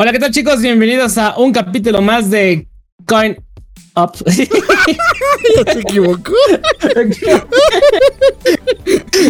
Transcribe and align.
Hola, 0.00 0.12
¿qué 0.12 0.20
tal 0.20 0.30
chicos? 0.30 0.62
Bienvenidos 0.62 1.18
a 1.18 1.36
un 1.38 1.52
capítulo 1.52 2.00
más 2.00 2.30
de 2.30 2.68
Coin 3.04 3.36
Up. 3.96 4.12
ya 4.26 4.32
se 5.72 5.80
equivocó. 5.80 6.34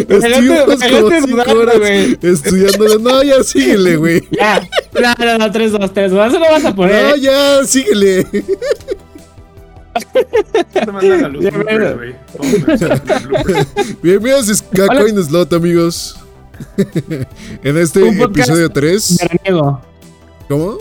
Estuvimos 0.07 0.59
como 0.59 1.09
cinco 1.25 1.57
horas 1.57 1.75
estudiándolo. 2.21 2.99
No, 2.99 3.23
ya 3.23 3.43
síguele, 3.43 3.95
güey. 3.95 4.27
Ya, 4.29 4.61
no, 4.93 5.25
no, 5.25 5.37
no, 5.39 5.51
3, 5.51 5.71
2, 5.71 5.91
3, 5.91 6.11
Eso 6.11 6.15
lo 6.33 6.39
vas 6.39 6.65
a 6.65 6.75
poner. 6.75 7.03
No, 7.03 7.15
ya, 7.15 7.65
síguele. 7.65 8.27
Bienvenidos 14.03 14.61
a 14.61 14.87
Coin 14.87 15.23
Slot, 15.23 15.51
amigos. 15.51 16.15
en 17.63 17.75
este 17.75 18.07
episodio 18.07 18.69
3. 18.69 19.17
Veraniego. 19.17 19.88
¿Cómo? 20.49 20.79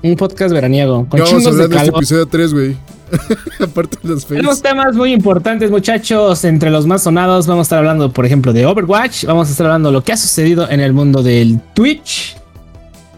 Un 0.00 0.14
podcast 0.14 0.54
veraniego. 0.54 1.04
Con 1.08 1.18
vamos 1.18 1.44
a 1.44 1.48
hablar 1.48 1.68
de, 1.68 1.76
este 1.76 1.88
episodio 1.88 2.26
3, 2.26 2.54
güey. 2.54 2.76
Aparte 3.60 3.98
de 4.00 4.08
los 4.10 4.24
Tenemos 4.24 4.62
temas 4.62 4.94
muy 4.94 5.12
importantes, 5.12 5.72
muchachos. 5.72 6.44
Entre 6.44 6.70
los 6.70 6.86
más 6.86 7.02
sonados, 7.02 7.48
vamos 7.48 7.62
a 7.62 7.66
estar 7.66 7.78
hablando, 7.80 8.12
por 8.12 8.24
ejemplo, 8.24 8.52
de 8.52 8.64
Overwatch. 8.66 9.24
Vamos 9.24 9.48
a 9.48 9.50
estar 9.50 9.66
hablando 9.66 9.88
de 9.88 9.94
lo 9.94 10.04
que 10.04 10.12
ha 10.12 10.16
sucedido 10.16 10.70
en 10.70 10.78
el 10.78 10.92
mundo 10.92 11.24
del 11.24 11.60
Twitch. 11.74 12.36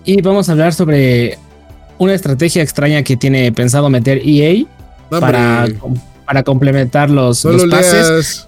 Y 0.06 0.23
vamos 0.23 0.48
a 0.48 0.52
hablar 0.52 0.73
sobre 0.73 1.38
una 1.98 2.14
estrategia 2.14 2.62
extraña 2.62 3.03
que 3.03 3.19
tiene 3.19 3.53
pensado 3.53 3.91
meter 3.91 4.23
EA 4.25 4.64
para, 5.11 5.66
para 6.25 6.42
complementar 6.42 7.11
los, 7.11 7.45
no 7.45 7.53
los 7.53 7.64
lo 7.64 7.70
pases. 7.70 8.47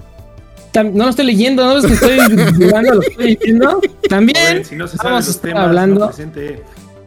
no 0.75 1.05
lo 1.05 1.11
estoy 1.11 1.27
leyendo, 1.27 1.67
no 1.67 1.77
es 1.77 1.85
que 1.85 1.93
estoy 1.93 2.19
jugando, 2.55 2.95
lo 2.95 3.03
estoy 3.03 3.37
diciendo. 3.37 3.81
También 4.09 4.65
si 4.65 4.75
no 4.75 4.89
se 4.89 4.97
vamos 4.97 5.29
a 5.29 5.31
estar 5.31 5.51
temas, 5.51 5.67
hablando. 5.67 6.11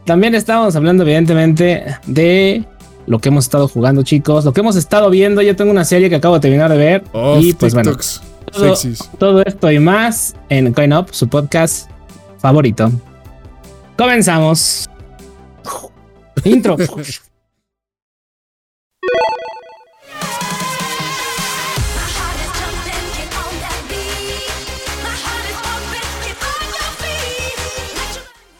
También 0.08 0.34
estábamos 0.34 0.74
hablando, 0.74 1.02
evidentemente, 1.02 1.84
de 2.06 2.64
lo 3.06 3.18
que 3.18 3.28
hemos 3.28 3.44
estado 3.44 3.68
jugando, 3.68 4.02
chicos, 4.02 4.46
lo 4.46 4.54
que 4.54 4.60
hemos 4.60 4.74
estado 4.74 5.10
viendo. 5.10 5.42
Yo 5.42 5.54
tengo 5.54 5.70
una 5.70 5.84
serie 5.84 6.08
que 6.08 6.16
acabo 6.16 6.36
de 6.36 6.40
terminar 6.40 6.70
de 6.70 6.78
ver. 6.78 7.04
y 7.38 7.52
pues 7.52 7.74
bueno, 7.74 7.94
todo, 8.50 8.74
todo, 9.18 9.42
esto 9.42 9.70
y 9.70 9.78
más 9.78 10.34
en 10.48 10.72
Coin 10.72 10.94
Up, 10.94 11.08
su 11.10 11.28
podcast 11.28 11.90
favorito. 12.38 12.90
Comenzamos. 13.98 14.88
Intro. 16.44 16.78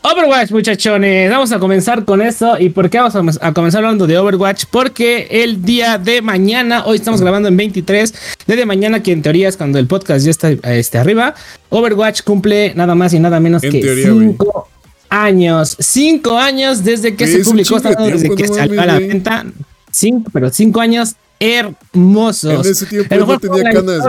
Overwatch, 0.03 0.53
muchachones. 0.53 1.31
Vamos 1.31 1.51
a 1.53 1.59
comenzar 1.59 2.05
con 2.05 2.23
eso. 2.23 2.59
¿Y 2.59 2.71
por 2.71 2.89
qué 2.89 2.99
vamos 2.99 3.39
a, 3.41 3.53
comenzar 3.53 3.85
hablando 3.85 4.07
de 4.07 4.17
Overwatch? 4.17 4.65
Porque 4.71 5.27
el 5.31 5.63
día 5.63 5.99
de 5.99 6.23
mañana, 6.23 6.85
hoy 6.87 6.97
estamos 6.97 7.21
grabando 7.21 7.49
en 7.49 7.57
23, 7.57 8.15
de 8.47 8.67
mañana, 8.67 9.03
que 9.03 9.13
en 9.13 9.23
teoría 9.23 9.49
es 9.49 9.57
cuando 9.57 9.79
el 9.79 9.87
podcast 9.87 10.25
ya 10.25 10.31
está 10.31 10.51
este, 10.51 10.99
arriba, 10.99 11.35
Overwatch 11.71 12.23
cumple 12.23 12.75
nada 12.75 12.95
más 12.95 13.13
y 13.13 13.19
nada 13.19 13.41
menos 13.41 13.61
que 13.61 13.71
5 14.05 14.69
años. 15.11 15.77
5 15.79 16.39
años 16.39 16.85
desde 16.85 17.17
que 17.17 17.27
se 17.27 17.41
publicó, 17.41 17.81
desde 17.81 18.35
que 18.35 18.49
salió 18.49 18.81
a 18.81 18.87
la 18.87 18.99
venta. 18.99 19.47
Cinco, 19.91 20.31
pero 20.33 20.51
5 20.51 20.81
años 20.81 21.17
hermosos. 21.41 22.67
En 22.67 22.73
ese 22.73 22.87
tiempo 22.87 23.17
no 23.17 23.39
tenía 23.39 23.73
canas, 23.73 24.05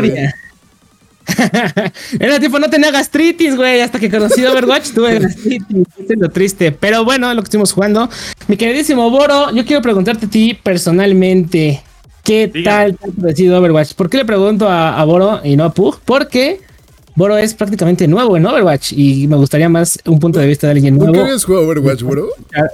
en 2.14 2.22
ese 2.22 2.40
tiempo 2.40 2.60
no 2.60 2.70
tenía 2.70 2.92
gastritis, 2.92 3.56
güey. 3.56 3.82
Hasta 3.82 4.00
que 4.00 4.10
conocí 4.10 4.46
Overwatch 4.46 4.92
tuve 4.92 5.20
gastritis. 5.20 5.88
es 5.98 6.18
lo 6.18 6.30
triste. 6.30 6.72
Pero 6.72 7.04
bueno, 7.04 7.30
es 7.30 7.36
lo 7.36 7.42
que 7.42 7.46
estuvimos 7.46 7.72
jugando. 7.72 8.10
Mi 8.48 8.58
queridísimo 8.58 9.10
Boro, 9.10 9.52
yo 9.52 9.66
quiero 9.66 9.82
preguntarte 9.82 10.26
a 10.26 10.30
ti 10.30 10.58
personalmente. 10.62 11.82
¿Qué 12.24 12.52
tal 12.64 12.98
te 12.98 13.10
ha 13.10 13.12
parecido 13.22 13.58
Overwatch? 13.60 13.94
¿Por 13.94 14.10
qué 14.10 14.18
le 14.18 14.26
pregunto 14.26 14.70
a, 14.70 15.04
Boro 15.06 15.42
y 15.44 15.56
no 15.56 15.64
a 15.64 15.74
Pug? 15.74 16.00
Porque 16.06 16.62
Boro 17.16 17.38
es 17.38 17.54
prácticamente 17.54 18.08
nuevo 18.08 18.38
en 18.38 18.46
Overwatch 18.46 18.94
y 18.94 19.28
me 19.28 19.36
gustaría 19.36 19.70
más 19.70 19.98
un 20.06 20.20
punto 20.20 20.40
de 20.40 20.48
vista 20.48 20.68
de 20.68 20.72
alguien 20.72 20.96
nuevo. 20.96 21.14
¿Nunca 21.14 21.26
habías 21.26 21.44
jugado 21.44 21.68
Overwatch, 21.68 22.04
Boro? 22.04 22.30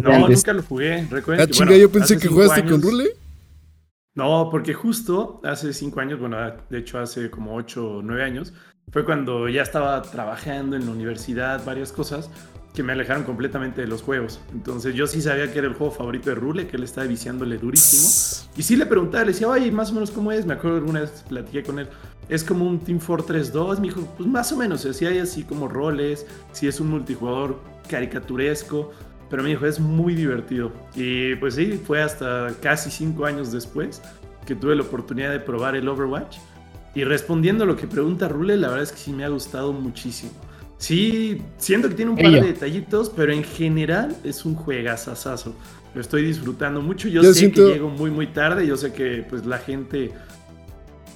No, 0.00 0.26
nunca 0.26 0.52
lo 0.54 0.62
jugué. 0.62 1.06
Recuerda 1.10 1.44
ah, 1.44 1.46
chinga, 1.46 1.76
yo 1.76 1.92
pensé 1.92 2.16
que 2.16 2.26
jugaste 2.26 2.64
con 2.64 2.80
Rule. 2.80 3.10
No, 4.14 4.48
porque 4.50 4.74
justo 4.74 5.40
hace 5.42 5.72
cinco 5.72 6.00
años, 6.00 6.20
bueno, 6.20 6.36
de 6.68 6.78
hecho 6.78 6.98
hace 6.98 7.30
como 7.30 7.54
ocho 7.54 7.96
o 7.96 8.02
nueve 8.02 8.22
años, 8.22 8.52
fue 8.90 9.04
cuando 9.04 9.48
ya 9.48 9.62
estaba 9.62 10.02
trabajando 10.02 10.76
en 10.76 10.84
la 10.84 10.92
universidad, 10.92 11.64
varias 11.64 11.92
cosas 11.92 12.30
que 12.74 12.82
me 12.82 12.92
alejaron 12.92 13.24
completamente 13.24 13.80
de 13.80 13.86
los 13.86 14.02
juegos. 14.02 14.40
Entonces 14.52 14.94
yo 14.94 15.06
sí 15.06 15.20
sabía 15.20 15.50
que 15.52 15.58
era 15.58 15.68
el 15.68 15.74
juego 15.74 15.92
favorito 15.92 16.30
de 16.30 16.36
Rule, 16.36 16.66
que 16.66 16.76
él 16.76 16.82
estaba 16.82 17.06
viciándole 17.06 17.58
durísimo. 17.58 18.48
Y 18.56 18.62
sí 18.62 18.76
le 18.76 18.86
preguntaba, 18.86 19.24
le 19.24 19.32
decía, 19.32 19.48
oye, 19.48 19.70
más 19.70 19.90
o 19.90 19.94
menos 19.94 20.10
cómo 20.10 20.32
es. 20.32 20.46
Me 20.46 20.54
acuerdo 20.54 20.78
alguna 20.78 21.00
vez 21.00 21.24
platiqué 21.28 21.62
con 21.62 21.78
él. 21.78 21.88
Es 22.28 22.44
como 22.44 22.66
un 22.66 22.78
Team 22.80 22.98
Fortress 22.98 23.52
2. 23.52 23.80
Me 23.80 23.88
dijo, 23.88 24.06
pues 24.16 24.28
más 24.28 24.52
o 24.52 24.56
menos, 24.56 24.82
si 24.82 25.06
hay 25.06 25.18
así 25.18 25.44
como 25.44 25.68
roles, 25.68 26.26
si 26.52 26.66
es 26.66 26.80
un 26.80 26.90
multijugador 26.90 27.60
caricaturesco 27.88 28.92
pero 29.32 29.42
me 29.42 29.48
dijo, 29.48 29.64
es 29.64 29.80
muy 29.80 30.14
divertido. 30.14 30.70
Y 30.94 31.36
pues 31.36 31.54
sí, 31.54 31.80
fue 31.82 32.02
hasta 32.02 32.52
casi 32.60 32.90
cinco 32.90 33.24
años 33.24 33.50
después 33.50 34.02
que 34.44 34.54
tuve 34.54 34.76
la 34.76 34.82
oportunidad 34.82 35.30
de 35.30 35.40
probar 35.40 35.74
el 35.74 35.88
Overwatch. 35.88 36.36
Y 36.94 37.04
respondiendo 37.04 37.64
a 37.64 37.66
lo 37.66 37.74
que 37.74 37.86
pregunta 37.86 38.28
Rule, 38.28 38.58
la 38.58 38.68
verdad 38.68 38.82
es 38.82 38.92
que 38.92 38.98
sí 38.98 39.10
me 39.10 39.24
ha 39.24 39.30
gustado 39.30 39.72
muchísimo. 39.72 40.32
Sí, 40.76 41.40
siento 41.56 41.88
que 41.88 41.94
tiene 41.94 42.10
un 42.10 42.18
par 42.18 42.30
de 42.30 42.42
detallitos, 42.42 43.08
pero 43.08 43.32
en 43.32 43.42
general 43.42 44.14
es 44.22 44.44
un 44.44 44.54
juegazazazo. 44.54 45.54
Lo 45.94 46.02
estoy 46.02 46.24
disfrutando 46.26 46.82
mucho. 46.82 47.08
Yo, 47.08 47.22
sé 47.32 47.50
que 47.50 47.62
llego 47.62 47.88
muy, 47.88 48.10
muy 48.10 48.26
tarde. 48.26 48.66
Yo 48.66 48.76
sé 48.76 48.92
que 48.92 49.24
pues 49.30 49.46
la 49.46 49.56
gente 49.56 50.12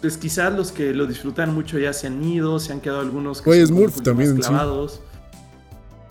pues 0.01 0.17
quizás 0.17 0.55
los 0.55 0.73
que 0.73 0.95
lo 0.95 1.07
disfrutan 1.07 1.55
mucho 1.55 1.79
ya 1.79 1.93
se 1.93 2.07
han 2.07 2.25
ido, 2.25 2.61
se 2.61 2.73
han 2.73 2.81
quedado 2.81 3.01
algunos 3.01 3.43
que 3.43 3.51
Oye, 3.51 3.67
Smurf 3.67 4.01
también, 4.01 4.37
clavados. 4.37 5.03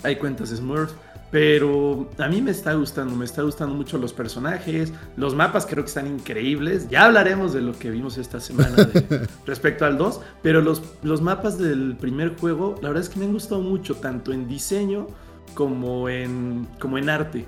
Hay 0.04 0.18
cuentas 0.18 0.50
Smurf. 0.50 0.92
Pero 1.36 2.10
a 2.18 2.30
mí 2.30 2.42
me 2.42 2.52
está 2.52 2.76
gustando, 2.76 3.14
me 3.14 3.26
está 3.26 3.42
gustando 3.42 3.76
mucho 3.76 3.98
los 3.98 4.14
personajes, 4.14 4.94
los 5.18 5.36
mapas 5.36 5.66
creo 5.66 5.84
que 5.84 5.90
están 5.90 6.08
increíbles. 6.08 6.88
Ya 6.88 7.04
hablaremos 7.04 7.52
de 7.52 7.60
lo 7.60 7.78
que 7.78 7.92
vimos 7.92 8.18
esta 8.18 8.40
semana 8.40 8.78
respecto 9.46 9.84
al 9.84 9.98
2, 9.98 10.22
pero 10.42 10.62
los, 10.62 10.82
los 11.04 11.22
mapas 11.22 11.58
del 11.58 11.98
primer 11.98 12.38
juego, 12.38 12.76
la 12.82 12.88
verdad 12.88 13.04
es 13.04 13.10
que 13.10 13.20
me 13.20 13.26
han 13.26 13.34
gustado 13.34 13.60
mucho, 13.60 13.96
tanto 13.96 14.32
en 14.32 14.48
diseño 14.48 15.08
como 15.56 16.08
en, 16.08 16.70
como 16.80 16.98
en 16.98 17.10
arte. 17.10 17.46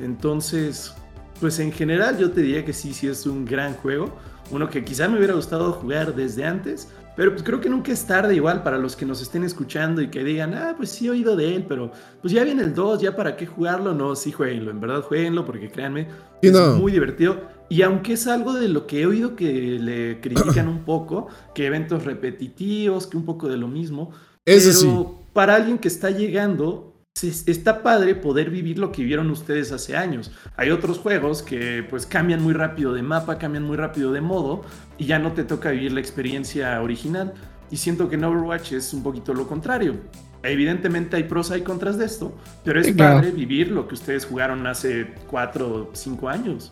Entonces, 0.00 0.94
pues 1.38 1.58
en 1.58 1.72
general 1.72 2.16
yo 2.16 2.30
te 2.30 2.40
diría 2.40 2.64
que 2.64 2.72
sí, 2.72 2.94
sí 2.94 3.06
es 3.06 3.26
un 3.26 3.44
gran 3.44 3.74
juego. 3.74 4.16
Uno 4.50 4.70
que 4.70 4.82
quizá 4.82 5.08
me 5.08 5.18
hubiera 5.18 5.34
gustado 5.34 5.72
jugar 5.72 6.14
desde 6.14 6.46
antes, 6.46 6.88
pero 7.16 7.32
pues 7.32 7.42
creo 7.42 7.60
que 7.60 7.70
nunca 7.70 7.90
es 7.90 8.06
tarde 8.06 8.34
igual 8.34 8.62
para 8.62 8.76
los 8.76 8.94
que 8.94 9.06
nos 9.06 9.22
estén 9.22 9.42
escuchando 9.42 10.02
y 10.02 10.08
que 10.08 10.22
digan, 10.22 10.54
ah, 10.54 10.74
pues 10.76 10.90
sí 10.90 11.06
he 11.06 11.10
oído 11.10 11.34
de 11.34 11.56
él, 11.56 11.64
pero 11.66 11.90
pues 12.20 12.32
ya 12.32 12.44
viene 12.44 12.62
el 12.62 12.74
2, 12.74 13.00
ya 13.00 13.16
para 13.16 13.36
qué 13.36 13.46
jugarlo. 13.46 13.94
No, 13.94 14.14
sí 14.14 14.32
jueguenlo, 14.32 14.70
en 14.70 14.80
verdad 14.80 15.00
jueguenlo 15.00 15.46
porque 15.46 15.70
créanme, 15.70 16.08
es 16.42 16.52
muy 16.52 16.92
divertido. 16.92 17.40
Y 17.68 17.82
aunque 17.82 18.12
es 18.12 18.26
algo 18.26 18.52
de 18.52 18.68
lo 18.68 18.86
que 18.86 19.00
he 19.00 19.06
oído 19.06 19.34
que 19.34 19.78
le 19.80 20.20
critican 20.20 20.68
un 20.68 20.84
poco, 20.84 21.28
que 21.54 21.66
eventos 21.66 22.04
repetitivos, 22.04 23.06
que 23.06 23.16
un 23.16 23.24
poco 23.24 23.48
de 23.48 23.56
lo 23.56 23.66
mismo. 23.66 24.12
Eso 24.44 24.86
pero 24.86 25.26
para 25.32 25.54
alguien 25.56 25.78
que 25.78 25.88
está 25.88 26.10
llegando, 26.10 26.85
está 27.24 27.82
padre 27.82 28.14
poder 28.14 28.50
vivir 28.50 28.78
lo 28.78 28.92
que 28.92 29.00
vivieron 29.00 29.30
ustedes 29.30 29.72
hace 29.72 29.96
años. 29.96 30.30
Hay 30.56 30.70
otros 30.70 30.98
juegos 30.98 31.42
que 31.42 31.84
pues 31.88 32.04
cambian 32.04 32.42
muy 32.42 32.52
rápido 32.52 32.92
de 32.92 33.02
mapa, 33.02 33.38
cambian 33.38 33.64
muy 33.64 33.76
rápido 33.76 34.12
de 34.12 34.20
modo 34.20 34.62
y 34.98 35.06
ya 35.06 35.18
no 35.18 35.32
te 35.32 35.44
toca 35.44 35.70
vivir 35.70 35.92
la 35.92 36.00
experiencia 36.00 36.80
original. 36.82 37.32
Y 37.70 37.78
siento 37.78 38.08
que 38.08 38.16
en 38.16 38.24
Overwatch 38.24 38.72
es 38.72 38.92
un 38.92 39.02
poquito 39.02 39.32
lo 39.32 39.48
contrario. 39.48 39.96
Evidentemente 40.42 41.16
hay 41.16 41.24
pros, 41.24 41.50
hay 41.50 41.62
contras 41.62 41.96
de 41.96 42.04
esto, 42.04 42.36
pero 42.62 42.80
es 42.80 42.92
padre 42.92 43.30
vivir 43.30 43.70
lo 43.70 43.88
que 43.88 43.94
ustedes 43.94 44.26
jugaron 44.26 44.66
hace 44.66 45.14
4 45.30 45.66
o 45.66 45.90
5 45.92 46.28
años. 46.28 46.70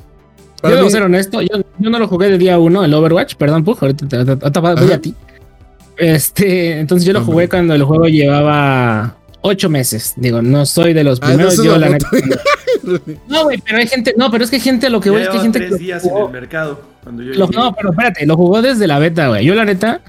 Yo 0.63 0.77
debo 0.77 0.91
ser 0.91 1.03
honesto, 1.03 1.41
yo, 1.43 1.63
no 1.79 1.99
lo 1.99 2.07
jugué 2.07 2.31
de 2.31 2.39
día 2.39 2.59
uno, 2.59 2.85
el 2.85 2.95
Overwatch, 2.95 3.35
perdón, 3.35 3.65
Puj, 3.65 3.83
ahorita 3.83 4.07
te, 4.07 4.61
voy 4.61 4.93
a 4.93 5.01
ti. 5.01 5.15
Este, 5.97 6.79
entonces 6.79 7.07
yo 7.07 7.13
lo 7.13 7.25
jugué 7.25 7.49
cuando 7.49 7.75
el 7.75 7.83
juego 7.83 8.07
llevaba 8.07 9.17
ocho 9.45 9.69
meses. 9.69 10.15
Digo, 10.17 10.43
no 10.43 10.67
soy 10.67 10.95
de 10.95 11.05
los 11.05 11.21
ah, 11.23 11.27
primeros. 11.27 11.63
yo 11.63 11.79
la 11.79 11.97
No, 13.29 13.45
güey, 13.45 13.59
pero 13.59 13.79
hay 13.79 13.87
gente. 13.87 14.15
No, 14.17 14.31
pero 14.31 14.45
es 14.45 14.51
que 14.51 14.59
gente, 14.59 14.91
lo 14.91 15.01
que 15.01 15.11
voy 15.11 15.23
es 15.23 15.29
que 15.29 15.37
hay 15.37 15.43
gente. 15.43 15.59
Tres 15.61 15.79
días 15.79 16.05
en 16.05 16.17
el 16.17 16.31
mercado. 16.31 16.81
Cuando 17.03 17.23
yo 17.23 17.47
no, 17.47 17.75
pero 17.75 17.91
espérate, 17.91 18.27
lo 18.27 18.37
jugó 18.37 18.63
desde 18.63 18.87
la 18.87 18.99
beta, 18.99 19.29
güey. 19.29 19.45
Yo, 19.45 19.55
la 19.55 19.65
neta, 19.65 20.01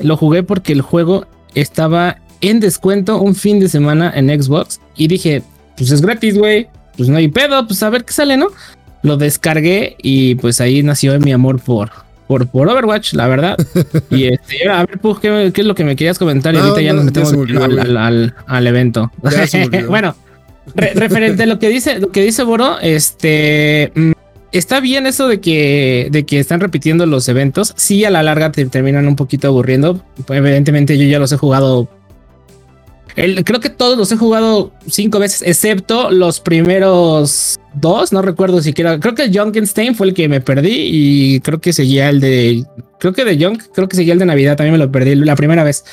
lo 0.00 0.16
jugué 0.16 0.42
porque 0.42 0.72
el 0.72 0.82
juego 0.82 1.26
estaba 1.54 2.18
en 2.40 2.60
descuento 2.60 3.20
un 3.20 3.34
fin 3.34 3.60
de 3.60 3.68
semana 3.68 4.12
en 4.14 4.28
Xbox. 4.28 4.80
Y 4.96 5.06
dije, 5.06 5.42
pues 5.76 5.90
es 5.92 6.02
gratis, 6.02 6.36
güey. 6.36 6.68
Pues 6.96 7.08
no 7.08 7.16
hay 7.16 7.28
pedo, 7.28 7.66
pues 7.66 7.82
a 7.82 7.90
ver 7.90 8.04
qué 8.04 8.12
sale, 8.12 8.36
¿no? 8.36 8.48
Lo 9.02 9.16
descargué 9.16 9.96
y 10.02 10.34
pues 10.34 10.60
ahí 10.60 10.82
nació 10.82 11.18
mi 11.20 11.32
amor 11.32 11.60
por, 11.60 11.90
por, 12.30 12.46
por 12.46 12.68
Overwatch, 12.68 13.14
la 13.14 13.26
verdad. 13.26 13.56
y 14.10 14.32
este, 14.32 14.68
a 14.68 14.86
ver, 14.86 15.00
pues, 15.00 15.18
¿qué, 15.18 15.52
es 15.52 15.64
lo 15.66 15.74
que 15.74 15.82
me 15.82 15.96
querías 15.96 16.16
comentar? 16.16 16.54
Y 16.54 16.58
ahorita 16.58 16.80
ya 16.80 16.92
nos 16.92 17.04
metemos 17.04 17.32
al, 17.32 17.96
al, 17.96 18.34
al, 18.46 18.66
evento. 18.68 19.10
bueno, 19.88 20.14
referente 20.76 21.42
a 21.42 21.46
lo 21.46 21.58
que 21.58 21.68
dice, 21.68 21.98
lo 21.98 22.12
que 22.12 22.22
dice 22.22 22.44
Boro, 22.44 22.78
este 22.78 23.90
mm, 23.96 24.12
está 24.52 24.78
bien 24.78 25.08
eso 25.08 25.26
de 25.26 25.40
que, 25.40 26.06
de 26.12 26.24
que 26.24 26.38
están 26.38 26.60
repitiendo 26.60 27.04
los 27.04 27.28
eventos. 27.28 27.74
Sí, 27.76 28.04
a 28.04 28.10
la 28.10 28.22
larga 28.22 28.52
te 28.52 28.64
terminan 28.66 29.08
un 29.08 29.16
poquito 29.16 29.48
aburriendo. 29.48 30.00
evidentemente, 30.28 30.96
yo 30.96 31.06
ya 31.06 31.18
los 31.18 31.32
he 31.32 31.36
jugado. 31.36 31.88
Creo 33.44 33.60
que 33.60 33.70
todos 33.70 33.98
los 33.98 34.10
he 34.12 34.16
jugado 34.16 34.72
cinco 34.86 35.18
veces, 35.18 35.42
excepto 35.42 36.10
los 36.10 36.40
primeros 36.40 37.58
dos. 37.74 38.12
No 38.12 38.22
recuerdo 38.22 38.62
siquiera. 38.62 38.98
Creo 38.98 39.14
que 39.14 39.24
el 39.24 39.36
Junkenstein 39.36 39.94
fue 39.94 40.08
el 40.08 40.14
que 40.14 40.28
me 40.28 40.40
perdí 40.40 40.72
y 40.72 41.40
creo 41.40 41.60
que 41.60 41.72
seguía 41.72 42.08
el 42.08 42.20
de. 42.20 42.64
Creo 42.98 43.12
que 43.12 43.24
de 43.24 43.42
Junk, 43.42 43.62
creo 43.74 43.88
que 43.88 43.96
seguía 43.96 44.12
el 44.12 44.18
de 44.18 44.26
Navidad. 44.26 44.56
También 44.56 44.72
me 44.72 44.78
lo 44.78 44.90
perdí 44.90 45.14
la 45.14 45.36
primera 45.36 45.64
vez. 45.64 45.84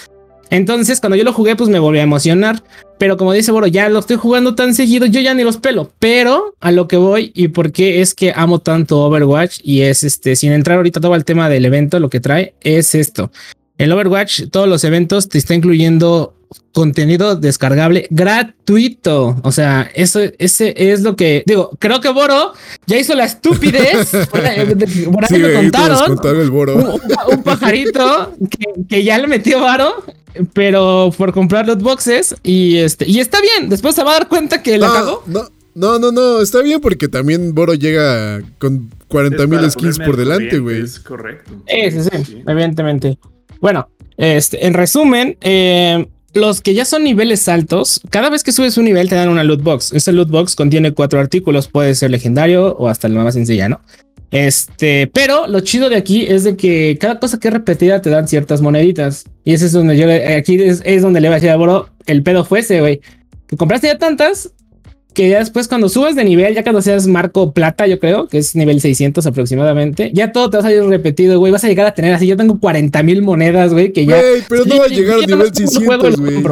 Entonces, 0.50 1.02
cuando 1.02 1.18
yo 1.18 1.24
lo 1.24 1.34
jugué, 1.34 1.56
pues 1.56 1.70
me 1.70 1.80
volví 1.80 2.00
a 2.00 2.04
emocionar. 2.04 2.64
Pero 2.98 3.18
como 3.18 3.34
dice 3.34 3.52
Boro, 3.52 3.68
ya 3.68 3.90
lo 3.90 4.00
estoy 4.00 4.16
jugando 4.16 4.56
tan 4.56 4.74
seguido, 4.74 5.06
yo 5.06 5.20
ya 5.20 5.34
ni 5.34 5.44
los 5.44 5.58
pelo. 5.58 5.92
Pero 6.00 6.56
a 6.60 6.72
lo 6.72 6.88
que 6.88 6.98
voy 6.98 7.32
y 7.36 7.50
por 7.50 7.72
qué 7.72 8.02
es 8.02 8.14
que 8.14 8.34
amo 8.36 8.60
tanto 8.60 9.04
Overwatch 9.04 9.60
y 9.64 9.82
es 9.82 10.04
este, 10.04 10.36
sin 10.36 10.52
entrar 10.52 10.78
ahorita 10.78 11.02
todo 11.02 11.16
el 11.16 11.26
tema 11.26 11.50
del 11.50 11.66
evento, 11.66 12.00
lo 12.00 12.10
que 12.10 12.20
trae 12.20 12.56
es 12.62 12.96
esto. 12.96 13.32
El 13.78 13.92
Overwatch, 13.92 14.44
todos 14.50 14.68
los 14.68 14.84
eventos 14.84 15.30
te 15.30 15.38
está 15.38 15.54
incluyendo 15.54 16.37
contenido 16.74 17.36
descargable 17.36 18.08
gratuito. 18.10 19.40
O 19.44 19.52
sea, 19.52 19.90
eso 19.96 20.20
ese 20.38 20.74
es 20.92 21.02
lo 21.02 21.16
que 21.16 21.44
digo. 21.46 21.72
Creo 21.80 22.02
que 22.02 22.10
Boro 22.10 22.54
ya 22.86 22.98
hizo 22.98 23.16
la 23.16 23.26
estupidez. 23.26 24.12
por, 24.32 24.46
ahí 24.46 25.40
me 25.40 25.54
contaron. 25.54 26.20
Un, 27.32 27.44
pajarito 27.44 28.34
que, 28.88 29.04
ya 29.04 29.18
le 29.18 29.28
metió 29.28 29.60
Boro, 29.60 30.04
pero 30.54 31.12
por 31.18 31.34
comprar 31.34 31.68
los 31.68 31.82
boxes 31.82 32.36
y 32.44 32.78
este 32.78 33.10
y 33.10 33.20
está 33.20 33.40
bien. 33.42 33.70
Después 33.70 33.96
se 33.96 34.04
va 34.04 34.12
a 34.12 34.20
dar 34.20 34.28
cuenta 34.28 34.62
que 34.62 34.78
la 34.78 34.92
cagó. 34.92 35.24
No, 35.26 35.48
no, 35.74 36.00
no, 36.00 36.12
no, 36.12 36.42
está 36.42 36.62
bien 36.62 36.80
porque 36.82 37.08
también 37.08 37.54
Boro 37.54 37.74
llega 37.74 38.42
con 38.60 38.90
40 39.08 39.48
mil 39.48 39.72
skins 39.72 39.98
por 40.00 40.18
delante, 40.18 40.60
güey. 40.60 40.82
Es 40.82 41.00
correcto. 41.00 41.52
Sí, 41.68 41.92
sí, 41.92 42.10
sí, 42.26 42.44
evidentemente. 42.48 43.18
Bueno, 43.60 43.90
este, 44.18 44.66
en 44.66 44.74
resumen, 44.74 45.38
eh, 45.42 46.08
los 46.38 46.62
que 46.62 46.74
ya 46.74 46.86
son 46.86 47.04
niveles 47.04 47.48
altos, 47.48 48.02
cada 48.10 48.30
vez 48.30 48.44
que 48.44 48.52
subes 48.52 48.78
un 48.78 48.86
nivel 48.86 49.10
te 49.10 49.16
dan 49.16 49.30
una 49.30 49.44
loot 49.44 49.62
box. 49.62 49.92
Esa 49.94 50.12
loot 50.12 50.30
box 50.30 50.56
contiene 50.56 50.94
cuatro 50.94 51.20
artículos, 51.20 51.68
puede 51.68 51.96
ser 51.96 52.12
legendario 52.12 52.76
o 52.78 52.88
hasta 52.88 53.10
la 53.10 53.24
más 53.24 53.34
sencilla, 53.34 53.68
¿no? 53.68 53.82
Este, 54.32 55.08
pero 55.08 55.48
lo 55.48 55.62
chido 55.62 55.90
de 55.90 55.96
aquí 55.96 56.26
es 56.28 56.44
de 56.44 56.58
que 56.58 56.98
cada 57.00 57.20
cosa 57.20 57.40
que 57.40 57.48
es 57.48 57.54
repetida 57.54 58.02
te 58.02 58.10
dan 58.10 58.28
ciertas 58.28 58.62
moneditas. 58.62 59.26
Y 59.44 59.54
ese 59.54 59.66
es 59.68 59.72
donde 59.72 59.98
yo, 59.98 60.08
aquí 60.38 60.62
es, 60.62 61.02
donde 61.02 61.22
le 61.22 61.30
voy 61.30 61.34
a 61.34 61.36
decir 61.36 61.50
a 61.50 61.56
Boro, 61.56 61.90
el 62.06 62.24
pedo 62.24 62.44
fuese, 62.44 62.82
güey. 62.82 63.02
Compraste 63.58 63.88
ya 63.88 63.98
tantas 63.98 64.52
que 65.18 65.30
ya 65.30 65.40
después 65.40 65.68
cuando 65.68 65.90
subes 65.90 66.16
de 66.16 66.24
nivel, 66.24 66.54
ya 66.54 66.62
cuando 66.62 66.80
seas 66.80 67.08
marco 67.08 67.52
plata, 67.52 67.88
yo 67.88 68.00
creo, 68.00 68.28
que 68.28 68.38
es 68.38 68.56
nivel 68.56 68.80
600 68.80 69.26
aproximadamente, 69.26 70.12
ya 70.14 70.32
todo 70.32 70.52
te 70.52 70.58
va 70.58 70.60
a 70.60 70.64
salir 70.68 70.84
repetido, 70.84 71.40
güey, 71.40 71.52
vas 71.52 71.64
a 71.64 71.68
llegar 71.68 71.88
a 71.88 71.96
tener 71.96 72.14
así, 72.14 72.28
yo 72.28 72.38
tengo 72.38 72.60
40 72.60 73.02
mil 73.02 73.24
monedas, 73.24 73.74
güey, 73.74 73.92
que 73.92 74.06
ya... 74.06 74.22
Güey, 74.22 74.44
pero 74.48 74.66
no 74.66 74.78
va 74.78 74.86
a 74.86 74.88
llegar 74.90 75.18
a 75.18 75.26
nivel 75.26 75.52
600, 75.52 76.20
güey. 76.20 76.44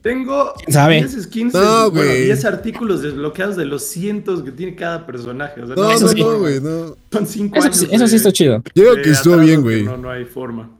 Tengo 0.00 0.54
10 0.66 1.24
skins, 1.24 1.52
no, 1.52 1.90
bueno, 1.90 2.10
10 2.10 2.44
artículos 2.46 3.02
desbloqueados 3.02 3.54
de 3.56 3.66
los 3.66 3.82
cientos 3.82 4.42
que 4.42 4.50
tiene 4.50 4.74
cada 4.74 5.04
personaje. 5.04 5.60
O 5.60 5.66
sea, 5.66 5.76
no, 5.76 6.00
no, 6.00 6.12
no, 6.14 6.38
güey, 6.38 6.60
no. 6.60 6.96
Son 7.12 7.26
5 7.26 7.62
años. 7.62 7.86
Eso 7.90 8.08
sí 8.08 8.16
está 8.16 8.32
chido. 8.32 8.62
Llega 8.72 9.02
que 9.02 9.10
estuvo 9.10 9.36
bien, 9.36 9.60
güey. 9.60 9.82
No, 9.82 9.98
no 9.98 10.08
hay 10.08 10.24
forma. 10.24 10.70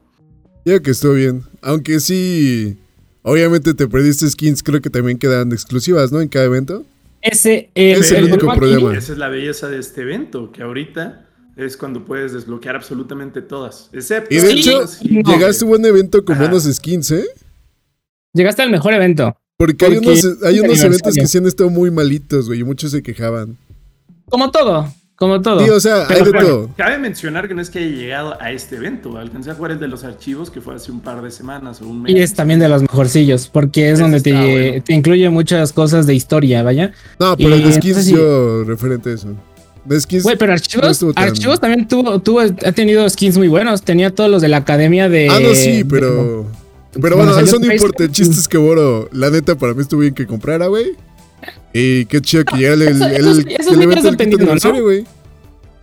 Llega 0.65 0.81
que 0.81 0.93
estuvo 0.93 1.13
bien. 1.13 1.43
Aunque 1.61 2.01
sí, 2.01 2.79
obviamente 3.23 3.75
te 3.75 3.87
perdiste 3.89 4.27
skins, 4.31 4.63
creo 4.63 4.81
que 4.81 4.89
también 4.89 5.19
quedan 5.19 5.53
exclusivas, 5.53 6.13
¿no? 6.13 6.23
En 6.23 6.29
cada 6.29 6.47
evento. 6.47 6.87
Ese 7.27 7.71
es 7.75 8.13
el 8.13 8.25
único 8.25 8.55
problema. 8.55 8.97
Esa 8.97 9.13
es 9.13 9.19
la 9.19 9.29
belleza 9.29 9.69
de 9.69 9.79
este 9.79 10.03
evento, 10.03 10.53
que 10.53 10.63
ahorita 10.63 11.27
es 11.57 11.77
cuando 11.77 12.05
puedes 12.05 12.33
desbloquear 12.33 12.77
absolutamente 12.77 13.43
todas. 13.43 13.89
Excepto. 13.93 14.35
Y 14.35 14.39
de 14.39 14.53
hecho, 14.53 14.85
llegaste 15.01 15.65
a 15.65 15.67
un 15.67 15.71
buen 15.71 15.85
evento 15.85 16.25
con 16.25 16.39
buenos 16.39 16.65
skins, 16.65 17.11
¿eh? 17.11 17.25
Llegaste 18.35 18.63
al 18.63 18.71
mejor 18.71 18.93
evento. 18.93 19.37
Porque, 19.57 19.87
hay 19.87 19.97
unos, 19.97 20.43
hay 20.45 20.61
unos 20.61 20.79
eventos 20.85 21.15
que 21.15 21.27
sí 21.27 21.39
han 21.39 21.47
estado 21.47 21.71
muy 21.71 21.91
malitos, 21.91 22.47
güey, 22.47 22.61
y 22.61 22.65
muchos 22.65 22.91
se 22.91 23.03
quejaban. 23.03 23.57
Como 24.29 24.51
todo. 24.51 24.93
Como 25.17 25.41
todo. 25.41 25.65
Sí, 25.65 25.71
o 25.71 25.81
sea, 25.81 26.07
hay 26.09 26.23
de 26.23 26.31
todo. 26.31 26.71
Cabe 26.77 26.99
mencionar 26.99 27.49
que 27.49 27.55
no 27.55 27.63
es 27.63 27.71
que 27.71 27.79
haya 27.79 27.89
llegado 27.89 28.41
a 28.41 28.53
este 28.53 28.77
evento. 28.77 29.17
Alcancé 29.17 29.51
a 29.51 29.55
jugar 29.55 29.71
el 29.71 29.81
de 29.81 29.89
los 29.89 30.05
archivos 30.05 30.51
que 30.51 30.61
fue 30.61 30.75
hace 30.75 30.93
un 30.93 31.01
par 31.01 31.23
de 31.23 31.31
semanas 31.31 31.81
o 31.81 31.89
un 31.89 32.03
mes. 32.03 32.15
Y 32.15 32.21
es 32.21 32.35
también 32.35 32.61
de 32.61 32.69
los 32.69 32.83
mejorcillos, 32.83 33.49
porque 33.49 33.91
es 33.91 33.99
donde 33.99 34.21
te, 34.21 34.83
te, 34.83 34.93
incluye 34.93 35.31
muchas 35.31 35.73
cosas 35.73 36.07
de 36.07 36.15
historia, 36.15 36.63
vaya. 36.63 36.93
No, 37.19 37.35
pero 37.35 37.55
el 37.55 37.63
de 37.63 37.73
skins 37.73 38.07
yo 38.09 38.65
referente 38.65 39.11
a 39.11 39.15
eso. 39.15 39.29
De 39.87 39.99
skins. 39.99 40.23
Güey, 40.23 40.37
pero 40.37 40.53
archivos, 40.53 41.03
archivos 41.15 41.61
también 41.61 41.89
tuvo, 41.89 42.21
tuvo, 42.21 42.41
ha 42.41 42.73
tenido 42.73 43.09
skins 43.09 43.39
muy 43.39 43.49
buenos. 43.49 43.83
Tenía 43.83 44.15
todos 44.15 44.31
los 44.31 44.43
de 44.43 44.49
la 44.49 44.59
academia 44.59 45.09
de. 45.09 45.31
Ah, 45.31 45.41
no, 45.41 45.55
sí, 45.55 45.83
pero. 45.85 46.45
pero 47.01 47.17
bueno, 47.17 47.39
eso 47.39 47.59
no 47.59 47.73
importa. 47.73 48.05
El 48.05 48.13
chiste 48.13 48.35
es 48.35 48.49
que, 48.49 48.59
Boro, 48.59 49.09
la 49.13 49.31
neta, 49.31 49.55
para 49.55 49.73
mí 49.73 49.81
estuvo 49.81 50.01
bien 50.01 50.13
que 50.13 50.27
comprara, 50.27 50.67
güey. 50.67 50.95
Y 51.73 52.07
qué 52.07 52.21
chido 52.21 52.45
que 52.45 52.61
ya 52.61 52.69
el, 52.73 52.83
el, 52.83 53.03
el, 53.03 53.27
el 53.27 55.07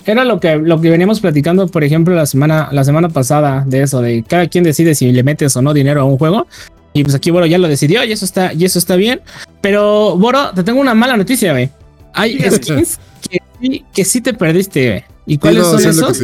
Era 0.05 0.25
lo 0.25 0.39
que, 0.39 0.55
lo 0.57 0.81
que 0.81 0.89
veníamos 0.89 1.19
platicando, 1.19 1.67
por 1.67 1.83
ejemplo, 1.83 2.15
la 2.15 2.25
semana, 2.25 2.69
la 2.71 2.83
semana 2.83 3.09
pasada 3.09 3.63
de 3.67 3.83
eso, 3.83 4.01
de 4.01 4.23
cada 4.23 4.47
quien 4.47 4.63
decide 4.63 4.95
si 4.95 5.11
le 5.11 5.23
metes 5.23 5.55
o 5.55 5.61
no 5.61 5.73
dinero 5.73 6.01
a 6.01 6.03
un 6.03 6.17
juego. 6.17 6.47
Y 6.93 7.03
pues 7.03 7.15
aquí 7.15 7.31
Boro 7.31 7.45
ya 7.45 7.57
lo 7.57 7.67
decidió 7.67 8.03
y 8.03 8.11
eso 8.11 8.25
está, 8.25 8.53
y 8.53 8.65
eso 8.65 8.79
está 8.79 8.95
bien. 8.95 9.21
Pero, 9.61 10.17
Boro, 10.17 10.51
te 10.53 10.63
tengo 10.63 10.79
una 10.79 10.93
mala 10.93 11.17
noticia, 11.17 11.51
güey. 11.51 11.69
Hay 12.13 12.39
skins 12.51 12.99
que, 13.27 13.39
sí, 13.59 13.85
que 13.93 14.05
sí 14.05 14.21
te 14.21 14.33
perdiste, 14.33 14.89
güey. 14.89 15.03
¿Y 15.25 15.37
cuáles 15.37 15.65
son 15.65 15.79
esos? 15.79 16.21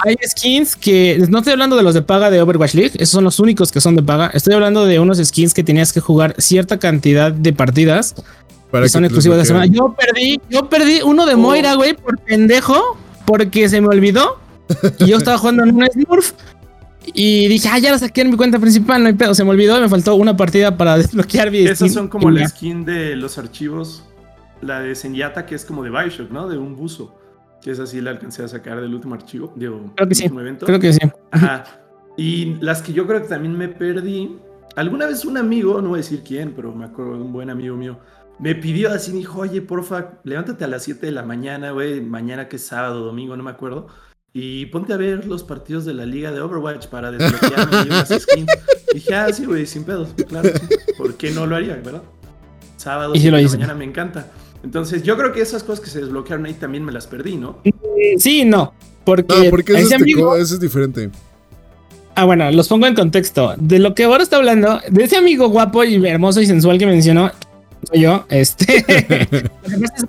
Hay 0.00 0.16
skins 0.28 0.76
que 0.76 1.24
no 1.28 1.38
estoy 1.38 1.52
hablando 1.52 1.76
de 1.76 1.82
los 1.82 1.94
de 1.94 2.02
paga 2.02 2.30
de 2.30 2.40
Overwatch 2.40 2.74
League, 2.74 2.92
esos 2.94 3.10
son 3.10 3.24
los 3.24 3.40
únicos 3.40 3.72
que 3.72 3.80
son 3.80 3.96
de 3.96 4.02
paga. 4.02 4.30
Estoy 4.32 4.54
hablando 4.54 4.86
de 4.86 5.00
unos 5.00 5.18
skins 5.18 5.54
que 5.54 5.64
tenías 5.64 5.92
que 5.92 6.00
jugar 6.00 6.36
cierta 6.38 6.78
cantidad 6.78 7.32
de 7.32 7.52
partidas 7.52 8.14
para 8.70 8.88
son 8.88 9.04
exclusivos 9.04 9.38
de 9.38 9.44
semana. 9.44 9.66
Yo 9.66 9.94
perdí, 9.94 10.40
yo 10.50 10.68
perdí 10.68 11.00
uno 11.02 11.26
de 11.26 11.34
oh. 11.34 11.38
Moira, 11.38 11.74
güey, 11.74 11.94
por 11.94 12.18
pendejo, 12.18 12.98
porque 13.26 13.68
se 13.68 13.80
me 13.80 13.88
olvidó. 13.88 14.38
Y 14.98 15.06
yo 15.06 15.16
estaba 15.16 15.38
jugando 15.38 15.64
en 15.64 15.74
un 15.74 15.86
Smurf. 15.86 16.32
Y 17.14 17.48
dije, 17.48 17.68
ah, 17.72 17.78
ya 17.78 17.90
lo 17.90 17.98
saqué 17.98 18.20
en 18.20 18.30
mi 18.30 18.36
cuenta 18.36 18.58
principal, 18.58 19.02
no 19.02 19.08
hay 19.08 19.14
pedo. 19.14 19.34
Se 19.34 19.42
me 19.42 19.50
olvidó 19.50 19.78
y 19.78 19.80
me 19.80 19.88
faltó 19.88 20.14
una 20.14 20.36
partida 20.36 20.76
para 20.76 20.98
desbloquear 20.98 21.50
mi 21.50 21.60
Esos 21.60 21.92
son 21.92 22.08
como 22.08 22.30
la 22.30 22.46
skin 22.48 22.84
de 22.84 23.16
los 23.16 23.38
archivos. 23.38 24.04
La 24.60 24.80
de 24.80 24.94
Senyata, 24.94 25.46
que 25.46 25.54
es 25.54 25.64
como 25.64 25.84
de 25.84 25.90
Bioshock, 25.90 26.30
¿no? 26.30 26.48
De 26.48 26.58
un 26.58 26.76
buzo. 26.76 27.14
Que 27.62 27.70
es 27.70 27.78
así, 27.78 28.00
la 28.00 28.10
alcancé 28.10 28.42
a 28.42 28.48
sacar 28.48 28.80
del 28.80 28.94
último 28.94 29.14
archivo. 29.14 29.52
Digo, 29.56 29.92
creo 29.96 30.08
que 30.08 30.14
sí. 30.14 30.28
Creo 30.28 30.80
que 30.80 30.92
sí. 30.92 31.00
Ajá. 31.30 31.64
Y 32.16 32.56
las 32.60 32.82
que 32.82 32.92
yo 32.92 33.06
creo 33.06 33.22
que 33.22 33.28
también 33.28 33.56
me 33.56 33.68
perdí. 33.68 34.36
Alguna 34.76 35.06
vez 35.06 35.24
un 35.24 35.36
amigo, 35.38 35.80
no 35.80 35.88
voy 35.88 35.98
a 35.98 36.02
decir 36.02 36.22
quién, 36.22 36.52
pero 36.54 36.72
me 36.72 36.84
acuerdo 36.84 37.16
de 37.16 37.22
un 37.22 37.32
buen 37.32 37.50
amigo 37.50 37.76
mío 37.76 37.98
me 38.38 38.54
pidió 38.54 38.92
así, 38.92 39.12
me 39.12 39.18
dijo, 39.18 39.40
oye, 39.40 39.60
porfa, 39.62 40.20
levántate 40.24 40.64
a 40.64 40.68
las 40.68 40.84
7 40.84 41.06
de 41.06 41.12
la 41.12 41.22
mañana, 41.22 41.72
güey, 41.72 42.00
mañana 42.00 42.48
que 42.48 42.56
es 42.56 42.66
sábado, 42.66 43.04
domingo, 43.04 43.36
no 43.36 43.42
me 43.42 43.50
acuerdo, 43.50 43.88
y 44.32 44.66
ponte 44.66 44.92
a 44.92 44.96
ver 44.96 45.26
los 45.26 45.42
partidos 45.42 45.84
de 45.84 45.94
la 45.94 46.06
liga 46.06 46.30
de 46.30 46.40
Overwatch 46.40 46.86
para 46.86 47.10
desbloquearme 47.10 47.82
unas 47.82 48.08
skins. 48.08 48.46
dije, 48.94 49.14
ah, 49.14 49.32
sí, 49.32 49.44
güey, 49.44 49.66
sin 49.66 49.84
pedos, 49.84 50.10
claro, 50.28 50.50
¿por 50.96 51.14
qué 51.14 51.30
no 51.30 51.46
lo 51.46 51.56
haría, 51.56 51.74
verdad? 51.76 52.02
Sábado, 52.76 53.14
y 53.14 53.20
la 53.20 53.42
mañana 53.42 53.74
me 53.74 53.84
encanta. 53.84 54.30
Entonces, 54.62 55.02
yo 55.02 55.16
creo 55.16 55.32
que 55.32 55.40
esas 55.40 55.62
cosas 55.62 55.84
que 55.84 55.90
se 55.90 56.00
desbloquearon 56.00 56.46
ahí 56.46 56.54
también 56.54 56.84
me 56.84 56.92
las 56.92 57.06
perdí, 57.06 57.36
¿no? 57.36 57.58
Sí, 58.18 58.44
no, 58.44 58.72
porque, 59.04 59.48
porque 59.50 59.72
eso, 59.72 59.96
es, 60.36 60.52
es 60.52 60.60
diferente. 60.60 61.10
Ah, 62.14 62.24
bueno, 62.24 62.50
los 62.50 62.66
pongo 62.66 62.86
en 62.86 62.94
contexto. 62.94 63.54
De 63.58 63.78
lo 63.78 63.94
que 63.94 64.04
ahora 64.04 64.24
está 64.24 64.36
hablando, 64.36 64.80
de 64.90 65.04
ese 65.04 65.16
amigo 65.16 65.48
guapo 65.48 65.84
y 65.84 66.04
hermoso 66.04 66.40
y 66.40 66.46
sensual 66.46 66.76
que 66.76 66.86
mencionó, 66.86 67.30
soy 67.84 68.00
yo, 68.00 68.26
este, 68.28 68.84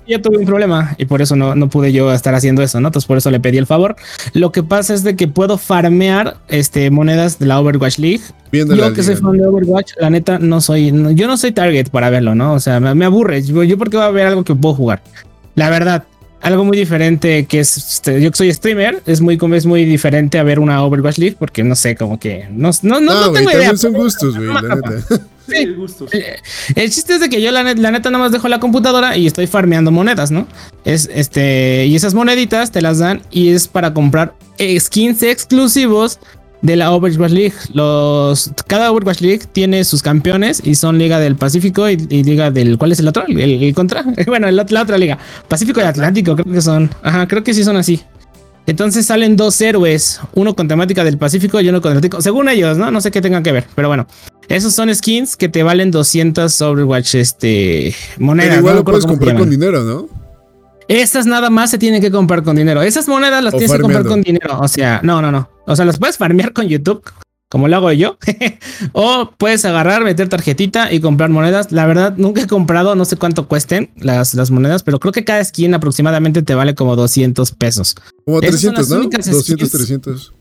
yo 0.06 0.20
tuve 0.20 0.38
un 0.38 0.46
problema 0.46 0.94
y 0.98 1.04
por 1.04 1.22
eso 1.22 1.36
no, 1.36 1.54
no 1.54 1.68
pude 1.68 1.92
yo 1.92 2.12
estar 2.12 2.34
haciendo 2.34 2.62
eso, 2.62 2.80
¿no? 2.80 2.88
Entonces 2.88 3.06
por 3.06 3.18
eso 3.18 3.30
le 3.30 3.40
pedí 3.40 3.58
el 3.58 3.66
favor. 3.66 3.96
Lo 4.32 4.52
que 4.52 4.62
pasa 4.62 4.94
es 4.94 5.02
de 5.02 5.16
que 5.16 5.28
puedo 5.28 5.58
farmear 5.58 6.36
este, 6.48 6.90
monedas 6.90 7.38
de 7.38 7.46
la 7.46 7.60
Overwatch 7.60 7.98
League. 7.98 8.22
yo 8.52 8.92
que 8.92 9.02
soy 9.02 9.16
fan 9.16 9.36
de 9.36 9.46
Overwatch, 9.46 9.92
la 9.98 10.10
neta 10.10 10.38
no 10.38 10.60
soy, 10.60 10.92
yo 11.14 11.26
no 11.26 11.36
soy 11.36 11.52
target 11.52 11.88
para 11.88 12.10
verlo, 12.10 12.34
¿no? 12.34 12.54
O 12.54 12.60
sea, 12.60 12.80
me, 12.80 13.04
aburre. 13.04 13.42
Yo, 13.42 13.62
yo 13.62 13.78
porque 13.78 13.96
voy 13.96 14.06
a 14.06 14.10
ver 14.10 14.26
algo 14.26 14.44
que 14.44 14.54
puedo 14.54 14.74
jugar. 14.74 15.02
La 15.54 15.70
verdad, 15.70 16.04
algo 16.40 16.64
muy 16.64 16.76
diferente 16.76 17.46
que 17.46 17.60
es 17.60 17.76
este, 17.76 18.20
yo 18.20 18.30
que 18.30 18.36
soy 18.36 18.52
streamer 18.52 19.02
es 19.06 19.20
muy 19.20 19.38
es 19.54 19.66
muy 19.66 19.84
diferente 19.84 20.38
a 20.38 20.42
ver 20.42 20.58
una 20.58 20.82
Overwatch 20.82 21.18
League 21.18 21.36
porque 21.38 21.62
no 21.62 21.74
sé 21.74 21.96
como 21.96 22.18
que 22.18 22.48
no 22.50 22.70
no 22.82 23.00
no, 23.00 23.26
no 23.26 23.32
tengo 23.32 23.50
idea 23.50 23.76
son 23.76 23.92
gustos 23.92 24.36
güey 24.36 24.48
la 24.48 24.62
neta. 24.62 25.20
El, 26.76 26.90
chiste 26.90 27.14
es 27.14 27.20
de 27.20 27.28
que 27.28 27.42
yo 27.42 27.50
la, 27.50 27.64
neta 27.64 28.10
nada 28.10 28.18
más 28.18 28.30
dejo 28.30 28.46
la 28.48 28.60
computadora 28.60 29.16
y 29.16 29.26
estoy 29.26 29.48
farmeando 29.48 29.90
monedas, 29.90 30.30
¿no? 30.30 30.46
Es 30.84 31.10
este 31.12 31.86
y 31.86 31.96
esas 31.96 32.14
moneditas 32.14 32.70
te 32.70 32.80
las 32.80 32.98
dan 32.98 33.22
y 33.32 33.48
es 33.48 33.66
para 33.66 33.92
comprar 33.92 34.34
skins 34.78 35.22
exclusivos 35.22 36.20
de 36.62 36.76
la 36.76 36.92
Overwatch 36.92 37.32
League. 37.32 37.54
Los, 37.72 38.50
cada 38.66 38.92
Overwatch 38.92 39.20
League 39.20 39.40
tiene 39.52 39.84
sus 39.84 40.02
campeones 40.02 40.60
y 40.64 40.74
son 40.74 40.98
Liga 40.98 41.18
del 41.18 41.36
Pacífico 41.36 41.88
y, 41.88 41.96
Liga 41.96 42.50
del. 42.50 42.78
¿Cuál 42.78 42.92
es 42.92 43.00
el 43.00 43.08
otro? 43.08 43.24
El, 43.26 43.74
contra. 43.74 44.04
Bueno, 44.26 44.50
la 44.50 44.62
otra 44.62 44.98
liga. 44.98 45.18
Pacífico 45.48 45.80
y 45.80 45.84
Atlántico, 45.84 46.36
creo 46.36 46.52
que 46.52 46.60
son. 46.60 46.90
Ajá, 47.02 47.26
creo 47.26 47.42
que 47.42 47.54
sí 47.54 47.64
son 47.64 47.76
así. 47.76 48.00
Entonces 48.66 49.06
salen 49.06 49.36
dos 49.36 49.60
héroes, 49.60 50.20
uno 50.34 50.54
con 50.54 50.68
temática 50.68 51.02
del 51.02 51.18
Pacífico 51.18 51.60
y 51.60 51.68
uno 51.68 51.80
con 51.80 51.90
Atlántico. 51.90 52.22
Según 52.22 52.48
ellos, 52.48 52.78
¿no? 52.78 52.90
No 52.90 53.00
sé 53.00 53.10
qué 53.10 53.20
tengan 53.20 53.42
que 53.42 53.52
ver, 53.52 53.66
pero 53.74 53.88
bueno. 53.88 54.06
Esos 54.48 54.74
son 54.74 54.94
skins 54.94 55.36
que 55.36 55.48
te 55.48 55.62
valen 55.62 55.90
200 55.90 56.60
Overwatch 56.60 57.14
este, 57.14 57.94
monedas. 58.18 58.58
igual 58.58 58.76
lo 58.76 58.84
puedes 58.84 59.06
comprar 59.06 59.36
con 59.36 59.48
dinero, 59.48 59.84
¿no? 59.84 60.19
Estas 60.90 61.24
nada 61.24 61.50
más 61.50 61.70
se 61.70 61.78
tienen 61.78 62.00
que 62.00 62.10
comprar 62.10 62.42
con 62.42 62.56
dinero. 62.56 62.82
Esas 62.82 63.06
monedas 63.06 63.44
las 63.44 63.52
tienes 63.52 63.70
que 63.70 63.78
comprar 63.78 64.04
con 64.04 64.22
dinero. 64.22 64.58
O 64.60 64.66
sea, 64.66 65.00
no, 65.04 65.22
no, 65.22 65.30
no. 65.30 65.48
O 65.64 65.76
sea, 65.76 65.84
las 65.84 66.00
puedes 66.00 66.18
farmear 66.18 66.52
con 66.52 66.66
YouTube, 66.66 67.04
como 67.48 67.68
lo 67.68 67.76
hago 67.76 67.92
yo. 67.92 68.18
o 68.92 69.30
puedes 69.38 69.64
agarrar, 69.64 70.02
meter 70.02 70.28
tarjetita 70.28 70.92
y 70.92 70.98
comprar 70.98 71.30
monedas. 71.30 71.70
La 71.70 71.86
verdad, 71.86 72.14
nunca 72.16 72.40
he 72.40 72.48
comprado, 72.48 72.96
no 72.96 73.04
sé 73.04 73.14
cuánto 73.14 73.46
cuesten 73.46 73.90
las, 73.98 74.34
las 74.34 74.50
monedas, 74.50 74.82
pero 74.82 74.98
creo 74.98 75.12
que 75.12 75.24
cada 75.24 75.44
skin 75.44 75.74
aproximadamente 75.74 76.42
te 76.42 76.56
vale 76.56 76.74
como 76.74 76.96
200 76.96 77.52
pesos. 77.52 77.94
Como 78.24 78.40
300, 78.40 78.88
¿no? 78.88 78.96
200, 78.96 79.70
300. 79.70 80.32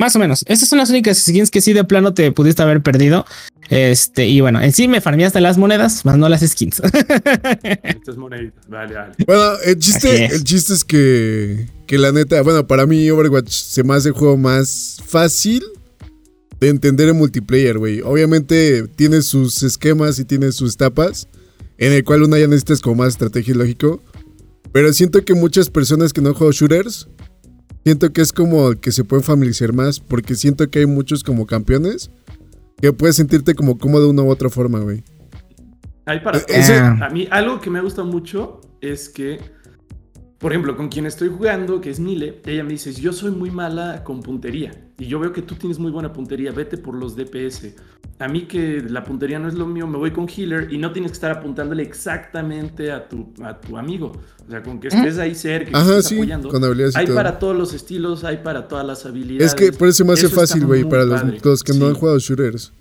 Más 0.00 0.16
o 0.16 0.18
menos. 0.18 0.46
Esas 0.48 0.66
son 0.66 0.78
las 0.78 0.88
únicas 0.88 1.18
skins 1.18 1.50
que 1.50 1.60
sí 1.60 1.74
de 1.74 1.84
plano 1.84 2.14
te 2.14 2.32
pudiste 2.32 2.62
haber 2.62 2.82
perdido. 2.82 3.26
Este, 3.68 4.26
y 4.26 4.40
bueno, 4.40 4.58
en 4.62 4.72
sí 4.72 4.88
me 4.88 5.02
farmeaste 5.02 5.42
las 5.42 5.58
monedas, 5.58 6.06
más 6.06 6.16
no 6.16 6.26
las 6.30 6.40
skins. 6.40 6.80
Estas 7.84 8.16
moneditas, 8.16 8.66
vale, 8.66 8.94
vale. 8.94 9.12
Bueno, 9.26 9.58
el 9.62 9.78
chiste, 9.78 10.24
es. 10.24 10.32
el 10.32 10.44
chiste 10.44 10.72
es 10.72 10.84
que, 10.86 11.68
que 11.86 11.98
la 11.98 12.12
neta, 12.12 12.40
bueno, 12.40 12.66
para 12.66 12.86
mí 12.86 13.10
Overwatch 13.10 13.50
se 13.50 13.84
me 13.84 13.92
hace 13.92 14.08
el 14.08 14.14
juego 14.14 14.38
más 14.38 15.02
fácil 15.06 15.62
de 16.58 16.70
entender 16.70 17.10
en 17.10 17.18
multiplayer, 17.18 17.76
güey. 17.76 18.00
Obviamente 18.00 18.88
tiene 18.96 19.20
sus 19.20 19.62
esquemas 19.62 20.18
y 20.18 20.24
tiene 20.24 20.50
sus 20.52 20.78
tapas, 20.78 21.28
en 21.76 21.92
el 21.92 22.04
cual 22.04 22.22
una 22.22 22.38
ya 22.38 22.46
necesitas 22.46 22.80
como 22.80 22.96
más 22.96 23.08
estrategia 23.08 23.52
y 23.52 23.58
lógico. 23.58 24.02
Pero 24.72 24.94
siento 24.94 25.22
que 25.26 25.34
muchas 25.34 25.68
personas 25.68 26.14
que 26.14 26.22
no 26.22 26.32
juegan 26.32 26.52
shooters 26.54 27.06
Siento 27.84 28.12
que 28.12 28.20
es 28.20 28.32
como 28.32 28.72
que 28.72 28.92
se 28.92 29.04
pueden 29.04 29.24
familiarizar 29.24 29.72
más 29.72 30.00
porque 30.00 30.34
siento 30.34 30.68
que 30.70 30.80
hay 30.80 30.86
muchos 30.86 31.24
como 31.24 31.46
campeones 31.46 32.10
que 32.80 32.92
puedes 32.92 33.16
sentirte 33.16 33.54
como 33.54 33.78
cómodo 33.78 34.04
de 34.04 34.10
una 34.10 34.22
u 34.22 34.30
otra 34.30 34.50
forma, 34.50 34.80
güey. 34.80 35.02
Hay 36.06 36.20
para 36.20 36.38
eh, 36.38 36.78
A 37.00 37.08
mí 37.10 37.28
algo 37.30 37.60
que 37.60 37.70
me 37.70 37.80
gusta 37.80 38.02
mucho 38.04 38.60
es 38.80 39.08
que, 39.08 39.38
por 40.38 40.52
ejemplo, 40.52 40.76
con 40.76 40.88
quien 40.88 41.06
estoy 41.06 41.28
jugando, 41.28 41.80
que 41.80 41.90
es 41.90 42.00
Mile, 42.00 42.40
ella 42.46 42.64
me 42.64 42.70
dice, 42.70 42.92
yo 42.92 43.12
soy 43.12 43.30
muy 43.30 43.50
mala 43.50 44.02
con 44.02 44.22
puntería 44.22 44.72
y 44.98 45.06
yo 45.06 45.18
veo 45.20 45.32
que 45.32 45.42
tú 45.42 45.54
tienes 45.54 45.78
muy 45.78 45.90
buena 45.90 46.12
puntería, 46.12 46.52
vete 46.52 46.78
por 46.78 46.94
los 46.94 47.16
DPS 47.16 47.74
a 48.20 48.28
mí 48.28 48.42
que 48.42 48.84
la 48.86 49.02
puntería 49.02 49.38
no 49.38 49.48
es 49.48 49.54
lo 49.54 49.66
mío, 49.66 49.86
me 49.86 49.96
voy 49.96 50.10
con 50.10 50.28
healer 50.28 50.70
y 50.70 50.76
no 50.76 50.92
tienes 50.92 51.12
que 51.12 51.14
estar 51.14 51.30
apuntándole 51.30 51.82
exactamente 51.82 52.92
a 52.92 53.08
tu, 53.08 53.32
a 53.42 53.58
tu 53.58 53.78
amigo. 53.78 54.12
O 54.46 54.50
sea, 54.50 54.62
con 54.62 54.78
que 54.78 54.88
estés 54.88 55.16
ahí 55.16 55.34
cerca, 55.34 55.72
que 55.72 55.96
estés 55.98 56.12
apoyando. 56.12 56.50
hay 56.94 57.06
para 57.06 57.38
todos 57.38 57.56
los 57.56 57.72
estilos, 57.72 58.22
hay 58.22 58.36
para 58.38 58.68
todas 58.68 58.86
las 58.86 59.06
habilidades. 59.06 59.52
Es 59.52 59.54
que 59.54 59.72
por 59.72 59.88
eso 59.88 60.04
me 60.04 60.12
hace 60.12 60.28
fácil, 60.28 60.66
güey, 60.66 60.84
para 60.84 61.04
los, 61.04 61.64
que 61.64 61.72
no 61.72 61.86
han 61.86 61.94
jugado 61.94 62.18
shooters. 62.18 62.74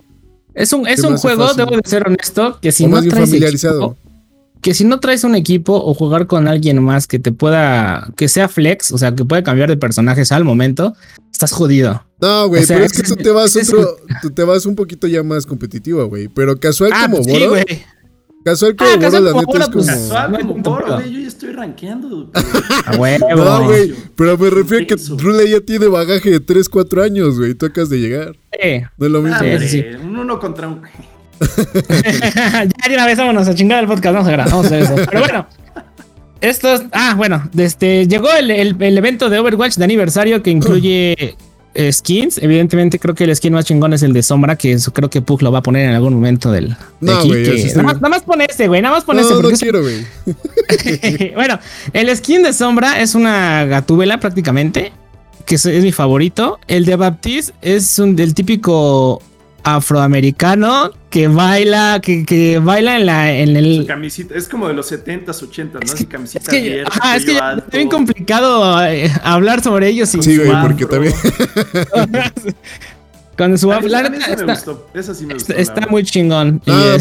Es 0.53 0.73
un, 0.73 0.85
es 0.85 1.01
un 1.03 1.15
juego, 1.15 1.53
debo 1.53 1.71
de 1.71 1.81
ser 1.85 2.05
honesto, 2.05 2.59
que 2.61 2.73
si 2.73 2.85
no 2.85 3.01
traes 3.01 3.29
familiarizado 3.29 3.97
que 4.61 4.73
si 4.73 4.83
no 4.83 4.99
traes 4.99 5.23
un 5.23 5.35
equipo 5.35 5.73
o 5.73 5.93
jugar 5.93 6.27
con 6.27 6.49
alguien 6.49 6.83
más 6.83 7.07
que 7.07 7.17
te 7.17 7.31
pueda, 7.31 8.11
que 8.17 8.27
sea 8.27 8.49
flex, 8.49 8.91
o 8.91 8.97
sea, 8.97 9.15
que 9.15 9.23
pueda 9.23 9.41
cambiar 9.41 9.69
de 9.69 9.77
personajes 9.77 10.33
al 10.33 10.43
momento, 10.43 10.95
estás 11.31 11.53
jodido. 11.53 12.03
No, 12.21 12.47
güey, 12.49 12.65
pero 12.67 12.83
es, 12.83 12.91
que, 12.91 13.03
tú 13.03 13.15
te 13.15 13.31
vas 13.31 13.55
otro, 13.55 13.97
tú 14.21 14.29
te 14.29 14.43
vas 14.43 14.65
un 14.65 14.75
poquito 14.75 15.07
ya 15.07 15.23
más 15.23 15.45
competitivo, 15.45 16.05
güey. 16.07 16.27
Pero 16.27 16.59
casual 16.59 16.91
ah, 16.93 17.03
como 17.03 17.23
pues 17.23 17.39
Boro. 17.39 17.61
Casual 18.43 18.75
como 18.75 18.89
ah, 18.89 18.95
Boro, 18.97 19.19
la 19.19 19.33
neta 19.33 19.41
es 19.41 19.69
pues, 19.69 19.69
como. 19.69 19.85
Casual 19.85 20.47
como 20.47 20.55
Boro, 20.55 20.95
güey. 20.95 21.13
Yo 21.13 21.19
ya 21.19 21.27
estoy 21.27 21.53
rankeando. 21.53 22.29
Huevo. 22.97 23.35
No, 23.35 23.63
güey. 23.63 23.95
Pero 24.15 24.37
me 24.37 24.49
refiero 24.49 24.83
a 24.83 24.87
que 24.87 24.95
Rule 25.17 25.49
ya 25.49 25.61
tiene 25.61 25.87
bagaje 25.87 26.29
de 26.29 26.39
3, 26.41 26.67
4 26.67 27.03
años, 27.03 27.37
güey. 27.37 27.53
Tú 27.53 27.67
acabas 27.67 27.89
de 27.89 27.99
llegar. 27.99 28.37
Sí. 28.61 28.81
No 28.97 29.05
es 29.05 29.11
lo 29.11 29.21
mismo. 29.21 29.39
sí, 29.59 29.67
sí. 29.69 29.85
Un 30.03 30.17
uno 30.17 30.39
contra 30.39 30.67
un. 30.67 30.81
ya 31.39 32.89
de 32.89 32.95
una 32.95 33.05
vez 33.05 33.17
vámonos 33.17 33.47
a 33.47 33.55
chingar 33.55 33.81
el 33.81 33.87
podcast, 33.87 34.13
vamos 34.13 34.27
a 34.27 34.31
grabar, 34.31 34.51
vamos 34.51 34.65
a 34.65 34.67
hacer 34.67 34.81
eso. 34.81 34.95
Pero 35.09 35.21
bueno, 35.21 35.47
estos, 36.41 36.83
ah, 36.91 37.13
bueno, 37.15 37.49
este, 37.57 38.07
llegó 38.07 38.29
el, 38.31 38.51
el, 38.51 38.97
evento 38.97 39.29
de 39.29 39.39
Overwatch 39.39 39.75
de 39.75 39.83
aniversario 39.85 40.43
que 40.43 40.51
incluye 40.51 41.37
skins. 41.91 42.37
Evidentemente, 42.37 42.99
creo 42.99 43.15
que 43.15 43.23
el 43.23 43.35
skin 43.35 43.53
más 43.53 43.65
chingón 43.65 43.93
es 43.93 44.03
el 44.03 44.13
de 44.13 44.23
Sombra, 44.23 44.55
que 44.55 44.73
eso 44.73 44.91
creo 44.93 45.09
que 45.09 45.21
Pug 45.21 45.41
lo 45.41 45.51
va 45.51 45.59
a 45.59 45.63
poner 45.63 45.89
en 45.89 45.95
algún 45.95 46.13
momento 46.13 46.51
del. 46.51 46.75
no, 46.99 47.19
aquí, 47.19 47.29
nada, 47.29 47.83
más, 47.83 47.95
nada, 47.95 48.09
más, 48.09 48.23
pone 48.23 48.45
este, 48.49 48.67
güey, 48.67 48.81
nada 48.81 48.95
más 48.95 49.03
este. 49.03 49.33
No, 49.33 49.41
no 49.41 49.57
quiero, 49.57 49.81
güey. 49.81 51.33
bueno, 51.35 51.59
el 51.93 52.15
skin 52.15 52.43
de 52.43 52.53
Sombra 52.53 53.01
es 53.01 53.15
una 53.15 53.65
gatúbela 53.65 54.19
prácticamente, 54.19 54.91
que 55.45 55.55
es, 55.55 55.65
mi 55.65 55.91
favorito. 55.91 56.59
El 56.67 56.85
de 56.85 56.95
Baptiste 56.95 57.53
es 57.61 57.99
un 57.99 58.15
del 58.15 58.33
típico 58.33 59.21
afroamericano 59.63 60.91
que 61.09 61.27
baila, 61.27 61.99
que, 62.01 62.25
que 62.25 62.59
baila 62.59 62.97
en 62.97 63.05
la 63.05 63.33
en 63.33 63.55
el 63.55 63.85
camisita, 63.87 64.35
es 64.35 64.47
como 64.47 64.67
de 64.67 64.73
los 64.73 64.91
70s, 64.91 65.25
80s, 65.25 65.73
¿no? 65.73 65.79
Es 65.81 65.93
que, 65.95 66.05
camisita 66.05 66.43
es 66.43 66.49
que, 66.49 66.83
ajá, 66.85 67.15
es 67.15 67.25
que 67.25 67.31
es 67.37 67.71
bien 67.71 67.89
complicado 67.89 68.83
eh, 68.85 69.11
hablar 69.23 69.61
sobre 69.61 69.87
ellos 69.89 70.09
Sí, 70.09 70.37
güey, 70.37 70.51
porque 70.61 70.85
también 70.85 71.13
con 73.37 73.57
su 73.57 73.71
afro, 73.71 73.87
está, 73.87 74.09
me 74.45 74.53
gustó. 74.53 74.89
Esa 74.93 75.15
sí 75.15 75.25
me 75.25 75.35
gustó. 75.35 75.53
Está, 75.53 75.87
muy 75.87 76.03
chingón. 76.03 76.61
Ah, 76.67 76.97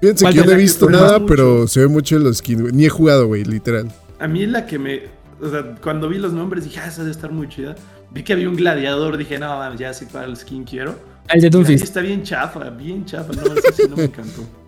Fíjense 0.00 0.26
que 0.26 0.32
yo 0.32 0.44
no 0.44 0.52
he 0.52 0.56
visto 0.56 0.88
nada, 0.88 1.24
pero 1.26 1.66
se 1.66 1.80
ve 1.80 1.88
mucho 1.88 2.16
en 2.16 2.24
los 2.24 2.38
skins, 2.38 2.72
Ni 2.72 2.84
he 2.84 2.88
jugado, 2.88 3.26
güey, 3.26 3.44
literal. 3.44 3.90
A 4.18 4.28
mí 4.28 4.46
la 4.46 4.66
que 4.66 4.78
me. 4.78 5.02
O 5.40 5.50
sea, 5.50 5.74
cuando 5.82 6.08
vi 6.08 6.18
los 6.18 6.32
nombres 6.32 6.64
dije, 6.64 6.80
ah, 6.80 6.86
esa 6.86 7.02
debe 7.02 7.10
estar 7.10 7.32
muy 7.32 7.48
chida. 7.48 7.74
Vi 8.10 8.22
que 8.22 8.32
había 8.32 8.48
un 8.48 8.56
gladiador, 8.56 9.16
dije, 9.16 9.38
no, 9.38 9.74
ya 9.74 9.92
sé 9.92 10.06
cuál 10.06 10.36
skin 10.36 10.64
quiero. 10.64 10.98
El 11.28 11.40
de 11.40 11.50
Doomfist. 11.50 11.84
Está 11.84 12.00
bien 12.00 12.22
chafa, 12.22 12.70
bien 12.70 13.04
chafa, 13.04 13.32
no, 13.32 13.42
ese 13.54 13.72
sí 13.72 13.82
no 13.88 13.96
me 13.96 14.04
encantó. 14.04 14.42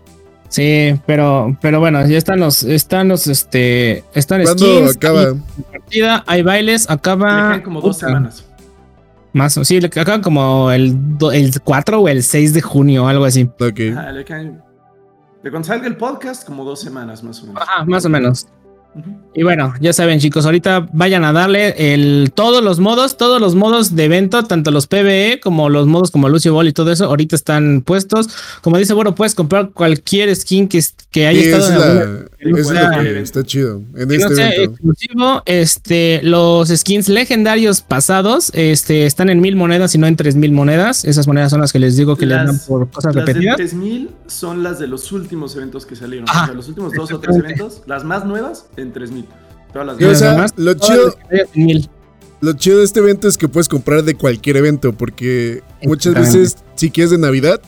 Sí, 0.49 0.99
pero, 1.05 1.55
pero 1.61 1.79
bueno, 1.79 2.05
ya 2.07 2.17
están 2.17 2.39
los, 2.39 2.63
están 2.63 3.07
los, 3.07 3.27
este, 3.27 4.03
están 4.15 4.45
skins. 4.47 4.95
acaba? 4.95 5.35
Partida, 5.71 6.23
hay 6.25 6.41
bailes, 6.41 6.89
acaba. 6.89 7.55
Le 7.55 7.61
como 7.61 7.81
dos 7.81 7.99
semanas. 7.99 8.45
Más, 9.31 9.53
sí, 9.53 9.79
le 9.79 9.87
acaban 9.87 10.23
como 10.23 10.71
el, 10.71 10.97
el 11.33 11.61
4 11.61 12.01
o 12.01 12.07
el 12.09 12.23
6 12.23 12.55
de 12.55 12.61
junio, 12.61 13.07
algo 13.07 13.25
así. 13.25 13.43
Ok. 13.59 13.79
Ah, 13.95 14.11
le 14.11 14.25
caen. 14.25 14.59
De 15.43 15.51
cuando 15.51 15.67
salga 15.67 15.85
el 15.87 15.97
podcast, 15.97 16.43
como 16.45 16.65
dos 16.65 16.81
semanas 16.81 17.23
más 17.23 17.43
o 17.43 17.45
menos. 17.45 17.61
Ajá, 17.61 17.85
más 17.85 18.03
o 18.05 18.09
menos. 18.09 18.47
Y 19.35 19.43
bueno, 19.43 19.73
ya 19.79 19.93
saben 19.93 20.19
chicos, 20.19 20.45
ahorita 20.45 20.89
vayan 20.91 21.23
a 21.23 21.31
darle 21.31 21.93
el, 21.93 22.31
todos 22.33 22.63
los 22.63 22.79
modos, 22.79 23.15
todos 23.15 23.39
los 23.39 23.53
modos 23.53 23.95
de 23.95 24.05
evento, 24.05 24.43
tanto 24.43 24.71
los 24.71 24.87
PvE 24.87 25.39
como 25.41 25.69
los 25.69 25.85
modos 25.85 26.09
como 26.09 26.27
Lucio 26.27 26.53
Ball 26.53 26.67
y 26.67 26.73
todo 26.73 26.91
eso, 26.91 27.05
ahorita 27.05 27.35
están 27.35 27.81
puestos. 27.81 28.27
Como 28.61 28.77
dice, 28.77 28.93
bueno, 28.93 29.13
puedes 29.13 29.35
comprar 29.35 29.69
cualquier 29.69 30.35
skin 30.35 30.67
que, 30.67 30.83
que 31.11 31.27
haya 31.27 31.39
estado 31.39 32.27
en 32.39 32.57
está 33.17 33.43
chido. 33.43 33.81
En 33.95 34.11
este 34.11 34.63
exclusivo, 34.63 35.43
este, 35.45 36.21
los 36.23 36.69
skins 36.69 37.07
legendarios 37.07 37.81
pasados 37.81 38.51
este, 38.55 39.05
están 39.05 39.29
en 39.29 39.41
mil 39.41 39.55
monedas 39.55 39.93
y 39.93 39.99
no 39.99 40.07
en 40.07 40.15
tres 40.15 40.35
mil 40.35 40.51
monedas. 40.51 41.05
Esas 41.05 41.27
monedas 41.27 41.51
son 41.51 41.61
las 41.61 41.71
que 41.71 41.79
les 41.79 41.95
digo 41.95 42.15
que 42.15 42.25
les 42.25 42.37
dan 42.37 42.59
por 42.67 42.89
cosas 42.89 43.15
las 43.15 43.25
repetidas. 43.25 43.59
Las 43.59 43.73
mil 43.73 44.09
son 44.27 44.63
las 44.63 44.79
de 44.79 44.87
los 44.87 45.11
últimos 45.11 45.55
eventos 45.55 45.85
que 45.85 45.95
salieron. 45.95 46.27
o 46.27 46.33
sea, 46.33 46.53
los 46.53 46.67
últimos 46.67 46.93
dos 46.93 47.11
o 47.11 47.19
tres 47.19 47.37
eventos, 47.37 47.83
las 47.85 48.03
más 48.03 48.25
nuevas 48.25 48.65
en 48.81 48.91
3000. 48.91 49.25
Todas 49.73 49.87
las 49.87 50.01
o 50.01 50.15
sea, 50.15 50.45
lo 50.55 50.73
chido. 50.73 51.15
Lo 52.41 52.53
chido 52.53 52.79
de 52.79 52.85
este 52.85 52.99
evento 53.01 53.27
es 53.27 53.37
que 53.37 53.49
puedes 53.49 53.67
comprar 53.67 54.03
de 54.03 54.15
cualquier 54.15 54.57
evento, 54.57 54.93
porque 54.93 55.61
muchas 55.83 56.13
veces, 56.13 56.57
si 56.75 56.89
quieres 56.89 57.11
de 57.11 57.17
Navidad, 57.17 57.59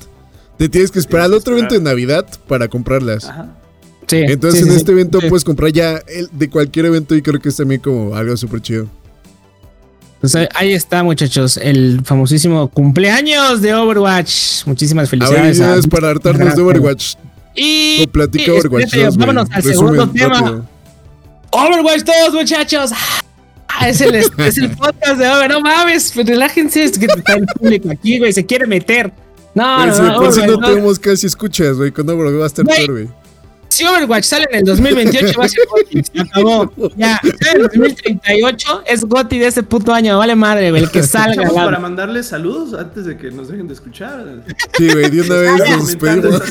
te 0.58 0.70
tienes 0.70 0.92
que 0.92 1.00
esperar 1.00 1.26
al 1.26 1.34
otro 1.34 1.58
evento 1.58 1.76
de 1.76 1.82
Navidad 1.82 2.26
para 2.48 2.70
comprarlas. 2.70 3.30
Sí, 4.08 4.18
Entonces 4.28 4.66
en 4.66 4.72
este 4.72 4.92
evento 4.92 5.20
puedes 5.28 5.44
comprar 5.44 5.72
ya 5.72 6.02
el, 6.08 6.30
de 6.32 6.50
cualquier 6.50 6.86
evento 6.86 7.16
y 7.16 7.22
creo 7.22 7.40
que 7.40 7.50
es 7.50 7.56
también 7.56 7.82
como 7.82 8.16
algo 8.16 8.36
súper 8.38 8.62
chido. 8.62 8.88
Pues 10.22 10.36
ahí 10.36 10.74
está, 10.74 11.04
muchachos, 11.04 11.58
el 11.58 12.02
famosísimo 12.06 12.68
cumpleaños 12.70 13.62
de 13.62 13.74
Overwatch. 13.74 14.66
Muchísimas 14.68 15.10
felicidades. 15.10 15.60
A 15.60 15.76
ver, 15.76 15.90
para 15.90 16.10
hartarnos 16.12 16.56
de 16.56 16.62
Overwatch. 16.62 17.16
Y, 17.56 18.06
platica 18.08 18.54
Overwatch. 18.54 18.96
vámonos 19.18 19.50
al 19.52 19.64
segundo 19.64 20.08
tema. 20.10 20.64
Overwatch 21.52 22.04
todos, 22.04 22.34
muchachos. 22.34 22.92
Ah, 23.68 23.90
es, 23.90 24.02
el, 24.02 24.16
es 24.16 24.58
el 24.58 24.70
podcast 24.78 25.18
de 25.18 25.28
Overwatch. 25.30 25.50
No 25.52 25.62
mames, 25.62 26.12
pues 26.14 26.28
relájense. 26.28 26.84
Es 26.84 26.98
que 26.98 27.06
está 27.06 27.34
el 27.34 27.46
público 27.46 27.90
aquí, 27.92 28.20
güey. 28.20 28.34
Se 28.34 28.46
quiere 28.46 28.68
meter. 28.68 29.12
No, 29.54 29.86
no, 29.86 29.98
no. 30.02 30.16
Por 30.18 30.34
si 30.34 30.42
no, 30.46 30.58
tenemos 30.60 30.98
casi 31.00 31.28
escuchas, 31.28 31.76
güey. 31.78 31.92
Con 31.92 32.10
Overwatch 32.10 32.40
va 32.40 32.44
a 32.44 32.48
estar 32.48 32.66
peor, 32.66 32.92
güey. 32.92 33.10
si 33.68 33.84
Overwatch 33.86 34.24
sale 34.24 34.48
en 34.52 34.60
el 34.60 34.64
2028 34.64 35.40
va 35.40 35.46
a 35.46 35.50
ser 35.50 35.66
GOTY. 35.70 36.04
Se 36.04 36.22
acabó. 36.22 36.72
Ya, 36.96 37.20
en 37.24 37.62
el 37.62 37.68
2038 37.68 38.84
es 38.86 39.04
GOTY 39.04 39.40
de 39.40 39.48
ese 39.48 39.64
puto 39.64 39.94
año. 39.94 40.18
Vale 40.18 40.36
madre, 40.36 40.70
güey, 40.72 40.84
el 40.84 40.90
que 40.92 41.04
salga. 41.04 41.50
Para 41.50 41.80
mandarle 41.80 42.24
saludos 42.24 42.80
antes 42.80 43.06
de 43.06 43.18
que 43.18 43.30
nos 43.32 43.50
dejen 43.50 43.68
de 43.68 43.74
escuchar. 43.74 44.44
Sí, 44.78 44.90
güey, 44.90 45.10
de 45.10 45.22
una 45.22 45.36
vez 45.36 45.70
nos 45.70 45.88
despedimos. 45.88 46.42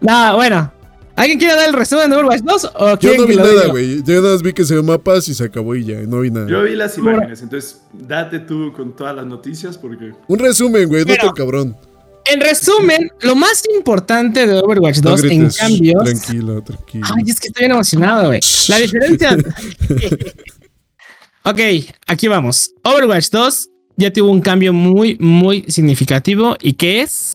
no, 0.00 0.34
bueno. 0.36 0.72
¿Alguien 1.16 1.38
quiere 1.38 1.54
dar 1.54 1.68
el 1.68 1.74
resumen 1.74 2.10
de 2.10 2.16
Overwatch 2.16 2.40
2? 2.40 2.70
¿o 2.74 2.98
Yo 2.98 3.16
no 3.16 3.26
vi 3.26 3.36
nada, 3.36 3.66
güey. 3.68 4.02
Yo 4.02 4.20
nada 4.20 4.32
más 4.32 4.42
vi 4.42 4.52
que 4.52 4.64
se 4.64 4.74
dio 4.74 4.82
mapas 4.82 5.28
y 5.28 5.34
se 5.34 5.44
acabó 5.44 5.74
y 5.74 5.84
ya. 5.84 6.00
No 6.00 6.20
vi 6.20 6.30
nada. 6.30 6.48
Yo 6.48 6.62
vi 6.62 6.74
las 6.74 6.96
imágenes. 6.96 7.42
Entonces, 7.42 7.82
date 7.92 8.40
tú 8.40 8.72
con 8.74 8.96
todas 8.96 9.14
las 9.14 9.26
noticias 9.26 9.76
porque. 9.76 10.12
Un 10.28 10.38
resumen, 10.38 10.88
güey. 10.88 11.04
No 11.04 11.14
tan 11.14 11.32
cabrón. 11.32 11.76
En 12.24 12.40
resumen, 12.40 13.10
lo 13.20 13.34
más 13.34 13.62
importante 13.74 14.46
de 14.46 14.58
Overwatch 14.58 14.98
2 14.98 15.24
en 15.24 15.50
cambio. 15.50 16.00
Tranquilo, 16.02 16.62
tranquilo. 16.62 17.06
Ay, 17.14 17.24
es 17.26 17.40
que 17.40 17.48
estoy 17.48 17.62
bien 17.62 17.72
emocionado, 17.72 18.28
güey. 18.28 18.40
La 18.68 18.78
diferencia. 18.78 19.36
ok, 21.44 21.60
aquí 22.06 22.28
vamos. 22.28 22.72
Overwatch 22.84 23.28
2 23.30 23.68
ya 23.96 24.12
tuvo 24.12 24.30
un 24.30 24.40
cambio 24.40 24.72
muy, 24.72 25.16
muy 25.18 25.64
significativo. 25.68 26.56
¿Y 26.60 26.74
qué 26.74 27.02
es? 27.02 27.34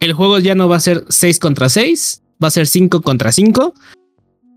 El 0.00 0.12
juego 0.12 0.38
ya 0.38 0.54
no 0.54 0.68
va 0.68 0.76
a 0.76 0.80
ser 0.80 1.04
6 1.08 1.38
contra 1.38 1.68
6, 1.68 2.22
va 2.42 2.48
a 2.48 2.50
ser 2.50 2.66
5 2.66 3.02
contra 3.02 3.32
5. 3.32 3.74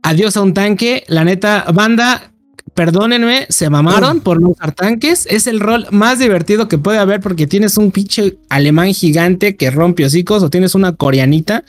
Adiós 0.03 0.37
a 0.37 0.41
un 0.41 0.53
tanque. 0.53 1.03
La 1.07 1.23
neta, 1.23 1.65
banda, 1.73 2.31
perdónenme, 2.73 3.45
se 3.49 3.69
mamaron 3.69 4.21
por 4.21 4.41
no 4.41 4.49
usar 4.49 4.71
tanques. 4.73 5.27
Es 5.29 5.47
el 5.47 5.59
rol 5.59 5.87
más 5.91 6.19
divertido 6.19 6.67
que 6.67 6.77
puede 6.77 6.97
haber 6.97 7.19
porque 7.19 7.47
tienes 7.47 7.77
un 7.77 7.91
pinche 7.91 8.37
alemán 8.49 8.93
gigante 8.93 9.55
que 9.55 9.71
rompe 9.71 10.05
hocicos 10.05 10.43
o 10.43 10.49
tienes 10.49 10.75
una 10.75 10.95
coreanita 10.95 11.63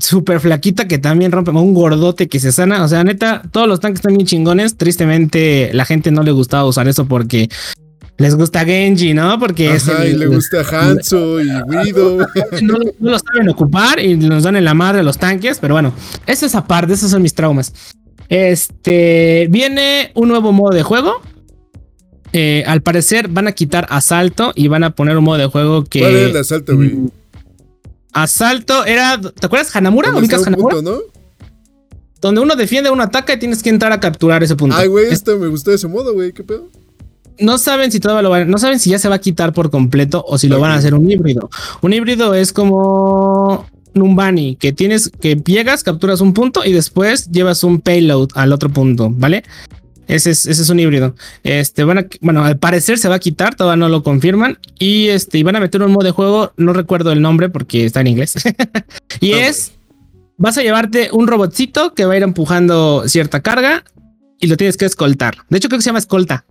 súper 0.00 0.40
flaquita 0.40 0.86
que 0.86 0.98
también 0.98 1.32
rompe, 1.32 1.50
un 1.50 1.74
gordote 1.74 2.28
que 2.28 2.40
se 2.40 2.52
sana. 2.52 2.84
O 2.84 2.88
sea, 2.88 3.04
neta, 3.04 3.42
todos 3.50 3.68
los 3.68 3.80
tanques 3.80 3.98
están 3.98 4.14
bien 4.14 4.26
chingones. 4.26 4.76
Tristemente, 4.76 5.70
la 5.72 5.84
gente 5.84 6.10
no 6.10 6.22
le 6.22 6.32
gustaba 6.32 6.66
usar 6.66 6.88
eso 6.88 7.06
porque 7.06 7.48
les 8.18 8.34
gusta 8.34 8.64
Genji, 8.64 9.12
¿no? 9.12 9.38
Porque 9.38 9.74
es 9.74 9.86
y 9.88 10.14
le 10.14 10.26
gusta 10.26 10.62
Hanzo 10.62 11.40
y 11.40 11.48
Guido. 11.68 12.26
No, 12.62 12.78
lo 13.00 13.18
saben 13.18 13.48
ocupar 13.48 14.00
y 14.00 14.16
nos 14.16 14.44
dan 14.44 14.56
en 14.56 14.64
la 14.64 14.74
madre 14.74 15.02
los 15.02 15.18
tanques, 15.18 15.58
pero 15.60 15.74
bueno, 15.74 15.92
eso 16.26 16.46
es 16.46 16.54
aparte, 16.54 16.94
esos 16.94 17.10
son 17.10 17.22
mis 17.22 17.34
traumas. 17.34 17.72
Este 18.28 19.46
viene 19.50 20.12
un 20.14 20.28
nuevo 20.28 20.52
modo 20.52 20.74
de 20.74 20.82
juego. 20.82 21.20
Eh, 22.32 22.64
al 22.66 22.82
parecer 22.82 23.28
van 23.28 23.46
a 23.46 23.52
quitar 23.52 23.86
asalto 23.88 24.52
y 24.54 24.68
van 24.68 24.84
a 24.84 24.94
poner 24.94 25.16
un 25.16 25.24
modo 25.24 25.38
de 25.38 25.46
juego 25.46 25.84
que. 25.84 26.00
¿Cuál 26.00 26.16
es 26.16 26.30
el 26.30 26.36
asalto, 26.36 26.76
güey? 26.76 26.88
Mm, 26.90 27.10
asalto 28.12 28.84
era. 28.84 29.20
¿Te 29.20 29.46
acuerdas 29.46 29.74
Hanamura? 29.76 30.14
¿Ubicas 30.16 30.46
Hanamura? 30.46 30.82
¿no? 30.82 30.98
Donde 32.20 32.40
uno 32.40 32.56
defiende, 32.56 32.90
uno 32.90 33.02
ataca 33.02 33.34
y 33.34 33.38
tienes 33.38 33.62
que 33.62 33.70
entrar 33.70 33.92
a 33.92 34.00
capturar 34.00 34.42
ese 34.42 34.56
punto. 34.56 34.74
Ay, 34.76 34.88
güey, 34.88 35.06
esto 35.12 35.38
me 35.38 35.46
gustó 35.48 35.72
ese 35.72 35.86
modo, 35.86 36.14
güey. 36.14 36.32
¿Qué 36.32 36.42
pedo? 36.42 36.68
No 37.38 37.58
saben 37.58 37.92
si 37.92 38.00
todavía 38.00 38.22
lo 38.22 38.30
van, 38.30 38.50
no 38.50 38.58
saben 38.58 38.78
si 38.78 38.90
ya 38.90 38.98
se 38.98 39.08
va 39.08 39.16
a 39.16 39.20
quitar 39.20 39.52
por 39.52 39.70
completo 39.70 40.24
o 40.26 40.38
si 40.38 40.48
lo 40.48 40.60
van 40.60 40.72
a 40.72 40.76
hacer 40.76 40.94
un 40.94 41.10
híbrido. 41.10 41.50
Un 41.82 41.92
híbrido 41.92 42.34
es 42.34 42.52
como 42.52 43.66
un 43.94 44.16
bunny 44.16 44.56
que 44.56 44.72
tienes 44.72 45.10
que 45.20 45.36
llegas, 45.36 45.82
capturas 45.82 46.20
un 46.20 46.32
punto 46.32 46.64
y 46.64 46.72
después 46.72 47.30
llevas 47.30 47.64
un 47.64 47.80
payload 47.80 48.28
al 48.34 48.52
otro 48.52 48.70
punto, 48.70 49.10
¿vale? 49.10 49.44
Ese 50.06 50.30
es, 50.30 50.46
ese 50.46 50.62
es 50.62 50.70
un 50.70 50.78
híbrido. 50.78 51.14
Este, 51.42 51.82
van 51.84 51.98
a, 51.98 52.06
bueno, 52.20 52.44
al 52.44 52.58
parecer 52.58 52.98
se 52.98 53.08
va 53.08 53.16
a 53.16 53.18
quitar, 53.18 53.54
todavía 53.56 53.76
no 53.76 53.88
lo 53.88 54.02
confirman. 54.02 54.58
Y 54.78 55.08
este, 55.08 55.38
y 55.38 55.42
van 55.42 55.56
a 55.56 55.60
meter 55.60 55.82
un 55.82 55.92
modo 55.92 56.04
de 56.04 56.12
juego, 56.12 56.52
no 56.56 56.72
recuerdo 56.72 57.12
el 57.12 57.20
nombre 57.20 57.48
porque 57.48 57.84
está 57.84 58.00
en 58.02 58.06
inglés. 58.08 58.34
y 59.20 59.32
es, 59.32 59.72
vas 60.36 60.58
a 60.58 60.62
llevarte 60.62 61.10
un 61.12 61.26
robotcito 61.26 61.94
que 61.94 62.04
va 62.04 62.14
a 62.14 62.16
ir 62.16 62.22
empujando 62.22 63.08
cierta 63.08 63.42
carga 63.42 63.84
y 64.38 64.46
lo 64.46 64.56
tienes 64.56 64.76
que 64.76 64.84
escoltar. 64.84 65.38
De 65.48 65.58
hecho, 65.58 65.68
creo 65.68 65.78
que 65.78 65.82
se 65.82 65.88
llama 65.88 65.98
escolta. 65.98 66.44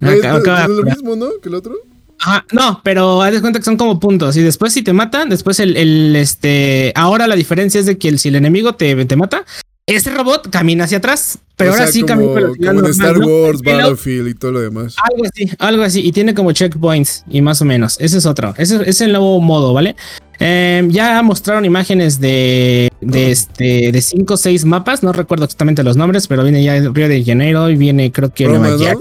¿Es, 0.00 0.68
lo 0.68 0.82
mismo, 0.82 1.16
¿no? 1.16 1.28
Que 1.42 1.48
el 1.48 1.54
otro. 1.54 1.74
Ajá, 2.18 2.44
no, 2.52 2.80
pero 2.84 3.22
haz 3.22 3.32
de 3.32 3.40
cuenta 3.40 3.58
que 3.58 3.64
son 3.64 3.76
como 3.76 3.98
puntos. 3.98 4.36
Y 4.36 4.42
después, 4.42 4.72
si 4.72 4.82
te 4.82 4.92
matan, 4.92 5.28
después 5.28 5.58
el, 5.60 5.76
el 5.76 6.14
este. 6.16 6.92
Ahora 6.94 7.26
la 7.26 7.36
diferencia 7.36 7.80
es 7.80 7.86
de 7.86 7.98
que 7.98 8.08
el, 8.08 8.18
si 8.18 8.28
el 8.28 8.36
enemigo 8.36 8.74
te, 8.74 9.04
te 9.06 9.16
mata, 9.16 9.44
ese 9.86 10.10
robot 10.10 10.50
camina 10.50 10.84
hacia 10.84 10.98
atrás. 10.98 11.38
Pero 11.56 11.72
ahora 11.72 11.86
sí 11.88 12.02
camina. 12.02 12.40
Como 12.40 12.80
en 12.80 12.86
Star 12.86 13.18
Wars, 13.18 13.60
Battlefield 13.62 14.28
y 14.28 14.34
todo 14.34 14.52
lo 14.52 14.60
demás. 14.60 14.96
Algo 15.10 15.24
así, 15.24 15.50
algo 15.58 15.82
así. 15.82 16.00
Y 16.06 16.12
tiene 16.12 16.34
como 16.34 16.52
checkpoints 16.52 17.24
y 17.28 17.42
más 17.42 17.60
o 17.60 17.64
menos. 17.64 17.98
Ese 18.00 18.18
es 18.18 18.26
otro. 18.26 18.54
Ese 18.56 18.88
es 18.88 19.00
el 19.00 19.12
nuevo 19.12 19.40
modo, 19.40 19.72
¿vale? 19.72 19.96
Em, 20.42 20.88
ya 20.90 21.22
mostraron 21.22 21.66
imágenes 21.66 22.18
de, 22.18 22.90
de 23.02 23.30
este 23.30 23.92
de 23.92 24.00
5 24.00 24.34
o 24.34 24.36
6 24.38 24.64
mapas, 24.64 25.02
no 25.02 25.12
recuerdo 25.12 25.44
exactamente 25.44 25.82
los 25.82 25.98
nombres, 25.98 26.26
pero 26.26 26.42
viene 26.42 26.64
ya 26.64 26.80
Río 26.80 27.08
de 27.08 27.22
Janeiro 27.22 27.68
y 27.68 27.76
viene 27.76 28.10
creo 28.10 28.32
que 28.32 28.48
Nueva 28.48 28.74
York, 28.78 29.00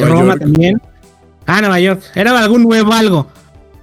Roma 0.00 0.36
también. 0.36 0.82
Ah, 1.46 1.60
Nueva 1.60 1.78
York, 1.78 2.02
era 2.16 2.36
algún 2.36 2.64
nuevo 2.64 2.92
algo. 2.92 3.28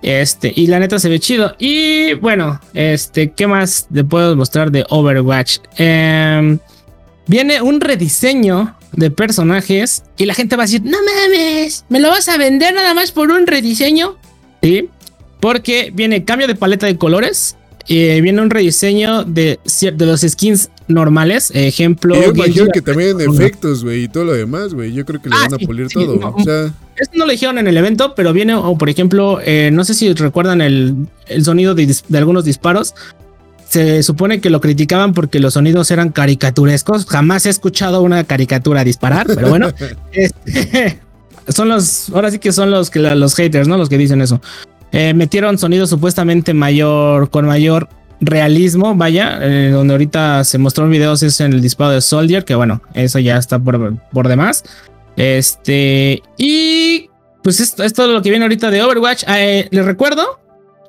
Este, 0.01 0.51
y 0.53 0.67
la 0.67 0.79
neta 0.79 0.99
se 0.99 1.09
ve 1.09 1.19
chido. 1.19 1.55
Y 1.57 2.13
bueno, 2.15 2.59
este, 2.73 3.31
¿qué 3.31 3.47
más 3.47 3.87
le 3.89 4.03
puedo 4.03 4.35
mostrar 4.35 4.69
de 4.69 4.85
Overwatch? 4.89 5.59
Em, 5.77 6.59
viene 7.25 7.61
un 7.61 7.79
rediseño 7.79 8.75
de 8.91 9.11
personajes 9.11 10.03
y 10.17 10.25
la 10.25 10.33
gente 10.33 10.57
va 10.57 10.63
a 10.63 10.65
decir, 10.65 10.83
no 10.83 10.97
mames, 10.97 11.85
¿me 11.89 11.99
lo 11.99 12.09
vas 12.09 12.27
a 12.29 12.37
vender 12.37 12.73
nada 12.75 12.93
más 12.93 13.11
por 13.11 13.31
un 13.31 13.47
rediseño? 13.47 14.17
Sí, 14.61 14.89
porque 15.39 15.91
viene 15.93 16.23
cambio 16.23 16.47
de 16.47 16.55
paleta 16.55 16.85
de 16.85 16.97
colores. 16.97 17.55
y 17.87 18.19
viene 18.21 18.41
un 18.41 18.49
rediseño 18.49 19.23
de, 19.23 19.59
de 19.81 20.05
los 20.05 20.21
skins 20.21 20.69
normales. 20.87 21.51
Ejemplo. 21.53 22.15
yo 22.15 22.31
imagino 22.31 22.67
que 22.73 22.81
también 22.81 23.19
efectos, 23.21 23.83
güey, 23.83 24.03
y 24.03 24.07
todo 24.07 24.25
lo 24.25 24.33
demás, 24.33 24.73
güey. 24.73 24.93
Yo 24.93 25.05
creo 25.05 25.21
que 25.21 25.29
le 25.29 25.35
ah, 25.35 25.47
van 25.49 25.53
a 25.53 25.65
pulir 25.65 25.87
todo. 25.89 26.15
No, 26.15 26.29
o 26.29 26.43
sea... 26.43 26.73
Esto 26.97 27.17
no 27.17 27.25
lo 27.25 27.31
dijeron 27.31 27.57
en 27.57 27.67
el 27.67 27.75
evento, 27.75 28.15
pero 28.15 28.31
viene, 28.31 28.55
o 28.55 28.77
por 28.77 28.89
ejemplo, 28.89 29.39
eh, 29.43 29.69
no 29.73 29.83
sé 29.83 29.93
si 29.93 30.13
recuerdan 30.13 30.61
el, 30.61 31.07
el 31.27 31.43
sonido 31.43 31.75
de, 31.75 31.93
de, 32.07 32.17
algunos 32.17 32.45
disparos. 32.45 32.95
Se 33.67 34.01
supone 34.03 34.39
que 34.39 34.49
lo 34.49 34.61
criticaban 34.61 35.13
porque 35.13 35.39
los 35.39 35.55
sonidos 35.55 35.91
eran 35.91 36.11
caricaturescos. 36.11 37.05
Jamás 37.05 37.45
he 37.45 37.49
escuchado 37.49 38.01
una 38.01 38.23
caricatura 38.23 38.85
disparar, 38.85 39.27
pero 39.27 39.49
bueno. 39.49 39.73
este, 40.13 40.99
son 41.49 41.67
los, 41.67 42.09
ahora 42.11 42.31
sí 42.31 42.39
que 42.39 42.53
son 42.53 42.71
los 42.71 42.89
que 42.89 42.99
los 42.99 43.35
haters, 43.35 43.67
¿no? 43.67 43.77
Los 43.77 43.89
que 43.89 43.97
dicen 43.97 44.21
eso. 44.21 44.41
Eh, 44.91 45.13
metieron 45.13 45.57
sonido 45.57 45.87
supuestamente 45.87 46.53
mayor, 46.53 47.29
con 47.29 47.45
mayor 47.45 47.89
realismo, 48.21 48.95
vaya, 48.95 49.39
eh, 49.41 49.69
donde 49.71 49.93
ahorita 49.93 50.43
se 50.43 50.57
mostró 50.57 50.85
en 50.85 50.91
videos 50.91 51.21
es 51.23 51.39
en 51.41 51.53
el 51.53 51.61
disparo 51.61 51.91
de 51.91 52.01
Soldier, 52.01 52.45
que 52.45 52.55
bueno, 52.55 52.81
eso 52.93 53.19
ya 53.19 53.37
está 53.37 53.59
por, 53.59 53.97
por 54.11 54.27
demás. 54.27 54.63
Este, 55.17 56.21
y 56.37 57.09
pues 57.43 57.59
esto 57.59 57.83
es 57.83 57.93
todo 57.93 58.11
lo 58.11 58.21
que 58.21 58.29
viene 58.29 58.45
ahorita 58.45 58.71
de 58.71 58.81
Overwatch. 58.83 59.23
Eh, 59.27 59.67
les 59.71 59.85
recuerdo 59.85 60.39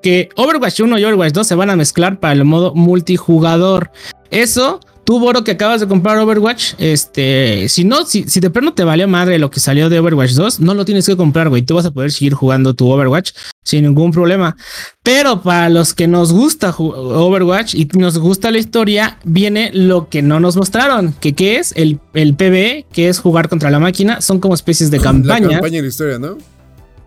que 0.02 0.28
Overwatch 0.36 0.80
1 0.80 0.98
y 0.98 1.04
Overwatch 1.04 1.32
2 1.32 1.46
se 1.46 1.54
van 1.54 1.70
a 1.70 1.76
mezclar 1.76 2.18
para 2.18 2.32
el 2.32 2.44
modo 2.44 2.74
multijugador. 2.74 3.90
Eso 4.30 4.80
Tú, 5.06 5.20
Boro, 5.20 5.44
que 5.44 5.52
acabas 5.52 5.80
de 5.80 5.86
comprar 5.86 6.18
Overwatch, 6.18 6.74
este, 6.78 7.68
si 7.68 7.84
no, 7.84 8.04
si, 8.04 8.24
si 8.24 8.40
de 8.40 8.50
pronto 8.50 8.74
te 8.74 8.82
valió 8.82 9.06
madre 9.06 9.38
lo 9.38 9.52
que 9.52 9.60
salió 9.60 9.88
de 9.88 10.00
Overwatch 10.00 10.32
2, 10.32 10.58
no 10.58 10.74
lo 10.74 10.84
tienes 10.84 11.06
que 11.06 11.16
comprar, 11.16 11.48
güey. 11.48 11.62
Tú 11.62 11.76
vas 11.76 11.86
a 11.86 11.92
poder 11.92 12.10
seguir 12.10 12.34
jugando 12.34 12.74
tu 12.74 12.90
Overwatch 12.90 13.30
sin 13.62 13.84
ningún 13.84 14.10
problema. 14.10 14.56
Pero 15.04 15.42
para 15.42 15.68
los 15.68 15.94
que 15.94 16.08
nos 16.08 16.32
gusta 16.32 16.74
Overwatch 16.76 17.76
y 17.76 17.88
nos 17.96 18.18
gusta 18.18 18.50
la 18.50 18.58
historia, 18.58 19.20
viene 19.22 19.70
lo 19.72 20.08
que 20.08 20.22
no 20.22 20.40
nos 20.40 20.56
mostraron, 20.56 21.14
que 21.20 21.36
qué 21.36 21.58
es 21.58 21.72
el, 21.76 22.00
el 22.12 22.34
PvE, 22.34 22.86
que 22.92 23.08
es 23.08 23.20
jugar 23.20 23.48
contra 23.48 23.70
la 23.70 23.78
máquina, 23.78 24.20
son 24.20 24.40
como 24.40 24.54
especies 24.54 24.90
de 24.90 24.98
campaña. 24.98 25.46
La 25.46 25.52
campaña 25.52 25.82
de 25.82 25.86
historia, 25.86 26.18
¿no? 26.18 26.36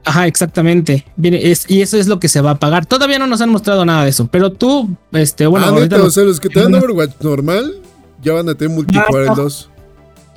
Ajá, 0.06 0.26
exactamente. 0.26 1.06
Viene, 1.18 1.52
es, 1.52 1.66
y 1.68 1.82
eso 1.82 1.98
es 1.98 2.08
lo 2.08 2.20
que 2.20 2.30
se 2.30 2.40
va 2.40 2.52
a 2.52 2.60
pagar. 2.60 2.86
Todavía 2.86 3.20
no 3.20 3.28
nos 3.28 3.42
han 3.42 3.50
mostrado 3.50 3.86
nada 3.86 4.06
de 4.06 4.12
eso, 4.12 4.28
pero 4.32 4.54
tú, 4.54 4.90
este, 5.12 5.46
bueno. 5.48 5.68
Ah, 5.68 6.02
o 6.02 6.10
sea, 6.10 6.24
los 6.24 6.40
que 6.40 6.48
te 6.48 6.62
dan 6.62 6.74
Overwatch 6.74 7.20
normal, 7.20 7.76
ya 8.22 8.34
van 8.34 8.50
a 8.50 8.56
tener 8.56 8.76
multijugador 8.76 9.28
en 9.28 9.36
2. 9.36 9.70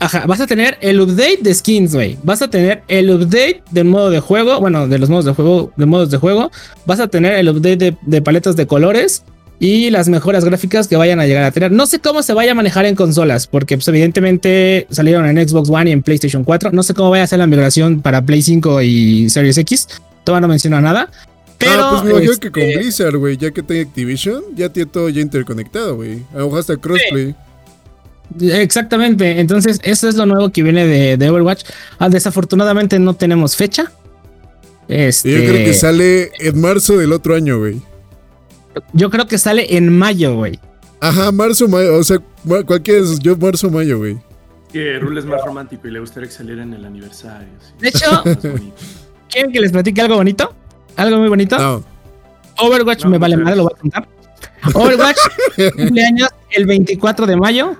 Ajá, 0.02 0.26
vas 0.26 0.40
a 0.40 0.48
tener 0.48 0.78
el 0.80 1.00
update 1.00 1.38
de 1.42 1.54
skins, 1.54 1.94
güey. 1.94 2.18
Vas 2.24 2.42
a 2.42 2.48
tener 2.48 2.82
el 2.88 3.08
update 3.08 3.62
del 3.70 3.84
modo 3.84 4.10
de 4.10 4.18
juego. 4.18 4.58
Bueno, 4.58 4.88
de 4.88 4.98
los 4.98 5.08
modos 5.08 5.24
de 5.24 5.32
juego, 5.32 5.72
de 5.76 5.86
modos 5.86 6.10
de 6.10 6.18
juego. 6.18 6.50
Vas 6.86 6.98
a 6.98 7.06
tener 7.06 7.34
el 7.34 7.48
update 7.48 7.96
de, 8.00 8.22
paletas 8.22 8.56
de 8.56 8.66
colores 8.66 9.22
y 9.60 9.90
las 9.90 10.08
mejoras 10.08 10.44
gráficas 10.44 10.88
que 10.88 10.96
vayan 10.96 11.20
a 11.20 11.26
llegar 11.26 11.44
a 11.44 11.52
tener. 11.52 11.70
No 11.70 11.86
sé 11.86 12.00
cómo 12.00 12.24
se 12.24 12.32
vaya 12.32 12.50
a 12.50 12.54
manejar 12.56 12.84
en 12.84 12.96
consolas, 12.96 13.46
porque 13.46 13.76
pues, 13.76 13.86
evidentemente 13.86 14.88
salieron 14.90 15.24
en 15.24 15.48
Xbox 15.48 15.70
One 15.70 15.90
y 15.90 15.92
en 15.92 16.02
PlayStation 16.02 16.42
4. 16.42 16.72
No 16.72 16.82
sé 16.82 16.94
cómo 16.94 17.10
vaya 17.10 17.22
a 17.22 17.28
ser 17.28 17.38
la 17.38 17.46
migración 17.46 18.02
para 18.02 18.22
Play 18.22 18.42
5 18.42 18.82
y 18.82 19.30
Series 19.30 19.56
X. 19.56 19.86
Todavía 20.24 20.40
no 20.40 20.48
menciona 20.48 20.80
nada. 20.80 21.10
Pero, 21.58 21.74
ah, 21.74 21.90
pues 21.92 22.02
me 22.02 22.10
imagino 22.10 22.36
que 22.40 22.50
con 22.50 22.60
este 22.60 22.78
Blizzard, 22.78 23.16
güey, 23.18 23.36
ya 23.36 23.52
que 23.52 23.62
tiene 23.62 23.82
Activision, 23.82 24.42
ya 24.56 24.68
tiene 24.68 24.90
todo 24.90 25.08
ya 25.10 25.20
interconectado, 25.20 25.94
güey. 25.94 26.24
A 26.34 26.38
lo 26.38 26.46
mejor 26.46 26.58
hasta 26.58 26.76
crossplay. 26.76 27.36
Exactamente. 28.40 29.40
Entonces, 29.40 29.80
eso 29.82 30.08
es 30.08 30.14
lo 30.16 30.26
nuevo 30.26 30.50
que 30.50 30.62
viene 30.62 30.86
de, 31.16 31.30
Overwatch. 31.30 31.64
Ah, 31.98 32.08
desafortunadamente 32.08 32.98
no 32.98 33.14
tenemos 33.14 33.56
fecha. 33.56 33.92
Este... 34.88 35.30
Yo 35.30 35.38
creo 35.50 35.64
que 35.64 35.74
sale 35.74 36.32
en 36.38 36.60
marzo 36.60 36.96
del 36.96 37.12
otro 37.12 37.34
año, 37.34 37.58
güey. 37.58 37.80
Yo 38.92 39.10
creo 39.10 39.26
que 39.26 39.38
sale 39.38 39.76
en 39.76 39.96
mayo, 39.96 40.34
güey. 40.34 40.58
Ajá, 41.00 41.32
marzo, 41.32 41.68
mayo. 41.68 41.96
O 41.96 42.04
sea, 42.04 42.18
cualquiera 42.66 43.00
de 43.00 43.06
esos. 43.06 43.18
Yo, 43.20 43.36
marzo, 43.36 43.70
mayo, 43.70 43.98
güey. 43.98 44.18
Que 44.72 44.98
Rule 44.98 45.20
es 45.20 45.26
más 45.26 45.44
romántico 45.44 45.86
y 45.86 45.90
le 45.90 46.00
gustaría 46.00 46.28
que 46.28 46.34
saliera 46.34 46.62
en 46.62 46.72
el 46.72 46.84
aniversario. 46.84 47.48
De 47.78 47.88
hecho, 47.88 48.22
¿quieren 49.28 49.52
que 49.52 49.60
les 49.60 49.70
platique 49.70 50.00
algo 50.00 50.16
bonito? 50.16 50.54
¿Algo 50.96 51.18
muy 51.18 51.28
bonito? 51.28 51.58
No. 51.58 51.84
Overwatch 52.58 53.04
me 53.04 53.18
vale 53.18 53.36
madre, 53.36 53.56
lo 53.56 53.64
voy 53.64 53.72
a 53.74 53.80
contar. 53.80 54.08
Overwatch 54.74 55.18
cumpleaños 55.76 56.28
el 56.50 56.66
24 56.66 57.26
de 57.26 57.36
mayo 57.36 57.76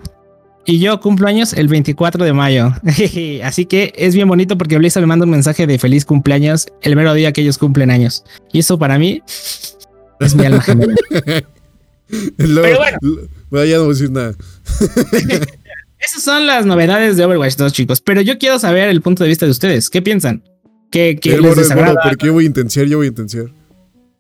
y 0.65 0.79
yo 0.79 1.01
cumplo 1.01 1.27
años 1.29 1.53
el 1.53 1.69
24 1.69 2.25
de 2.25 2.33
mayo. 2.33 2.73
Así 3.45 3.67
que 3.67 3.93
es 3.97 4.15
bien 4.15 4.29
bonito 4.29 4.57
porque 4.57 4.79
Blizzard 4.79 5.03
me 5.03 5.09
manda 5.09 5.25
un 5.25 5.31
mensaje 5.31 5.67
de 5.67 5.79
feliz 5.79 6.05
cumpleaños 6.05 6.67
el 6.83 6.97
mero 6.97 7.15
día 7.15 7.33
que 7.33 7.41
ellos 7.41 7.59
cumplen 7.59 7.91
años. 7.91 8.25
Y 8.53 8.61
eso 8.61 8.79
para 8.79 8.99
mí 8.99 9.23
es 10.21 10.35
mi 10.35 10.45
alma 10.45 10.61
gemela. 10.61 10.95
Pero 12.37 12.79
bueno. 13.51 13.65
ya 13.65 13.77
no 13.77 13.85
voy 13.85 13.87
a 13.87 13.89
decir 13.89 14.11
nada. 14.11 14.35
Esas 15.99 16.23
son 16.23 16.47
las 16.47 16.67
novedades 16.67 17.17
de 17.17 17.25
Overwatch 17.25 17.57
2, 17.57 17.73
chicos. 17.73 18.01
Pero 18.01 18.21
yo 18.21 18.39
quiero 18.39 18.59
saber 18.59 18.89
el 18.89 19.01
punto 19.01 19.23
de 19.23 19.29
vista 19.29 19.47
de 19.47 19.53
ustedes. 19.53 19.89
¿Qué 19.89 20.03
piensan? 20.03 20.43
¿Qué, 20.91 21.17
qué 21.21 21.41
les 21.41 21.57
desagrada? 21.57 21.97
porque 22.03 22.27
yo 22.27 22.33
voy 22.35 22.45
a 22.45 22.49
intensiar, 22.49 22.87
yo 22.87 22.99
voy 22.99 23.07
a 23.07 23.09
intensiar. 23.11 23.47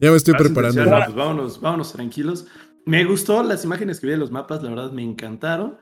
Ya 0.00 0.10
me 0.10 0.16
estoy 0.16 0.34
preparando. 0.34 0.82
Pues 0.82 1.14
vámonos, 1.14 1.60
vámonos 1.60 1.92
tranquilos. 1.92 2.46
Me 2.86 3.04
gustó 3.04 3.42
las 3.42 3.64
imágenes 3.64 4.00
que 4.00 4.06
vi 4.06 4.12
de 4.12 4.18
los 4.18 4.30
mapas, 4.30 4.62
la 4.62 4.70
verdad 4.70 4.90
me 4.90 5.02
encantaron. 5.02 5.76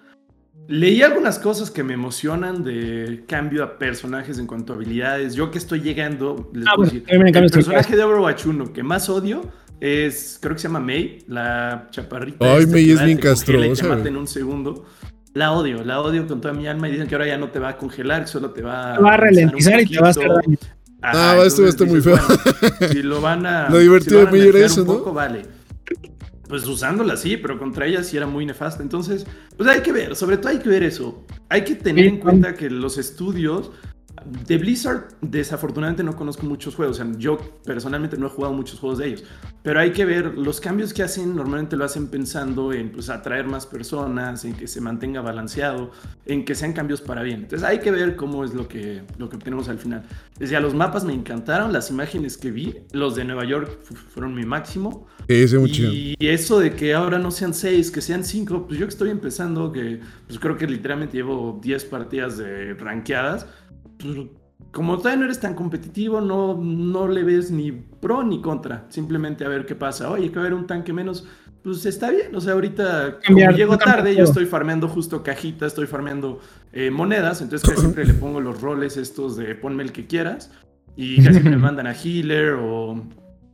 Leí 0.71 1.03
algunas 1.03 1.41
cosas 1.41 1.69
que 1.69 1.83
me 1.83 1.95
emocionan 1.95 2.63
de 2.63 3.25
cambio 3.27 3.65
a 3.65 3.77
personajes 3.77 4.39
en 4.39 4.47
cuanto 4.47 4.73
a 4.73 4.77
habilidades. 4.77 5.35
Yo 5.35 5.51
que 5.51 5.59
estoy 5.59 5.81
llegando, 5.81 6.49
les 6.55 6.65
ah, 6.69 6.81
decir, 6.81 7.03
el 7.09 7.51
personaje 7.51 7.97
de 7.97 8.05
Overwatch 8.05 8.47
1 8.47 8.73
que 8.73 8.85
más 8.85 9.09
odio 9.09 9.43
es, 9.81 10.39
creo 10.41 10.55
que 10.55 10.61
se 10.61 10.69
llama 10.69 10.79
May, 10.79 11.25
la 11.27 11.89
chaparrita. 11.91 12.55
Ay, 12.55 12.67
May 12.67 12.89
es 12.89 13.05
bien 13.05 13.19
castrosa. 13.19 13.83
Te 13.83 13.89
mata 13.89 14.09
en 14.09 14.17
un 14.17 14.29
segundo. 14.29 14.87
La 15.35 15.51
odio, 15.51 15.83
la 15.83 16.01
odio 16.01 16.25
con 16.29 16.41
toda 16.41 16.55
mi 16.55 16.69
alma 16.69 16.89
y 16.89 16.93
dicen 16.93 17.09
que 17.09 17.17
ahora 17.17 17.27
ya 17.27 17.37
no 17.37 17.51
te 17.51 17.59
va 17.59 17.71
a 17.71 17.77
congelar, 17.77 18.29
solo 18.29 18.51
te 18.51 18.63
va, 18.63 18.95
a 18.95 19.17
ralentizar 19.17 19.81
y 19.81 19.87
te 19.87 20.01
va 20.01 20.07
a 20.07 20.11
hacer 20.11 20.29
daño. 20.29 20.57
ah, 21.03 21.37
esto 21.45 21.63
va 21.63 21.67
a 21.67 21.71
estar 21.71 21.89
muy 21.89 22.01
feo. 22.01 22.17
si 22.93 23.03
lo 23.03 23.21
van 23.21 23.45
a. 23.45 23.69
Lo 23.71 23.79
divertido 23.79 24.25
de 24.25 24.31
May 24.31 24.47
era 24.47 24.67
eso, 24.67 24.85
¿no? 24.85 24.99
Poco, 24.99 25.13
vale 25.13 25.60
pues 26.51 26.67
usándola 26.67 27.17
sí, 27.17 27.37
pero 27.37 27.59
contra 27.59 27.87
ella 27.87 28.03
sí 28.03 28.17
era 28.17 28.27
muy 28.27 28.45
nefasta. 28.45 28.83
Entonces, 28.83 29.25
pues 29.57 29.69
hay 29.69 29.81
que 29.81 29.93
ver, 29.93 30.17
sobre 30.17 30.37
todo 30.37 30.51
hay 30.51 30.59
que 30.59 30.69
ver 30.69 30.83
eso. 30.83 31.25
Hay 31.49 31.65
que 31.65 31.77
tener 31.77 32.07
en 32.07 32.19
cuenta 32.19 32.55
que 32.55 32.69
los 32.69 32.99
estudios 32.99 33.71
de 34.25 34.59
Blizzard, 34.59 35.09
desafortunadamente 35.21 36.03
no 36.03 36.15
conozco 36.15 36.45
muchos 36.45 36.75
juegos. 36.75 37.01
O 37.01 37.05
sea, 37.05 37.13
yo 37.19 37.39
personalmente 37.65 38.17
no 38.17 38.27
he 38.27 38.31
jugado 38.31 38.55
muchos 38.55 38.79
juegos 38.79 38.99
de 38.99 39.09
ellos. 39.09 39.25
Pero 39.63 39.81
hay 39.81 39.93
que 39.93 40.05
ver, 40.05 40.39
los 40.39 40.61
cambios 40.61 40.93
que 40.93 41.03
hacen 41.03 41.35
normalmente 41.35 41.77
lo 41.77 41.85
hacen 41.85 42.09
pensando 42.09 42.73
en 42.73 42.91
pues, 42.91 43.11
atraer 43.11 43.47
más 43.47 43.67
personas, 43.67 44.45
en 44.45 44.55
que 44.55 44.67
se 44.67 44.81
mantenga 44.81 45.21
balanceado, 45.21 45.91
en 46.27 46.45
que 46.45 46.55
sean 46.55 46.73
cambios 46.73 47.01
para 47.01 47.23
bien. 47.23 47.41
Entonces 47.43 47.67
hay 47.67 47.79
que 47.81 47.91
ver 47.91 48.17
cómo 48.17 48.45
es 48.45 48.55
lo 48.55 48.69
que, 48.69 49.03
lo 49.19 49.29
que 49.29 49.37
obtenemos 49.37 49.69
al 49.69 49.79
final. 49.79 50.03
Decía, 50.39 50.61
los 50.61 50.75
mapas 50.75 51.05
me 51.05 51.13
encantaron, 51.13 51.73
las 51.73 51.91
imágenes 51.91 52.37
que 52.37 52.51
vi, 52.51 52.77
los 52.93 53.17
de 53.17 53.25
Nueva 53.25 53.45
York 53.45 53.79
fueron 53.85 54.35
mi 54.35 54.45
máximo. 54.45 55.07
y 56.19 56.27
eso 56.27 56.59
de 56.59 56.75
que 56.75 56.95
ahora 56.95 57.19
no 57.19 57.31
sean 57.31 57.55
seis, 57.55 57.91
que 57.91 58.01
sean 58.01 58.25
cinco, 58.25 58.67
pues 58.67 58.79
yo 58.79 58.87
que 58.87 58.91
estoy 58.91 59.11
empezando, 59.11 59.73
que 59.73 60.01
pues 60.27 60.39
creo 60.39 60.57
que 60.57 60.67
literalmente 60.67 61.17
llevo 61.17 61.59
10 61.63 61.85
partidas 61.85 62.39
de 62.39 62.75
ranqueadas 62.75 63.47
como 64.73 64.99
todavía 64.99 65.19
no 65.19 65.25
eres 65.25 65.41
tan 65.41 65.55
competitivo, 65.55 66.21
no, 66.21 66.57
no 66.57 67.09
le 67.09 67.25
ves 67.25 67.51
ni 67.51 67.73
pro 67.73 68.23
ni 68.23 68.41
contra. 68.41 68.87
Simplemente 68.89 69.45
a 69.45 69.49
ver 69.49 69.67
qué 69.67 69.75
pasa. 69.75 70.11
Oye, 70.11 70.31
que 70.31 70.37
va 70.37 70.43
a 70.43 70.47
haber 70.47 70.59
un 70.59 70.67
tanque 70.67 70.93
menos. 70.93 71.27
Pues 71.63 71.85
está 71.87 72.11
bien. 72.11 72.35
O 72.35 72.41
sea, 72.41 72.53
ahorita 72.53 73.19
como 73.27 73.51
llego 73.51 73.77
tarde, 73.79 74.15
yo 74.15 74.25
estoy 74.25 74.47
farmeando 74.47 74.89
justo 74.89 75.23
cajitas, 75.23 75.69
estoy 75.69 75.87
farmeando 75.87 76.41
eh, 76.73 76.91
monedas. 76.91 77.43
Entonces 77.43 77.69
casi 77.69 77.81
siempre 77.81 78.05
le 78.05 78.15
pongo 78.15 78.41
los 78.41 78.61
roles 78.61 78.97
estos 78.97 79.37
de 79.37 79.55
ponme 79.55 79.83
el 79.83 79.93
que 79.93 80.07
quieras. 80.07 80.51
Y 80.97 81.23
casi 81.23 81.41
me 81.41 81.57
mandan 81.57 81.87
a 81.87 81.95
healer 81.95 82.55
o... 82.55 83.03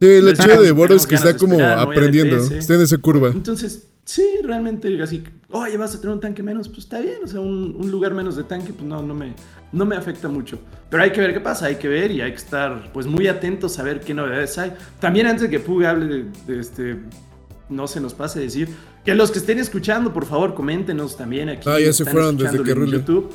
Sí, 0.00 0.06
el 0.06 0.28
hecho 0.28 0.60
de 0.60 0.72
Boros 0.72 1.06
que 1.06 1.14
está 1.14 1.36
como 1.36 1.62
aprendiendo. 1.62 2.36
Está 2.36 2.74
en 2.74 2.82
esa 2.82 2.98
curva. 2.98 3.28
Entonces, 3.28 3.88
Sí, 4.06 4.24
realmente 4.44 5.02
así, 5.02 5.24
oye, 5.50 5.76
vas 5.76 5.96
a 5.96 6.00
tener 6.00 6.14
un 6.14 6.20
tanque 6.20 6.40
menos, 6.40 6.68
pues 6.68 6.84
está 6.84 7.00
bien, 7.00 7.16
o 7.24 7.26
sea, 7.26 7.40
un, 7.40 7.90
lugar 7.90 8.14
menos 8.14 8.36
de 8.36 8.44
tanque, 8.44 8.72
pues 8.72 8.86
no, 8.86 9.02
no 9.02 9.14
me, 9.14 9.34
no 9.72 9.84
me 9.84 9.96
afecta 9.96 10.28
mucho. 10.28 10.60
Pero 10.88 11.02
hay 11.02 11.10
que 11.10 11.20
ver 11.20 11.34
qué 11.34 11.40
pasa, 11.40 11.66
hay 11.66 11.74
que 11.74 11.88
ver 11.88 12.12
y 12.12 12.20
hay 12.20 12.30
que 12.30 12.36
estar 12.36 12.92
pues 12.92 13.04
muy 13.06 13.26
atentos 13.26 13.80
a 13.80 13.82
ver 13.82 13.98
qué 13.98 14.14
novedades 14.14 14.56
hay. 14.58 14.74
También 15.00 15.26
antes 15.26 15.42
de 15.42 15.50
que 15.50 15.58
Pug 15.58 15.84
hable 15.84 16.26
de, 16.46 16.60
este, 16.60 17.00
no 17.68 17.88
se 17.88 18.00
nos 18.00 18.14
pase 18.14 18.38
decir, 18.38 18.68
que 19.04 19.12
los 19.12 19.32
que 19.32 19.40
estén 19.40 19.58
escuchando, 19.58 20.12
por 20.12 20.24
favor, 20.24 20.54
coméntenos 20.54 21.16
también 21.16 21.48
aquí. 21.48 21.68
Ah, 21.68 21.80
ya 21.80 21.92
se 21.92 22.04
fueron 22.04 22.36
desde 22.36 22.62
que 22.62 22.70
en 22.70 22.86
YouTube. 22.86 23.34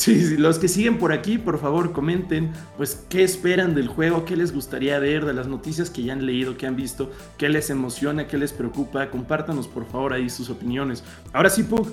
Sí, 0.00 0.38
los 0.38 0.58
que 0.58 0.66
siguen 0.66 0.96
por 0.96 1.12
aquí, 1.12 1.36
por 1.36 1.60
favor, 1.60 1.92
comenten, 1.92 2.52
pues, 2.78 3.00
qué 3.10 3.22
esperan 3.22 3.74
del 3.74 3.86
juego, 3.86 4.24
qué 4.24 4.34
les 4.34 4.50
gustaría 4.50 4.98
ver, 4.98 5.26
de 5.26 5.34
las 5.34 5.46
noticias 5.46 5.90
que 5.90 6.02
ya 6.02 6.14
han 6.14 6.24
leído, 6.24 6.56
que 6.56 6.66
han 6.66 6.74
visto, 6.74 7.12
qué 7.36 7.50
les 7.50 7.68
emociona, 7.68 8.26
qué 8.26 8.38
les 8.38 8.54
preocupa. 8.54 9.10
Compártanos, 9.10 9.68
por 9.68 9.86
favor, 9.86 10.14
ahí 10.14 10.30
sus 10.30 10.48
opiniones. 10.48 11.04
Ahora 11.34 11.50
sí, 11.50 11.64
Pug, 11.64 11.86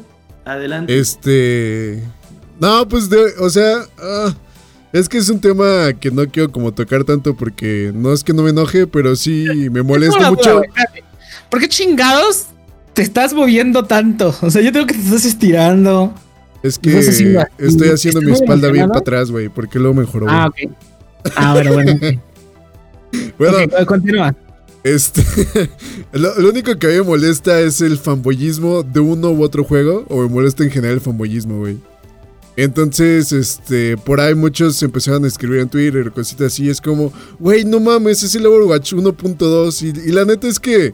adelante. 0.46 0.98
Este. 0.98 2.02
No, 2.62 2.88
pues, 2.88 3.10
o 3.42 3.50
sea. 3.50 3.76
Ah, 4.00 4.34
es 4.94 5.10
que 5.10 5.18
es 5.18 5.30
un 5.30 5.42
tema 5.42 5.92
que 6.00 6.10
no 6.10 6.26
quiero 6.30 6.50
como 6.50 6.74
tocar 6.74 7.04
tanto 7.04 7.36
porque 7.36 7.92
no 7.94 8.14
es 8.14 8.24
que 8.24 8.32
no 8.32 8.44
me 8.44 8.52
enoje, 8.52 8.88
pero 8.88 9.18
sí 9.18 9.48
me 9.70 9.84
molesta 9.84 10.32
mucho. 10.32 10.62
¿Por 11.50 11.60
qué 11.60 11.68
chingados 11.68 12.46
te 12.94 13.02
estás 13.02 13.34
moviendo 13.34 13.84
tanto? 13.84 14.34
O 14.42 14.50
sea, 14.50 14.62
yo 14.62 14.72
tengo 14.72 14.88
que 14.88 14.94
te 14.94 15.02
estás 15.02 15.26
estirando. 15.26 16.14
Es 16.64 16.80
que 16.80 16.98
estoy 17.58 17.90
haciendo 17.90 18.22
mi 18.22 18.32
espalda 18.32 18.72
bien 18.72 18.88
para 18.88 19.00
atrás, 19.00 19.32
güey, 19.32 19.50
porque 19.50 19.80
luego 19.80 19.94
mejoró. 19.94 20.28
Ah, 20.30 20.48
ok. 20.48 20.72
Ah, 21.36 21.54
bueno, 21.54 21.74
bueno. 21.74 22.00
bueno, 23.38 23.86
continúa. 23.86 24.36
Este, 24.84 25.24
lo, 26.14 26.50
único 26.50 26.78
que 26.78 26.88
a 26.88 26.90
mí 26.92 26.96
me 26.98 27.04
molesta 27.04 27.60
es 27.60 27.82
el 27.82 27.98
fanboyismo 27.98 28.84
de 28.84 29.00
uno 29.00 29.32
u 29.32 29.44
otro 29.44 29.64
juego, 29.64 30.06
o 30.08 30.22
me 30.22 30.30
molesta 30.30 30.64
en 30.64 30.72
general 30.72 30.96
el 30.96 31.02
fanboyismo, 31.02 31.60
güey. 31.60 31.78
Entonces, 32.56 33.32
este, 33.34 33.98
por 33.98 34.20
ahí 34.20 34.34
muchos 34.34 34.82
empezaron 34.82 35.26
a 35.26 35.28
escribir 35.28 35.60
en 35.60 35.70
Twitter, 35.70 36.12
cositas 36.12 36.54
así, 36.54 36.70
es 36.70 36.82
como, 36.82 37.12
güey, 37.38 37.66
no 37.66 37.80
mames, 37.80 38.24
es 38.24 38.34
el 38.36 38.46
Overwatch 38.46 38.94
1.2, 38.94 39.82
y, 39.84 40.10
y 40.10 40.12
la 40.12 40.26
neta 40.26 40.48
es 40.48 40.60
que 40.60 40.94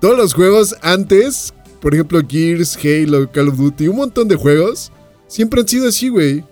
todos 0.00 0.16
los 0.16 0.32
juegos 0.32 0.74
antes 0.80 1.52
por 1.80 1.94
ejemplo, 1.94 2.20
Gears, 2.26 2.76
Halo, 2.76 3.30
Call 3.30 3.48
of 3.48 3.56
Duty, 3.56 3.88
un 3.88 3.96
montón 3.96 4.28
de 4.28 4.36
juegos, 4.36 4.90
siempre 5.28 5.60
han 5.60 5.68
sido 5.68 5.88
así, 5.88 6.08
güey. 6.08 6.44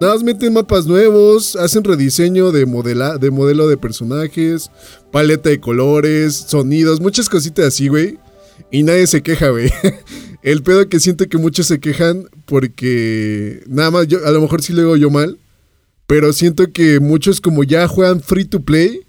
Nada 0.00 0.14
más 0.14 0.22
meten 0.22 0.52
mapas 0.52 0.86
nuevos, 0.86 1.56
hacen 1.56 1.84
rediseño 1.84 2.52
de, 2.52 2.66
modela, 2.66 3.18
de 3.18 3.30
modelo 3.30 3.68
de 3.68 3.76
personajes, 3.76 4.70
paleta 5.10 5.50
de 5.50 5.60
colores, 5.60 6.34
sonidos, 6.34 7.00
muchas 7.00 7.28
cositas 7.28 7.66
así, 7.66 7.88
güey. 7.88 8.18
Y 8.70 8.84
nadie 8.84 9.06
se 9.06 9.22
queja, 9.22 9.50
güey. 9.50 9.70
El 10.42 10.62
pedo 10.62 10.88
que 10.88 11.00
siento 11.00 11.28
que 11.28 11.38
muchos 11.38 11.66
se 11.66 11.78
quejan 11.78 12.28
porque 12.46 13.62
nada 13.66 13.90
más, 13.90 14.06
a 14.24 14.30
lo 14.30 14.40
mejor 14.40 14.62
sí 14.62 14.72
lo 14.72 14.82
digo 14.82 14.96
yo 14.96 15.10
mal, 15.10 15.38
pero 16.06 16.32
siento 16.32 16.72
que 16.72 17.00
muchos 17.00 17.40
como 17.40 17.64
ya 17.64 17.86
juegan 17.86 18.20
free 18.20 18.44
to 18.44 18.60
play, 18.60 19.00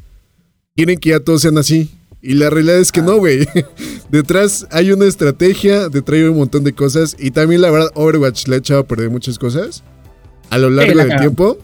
quieren 0.76 1.00
que 1.00 1.10
ya 1.10 1.20
todos 1.20 1.42
sean 1.42 1.58
así. 1.58 1.90
Y 2.26 2.36
la 2.36 2.50
realidad 2.50 2.78
es 2.78 2.94
que 2.94 3.02
no, 3.02 3.18
güey. 3.18 3.46
Detrás 4.10 4.66
hay 4.72 4.94
una 4.94 5.06
estrategia, 5.06 5.90
detrás 5.90 6.22
hay 6.22 6.24
un 6.24 6.38
montón 6.38 6.64
de 6.64 6.72
cosas. 6.72 7.18
Y 7.20 7.32
también, 7.32 7.62
la 7.62 7.70
verdad, 7.70 7.90
Overwatch 7.96 8.48
le 8.48 8.56
ha 8.56 8.60
echado 8.60 8.80
a 8.80 8.88
perder 8.88 9.10
muchas 9.10 9.38
cosas 9.38 9.84
a 10.50 10.58
lo 10.58 10.70
largo 10.70 10.98
del 10.98 11.18
tiempo. 11.18 11.58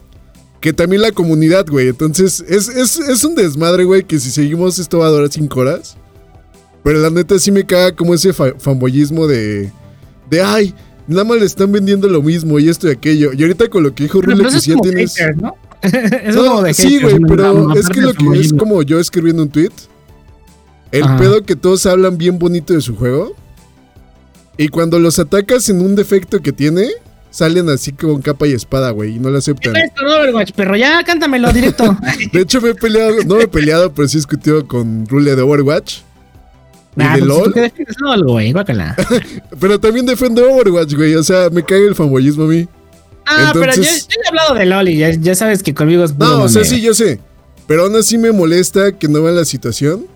Que 0.60 0.74
también 0.74 1.02
la 1.02 1.14
comunidad, 1.14 1.66
güey. 1.66 1.88
Entonces, 1.88 2.44
es, 2.46 3.24
un 3.24 3.36
desmadre, 3.36 3.86
güey, 3.86 4.04
que 4.04 4.20
si 4.20 4.32
seguimos 4.32 4.80
esto 4.80 5.00
va 5.00 5.08
a 5.08 5.10
durar 5.12 5.32
5 5.32 5.60
horas. 5.60 5.96
Pero 6.84 7.00
la 7.00 7.10
neta 7.10 7.40
sí 7.40 7.52
me 7.52 7.66
caga 7.66 7.96
como 7.96 8.14
ese 8.14 8.34
fanboyismo 8.34 9.28
de. 9.28 9.72
De 10.30 10.42
ay, 10.42 10.76
nada 11.08 11.24
más 11.24 11.40
le 11.40 11.46
están 11.46 11.72
vendiendo 11.72 12.10
lo 12.10 12.22
mismo 12.22 12.60
y 12.60 12.68
esto 12.68 12.90
y 12.90 12.92
aquello. 12.92 13.32
Y 13.32 13.42
ahorita 13.42 13.70
con 13.70 13.84
lo 13.84 13.96
que 13.96 14.04
dijo 14.04 14.22
Rule, 14.22 14.44
que 14.44 14.60
sí 14.60 14.74
tienes. 14.82 15.16
¿no? 15.38 15.56
es 15.82 16.36
de 16.36 16.74
sí, 16.74 17.00
güey, 17.00 17.18
pero 17.26 17.74
es 17.74 17.88
que 17.88 18.02
lo 18.02 18.14
que 18.14 18.40
es 18.42 18.52
como 18.52 18.82
yo 18.84 19.00
escribiendo 19.00 19.44
un 19.44 19.50
tweet. 19.50 19.72
El 20.92 21.04
pedo 21.18 21.44
que 21.44 21.56
todos 21.56 21.86
hablan 21.86 22.18
bien 22.18 22.40
bonito 22.40 22.74
de 22.74 22.82
su 22.82 22.96
juego. 22.96 23.36
Y 24.58 24.68
cuando 24.70 25.00
los 25.00 25.20
atacas 25.20 25.70
en 25.70 25.82
un 25.82 25.96
defecto 25.96 26.42
que 26.42 26.52
tiene, 26.52 26.90
salen 27.30 27.70
así 27.70 27.94
con 27.94 28.22
capa 28.22 28.48
y 28.48 28.54
espada, 28.54 28.92
güey, 28.92 29.16
y 29.16 29.20
no 29.20 29.30
lo 29.30 29.38
aceptan. 29.38 29.74
¿Qué 29.74 29.82
esto, 29.82 30.04
Overwatch, 30.04 30.52
perro? 30.52 30.76
Ya 30.76 31.04
cántamelo 31.04 31.54
directo. 31.54 31.98
de 32.34 32.42
hecho, 32.42 32.60
me 32.60 32.72
he 32.72 32.76
peleado, 32.76 33.24
no 33.26 33.36
me 33.36 33.44
he 33.44 33.48
peleado, 33.48 33.94
pero 33.94 34.08
sí 34.08 34.18
he 34.18 34.20
discutido 34.20 34.68
con 34.68 35.06
Rule 35.08 35.36
de 35.36 35.42
Overwatch. 35.42 36.00
Nah, 36.96 37.18
y 37.18 37.22
de 37.22 37.28
pues, 37.28 37.96
LOL. 38.02 38.24
güey, 38.24 38.54
pero 39.60 39.80
también 39.80 40.06
defiendo 40.06 40.44
Overwatch, 40.52 40.96
güey. 40.96 41.16
O 41.16 41.24
sea, 41.24 41.50
me 41.50 41.64
cae 41.64 41.86
el 41.86 41.96
fanboyismo 41.96 42.44
a 42.44 42.48
mí. 42.48 42.68
Ah, 43.26 43.52
pero 43.54 43.74
yo, 43.76 43.84
he 43.84 44.28
hablado 44.28 44.56
de 44.56 44.66
LOL 44.66 44.90
y 44.90 44.98
ya, 44.98 45.36
sabes 45.36 45.62
que 45.62 45.74
conmigo 45.74 46.04
es 46.04 46.18
No, 46.18 46.44
o 46.44 46.50
sea, 46.50 46.66
sí, 46.66 46.82
yo 46.82 46.96
sé. 46.96 47.20
Pero 47.68 47.84
aún 47.84 47.96
así 47.96 48.18
me 48.18 48.32
molesta 48.32 48.92
que 48.94 49.08
no 49.08 49.22
vean 49.22 49.36
la 49.36 49.46
situación 49.46 50.08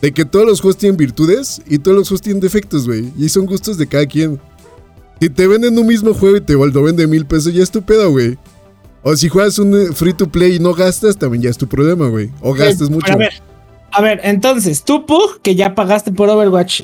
de 0.00 0.12
que 0.12 0.24
todos 0.24 0.46
los 0.46 0.60
juegos 0.60 0.76
tienen 0.76 0.96
virtudes 0.96 1.62
y 1.66 1.78
todos 1.78 1.96
los 1.96 2.08
juegos 2.08 2.22
tienen 2.22 2.40
defectos, 2.40 2.86
güey. 2.86 3.12
Y 3.16 3.28
son 3.28 3.46
gustos 3.46 3.78
de 3.78 3.86
cada 3.86 4.06
quien. 4.06 4.40
Si 5.20 5.30
te 5.30 5.46
venden 5.46 5.78
un 5.78 5.86
mismo 5.86 6.12
juego 6.12 6.36
y 6.36 6.40
te 6.40 6.52
lo 6.52 6.82
venden 6.82 7.08
mil 7.08 7.24
pesos, 7.26 7.52
ya 7.52 7.62
es 7.62 7.70
tu 7.70 7.82
pedo, 7.82 8.10
güey. 8.10 8.36
O 9.02 9.16
si 9.16 9.28
juegas 9.28 9.58
un 9.58 9.74
eh, 9.74 9.92
free 9.92 10.12
to 10.12 10.28
play 10.28 10.56
y 10.56 10.58
no 10.58 10.74
gastas, 10.74 11.16
también 11.16 11.44
ya 11.44 11.50
es 11.50 11.56
tu 11.56 11.66
problema, 11.66 12.08
güey. 12.08 12.30
O 12.40 12.52
gastas 12.52 12.90
mucho. 12.90 13.12
A 13.12 13.16
ver, 13.16 13.32
a 13.92 14.02
ver, 14.02 14.20
entonces, 14.24 14.84
tú, 14.84 15.06
Pug, 15.06 15.40
que 15.42 15.54
ya 15.54 15.74
pagaste 15.74 16.12
por 16.12 16.28
Overwatch, 16.28 16.82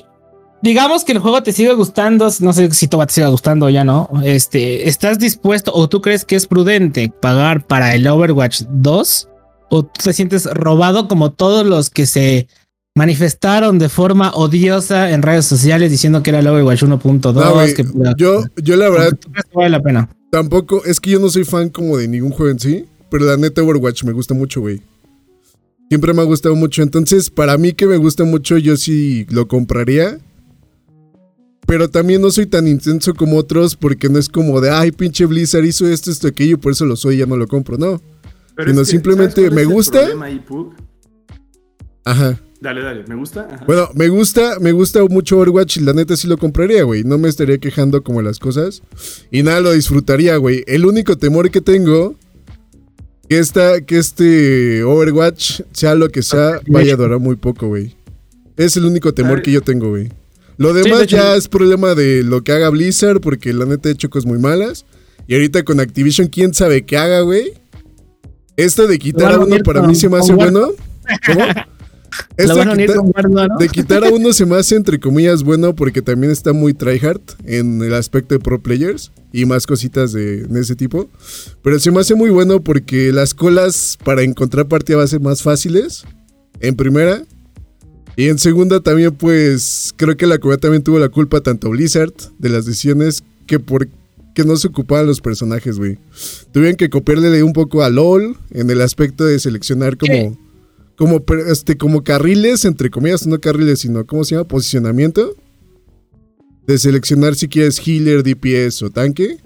digamos 0.62 1.05
que 1.05 1.12
el 1.12 1.18
juego 1.18 1.42
te 1.42 1.53
sigue 1.53 1.75
gustando, 1.75 2.29
no 2.40 2.53
sé 2.53 2.70
si 2.70 2.88
te 2.88 2.96
siga 3.09 3.29
gustando 3.29 3.66
o 3.66 3.70
ya 3.70 3.85
no. 3.85 4.09
Este, 4.25 4.88
¿estás 4.88 5.18
dispuesto 5.18 5.72
o 5.75 5.88
tú 5.88 6.01
crees 6.01 6.25
que 6.25 6.37
es 6.37 6.46
prudente 6.46 7.12
pagar 7.20 7.66
para 7.66 7.94
el 7.94 8.07
Overwatch 8.07 8.62
2? 8.68 9.29
¿O 9.68 9.83
tú 9.83 10.01
te 10.05 10.12
sientes 10.12 10.46
robado 10.46 11.09
como 11.09 11.33
todos 11.33 11.66
los 11.66 11.90
que 11.90 12.07
se 12.07 12.46
manifestaron 12.94 13.78
de 13.78 13.88
forma 13.88 14.33
odiosa 14.35 15.11
en 15.11 15.22
redes 15.22 15.46
sociales 15.46 15.90
diciendo 15.90 16.22
que 16.22 16.31
era 16.31 16.40
el 16.40 16.46
Overwatch 16.46 16.83
1.2? 16.83 18.16
yo, 18.16 18.44
yo 18.57 18.76
la 18.76 18.90
verdad. 18.90 19.18
Vale 19.55 19.70
la 19.70 19.83
pena. 19.83 20.09
Tampoco, 20.31 20.85
es 20.85 21.00
que 21.00 21.11
yo 21.11 21.18
no 21.18 21.28
soy 21.28 21.44
fan 21.44 21.68
como 21.68 21.96
de 21.96 22.09
ningún 22.09 22.31
juego 22.31 22.50
en 22.50 22.59
sí, 22.59 22.87
pero 23.11 23.26
la 23.26 23.37
neta 23.37 23.62
Overwatch 23.62 24.05
me 24.05 24.12
gusta 24.12 24.35
mucho, 24.35 24.61
güey. 24.61 24.81
Siempre 25.88 26.14
me 26.14 26.22
ha 26.22 26.24
gustado 26.24 26.57
mucho, 26.57 26.83
entonces 26.83 27.28
para 27.28 27.59
mí 27.59 27.72
que 27.72 27.87
me 27.87 27.98
gusta 27.98 28.24
mucho 28.24 28.57
yo 28.57 28.76
sí 28.76 29.26
lo 29.28 29.46
compraría. 29.46 30.18
Pero 31.66 31.88
también 31.88 32.20
no 32.20 32.31
soy 32.31 32.46
tan 32.46 32.66
intenso 32.66 33.14
como 33.14 33.37
otros 33.37 33.76
porque 33.76 34.09
no 34.09 34.18
es 34.18 34.28
como 34.28 34.61
de, 34.61 34.70
ay, 34.70 34.90
pinche 34.90 35.26
Blizzard 35.26 35.64
hizo 35.64 35.87
esto, 35.87 36.11
esto, 36.11 36.28
aquello, 36.28 36.59
por 36.59 36.72
eso 36.72 36.85
lo 36.85 36.96
soy 36.96 37.16
y 37.16 37.18
ya 37.18 37.26
no 37.26 37.37
lo 37.37 37.46
compro, 37.46 37.78
no. 37.78 38.00
Pero 38.57 38.70
sino 38.70 38.85
simplemente 38.85 39.48
me 39.50 39.64
gusta. 39.64 40.00
Ajá. 42.05 42.38
Dale, 42.62 42.81
dale, 42.81 43.03
¿me 43.09 43.16
gusta? 43.16 43.48
Bueno, 43.66 43.90
me 43.96 44.09
gusta, 44.09 44.61
me 44.61 44.70
gusta 44.70 45.03
mucho 45.07 45.37
Overwatch 45.37 45.79
y 45.79 45.81
la 45.81 45.94
neta 45.94 46.16
sí 46.16 46.29
lo 46.29 46.38
compraría, 46.38 46.85
güey. 46.85 47.03
No 47.03 47.18
me 47.18 47.29
estaría 47.29 47.59
quejando 47.59 48.05
como 48.05 48.22
las 48.22 48.38
cosas. 48.38 48.85
Y 49.33 49.42
nada, 49.42 49.61
lo 49.61 49.72
disfrutaría, 49.72 50.37
güey. 50.37 50.62
El 50.68 50.87
único 50.87 51.18
temor 51.18 51.51
que 51.51 51.61
tengo, 51.61 52.14
que, 53.29 53.40
esta, 53.40 53.81
que 53.81 53.98
este 53.98 54.85
Overwatch, 54.85 55.62
sea 55.72 55.96
lo 55.96 56.09
que 56.11 56.22
sea, 56.22 56.61
vaya 56.68 56.94
a 56.94 56.96
durar 56.96 57.18
muy 57.18 57.35
poco, 57.35 57.66
güey. 57.66 57.96
Es 58.57 58.77
el 58.77 58.85
único 58.85 59.12
temor 59.12 59.42
que 59.42 59.51
yo 59.51 59.62
tengo, 59.62 59.88
güey. 59.88 60.12
Lo 60.57 60.72
demás 60.72 61.09
ya 61.09 61.35
es 61.35 61.48
problema 61.48 61.96
de 61.96 62.22
lo 62.22 62.44
que 62.44 62.53
haga 62.53 62.68
Blizzard, 62.68 63.20
porque 63.20 63.53
la 63.53 63.64
neta 63.64 63.88
he 63.88 63.92
hecho 63.92 64.09
cosas 64.09 64.27
muy 64.27 64.38
malas. 64.38 64.87
Y 65.27 65.35
ahorita 65.35 65.64
con 65.64 65.81
Activision, 65.81 66.29
quién 66.29 66.55
sabe 66.55 66.83
qué 66.83 66.96
haga, 66.96 67.22
güey. 67.22 67.55
Esto 68.57 68.87
de 68.87 69.01
quitar 69.01 69.33
a 69.33 69.40
uno 69.40 69.57
para 69.64 69.83
mí 69.83 69.96
se 69.96 70.09
me 70.09 70.18
hace 70.18 70.33
bueno. 70.33 70.70
¿Cómo? 71.27 71.44
De 73.59 73.68
quitar 73.68 74.05
a 74.05 74.11
uno 74.11 74.33
se 74.33 74.46
me 74.46 74.57
hace 74.57 74.77
entre 74.77 74.98
comillas 74.98 75.42
bueno 75.42 75.75
porque 75.75 76.03
también 76.03 76.33
está 76.33 76.53
muy 76.53 76.75
tryhard 76.75 77.20
en 77.44 77.83
el 77.83 77.94
aspecto 77.94 78.35
de 78.35 78.40
pro 78.40 78.61
players 78.61 79.12
y 79.33 79.46
más 79.46 79.66
cositas 79.66 80.12
de, 80.12 80.46
ese 80.61 80.77
tipo. 80.77 81.09
Pero 81.62 81.79
se 81.79 81.90
me 81.90 82.01
hace 82.01 82.14
muy 82.14 82.31
bueno 82.31 82.62
porque 82.62 83.12
las 83.12 83.35
colas 83.35 83.98
para 84.05 84.22
encontrar 84.22 84.68
partida 84.68 84.98
va 84.98 85.05
a 85.05 85.09
ser 85.09 85.20
más 85.20 85.42
fáciles. 85.42 86.05
En 86.61 86.77
primera. 86.77 87.22
Y 88.14 88.29
en 88.29 88.38
segunda 88.38 88.81
también 88.81 89.12
pues 89.12 89.94
creo 89.96 90.16
que 90.16 90.27
la 90.27 90.38
comunidad 90.38 90.61
también 90.61 90.83
tuvo 90.83 90.98
la 90.98 91.09
culpa 91.09 91.40
tanto 91.40 91.70
Blizzard 91.70 92.12
de 92.38 92.51
las 92.51 92.66
decisiones 92.66 93.25
que 93.46 93.59
por 93.59 93.88
que 94.35 94.44
no 94.44 94.57
se 94.57 94.68
ocupaban 94.68 95.07
los 95.07 95.20
personajes, 95.20 95.79
güey. 95.79 95.98
Tuvieron 96.53 96.77
que 96.77 96.88
copiarle 96.88 97.42
un 97.42 97.53
poco 97.53 97.83
a 97.83 97.90
LOL 97.90 98.37
en 98.51 98.70
el 98.70 98.81
aspecto 98.81 99.25
de 99.25 99.38
seleccionar 99.38 99.96
como 99.96 100.38
como, 101.02 101.20
este, 101.48 101.76
como 101.76 102.04
carriles, 102.04 102.64
entre 102.64 102.88
comillas, 102.88 103.26
no 103.26 103.40
carriles, 103.40 103.80
sino, 103.80 104.06
¿cómo 104.06 104.22
se 104.22 104.36
llama? 104.36 104.46
Posicionamiento. 104.46 105.34
De 106.64 106.78
seleccionar 106.78 107.34
si 107.34 107.48
quieres 107.48 107.82
healer, 107.84 108.22
DPS 108.22 108.84
o 108.84 108.90
tanque. 108.90 109.38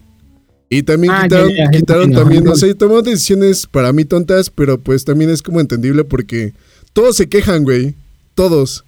Y 0.69 0.83
también 0.83 1.15
ah, 1.15 1.27
quitaron, 1.73 2.13
también, 2.13 2.47
o 2.47 2.55
sea, 2.57 2.75
tomó 2.75 3.01
decisiones 3.01 3.67
para 3.67 3.95
mí 3.95 4.05
tontas, 4.05 4.51
pero 4.51 4.79
pues 4.79 5.07
también 5.07 5.31
es 5.31 5.41
como 5.41 5.59
entendible 5.59 6.05
porque 6.05 6.53
todos 6.93 7.17
se 7.17 7.27
quejan, 7.27 7.65
güey. 7.65 7.95
Todos. 8.35 8.85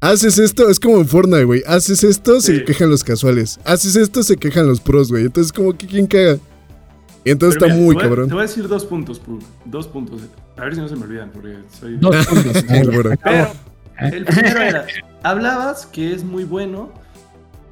Haces 0.00 0.38
esto, 0.38 0.70
es 0.70 0.80
como 0.80 1.00
en 1.00 1.06
Fortnite, 1.06 1.44
güey. 1.44 1.62
Haces 1.66 2.02
esto, 2.02 2.40
se 2.40 2.64
quejan 2.64 2.88
los 2.88 3.04
casuales. 3.04 3.60
Haces 3.64 3.94
esto, 3.96 4.22
se 4.22 4.38
quejan 4.38 4.66
los 4.66 4.80
pros, 4.80 5.10
güey. 5.10 5.26
Entonces, 5.26 5.52
como 5.52 5.76
que 5.76 5.86
quién 5.86 6.06
caga. 6.06 6.38
Y 7.26 7.30
entonces 7.30 7.62
está 7.62 7.74
muy 7.74 7.94
cabrón. 7.94 8.28
Te 8.28 8.32
voy 8.32 8.44
a 8.44 8.46
decir 8.46 8.66
dos 8.66 8.86
puntos, 8.86 9.20
Dos 9.66 9.86
puntos. 9.86 10.22
A 10.60 10.64
ver 10.64 10.74
si 10.74 10.80
no 10.80 10.88
se 10.88 10.96
me 10.96 11.04
olvidan, 11.04 11.30
porque 11.30 11.56
soy. 11.78 11.96
Puntos. 11.96 12.26
Pero 13.24 14.16
el 14.16 14.24
primero 14.24 14.60
era: 14.60 14.86
hablabas 15.22 15.86
que 15.86 16.12
es 16.12 16.22
muy 16.22 16.44
bueno 16.44 16.90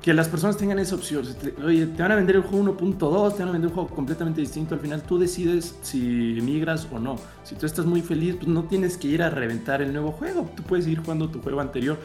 que 0.00 0.14
las 0.14 0.28
personas 0.28 0.56
tengan 0.56 0.78
esa 0.78 0.94
opción. 0.94 1.24
Oye, 1.62 1.86
te 1.86 2.02
van 2.02 2.12
a 2.12 2.14
vender 2.14 2.36
el 2.36 2.42
juego 2.42 2.76
1.2, 2.78 3.34
te 3.34 3.40
van 3.40 3.48
a 3.48 3.52
vender 3.52 3.68
un 3.68 3.74
juego 3.74 3.90
completamente 3.90 4.40
distinto. 4.40 4.74
Al 4.74 4.80
final 4.80 5.02
tú 5.02 5.18
decides 5.18 5.74
si 5.82 6.38
migras 6.42 6.88
o 6.90 6.98
no. 6.98 7.16
Si 7.44 7.54
tú 7.56 7.66
estás 7.66 7.84
muy 7.84 8.00
feliz, 8.00 8.36
pues 8.36 8.48
no 8.48 8.64
tienes 8.64 8.96
que 8.96 9.08
ir 9.08 9.22
a 9.22 9.28
reventar 9.28 9.82
el 9.82 9.92
nuevo 9.92 10.12
juego. 10.12 10.50
Tú 10.56 10.62
puedes 10.62 10.86
ir 10.86 11.00
jugando 11.00 11.28
tu 11.28 11.42
juego 11.42 11.60
anterior. 11.60 11.98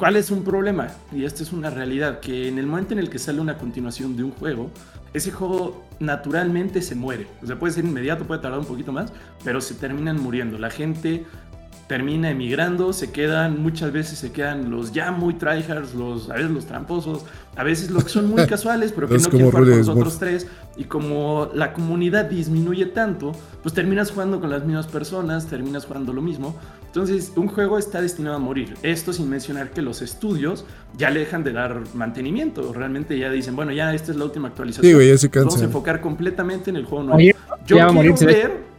¿Cuál 0.00 0.16
es 0.16 0.30
un 0.30 0.44
problema? 0.44 0.88
Y 1.12 1.26
esta 1.26 1.42
es 1.42 1.52
una 1.52 1.68
realidad, 1.68 2.20
que 2.20 2.48
en 2.48 2.58
el 2.58 2.66
momento 2.66 2.94
en 2.94 3.00
el 3.00 3.10
que 3.10 3.18
sale 3.18 3.38
una 3.38 3.58
continuación 3.58 4.16
de 4.16 4.24
un 4.24 4.30
juego, 4.30 4.70
ese 5.12 5.30
juego 5.30 5.84
naturalmente 5.98 6.80
se 6.80 6.94
muere. 6.94 7.26
O 7.42 7.46
sea, 7.46 7.58
puede 7.58 7.74
ser 7.74 7.84
inmediato, 7.84 8.24
puede 8.24 8.40
tardar 8.40 8.60
un 8.60 8.64
poquito 8.64 8.92
más, 8.92 9.12
pero 9.44 9.60
se 9.60 9.74
terminan 9.74 10.18
muriendo. 10.18 10.56
La 10.56 10.70
gente 10.70 11.26
termina 11.86 12.30
emigrando, 12.30 12.94
se 12.94 13.12
quedan, 13.12 13.62
muchas 13.62 13.92
veces 13.92 14.18
se 14.18 14.32
quedan 14.32 14.70
los 14.70 14.92
ya 14.92 15.12
muy 15.12 15.34
tryhards, 15.34 15.92
los, 15.92 16.30
a 16.30 16.34
veces 16.34 16.50
los 16.50 16.64
tramposos, 16.64 17.26
a 17.54 17.62
veces 17.62 17.90
los 17.90 18.04
que 18.04 18.10
son 18.10 18.30
muy 18.30 18.46
casuales, 18.48 18.92
pero 18.92 19.06
que 19.06 19.18
no 19.18 19.28
quieren 19.28 19.50
jugar 19.50 19.64
con 19.64 19.78
los 19.80 19.88
otros 19.88 20.18
tres. 20.18 20.46
Y 20.78 20.84
como 20.84 21.50
la 21.52 21.74
comunidad 21.74 22.24
disminuye 22.24 22.86
tanto, 22.86 23.32
pues 23.62 23.74
terminas 23.74 24.12
jugando 24.12 24.40
con 24.40 24.48
las 24.48 24.64
mismas 24.64 24.86
personas, 24.86 25.46
terminas 25.46 25.84
jugando 25.84 26.14
lo 26.14 26.22
mismo. 26.22 26.56
Entonces, 26.90 27.32
un 27.36 27.46
juego 27.46 27.78
está 27.78 28.02
destinado 28.02 28.34
a 28.34 28.40
morir. 28.40 28.74
Esto 28.82 29.12
sin 29.12 29.30
mencionar 29.30 29.70
que 29.70 29.80
los 29.80 30.02
estudios 30.02 30.64
ya 30.98 31.10
le 31.10 31.20
dejan 31.20 31.44
de 31.44 31.52
dar 31.52 31.82
mantenimiento. 31.94 32.72
Realmente 32.72 33.16
ya 33.16 33.30
dicen, 33.30 33.54
bueno, 33.54 33.70
ya 33.70 33.94
esta 33.94 34.10
es 34.10 34.18
la 34.18 34.24
última 34.24 34.48
actualización. 34.48 35.00
Sí, 35.18 35.28
Vamos 35.38 35.60
a 35.60 35.64
enfocar 35.64 36.00
completamente 36.00 36.70
en 36.70 36.76
el 36.76 36.84
juego 36.86 37.04
nuevo. 37.04 37.38
Yo 37.64 37.76
quiero 37.86 38.16
ver 38.16 38.70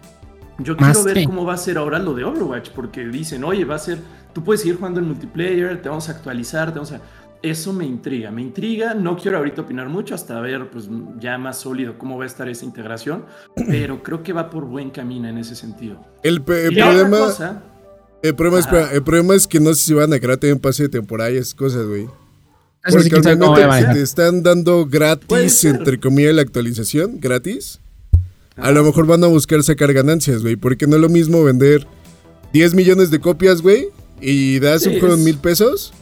yo 0.63 0.78
quiero 0.78 1.04
ver 1.04 1.24
cómo 1.24 1.45
va 1.45 1.54
a 1.54 1.58
ser 1.58 1.78
ahora 1.78 2.00
lo 2.00 2.13
de 2.13 2.24
Overwatch, 2.24 2.69
porque 2.71 3.06
dicen, 3.06 3.43
oye, 3.43 3.65
va 3.65 3.76
a 3.76 3.80
ser, 3.80 4.00
tú 4.34 4.43
puedes 4.43 4.62
seguir 4.62 4.78
jugando 4.78 5.00
en 5.00 5.08
multiplayer, 5.08 5.82
te 5.82 5.89
vamos 5.89 6.10
a 6.10 6.12
actualizar, 6.12 6.67
te 6.71 6.80
vamos 6.80 6.91
a... 6.91 7.02
Eso 7.41 7.74
me 7.74 7.86
intriga, 7.86 8.30
me 8.30 8.43
intriga, 8.43 8.93
no 8.93 9.17
quiero 9.17 9.39
ahorita 9.39 9.63
opinar 9.63 9.89
mucho 9.89 10.13
hasta 10.13 10.39
ver 10.41 10.69
pues 10.69 10.88
ya 11.17 11.39
más 11.39 11.58
sólido 11.58 11.97
cómo 11.97 12.15
va 12.15 12.26
a 12.26 12.28
estar 12.28 12.47
esa 12.47 12.65
integración, 12.65 13.26
pero 13.56 14.04
creo 14.04 14.21
que 14.21 14.32
va 14.32 14.52
por 14.52 14.65
buen 14.65 14.91
camino 14.91 15.28
en 15.28 15.39
ese 15.39 15.56
sentido. 15.56 16.00
El, 16.21 16.43
problema... 16.43 17.17
el, 18.23 18.36
problema 18.36 18.60
es, 18.60 18.93
el 18.93 19.03
problema 19.03 19.36
es 19.36 19.47
que 19.47 19.60
no 19.60 19.73
sé 19.73 19.86
si 19.86 19.93
van 19.93 20.13
a 20.13 20.19
crear 20.19 20.38
también 20.38 20.60
pase 20.60 20.84
de 20.84 20.89
temporada 20.89 21.31
y 21.31 21.38
esas 21.38 21.55
cosas, 21.55 21.86
güey. 21.86 22.07
Porque 22.89 23.15
al 23.15 23.93
te 23.93 24.01
están 24.01 24.41
dando 24.41 24.86
gratis, 24.88 25.63
entre 25.65 25.99
comillas, 25.99 26.34
la 26.34 26.41
actualización, 26.41 27.19
gratis 27.19 27.79
a 28.57 28.71
lo 28.71 28.84
mejor 28.84 29.05
van 29.07 29.23
a 29.23 29.27
buscar 29.27 29.63
sacar 29.63 29.91
ganancias, 29.93 30.41
güey. 30.41 30.55
Porque 30.55 30.88
no 30.88 30.95
es 30.95 31.01
lo 31.01 31.10
mismo 31.10 31.43
vender 31.43 31.88
10 32.53 32.73
millones 32.73 33.12
de 33.12 33.19
copias, 33.19 33.62
güey, 33.62 33.88
y 34.19 34.60
das 34.60 34.86
un 34.86 34.99
juego 34.99 35.15
en 35.15 35.23
mil 35.23 35.38
pesos 35.38 35.93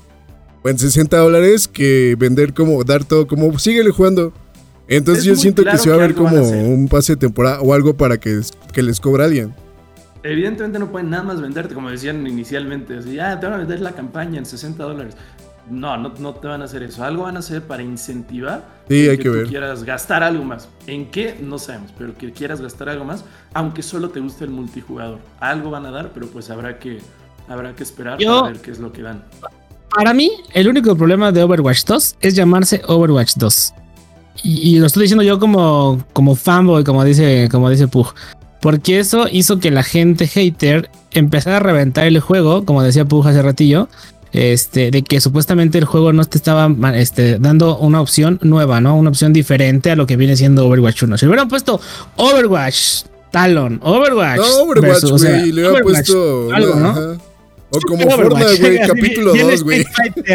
o 0.63 0.69
en 0.69 0.77
60 0.77 1.17
dólares 1.17 1.67
que 1.67 2.15
vender 2.19 2.53
como, 2.53 2.83
dar 2.83 3.03
todo 3.05 3.27
como, 3.27 3.57
síguele 3.59 3.91
jugando. 3.91 4.33
Entonces 4.87 5.23
yo 5.23 5.35
siento 5.35 5.63
que 5.63 5.77
se 5.77 5.89
va 5.89 5.95
a 5.95 5.99
ver 5.99 6.15
como 6.15 6.41
un 6.41 6.87
pase 6.87 7.13
de 7.13 7.17
temporada 7.17 7.61
o 7.61 7.73
algo 7.73 7.95
para 7.95 8.19
que, 8.19 8.41
que 8.73 8.81
les 8.81 8.99
cobra 8.99 9.25
alguien. 9.25 9.53
Evidentemente 10.23 10.79
no 10.79 10.91
pueden 10.91 11.09
nada 11.09 11.23
más 11.23 11.41
venderte, 11.41 11.73
como 11.73 11.89
decían 11.89 12.25
inicialmente, 12.27 12.97
así, 12.97 13.19
ah, 13.19 13.39
te 13.39 13.45
van 13.45 13.55
a 13.55 13.57
vender 13.59 13.79
la 13.79 13.93
campaña 13.93 14.37
en 14.37 14.45
60 14.45 14.83
dólares. 14.83 15.15
No, 15.69 15.97
no, 15.97 16.33
te 16.33 16.47
van 16.47 16.61
a 16.61 16.65
hacer 16.65 16.81
eso. 16.81 17.03
Algo 17.03 17.23
van 17.23 17.35
a 17.35 17.39
hacer 17.39 17.61
para 17.61 17.83
incentivar 17.83 18.65
que, 18.87 19.17
tú 19.17 19.47
quieras 19.47 19.83
gastar 19.83 20.23
algo 20.23 20.43
más. 20.43 20.67
¿En 20.87 21.11
qué? 21.11 21.37
No 21.39 21.59
sabemos, 21.59 21.93
pero 21.97 22.17
que 22.17 22.31
quieras 22.31 22.59
gastar 22.59 22.89
algo 22.89 23.05
más, 23.05 23.23
aunque 23.53 23.83
solo 23.83 24.09
te 24.09 24.19
guste 24.19 24.45
el 24.45 24.49
multijugador. 24.49 25.19
Algo 25.39 25.69
van 25.69 25.85
a 25.85 25.91
dar, 25.91 26.11
pero 26.11 26.27
pues 26.27 26.49
habrá 26.49 26.79
que, 26.79 26.99
habrá 27.47 27.75
que 27.75 27.83
esperar 27.83 28.17
para 28.17 28.41
ver 28.43 28.61
qué 28.61 28.71
es 28.71 28.79
lo 28.79 28.91
que 28.91 29.03
dan. 29.03 29.23
Para 29.95 30.13
mí, 30.13 30.31
el 30.53 30.67
único 30.67 30.95
problema 30.95 31.31
de 31.31 31.43
Overwatch 31.43 31.83
2 31.85 32.15
es 32.19 32.35
llamarse 32.35 32.81
Overwatch 32.87 33.35
2. 33.35 33.73
Y, 34.41 34.79
lo 34.79 34.85
estoy 34.85 35.03
diciendo 35.03 35.23
yo 35.23 35.37
como, 35.37 36.03
como 36.13 36.35
fanboy, 36.35 36.83
como 36.83 37.03
dice, 37.03 37.49
como 37.51 37.69
dice 37.69 37.87
Pug. 37.87 38.13
Porque 38.61 38.99
eso 38.99 39.27
hizo 39.31 39.59
que 39.59 39.71
la 39.71 39.83
gente 39.83 40.27
hater 40.27 40.89
empezara 41.11 41.57
a 41.57 41.59
reventar 41.59 42.05
el 42.05 42.19
juego, 42.19 42.65
como 42.65 42.83
decía 42.83 43.05
Pug 43.05 43.27
hace 43.27 43.41
ratillo, 43.41 43.87
este, 44.31 44.91
de 44.91 45.01
que 45.01 45.21
supuestamente 45.21 45.77
el 45.77 45.85
juego 45.85 46.13
no 46.13 46.23
te 46.25 46.37
estaba 46.37 46.69
este, 46.93 47.39
dando 47.39 47.77
una 47.77 48.01
opción 48.01 48.39
nueva, 48.41 48.81
¿no? 48.81 48.95
Una 48.95 49.09
opción 49.09 49.33
diferente 49.33 49.91
a 49.91 49.95
lo 49.95 50.05
que 50.05 50.17
viene 50.17 50.35
siendo 50.35 50.67
Overwatch 50.67 51.03
1. 51.03 51.17
Si 51.17 51.25
hubieran 51.25 51.47
puesto 51.47 51.79
Overwatch, 52.15 53.03
Talon, 53.31 53.79
Overwatch. 53.81 54.37
No, 54.37 54.63
Overwatch, 54.63 55.03
güey, 55.03 55.51
le 55.51 55.67
hubieran 55.67 55.83
puesto. 55.83 56.53
Algo, 56.53 56.75
¿no? 56.75 57.17
O 57.71 57.79
como 57.81 58.09
Fortnite, 58.09 58.57
güey, 58.57 58.79
capítulo 58.87 59.33
2, 59.35 59.63
güey. 59.63 59.85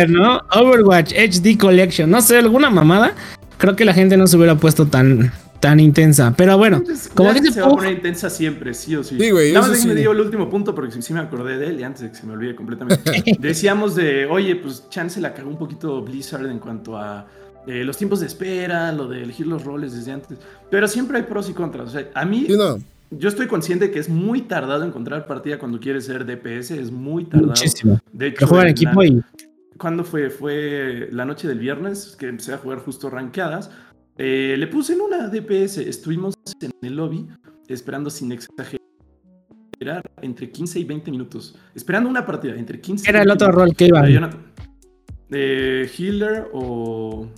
¿no? 0.08 0.40
Overwatch 0.52 1.12
HD 1.12 1.58
Collection. 1.58 2.10
No 2.10 2.22
sé, 2.22 2.38
alguna 2.38 2.70
mamada. 2.70 3.14
Creo 3.58 3.76
que 3.76 3.84
la 3.84 3.94
gente 3.94 4.16
no 4.16 4.26
se 4.26 4.36
hubiera 4.36 4.56
puesto 4.56 4.86
tan, 4.86 5.32
tan 5.60 5.80
intensa. 5.80 6.34
Pero 6.36 6.58
bueno, 6.58 6.82
pues, 6.84 7.08
como 7.14 7.32
dice 7.32 7.52
se 7.52 7.60
va 7.60 7.68
a 7.68 7.70
poner 7.70 7.92
intensa 7.92 8.28
siempre, 8.28 8.74
sí 8.74 8.96
o 8.96 9.02
sí. 9.02 9.18
Sí, 9.18 9.30
güey. 9.30 9.52
Nada 9.52 9.68
más 9.68 9.80
sí. 9.80 9.88
dio 9.94 10.12
el 10.12 10.20
último 10.20 10.50
punto 10.50 10.74
porque 10.74 11.00
sí 11.00 11.12
me 11.12 11.20
acordé 11.20 11.58
de 11.58 11.68
él 11.68 11.80
y 11.80 11.84
antes 11.84 12.02
de 12.02 12.10
que 12.10 12.16
se 12.16 12.26
me 12.26 12.32
olvide 12.32 12.54
completamente. 12.54 13.36
Decíamos 13.38 13.94
de, 13.94 14.26
oye, 14.26 14.56
pues 14.56 14.88
Chance 14.90 15.20
la 15.20 15.32
cagó 15.32 15.48
un 15.48 15.58
poquito 15.58 16.02
Blizzard 16.02 16.46
en 16.46 16.58
cuanto 16.58 16.96
a 16.96 17.26
eh, 17.66 17.82
los 17.82 17.96
tiempos 17.96 18.20
de 18.20 18.26
espera, 18.26 18.92
lo 18.92 19.08
de 19.08 19.22
elegir 19.22 19.46
los 19.46 19.64
roles 19.64 19.94
desde 19.94 20.12
antes. 20.12 20.38
Pero 20.70 20.86
siempre 20.86 21.18
hay 21.18 21.22
pros 21.24 21.48
y 21.48 21.54
contras. 21.54 21.88
O 21.88 21.92
sea, 21.92 22.10
a 22.14 22.24
mí. 22.24 22.46
Yo 23.10 23.28
estoy 23.28 23.46
consciente 23.46 23.90
que 23.90 24.00
es 24.00 24.08
muy 24.08 24.42
tardado 24.42 24.84
encontrar 24.84 25.26
partida 25.26 25.58
cuando 25.58 25.78
quieres 25.78 26.06
ser 26.06 26.26
DPS, 26.26 26.72
es 26.72 26.90
muy 26.90 27.24
tardado. 27.24 27.48
Muchísimo. 27.48 28.00
De 28.12 28.28
hecho, 28.28 28.46
jugar 28.46 28.66
equipo 28.66 29.04
y... 29.04 29.22
¿Cuándo 29.78 30.04
fue? 30.04 30.30
Fue 30.30 31.08
la 31.12 31.24
noche 31.24 31.46
del 31.46 31.58
viernes 31.58 32.16
que 32.18 32.28
empecé 32.28 32.54
a 32.54 32.58
jugar 32.58 32.78
justo 32.78 33.10
rankeadas. 33.10 33.70
Eh, 34.16 34.54
le 34.58 34.66
puse 34.68 34.92
en 34.92 35.00
una 35.00 35.28
DPS, 35.28 35.78
estuvimos 35.78 36.34
en 36.60 36.70
el 36.82 36.96
lobby 36.96 37.26
esperando 37.68 38.10
sin 38.10 38.30
exagerar 38.32 38.80
entre 40.22 40.50
15 40.50 40.80
y 40.80 40.84
20 40.84 41.10
minutos. 41.10 41.56
Esperando 41.74 42.08
una 42.08 42.24
partida 42.24 42.54
entre 42.54 42.80
15 42.80 43.08
Era 43.08 43.22
el 43.22 43.30
otro 43.30 43.50
rol 43.50 43.74
que 43.74 43.86
iba. 43.86 44.02
De 45.28 45.90
healer 45.98 46.48
o... 46.52 47.28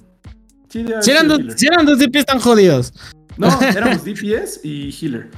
Sí, 0.69 0.85
si, 1.01 1.11
eran 1.11 1.29
dos, 1.29 1.41
si 1.57 1.67
eran 1.67 1.87
dos 1.87 1.99
DPS 1.99 2.27
tan 2.27 2.41
jodidos. 2.41 2.93
No, 3.39 3.49
éramos 3.63 4.05
DPS 4.05 4.61
y 4.65 4.91
healer. 4.91 5.31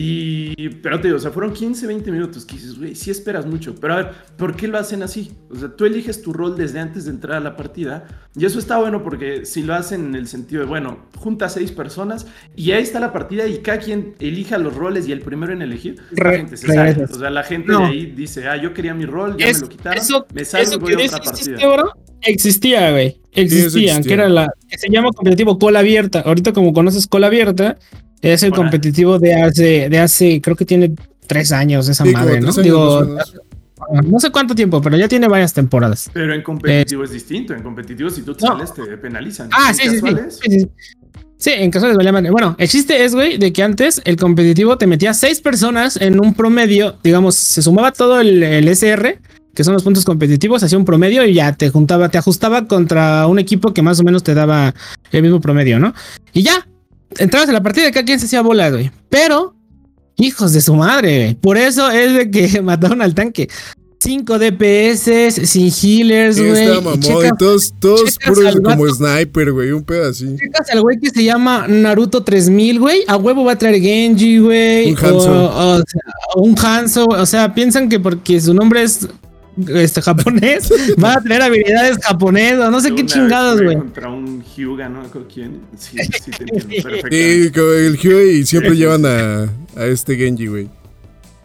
Y, 0.00 0.68
pero 0.80 1.00
te 1.00 1.08
digo, 1.08 1.16
o 1.16 1.20
sea, 1.20 1.32
fueron 1.32 1.52
15, 1.52 1.86
20 1.88 2.12
minutos 2.12 2.44
que 2.44 2.54
dices, 2.54 2.78
güey, 2.78 2.94
sí 2.94 3.10
esperas 3.10 3.46
mucho. 3.46 3.74
Pero 3.74 3.94
a 3.94 3.96
ver, 3.96 4.10
¿por 4.36 4.54
qué 4.54 4.68
lo 4.68 4.78
hacen 4.78 5.02
así? 5.02 5.32
O 5.50 5.56
sea, 5.56 5.70
tú 5.70 5.86
eliges 5.86 6.22
tu 6.22 6.32
rol 6.32 6.56
desde 6.56 6.78
antes 6.78 7.06
de 7.06 7.10
entrar 7.10 7.38
a 7.38 7.40
la 7.40 7.56
partida. 7.56 8.06
Y 8.36 8.44
eso 8.44 8.60
está 8.60 8.78
bueno 8.78 9.02
porque 9.02 9.44
si 9.44 9.64
lo 9.64 9.74
hacen 9.74 10.06
en 10.06 10.14
el 10.14 10.28
sentido 10.28 10.62
de, 10.62 10.68
bueno, 10.68 10.98
junta 11.16 11.46
a 11.46 11.48
seis 11.48 11.72
personas 11.72 12.26
y 12.54 12.70
ahí 12.70 12.82
está 12.84 13.00
la 13.00 13.12
partida 13.12 13.48
y 13.48 13.58
cada 13.58 13.78
quien 13.78 14.14
elija 14.20 14.56
los 14.58 14.76
roles 14.76 15.08
y 15.08 15.12
el 15.12 15.20
primero 15.20 15.52
en 15.52 15.62
elegir, 15.62 16.00
la 16.12 16.30
gente 16.30 16.56
se 16.56 16.68
sale. 16.68 17.04
O 17.04 17.18
sea, 17.18 17.30
la 17.30 17.42
gente 17.42 17.72
de 17.72 17.82
ahí 17.82 18.06
dice, 18.06 18.46
ah, 18.46 18.56
yo 18.56 18.72
quería 18.72 18.94
mi 18.94 19.04
rol, 19.04 19.36
ya 19.36 19.46
me 19.46 19.58
lo 19.58 19.68
quitaron, 19.68 20.04
me 20.32 20.44
salgo 20.44 20.74
y 20.74 20.78
voy 20.78 20.92
a 20.92 21.06
otra 21.06 21.18
partida. 21.18 21.58
Existía, 22.22 22.92
güey. 22.92 23.20
Existían, 23.32 24.02
que 24.02 24.12
era 24.12 24.28
la 24.28 24.48
que 24.68 24.78
se 24.78 24.88
llama 24.90 25.10
competitivo 25.12 25.58
cola 25.58 25.80
abierta. 25.80 26.20
Ahorita 26.20 26.52
como 26.52 26.72
conoces 26.72 27.06
cola 27.06 27.28
abierta, 27.28 27.78
es 28.22 28.42
el 28.42 28.52
competitivo 28.52 29.18
de 29.18 29.34
hace, 29.34 29.88
de 29.88 29.98
hace, 29.98 30.40
creo 30.40 30.56
que 30.56 30.64
tiene 30.64 30.92
tres 31.26 31.52
años 31.52 31.88
esa 31.88 32.04
madre, 32.04 32.40
¿no? 32.40 32.52
Digo, 32.52 33.16
no 34.04 34.20
sé 34.20 34.30
cuánto 34.30 34.54
tiempo, 34.54 34.82
pero 34.82 34.96
ya 34.96 35.08
tiene 35.08 35.28
varias 35.28 35.54
temporadas. 35.54 36.10
Pero 36.12 36.34
en 36.34 36.42
competitivo 36.42 37.04
es 37.04 37.12
distinto. 37.12 37.54
En 37.54 37.62
competitivo, 37.62 38.10
si 38.10 38.22
tú 38.22 38.34
sales, 38.34 38.74
te 38.74 38.82
penalizan. 38.96 39.48
Ah, 39.52 39.72
sí, 39.72 39.88
sí, 39.88 40.00
sí, 40.40 40.68
sí, 41.36 41.50
en 41.50 41.70
casuales 41.70 41.96
valía 41.96 42.12
madre. 42.12 42.30
Bueno, 42.30 42.56
el 42.58 42.68
chiste 42.68 43.04
es, 43.04 43.14
güey, 43.14 43.38
de 43.38 43.52
que 43.52 43.62
antes 43.62 44.02
el 44.04 44.16
competitivo 44.16 44.76
te 44.78 44.86
metía 44.86 45.14
seis 45.14 45.40
personas 45.40 45.96
en 46.00 46.20
un 46.20 46.34
promedio, 46.34 46.96
digamos, 47.02 47.36
se 47.36 47.62
sumaba 47.62 47.92
todo 47.92 48.20
el, 48.20 48.42
el 48.42 48.68
SR, 48.68 49.20
que 49.54 49.64
son 49.64 49.74
los 49.74 49.82
puntos 49.82 50.04
competitivos, 50.04 50.62
hacía 50.62 50.78
un 50.78 50.84
promedio 50.84 51.24
y 51.24 51.34
ya 51.34 51.52
te 51.52 51.70
juntaba, 51.70 52.08
te 52.08 52.18
ajustaba 52.18 52.66
contra 52.66 53.26
un 53.26 53.38
equipo 53.38 53.72
que 53.72 53.82
más 53.82 54.00
o 54.00 54.04
menos 54.04 54.22
te 54.22 54.34
daba 54.34 54.74
el 55.10 55.22
mismo 55.22 55.40
promedio, 55.40 55.78
¿no? 55.78 55.94
Y 56.32 56.42
ya, 56.42 56.66
entrabas 57.16 57.48
en 57.48 57.54
la 57.54 57.62
partida 57.62 57.84
de 57.86 57.92
cada 57.92 58.04
quien 58.04 58.20
se 58.20 58.26
hacía 58.26 58.42
bola, 58.42 58.70
güey. 58.70 58.90
Pero, 59.08 59.54
hijos 60.16 60.52
de 60.52 60.60
su 60.60 60.74
madre, 60.74 61.18
güey. 61.18 61.34
Por 61.34 61.56
eso 61.56 61.90
es 61.90 62.14
de 62.14 62.30
que 62.30 62.62
mataron 62.62 63.02
al 63.02 63.14
tanque. 63.14 63.48
5 64.00 64.38
DPS, 64.38 65.48
sin 65.48 65.72
healers, 65.72 66.40
güey. 66.40 66.68
y 66.94 67.36
todos, 67.36 67.74
todos 67.80 68.16
puros 68.24 68.56
como 68.62 68.88
sniper, 68.88 69.52
güey. 69.52 69.72
Un 69.72 69.82
pedo 69.82 70.08
así. 70.08 70.36
Checas 70.36 70.70
al 70.70 70.82
güey 70.82 70.98
que 71.00 71.10
se 71.10 71.24
llama 71.24 71.66
Naruto 71.66 72.22
3000, 72.22 72.78
güey. 72.78 73.04
A 73.08 73.16
huevo 73.16 73.44
va 73.44 73.52
a 73.52 73.58
traer 73.58 73.80
Genji, 73.80 74.38
güey. 74.38 74.92
Un 74.92 74.98
Hanzo. 74.98 75.82
O, 76.36 76.42
un 76.42 76.56
Hanzo. 76.56 77.06
O 77.06 77.26
sea, 77.26 77.52
piensan 77.54 77.88
que 77.88 77.98
porque 77.98 78.40
su 78.40 78.54
nombre 78.54 78.84
es 78.84 79.08
este 79.74 80.02
japonés 80.02 80.70
va 81.02 81.14
a 81.14 81.20
tener 81.20 81.42
habilidades 81.42 81.98
japonesas, 82.02 82.70
no 82.70 82.80
sé 82.80 82.94
qué 82.94 83.06
chingados, 83.06 83.62
güey. 83.62 83.76
Contra 83.76 84.08
un 84.08 84.44
Hyuga, 84.44 84.88
¿no? 84.88 85.02
¿Con 85.04 85.24
quién? 85.24 85.60
Sí, 85.76 85.98
sí 86.22 86.30
te 86.30 86.42
entiendo 86.44 86.82
perfecto. 86.88 87.08
Sí, 87.10 87.50
con 87.50 87.86
el 87.86 87.96
Hyuga 87.96 88.22
y 88.22 88.46
siempre 88.46 88.76
llevan 88.76 89.06
a, 89.06 89.42
a 89.76 89.86
este 89.86 90.16
Genji, 90.16 90.46
güey. 90.46 90.68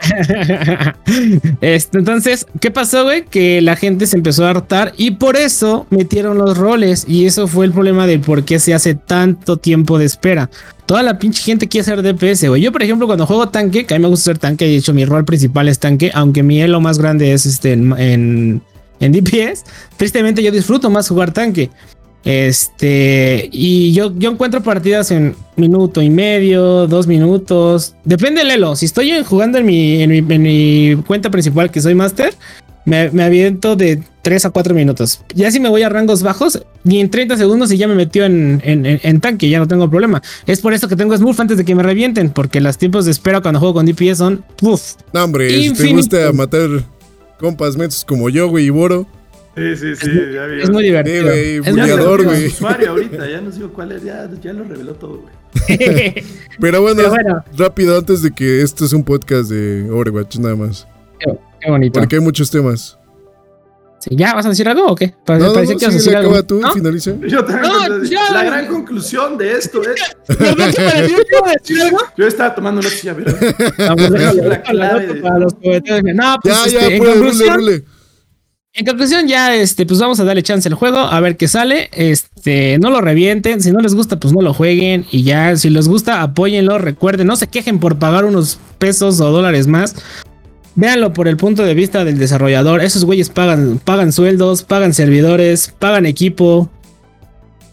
este, 1.62 1.98
entonces, 1.98 2.46
¿qué 2.60 2.72
pasó, 2.72 3.04
güey? 3.04 3.26
Que 3.26 3.62
la 3.62 3.76
gente 3.76 4.06
se 4.06 4.18
empezó 4.18 4.46
a 4.46 4.50
hartar 4.50 4.94
y 4.98 5.12
por 5.12 5.36
eso 5.36 5.88
metieron 5.90 6.38
los 6.38 6.58
roles. 6.58 7.06
Y 7.08 7.26
eso 7.26 7.48
fue 7.48 7.66
el 7.66 7.72
problema 7.72 8.08
de 8.08 8.20
por 8.20 8.44
qué 8.44 8.60
se 8.60 8.74
hace 8.74 8.96
tanto 8.96 9.58
tiempo 9.58 9.98
de 9.98 10.06
espera. 10.06 10.50
Toda 10.94 11.02
la 11.02 11.18
pinche 11.18 11.42
gente 11.42 11.68
quiere 11.68 11.86
ser 11.86 12.04
DPS, 12.04 12.48
güey. 12.50 12.62
Yo, 12.62 12.72
por 12.72 12.84
ejemplo, 12.84 13.08
cuando 13.08 13.26
juego 13.26 13.50
tanque, 13.50 13.84
que 13.84 13.96
a 13.96 13.98
mí 13.98 14.04
me 14.04 14.10
gusta 14.10 14.26
ser 14.26 14.38
tanque, 14.38 14.66
de 14.66 14.76
hecho, 14.76 14.94
mi 14.94 15.06
rol 15.06 15.26
principal 15.26 15.68
es 15.68 15.80
tanque, 15.80 16.12
aunque 16.14 16.44
mi 16.44 16.62
elo 16.62 16.80
más 16.82 17.00
grande 17.00 17.34
es 17.34 17.48
este 17.48 17.74
en, 17.74 17.98
en, 17.98 18.62
en 19.00 19.12
DPS. 19.12 19.64
Tristemente, 19.98 20.44
yo 20.44 20.52
disfruto 20.52 20.92
más 20.92 21.10
jugar 21.10 21.34
tanque. 21.34 21.72
Este, 22.24 23.50
y 23.52 23.92
yo, 23.94 24.14
yo 24.20 24.30
encuentro 24.30 24.62
partidas 24.62 25.10
en 25.10 25.36
minuto 25.56 26.00
y 26.00 26.12
medio, 26.12 26.86
dos 26.86 27.08
minutos. 27.08 27.96
Depende 28.06 28.42
del 28.42 28.52
elo. 28.52 28.76
Si 28.76 28.86
estoy 28.86 29.12
jugando 29.24 29.58
en 29.58 29.66
mi, 29.66 30.00
en 30.00 30.44
mi, 30.44 30.96
cuenta 31.08 31.32
principal, 31.32 31.72
que 31.72 31.82
soy 31.82 31.96
master, 31.96 32.36
me, 32.86 33.10
me, 33.12 33.24
aviento 33.24 33.76
de 33.76 34.04
3 34.22 34.46
a 34.46 34.50
4 34.50 34.74
minutos. 34.74 35.22
Ya 35.34 35.52
si 35.52 35.60
me 35.60 35.70
voy 35.70 35.84
a 35.84 35.90
rangos 35.90 36.24
bajos, 36.24 36.66
ni 36.84 37.00
en 37.00 37.10
30 37.10 37.38
segundos 37.38 37.72
y 37.72 37.78
ya 37.78 37.88
me 37.88 37.96
metió 37.96 38.26
en, 38.26 38.62
en, 38.64 38.86
en, 38.86 39.22
tanque, 39.22 39.50
ya 39.50 39.60
no 39.60 39.68
tengo 39.68 39.90
problema. 39.90 40.22
Es 40.46 40.62
por 40.62 40.74
eso 40.74 40.88
que 40.88 40.96
tengo 40.96 41.16
Smurf 41.18 41.40
antes 41.40 41.58
de 41.58 41.66
que 41.66 41.76
me 41.76 41.84
revienten, 41.84 42.30
porque 42.30 42.62
los 42.62 42.78
tiempos 42.78 43.06
de 43.06 43.12
espera 43.12 43.42
cuando 43.42 43.60
juego 43.60 43.76
con 43.76 43.86
DPS 43.86 44.18
son. 44.18 44.44
Uf, 44.62 44.94
no, 45.14 45.24
hombre, 45.24 45.50
si 45.50 45.74
te 45.74 45.94
gusta 45.94 46.32
matar 46.34 46.70
compas 47.40 47.76
metos 47.76 48.06
como 48.06 48.30
yo, 48.30 48.48
güey, 48.48 48.66
y 48.66 48.70
Boro. 48.70 49.08
Sí, 49.56 49.76
sí, 49.76 49.96
sí, 49.96 50.10
ya 50.34 50.46
vi. 50.48 50.62
Es 50.62 50.70
muy 50.72 50.84
divertido. 50.84 51.32
Sí, 51.32 51.60
güey, 51.60 51.72
buleador, 51.72 52.24
güey. 52.24 52.48
usuario 52.48 52.90
ahorita, 52.90 53.30
ya 53.30 53.40
nos 53.40 53.56
digo 53.56 53.72
cuál 53.72 53.92
es, 53.92 54.04
ya, 54.04 54.28
ya 54.42 54.54
lo 54.54 54.64
reveló 54.64 54.94
todo, 54.94 55.22
güey. 55.22 56.14
Pero, 56.60 56.82
bueno, 56.82 57.04
rápido, 57.56 57.98
antes 57.98 58.24
de 58.24 58.32
que 58.32 58.62
esto 58.62 58.86
es 58.86 58.94
un 58.94 59.04
podcast 59.04 59.50
de 59.50 59.88
Overwatch, 59.92 60.38
nada 60.38 60.56
más. 60.56 60.88
Qué 61.64 61.72
bonito. 61.72 62.00
Porque 62.00 62.16
hay 62.16 62.22
muchos 62.22 62.50
temas. 62.52 62.98
Sí, 64.00 64.10
¿Ya 64.18 64.34
vas 64.34 64.46
a 64.46 64.50
decir 64.50 64.68
algo 64.68 64.88
o 64.88 64.96
qué? 64.96 65.14
Parece 65.26 65.46
no, 65.46 65.54
no, 65.54 65.60
que 65.62 65.68
sí, 65.68 65.74
vas 65.76 65.84
a 65.84 65.90
decir 65.92 66.16
algo. 66.16 66.44
tú, 66.44 66.60
¿No? 66.60 66.74
finaliza. 66.74 67.12
Yo 67.28 67.46
también. 67.46 67.72
No, 67.72 68.04
ya. 68.04 68.32
La 68.34 68.44
gran 68.44 68.68
conclusión 68.68 69.38
de 69.38 69.54
esto 69.54 69.82
es. 69.82 70.02
Yo 72.18 72.28
estaba 72.28 72.54
tomando 72.54 72.82
una 72.82 72.90
silla. 72.90 73.16
Para 73.78 73.96
no, 73.96 73.96
pues, 74.02 74.12
ya, 74.14 74.30
este, 76.66 76.92
ya, 76.92 77.04
pues, 77.04 77.20
rule, 77.20 77.54
rule. 77.54 77.84
En 78.76 78.88
conclusión, 78.88 79.28
ya 79.28 79.56
este, 79.56 79.86
pues 79.86 80.00
vamos 80.00 80.20
a 80.20 80.24
darle 80.24 80.42
chance 80.42 80.68
al 80.68 80.74
juego, 80.74 80.98
a 80.98 81.20
ver 81.20 81.38
qué 81.38 81.48
sale. 81.48 81.90
Este, 81.94 82.80
no 82.80 82.90
lo 82.90 83.02
revienten. 83.02 83.62
Si 83.62 83.72
no 83.72 83.80
les 83.80 83.94
gusta, 83.94 84.20
pues 84.20 84.34
no 84.34 84.42
lo 84.42 84.54
jueguen. 84.54 85.06
Y 85.12 85.24
ya, 85.24 85.56
si 85.56 85.70
les 85.70 85.88
gusta, 85.88 86.24
apóyenlo. 86.24 86.80
Recuerden, 86.80 87.28
no 87.28 87.36
se 87.36 87.48
quejen 87.48 87.80
por 87.80 88.00
pagar 88.00 88.26
unos 88.26 88.58
pesos 88.80 89.22
o 89.22 89.32
dólares 89.32 89.68
más. 89.68 89.96
Véanlo 90.76 91.14
por 91.14 91.28
el 91.28 91.38
punto 91.38 91.64
de 91.64 91.74
vista 91.74 92.04
del 92.04 92.18
desarrollador. 92.18 92.82
Esos 92.82 93.06
güeyes 93.06 93.30
pagan, 93.30 93.80
pagan 93.84 94.12
sueldos, 94.12 94.64
pagan 94.64 94.94
servidores, 94.94 95.74
pagan 95.78 96.06
equipo. 96.06 96.70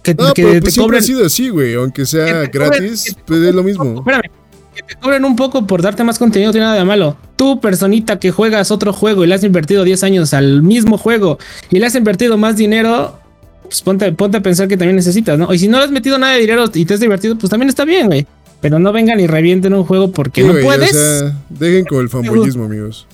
Que, 0.02 0.14
no, 0.14 0.32
que 0.34 0.42
pero 0.44 0.60
pues 0.60 0.74
te 0.74 0.80
cobren... 0.80 1.00
ha 1.00 1.02
sido 1.02 1.26
así, 1.26 1.48
güey. 1.48 1.74
Aunque 1.74 2.06
sea 2.06 2.46
gratis, 2.46 3.16
pues 3.26 3.40
es 3.40 3.54
lo 3.54 3.62
mismo. 3.62 3.98
Espérame 3.98 4.30
que 4.74 4.82
te 4.82 4.94
cobren 5.00 5.24
un 5.24 5.36
poco 5.36 5.66
por 5.66 5.82
darte 5.82 6.04
más 6.04 6.18
contenido 6.18 6.48
no 6.48 6.52
tiene 6.52 6.66
nada 6.66 6.78
de 6.78 6.84
malo. 6.84 7.16
Tú, 7.36 7.60
personita 7.60 8.18
que 8.18 8.30
juegas 8.30 8.70
otro 8.70 8.92
juego 8.92 9.24
y 9.24 9.26
le 9.26 9.34
has 9.34 9.44
invertido 9.44 9.84
10 9.84 10.04
años 10.04 10.34
al 10.34 10.62
mismo 10.62 10.98
juego 10.98 11.38
y 11.70 11.78
le 11.78 11.86
has 11.86 11.94
invertido 11.94 12.36
más 12.36 12.56
dinero, 12.56 13.18
pues 13.62 13.82
ponte, 13.82 14.06
a 14.06 14.40
pensar 14.40 14.68
que 14.68 14.76
también 14.76 14.96
necesitas, 14.96 15.38
¿no? 15.38 15.52
Y 15.52 15.58
si 15.58 15.68
no 15.68 15.78
le 15.78 15.84
has 15.84 15.90
metido 15.90 16.18
nada 16.18 16.34
de 16.34 16.40
dinero 16.40 16.64
y 16.72 16.84
te 16.84 16.94
has 16.94 17.00
divertido, 17.00 17.36
pues 17.36 17.50
también 17.50 17.68
está 17.68 17.84
bien, 17.84 18.06
güey. 18.06 18.26
Pero 18.60 18.78
no 18.78 18.92
vengan 18.92 19.20
y 19.20 19.26
revienten 19.26 19.72
un 19.74 19.84
juego 19.84 20.12
porque 20.12 20.42
no 20.42 20.54
puedes. 20.60 20.94
O 20.94 21.18
sea, 21.18 21.38
dejen 21.48 21.84
con 21.84 22.00
el 22.00 22.08
fanboyismo, 22.08 22.64
amigos. 22.64 23.06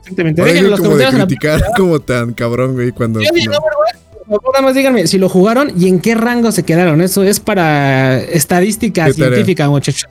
Exactamente. 0.00 0.42
Dejen 0.42 0.70
los 0.70 0.80
como 0.80 0.96
de 0.96 1.06
criticar 1.06 1.62
como 1.76 2.00
tan 2.00 2.32
cabrón, 2.32 2.74
güey, 2.74 2.92
cuando. 2.92 3.20
Nada 3.20 4.62
más 4.62 4.74
díganme 4.74 5.06
si 5.06 5.18
lo 5.18 5.28
jugaron 5.28 5.72
y 5.76 5.88
en 5.88 6.00
qué 6.00 6.14
rango 6.14 6.52
se 6.52 6.62
quedaron. 6.62 7.00
Eso 7.00 7.22
es 7.22 7.40
para 7.40 8.20
estadística 8.20 9.12
científica, 9.12 9.68
muchachos 9.68 10.06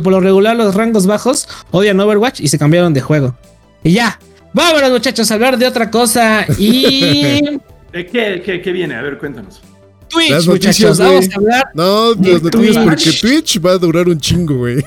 por 0.00 0.12
lo 0.12 0.20
regular 0.20 0.56
los 0.56 0.74
rangos 0.74 1.06
bajos 1.06 1.48
odian 1.70 2.00
Overwatch 2.00 2.40
y 2.40 2.48
se 2.48 2.58
cambiaron 2.58 2.94
de 2.94 3.00
juego. 3.00 3.34
Y 3.82 3.92
ya, 3.92 4.18
vámonos 4.52 4.90
muchachos 4.90 5.30
a 5.30 5.34
hablar 5.34 5.58
de 5.58 5.66
otra 5.66 5.90
cosa 5.90 6.46
y... 6.58 7.42
¿Qué, 7.92 8.42
qué, 8.44 8.62
qué 8.62 8.72
viene? 8.72 8.94
A 8.94 9.02
ver, 9.02 9.18
cuéntanos. 9.18 9.60
Twitch, 10.12 10.46
muchachos, 10.46 10.98
vamos 10.98 11.28
a 11.30 11.34
hablar. 11.36 11.64
No, 11.74 12.14
las 12.14 12.42
noticias 12.42 12.84
porque 12.84 13.12
Twitch 13.20 13.60
va 13.64 13.72
a 13.72 13.78
durar 13.78 14.08
un 14.08 14.18
chingo, 14.20 14.56
güey. 14.58 14.84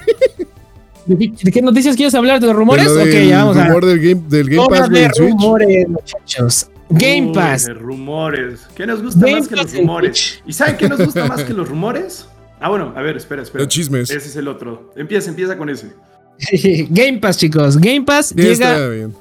¿De 1.08 1.52
qué 1.52 1.62
noticias 1.62 1.96
quieres 1.96 2.16
hablar? 2.16 2.40
¿De 2.40 2.48
los 2.48 2.56
rumores? 2.56 2.94
De 2.94 3.02
ok, 3.04 3.30
ya 3.30 3.44
vamos 3.46 3.58
rumor 3.68 3.86
del 3.86 4.00
Game, 4.00 4.24
del 4.28 4.50
game 4.50 4.68
Pass 4.68 4.90
de 4.90 5.08
rumores, 5.10 5.88
muchachos. 5.88 6.68
Game 6.90 7.28
Uy, 7.30 7.34
Pass. 7.34 7.66
de 7.66 7.74
rumores. 7.74 8.62
¿Qué 8.76 8.86
nos 8.88 9.02
gusta 9.04 9.20
Game 9.26 9.40
más 9.40 9.48
que 9.48 9.56
Pass 9.56 9.66
los 9.66 9.76
rumores? 9.78 10.12
Twitch. 10.12 10.44
¿Y 10.48 10.54
saben 10.54 10.78
qué 10.78 10.90
nos 10.90 11.00
gusta 11.04 11.26
más 11.28 11.44
que 11.44 11.54
los 11.54 11.68
rumores? 11.68 12.28
Ah, 12.60 12.70
bueno, 12.70 12.94
a 12.96 13.02
ver, 13.02 13.18
espera, 13.18 13.42
espera. 13.44 13.64
Los 13.64 13.74
chismes. 13.74 14.10
Ese 14.10 14.30
es 14.30 14.36
el 14.36 14.48
otro. 14.48 14.92
Empieza, 14.96 15.30
empieza 15.30 15.58
con 15.58 15.70
ese. 15.70 15.94
Game 16.90 17.20
Pass, 17.20 17.38
chicos. 17.38 17.78
Game 17.78 18.04
Pass 18.04 18.34
Ya 18.36 18.44
llega. 18.44 18.74
está 18.74 18.90
bien. 18.90 19.14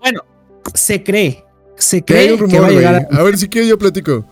Bueno, 0.00 0.20
se 0.74 1.02
cree. 1.02 1.44
Se 1.76 2.02
Que 2.02 2.16
hay 2.18 2.36
cree 2.36 2.48
que 2.48 2.58
va 2.60 2.66
a 2.66 2.70
llegar. 2.70 3.08
A 3.10 3.22
ver 3.22 3.36
si 3.38 3.48
quiero 3.48 3.66
yo 3.66 3.78
platico. 3.78 4.26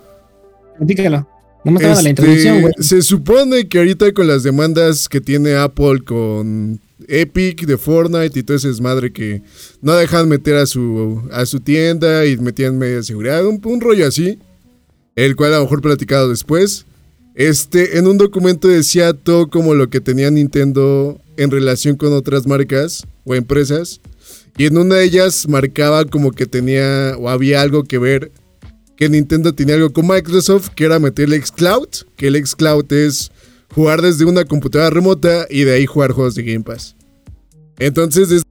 Platícalo. 0.87 1.29
No 1.65 1.77
estaba 1.77 1.95
la 1.95 1.99
Este, 2.01 2.11
introducción, 2.11 2.61
güey. 2.61 2.73
se 2.81 3.03
supone 3.03 3.69
que 3.69 3.79
ahorita 3.79 4.13
con 4.13 4.27
las 4.27 4.43
demandas 4.43 5.09
que 5.09 5.21
tiene 5.21 5.55
Apple 5.55 6.03
con 6.05 6.81
Epic 7.07 7.67
de 7.67 7.79
Fortnite 7.79 8.37
y 8.39 8.43
todo 8.43 8.57
ese 8.57 8.67
desmadre 8.69 9.13
que 9.13 9.43
no 9.81 9.95
dejan 9.95 10.29
meter 10.29 10.57
a 10.57 10.67
su, 10.67 11.23
a 11.31 11.47
su 11.47 11.61
tienda 11.61 12.27
y 12.27 12.37
metían 12.39 12.79
media 12.79 13.01
seguridad, 13.05 13.47
un, 13.47 13.61
un 13.65 13.81
rollo 13.81 14.09
así, 14.09 14.41
el 15.15 15.37
cual 15.37 15.55
a 15.55 15.59
lo 15.59 15.63
mejor 15.65 15.83
platicado 15.83 16.29
después. 16.29 16.85
Este, 17.37 17.97
en 17.99 18.09
un 18.09 18.19
documento 18.19 18.67
decía 18.67 19.13
todo 19.13 19.49
como 19.49 19.75
lo 19.75 19.89
que 19.89 20.01
tenía 20.01 20.31
Nintendo 20.33 21.21
en 21.37 21.51
relación 21.53 21.97
con 21.97 22.13
otras 22.13 22.45
marcas 22.47 23.07
o 23.25 23.37
empresas. 23.37 24.01
Y 24.59 24.67
en 24.67 24.77
una 24.79 24.97
de 24.97 25.05
ellas 25.05 25.49
marcaba 25.49 26.05
como 26.07 26.33
que 26.33 26.47
tenía 26.47 27.15
o 27.19 27.31
había 27.31 27.63
algo 27.63 27.85
que 27.85 27.99
ver 27.99 28.33
que 28.97 29.09
Nintendo 29.09 29.55
tenía 29.55 29.75
algo 29.75 29.93
con 29.93 30.07
Microsoft, 30.07 30.69
que 30.75 30.85
era 30.85 30.99
meterle 30.99 31.41
xCloud, 31.45 31.89
que 32.17 32.29
el 32.29 32.47
xCloud 32.47 32.93
es 32.93 33.31
jugar 33.75 34.03
desde 34.03 34.25
una 34.25 34.45
computadora 34.45 34.91
remota 34.91 35.47
y 35.51 35.65
de 35.65 35.73
ahí 35.73 35.87
jugar 35.87 36.13
juegos 36.13 36.35
de 36.35 36.43
Game 36.45 36.65
Pass. 36.65 36.95
Entonces, 37.79 38.29
des- 38.29 38.43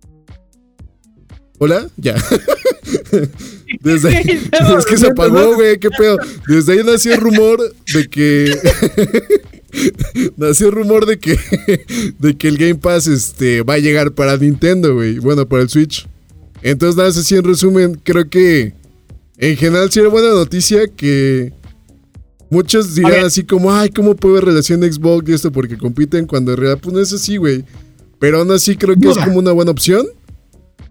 Hola, 1.60 1.88
ya. 1.96 2.16
Desde 3.82 4.10
ahí- 4.18 4.42
es 4.80 4.86
que 4.86 4.98
se 4.98 5.08
apagó, 5.08 5.54
güey, 5.56 5.78
qué 5.80 5.90
pedo. 5.92 6.18
Desde 6.48 6.74
ahí 6.74 6.80
nació 6.84 7.14
el 7.14 7.22
rumor 7.22 7.60
de 7.94 8.08
que 8.10 8.58
nació 10.38 10.68
el 10.70 10.74
rumor 10.74 11.06
de 11.06 11.20
que 11.20 11.38
de 12.20 12.36
que 12.38 12.48
el 12.48 12.58
Game 12.58 12.76
Pass 12.76 13.08
este 13.08 13.62
va 13.64 13.76
a 13.76 13.80
llegar 13.80 14.12
para 14.14 14.36
Nintendo, 14.38 14.96
güey. 14.96 15.20
Bueno, 15.20 15.48
para 15.48 15.62
el 15.64 15.70
Switch. 15.70 16.08
Entonces, 16.64 16.96
nada, 16.98 17.10
así 17.10 17.36
en 17.36 17.44
resumen, 17.44 18.02
creo 18.04 18.30
que 18.30 18.74
en 19.42 19.58
general 19.58 19.92
sí 19.92 20.00
era 20.00 20.08
buena 20.10 20.30
noticia 20.30 20.88
que 20.88 21.52
muchos 22.50 22.96
dirán 22.96 23.26
así 23.26 23.44
como, 23.44 23.74
ay, 23.74 23.90
¿cómo 23.90 24.16
puede 24.16 24.36
haber 24.36 24.46
relación 24.46 24.80
de 24.82 24.92
Xbox 24.92 25.28
y 25.30 25.34
esto? 25.34 25.52
Porque 25.52 25.78
compiten 25.78 26.26
cuando 26.28 26.52
en 26.52 26.58
realidad 26.58 26.80
pues 26.82 26.94
no 26.94 27.02
es 27.02 27.12
así, 27.12 27.36
güey. 27.38 27.66
Pero 28.20 28.40
aún 28.40 28.52
así 28.52 28.76
creo 28.78 28.96
que 28.96 29.10
es 29.10 29.18
como 29.18 29.40
una 29.40 29.52
buena 29.52 29.72
opción. 29.72 30.06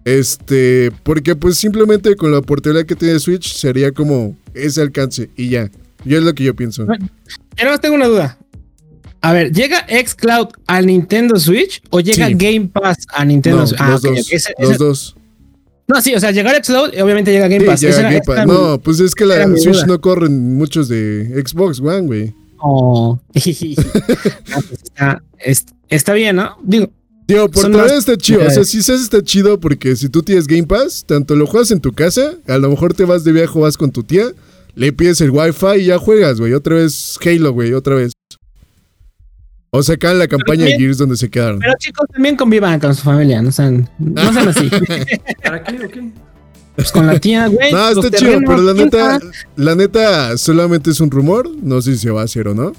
Este, 0.03 0.91
porque 1.03 1.35
pues 1.35 1.57
simplemente 1.57 2.15
con 2.15 2.31
la 2.31 2.41
portabilidad 2.41 2.85
que 2.87 2.95
tiene 2.95 3.19
Switch 3.19 3.53
sería 3.53 3.91
como 3.91 4.35
ese 4.53 4.81
alcance 4.81 5.29
y 5.37 5.49
ya. 5.49 5.69
Y 6.03 6.15
es 6.15 6.23
lo 6.23 6.33
que 6.33 6.43
yo 6.43 6.55
pienso. 6.55 6.85
Yo 7.55 7.65
más 7.69 7.79
tengo 7.81 7.95
una 7.95 8.07
duda. 8.07 8.37
A 9.21 9.33
ver, 9.33 9.51
¿llega 9.51 9.85
xCloud 9.87 10.47
al 10.65 10.87
Nintendo 10.87 11.39
Switch 11.39 11.81
o 11.91 11.99
llega 11.99 12.27
Sí. 12.27 12.33
Game 12.33 12.69
Pass 12.73 13.05
a 13.13 13.23
Nintendo 13.23 13.59
No, 13.59 13.67
Switch? 13.67 13.79
los 13.81 14.03
ok, 14.03 14.09
dos. 14.15 14.31
Ese- 14.31 14.53
los 14.57 14.69
ese- 14.71 14.77
dos. 14.83 15.15
No, 15.93 16.01
sí, 16.01 16.13
o 16.15 16.19
sea, 16.19 16.31
llegar 16.31 16.55
xCloud 16.63 16.89
obviamente 17.01 17.31
llega 17.31 17.47
Game 17.47 17.61
Sí, 17.61 17.65
Pass. 17.67 17.81
llega 17.81 17.91
Esa 17.93 18.01
era- 18.01 18.09
Game 18.11 18.23
Pass. 18.25 18.47
No, 18.47 18.79
pues 18.81 18.99
es 18.99 19.13
que 19.15 19.25
la 19.25 19.45
Switch 19.57 19.63
duda. 19.75 19.85
no 19.87 20.01
corren 20.01 20.55
muchos 20.57 20.87
de 20.87 21.43
Xbox 21.45 21.79
One, 21.79 22.01
güey. 22.01 22.33
Oh. 22.59 23.19
Pues 23.33 24.81
está, 24.83 25.23
es- 25.39 25.65
está 25.89 26.13
bien, 26.13 26.35
¿no? 26.37 26.57
Digo, 26.63 26.89
Tío, 27.25 27.49
por 27.49 27.63
todavía 27.63 27.83
más 27.83 27.91
está 27.93 28.17
chido. 28.17 28.39
O 28.39 28.41
sea, 28.49 28.61
unidades. 28.61 28.69
si 28.69 28.91
está 28.91 29.23
chido 29.23 29.59
porque 29.59 29.95
si 29.95 30.09
tú 30.09 30.21
tienes 30.21 30.47
Game 30.47 30.63
Pass, 30.67 31.05
tanto 31.05 31.35
lo 31.35 31.45
juegas 31.47 31.71
en 31.71 31.79
tu 31.79 31.93
casa, 31.93 32.33
a 32.47 32.57
lo 32.57 32.69
mejor 32.69 32.93
te 32.93 33.05
vas 33.05 33.23
de 33.23 33.31
viaje 33.31 33.57
vas 33.57 33.77
con 33.77 33.91
tu 33.91 34.03
tía, 34.03 34.25
le 34.75 34.91
pides 34.91 35.21
el 35.21 35.31
Wi-Fi 35.31 35.79
y 35.81 35.85
ya 35.85 35.97
juegas, 35.97 36.39
güey. 36.39 36.53
Otra 36.53 36.75
vez 36.75 37.17
Halo, 37.25 37.53
güey, 37.53 37.73
otra 37.73 37.95
vez. 37.95 38.11
O 39.73 39.81
sacan 39.81 40.19
la 40.19 40.27
campaña 40.27 40.65
de 40.65 40.71
también- 40.71 40.79
Gears 40.81 40.97
donde 40.97 41.15
se 41.15 41.29
quedaron. 41.29 41.59
pero 41.59 41.73
chicos 41.79 42.05
también 42.11 42.35
convivan 42.35 42.77
con 42.77 42.93
su 42.93 43.03
familia, 43.03 43.41
no 43.41 43.53
sean, 43.53 43.89
no 43.99 44.33
sean 44.33 44.49
así. 44.49 44.69
¿Para 45.43 45.63
qué 45.63 45.85
o 45.85 45.89
qué? 45.89 46.11
Pues 46.75 46.91
con 46.91 47.07
la 47.07 47.17
tía, 47.17 47.47
güey. 47.47 47.71
No, 47.71 47.89
está 47.89 48.17
chido, 48.17 48.39
pero 48.45 48.57
la 48.57 48.73
¿quién 48.73 48.85
neta, 48.87 49.19
la 49.55 49.75
neta 49.75 50.37
solamente 50.37 50.89
es 50.91 50.99
un 50.99 51.09
rumor. 51.09 51.49
No 51.63 51.81
sé 51.81 51.93
si 51.93 51.99
se 51.99 52.11
va 52.11 52.19
a 52.19 52.25
hacer 52.25 52.49
o 52.49 52.53
no. 52.53 52.73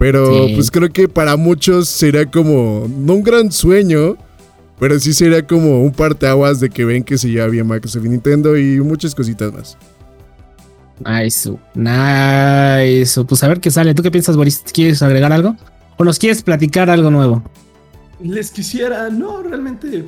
Pero 0.00 0.48
Sí. 0.48 0.54
pues 0.56 0.70
creo 0.72 0.88
que 0.92 1.06
para 1.08 1.36
muchos 1.36 1.88
sería 1.88 2.26
como, 2.28 2.88
no 2.98 3.14
un 3.14 3.22
gran 3.22 3.52
sueño, 3.52 4.16
pero 4.80 4.98
sí 4.98 5.12
sería 5.14 5.46
como 5.46 5.80
un 5.84 5.92
parteaguas 5.92 6.58
de 6.58 6.70
que 6.70 6.84
ven 6.84 7.04
que 7.04 7.18
se 7.18 7.28
lleva 7.30 7.46
bien 7.46 7.68
Microsoft 7.68 8.04
y 8.04 8.08
Nintendo 8.08 8.56
y 8.58 8.80
muchas 8.80 9.14
cositas 9.14 9.52
más. 9.52 9.76
Nice, 11.06 11.50
nice. 11.76 13.24
Pues 13.24 13.44
a 13.44 13.48
ver 13.48 13.60
qué 13.60 13.70
sale. 13.70 13.94
¿Tú 13.94 14.02
qué 14.02 14.10
piensas, 14.10 14.36
Boris? 14.36 14.60
¿Quieres 14.72 15.00
agregar 15.00 15.32
algo? 15.32 15.54
¿O 15.96 16.04
nos 16.04 16.18
quieres 16.18 16.42
platicar 16.42 16.90
algo 16.90 17.10
nuevo? 17.10 17.42
Les 18.20 18.50
quisiera, 18.50 19.08
no, 19.10 19.42
realmente. 19.42 20.04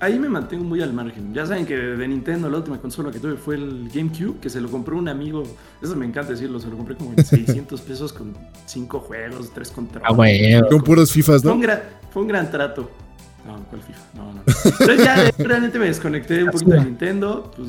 Ahí 0.00 0.18
me 0.18 0.28
mantengo 0.28 0.64
muy 0.64 0.82
al 0.82 0.92
margen. 0.92 1.32
Ya 1.32 1.46
saben 1.46 1.64
que 1.64 1.76
de 1.76 2.08
Nintendo 2.08 2.50
la 2.50 2.56
última 2.58 2.78
consola 2.80 3.12
que 3.12 3.20
tuve 3.20 3.36
fue 3.36 3.54
el 3.54 3.88
GameCube, 3.94 4.40
que 4.40 4.50
se 4.50 4.60
lo 4.60 4.68
compró 4.68 4.98
un 4.98 5.08
amigo. 5.08 5.44
Eso 5.80 5.94
me 5.94 6.04
encanta 6.04 6.32
decirlo, 6.32 6.58
se 6.58 6.66
lo 6.68 6.76
compré 6.76 6.96
como 6.96 7.12
en 7.16 7.24
600 7.24 7.80
pesos 7.82 8.12
con 8.12 8.34
5 8.66 8.98
juegos, 9.00 9.50
3 9.54 9.70
controles. 9.70 10.08
Ah, 10.10 10.12
güey. 10.12 10.60
Con 10.68 10.82
puros 10.82 11.12
FIFAs, 11.12 11.42
Fue 11.42 11.52
un, 11.52 11.60
¿no? 11.60 11.62
gran, 11.62 11.80
fue 12.12 12.22
un 12.22 12.28
gran 12.28 12.50
trato. 12.50 12.90
No, 13.46 13.56
¿cuál 13.70 13.82
FIFA? 13.82 14.00
No, 14.14 14.32
no. 14.32 14.40
Entonces 14.46 15.04
ya 15.04 15.28
eh, 15.28 15.32
realmente 15.38 15.78
me 15.78 15.86
desconecté 15.86 16.42
un 16.44 16.50
poquito 16.52 16.70
de 16.72 16.84
Nintendo. 16.84 17.52
Pues 17.56 17.68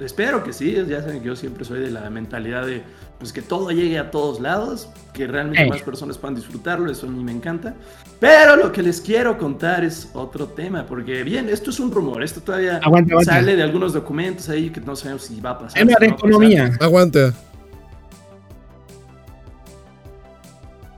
espero 0.00 0.44
que 0.44 0.52
sí. 0.52 0.76
Ya 0.88 1.00
saben 1.00 1.20
que 1.20 1.26
yo 1.28 1.36
siempre 1.36 1.64
soy 1.64 1.80
de 1.80 1.90
la 1.90 2.08
mentalidad 2.10 2.66
de 2.66 2.82
pues 3.22 3.32
que 3.32 3.40
todo 3.40 3.70
llegue 3.70 4.00
a 4.00 4.10
todos 4.10 4.40
lados, 4.40 4.88
que 5.12 5.28
realmente 5.28 5.64
más 5.68 5.80
personas 5.82 6.18
puedan 6.18 6.34
disfrutarlo. 6.34 6.90
Eso 6.90 7.06
a 7.06 7.08
mí 7.08 7.22
me 7.22 7.30
encanta. 7.30 7.72
Pero 8.18 8.56
lo 8.56 8.72
que 8.72 8.82
les 8.82 9.00
quiero 9.00 9.38
contar 9.38 9.84
es 9.84 10.08
otro 10.12 10.48
tema, 10.48 10.84
porque 10.84 11.22
bien, 11.22 11.48
esto 11.48 11.70
es 11.70 11.78
un 11.78 11.92
rumor. 11.92 12.24
Esto 12.24 12.40
todavía 12.40 12.78
aguanta. 12.82 13.20
sale 13.22 13.54
de 13.54 13.62
algunos 13.62 13.92
documentos 13.92 14.48
ahí 14.48 14.70
que 14.70 14.80
no 14.80 14.96
sabemos 14.96 15.22
si 15.22 15.40
va 15.40 15.50
a 15.50 15.58
pasar. 15.60 15.78
Tema 15.78 15.92
de 16.00 16.08
no 16.08 16.14
pasar. 16.16 16.28
economía. 16.30 16.76
Aguanta. 16.80 17.32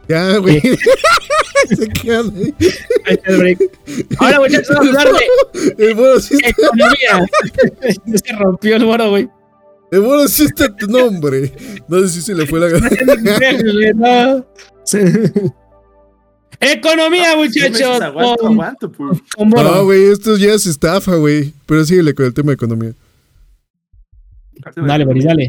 Ya, 0.09 0.39
güey. 0.39 0.63
se 1.77 1.89
quedan 1.89 2.35
ahí. 2.35 2.55
Ahí 3.05 3.15
está 3.17 3.31
el 3.33 3.37
break. 3.37 3.59
Ahora, 4.19 4.41
muchachos, 4.41 4.75
vamos 4.75 4.97
a 4.97 5.03
hablar 5.03 5.23
de 5.77 5.91
economía. 5.91 7.27
se 8.25 8.33
rompió 8.35 8.77
el 8.77 8.87
moro, 8.87 9.11
güey. 9.11 9.29
El 9.91 10.01
mono 10.03 10.27
sí 10.29 10.45
está 10.45 10.75
tu 10.75 10.87
nombre. 10.87 11.53
No 11.89 12.01
sé 12.01 12.09
si 12.09 12.23
se 12.23 12.35
le 12.35 12.47
fue 12.47 12.61
la. 12.61 12.69
Se- 14.85 15.33
Economía, 16.61 17.37
meses 17.37 17.73
muchachos. 17.73 18.01
Aguanto, 18.01 18.47
aguanto. 18.47 18.93
No, 19.39 19.85
güey, 19.85 20.05
esto 20.05 20.37
ya 20.37 20.55
es 20.55 20.67
estafa, 20.67 21.17
güey. 21.17 21.53
Pero 21.67 21.85
síguele 21.85 22.15
con 22.15 22.27
el 22.27 22.35
tema 22.35 22.49
de 22.49 22.55
economía. 22.55 22.93
Dale, 24.77 25.05
Boris, 25.05 25.25
dale. 25.25 25.49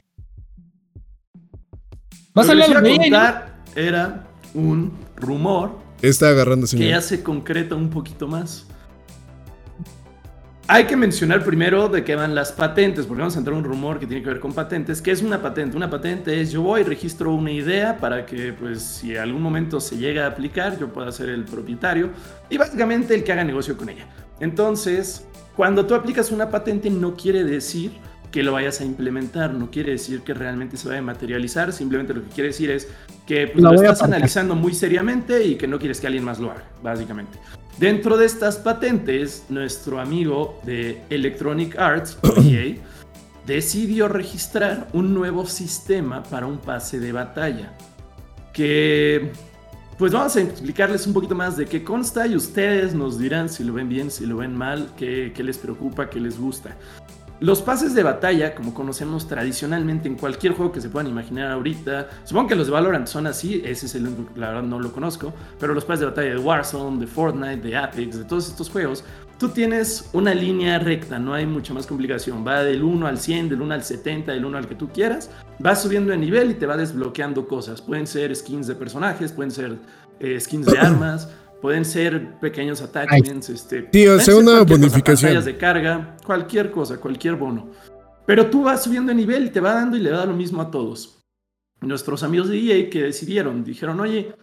Vas 2.33 2.49
a 2.49 2.55
Lo 2.55 2.65
que 2.65 2.73
hablar 2.73 3.59
de 3.73 3.87
era 3.87 4.27
un 4.53 4.91
rumor 5.15 5.85
Está 6.01 6.29
agarrando, 6.29 6.67
que 6.67 6.89
ya 6.89 7.01
se 7.01 7.23
concreta 7.23 7.75
un 7.75 7.89
poquito 7.89 8.27
más. 8.27 8.65
Hay 10.67 10.85
que 10.85 10.97
mencionar 10.97 11.43
primero 11.43 11.89
de 11.89 12.03
qué 12.03 12.15
van 12.15 12.33
las 12.33 12.51
patentes, 12.51 13.05
porque 13.05 13.21
vamos 13.21 13.35
a 13.35 13.37
entrar 13.37 13.53
en 13.53 13.63
un 13.63 13.69
rumor 13.69 13.99
que 13.99 14.07
tiene 14.07 14.23
que 14.23 14.29
ver 14.29 14.39
con 14.39 14.51
patentes. 14.51 14.99
¿Qué 14.99 15.11
es 15.11 15.21
una 15.21 15.39
patente? 15.39 15.77
Una 15.77 15.91
patente 15.91 16.41
es 16.41 16.51
yo 16.51 16.63
voy, 16.63 16.81
registro 16.81 17.31
una 17.35 17.51
idea 17.51 17.99
para 17.99 18.25
que, 18.25 18.51
pues, 18.51 18.81
si 18.81 19.11
en 19.11 19.21
algún 19.21 19.43
momento 19.43 19.79
se 19.79 19.95
llega 19.95 20.25
a 20.25 20.29
aplicar, 20.29 20.79
yo 20.79 20.91
pueda 20.91 21.11
ser 21.11 21.29
el 21.29 21.43
propietario 21.43 22.09
y 22.49 22.57
básicamente 22.57 23.13
el 23.13 23.23
que 23.23 23.31
haga 23.31 23.43
negocio 23.43 23.77
con 23.77 23.89
ella. 23.89 24.07
Entonces, 24.39 25.27
cuando 25.55 25.85
tú 25.85 25.93
aplicas 25.93 26.31
una 26.31 26.49
patente, 26.49 26.89
no 26.89 27.15
quiere 27.15 27.43
decir 27.43 27.91
que 28.35 28.43
lo 28.43 28.51
vayas 28.51 28.81
a 28.81 28.83
implementar, 28.83 29.53
no 29.53 29.71
quiere 29.71 29.93
decir 29.93 30.19
que 30.19 30.33
realmente 30.33 30.75
se 30.75 30.89
vaya 30.89 30.99
a 30.99 31.03
materializar, 31.03 31.71
simplemente 31.71 32.13
lo 32.13 32.21
que 32.21 32.31
quiere 32.31 32.49
decir 32.49 32.69
es 32.69 32.89
que 33.25 33.47
pues, 33.47 33.63
lo 33.63 33.69
a 33.69 33.75
estás 33.75 34.03
analizando 34.03 34.55
muy 34.55 34.73
seriamente 34.73 35.41
y 35.45 35.55
que 35.55 35.69
no 35.69 35.79
quieres 35.79 36.01
que 36.01 36.07
alguien 36.07 36.25
más 36.25 36.37
lo 36.37 36.51
haga, 36.51 36.65
básicamente. 36.83 37.39
Dentro 37.79 38.17
de 38.17 38.25
estas 38.25 38.57
patentes, 38.57 39.45
nuestro 39.47 40.01
amigo 40.01 40.59
de 40.65 41.01
Electronic 41.09 41.79
Arts, 41.79 42.17
EA, 42.43 42.75
decidió 43.47 44.09
registrar 44.09 44.89
un 44.91 45.13
nuevo 45.13 45.45
sistema 45.45 46.21
para 46.23 46.45
un 46.45 46.57
pase 46.57 46.99
de 46.99 47.13
batalla. 47.13 47.71
Que, 48.51 49.31
pues 49.97 50.11
vamos 50.11 50.35
a 50.35 50.41
explicarles 50.41 51.07
un 51.07 51.13
poquito 51.13 51.35
más 51.35 51.55
de 51.55 51.67
qué 51.67 51.85
consta 51.85 52.27
y 52.27 52.35
ustedes 52.35 52.93
nos 52.93 53.17
dirán 53.17 53.47
si 53.47 53.63
lo 53.63 53.71
ven 53.71 53.87
bien, 53.87 54.11
si 54.11 54.25
lo 54.25 54.35
ven 54.35 54.53
mal, 54.53 54.91
qué, 54.97 55.31
qué 55.33 55.41
les 55.41 55.57
preocupa, 55.57 56.09
qué 56.09 56.19
les 56.19 56.37
gusta. 56.37 56.75
Los 57.39 57.61
pases 57.61 57.93
de 57.93 58.03
batalla, 58.03 58.55
como 58.55 58.73
conocemos 58.73 59.27
tradicionalmente 59.27 60.07
en 60.07 60.15
cualquier 60.15 60.53
juego 60.53 60.71
que 60.71 60.79
se 60.79 60.89
puedan 60.89 61.09
imaginar 61.09 61.51
ahorita, 61.51 62.07
supongo 62.23 62.47
que 62.47 62.55
los 62.55 62.67
de 62.67 62.73
Valorant 62.73 63.07
son 63.07 63.27
así, 63.27 63.61
ese 63.65 63.87
es 63.87 63.95
el 63.95 64.07
único, 64.07 64.31
la 64.35 64.47
verdad 64.47 64.63
no 64.63 64.79
lo 64.79 64.91
conozco, 64.93 65.33
pero 65.59 65.73
los 65.73 65.83
pases 65.83 66.01
de 66.01 66.05
batalla 66.05 66.29
de 66.29 66.37
Warzone, 66.37 66.99
de 66.99 67.07
Fortnite, 67.07 67.57
de 67.57 67.75
Apex, 67.75 68.19
de 68.19 68.23
todos 68.23 68.47
estos 68.47 68.69
juegos, 68.69 69.03
tú 69.37 69.49
tienes 69.49 70.09
una 70.13 70.33
línea 70.33 70.79
recta, 70.79 71.19
no 71.19 71.33
hay 71.33 71.45
mucha 71.45 71.73
más 71.73 71.85
complicación, 71.85 72.47
va 72.47 72.63
del 72.63 72.81
1 72.81 73.05
al 73.05 73.17
100, 73.17 73.49
del 73.49 73.61
1 73.61 73.73
al 73.73 73.83
70, 73.83 74.31
del 74.31 74.45
1 74.45 74.57
al 74.57 74.67
que 74.67 74.75
tú 74.75 74.89
quieras, 74.89 75.29
vas 75.59 75.81
subiendo 75.81 76.11
de 76.11 76.17
nivel 76.17 76.51
y 76.51 76.53
te 76.53 76.65
va 76.65 76.77
desbloqueando 76.77 77.47
cosas, 77.47 77.81
pueden 77.81 78.07
ser 78.07 78.33
skins 78.33 78.67
de 78.67 78.75
personajes, 78.75 79.33
pueden 79.33 79.51
ser 79.51 79.77
eh, 80.21 80.39
skins 80.39 80.67
de 80.67 80.77
armas, 80.79 81.29
Pueden 81.65 81.83
ser 81.83 82.39
pequeños 82.39 82.79
ataques, 82.83 83.49
este, 83.49 83.89
sea 84.19 84.35
una 84.35 84.61
bonificación. 84.61 85.43
de 85.43 85.57
carga, 85.57 86.15
cualquier 86.23 86.69
cosa, 86.69 86.97
cualquier 86.97 87.37
bono. 87.37 87.71
Pero 88.27 88.51
tú 88.51 88.65
vas 88.65 88.83
subiendo 88.83 89.09
de 89.09 89.15
nivel 89.15 89.47
y 89.47 89.49
te 89.49 89.59
va 89.59 89.73
dando 89.73 89.97
y 89.97 90.01
le 90.01 90.11
da 90.11 90.27
lo 90.27 90.35
mismo 90.35 90.61
a 90.61 90.69
todos. 90.69 91.23
Nuestros 91.81 92.21
amigos 92.21 92.49
de 92.49 92.59
EA 92.59 92.87
que 92.91 93.01
decidieron, 93.01 93.63
dijeron, 93.63 93.99
oye, 93.99 94.35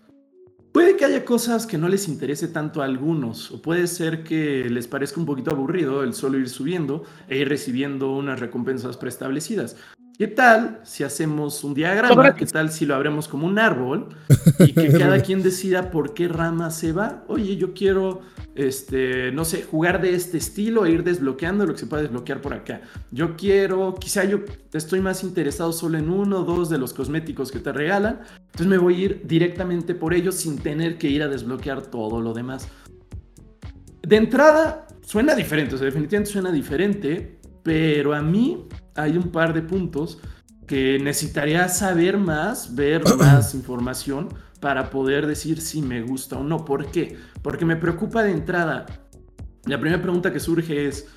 puede 0.73 0.97
que 0.97 1.05
haya 1.05 1.25
cosas 1.25 1.65
que 1.65 1.79
no 1.79 1.89
les 1.89 2.09
interese 2.09 2.49
tanto 2.49 2.83
a 2.83 2.87
algunos, 2.87 3.53
o 3.53 3.63
puede 3.63 3.87
ser 3.87 4.25
que 4.25 4.69
les 4.69 4.89
parezca 4.89 5.21
un 5.21 5.27
poquito 5.27 5.53
aburrido 5.53 6.03
el 6.03 6.15
solo 6.15 6.41
ir 6.41 6.49
subiendo 6.49 7.05
e 7.29 7.39
ir 7.39 7.49
recibiendo 7.49 8.11
unas 8.17 8.41
recompensas 8.41 8.97
preestablecidas. 8.97 9.77
¿Qué 10.19 10.29
tal 10.29 10.81
si 10.85 11.05
hacemos 11.05 11.65
un 11.65 11.75
diagrama? 11.75 12.35
¿Qué 12.35 12.47
tal 12.47 12.71
si 12.71 12.85
lo 12.85 12.95
abremos 12.95 13.29
como 13.29 13.47
un 13.47 13.59
árbol 13.59 14.11
y 14.59 14.73
que 14.73 14.93
cada 14.93 15.21
quien 15.23 15.43
decida 15.43 15.91
por 15.91 16.13
qué 16.13 16.29
rama 16.29 16.71
se 16.71 16.93
va? 16.93 17.25
Oye, 17.29 17.57
yo 17.57 17.73
quiero, 17.73 18.21
este, 18.55 19.33
no 19.33 19.45
sé, 19.45 19.63
jugar 19.63 20.03
de 20.03 20.15
este 20.15 20.37
estilo 20.37 20.85
e 20.85 20.91
ir 20.93 21.03
desbloqueando 21.03 21.67
lo 21.67 21.73
que 21.73 21.79
se 21.79 21.87
puede 21.87 22.03
desbloquear 22.03 22.43
por 22.43 22.53
acá. 22.53 22.83
Yo 23.11 23.37
quiero, 23.37 23.95
quizá 23.99 24.25
yo 24.25 24.41
estoy 24.73 25.01
más 25.01 25.25
interesado 25.25 25.73
solo 25.73 25.97
en 25.97 26.11
uno 26.11 26.41
o 26.41 26.45
dos 26.45 26.69
de 26.69 26.79
los 26.79 26.93
cosméticos 26.93 27.51
que 27.51 27.59
te 27.59 27.73
regalan. 27.73 28.21
Entonces 28.37 28.67
me 28.67 28.79
voy 28.79 28.95
a 28.95 28.99
ir 28.99 29.23
directamente 29.25 29.95
por 29.95 30.13
ellos 30.13 30.35
sin 30.35 30.59
tener 30.59 30.99
que 30.99 31.09
ir 31.09 31.23
a 31.23 31.29
desbloquear 31.29 31.83
todo 31.83 32.21
lo 32.21 32.35
demás. 32.35 32.69
De 34.03 34.17
entrada, 34.17 34.87
suena 35.01 35.35
diferente, 35.35 35.75
o 35.75 35.79
sea, 35.79 35.87
definitivamente 35.87 36.31
suena 36.31 36.53
diferente, 36.53 37.39
pero 37.63 38.15
a 38.15 38.23
mí 38.23 38.67
hay 38.95 39.17
un 39.17 39.31
par 39.31 39.53
de 39.53 39.63
puntos 39.63 40.19
que 40.67 40.99
necesitaría 40.99 41.69
saber 41.69 42.19
más, 42.19 42.75
ver 42.75 43.03
más 43.19 43.55
información 43.55 44.29
para 44.61 44.91
poder 44.91 45.27
decir 45.27 45.61
si 45.61 45.83
me 45.83 46.03
gusta 46.03 46.39
o 46.39 46.45
no. 46.45 46.65
¿Por 46.65 46.87
qué? 46.91 47.17
Porque 47.43 47.65
me 47.65 47.77
preocupa 47.77 48.23
de 48.23 48.31
entrada. 48.31 48.87
La 49.67 49.79
primera 49.81 50.01
pregunta 50.01 50.33
que 50.33 50.41
surge 50.41 50.87
es, 50.87 51.09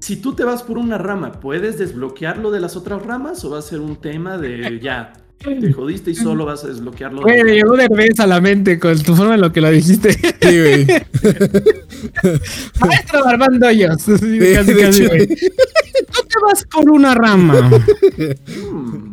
si 0.00 0.16
tú 0.16 0.34
te 0.34 0.44
vas 0.44 0.62
por 0.62 0.78
una 0.78 0.98
rama, 0.98 1.32
¿puedes 1.32 1.78
desbloquearlo 1.78 2.50
de 2.50 2.60
las 2.60 2.76
otras 2.76 3.02
ramas 3.04 3.44
o 3.44 3.50
va 3.50 3.58
a 3.58 3.62
ser 3.62 3.80
un 3.80 3.96
tema 3.96 4.38
de 4.38 4.80
ya, 4.82 5.12
te 5.40 5.72
jodiste 5.72 6.10
y 6.10 6.14
solo 6.14 6.44
vas 6.44 6.64
a 6.64 6.68
desbloquearlo. 6.68 7.22
Güey, 7.22 7.42
me 7.44 7.54
llegó 7.54 7.74
a 8.18 8.26
la 8.26 8.40
mente 8.42 8.78
con 8.78 8.98
tu 9.02 9.16
forma 9.16 9.36
en 9.36 9.40
lo 9.40 9.50
que 9.50 9.62
lo 9.62 9.70
dijiste. 9.70 10.12
Sí, 10.12 10.28
güey. 10.42 10.86
Maestro 12.80 13.26
Armando 13.26 13.66
Hoyos. 13.66 14.04
casi, 14.04 14.74
casi, 14.74 15.06
güey. 15.06 15.28
No 15.28 16.22
te 16.28 16.40
vas 16.42 16.64
por 16.70 16.90
una 16.90 17.14
rama. 17.14 17.70
Hmm. 17.70 19.12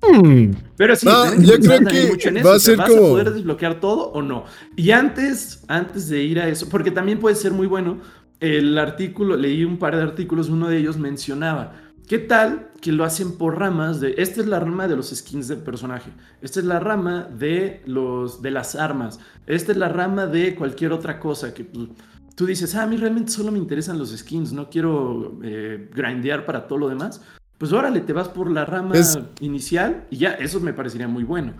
Hmm. 0.00 0.54
Pero 0.76 0.96
sí, 0.96 1.06
yo 1.40 1.58
creo 1.58 1.80
que 1.84 2.06
mucho 2.08 2.28
en 2.28 2.38
eso. 2.38 2.48
va 2.48 2.54
a 2.56 2.58
ser 2.58 2.76
¿Vas 2.76 2.90
como... 2.90 3.06
a 3.06 3.10
poder 3.10 3.32
desbloquear 3.32 3.80
todo 3.80 4.10
o 4.10 4.22
no? 4.22 4.44
Y 4.76 4.90
antes, 4.90 5.62
antes 5.68 6.08
de 6.08 6.22
ir 6.22 6.40
a 6.40 6.48
eso, 6.48 6.68
porque 6.68 6.90
también 6.90 7.18
puede 7.20 7.36
ser 7.36 7.52
muy 7.52 7.66
bueno, 7.68 7.98
el 8.40 8.76
artículo, 8.78 9.36
leí 9.36 9.64
un 9.64 9.78
par 9.78 9.96
de 9.96 10.02
artículos, 10.02 10.48
uno 10.48 10.68
de 10.68 10.78
ellos 10.78 10.96
mencionaba 10.98 11.87
¿Qué 12.08 12.18
tal 12.18 12.70
que 12.80 12.90
lo 12.90 13.04
hacen 13.04 13.36
por 13.36 13.58
ramas 13.58 14.00
de, 14.00 14.14
esta 14.16 14.40
es 14.40 14.46
la 14.46 14.58
rama 14.58 14.88
de 14.88 14.96
los 14.96 15.10
skins 15.10 15.46
del 15.46 15.58
personaje, 15.58 16.10
esta 16.40 16.58
es 16.58 16.64
la 16.64 16.80
rama 16.80 17.24
de, 17.24 17.82
los, 17.84 18.40
de 18.40 18.50
las 18.50 18.76
armas, 18.76 19.20
esta 19.46 19.72
es 19.72 19.78
la 19.78 19.90
rama 19.90 20.26
de 20.26 20.54
cualquier 20.54 20.92
otra 20.92 21.20
cosa 21.20 21.52
que 21.52 21.64
pues, 21.64 21.88
tú 22.34 22.46
dices, 22.46 22.74
ah, 22.76 22.84
a 22.84 22.86
mí 22.86 22.96
realmente 22.96 23.30
solo 23.30 23.52
me 23.52 23.58
interesan 23.58 23.98
los 23.98 24.16
skins, 24.16 24.54
no 24.54 24.70
quiero 24.70 25.38
eh, 25.42 25.90
grindear 25.94 26.46
para 26.46 26.66
todo 26.66 26.78
lo 26.78 26.88
demás. 26.88 27.20
Pues 27.58 27.72
órale, 27.72 28.00
te 28.00 28.14
vas 28.14 28.28
por 28.28 28.50
la 28.50 28.64
rama 28.64 28.94
inicial 29.40 30.06
y 30.08 30.16
ya, 30.16 30.30
eso 30.30 30.60
me 30.60 30.72
parecería 30.72 31.08
muy 31.08 31.24
bueno. 31.24 31.54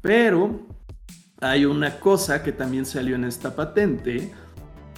Pero 0.00 0.66
hay 1.40 1.64
una 1.64 2.00
cosa 2.00 2.42
que 2.42 2.50
también 2.50 2.86
salió 2.86 3.14
en 3.14 3.22
esta 3.22 3.54
patente, 3.54 4.32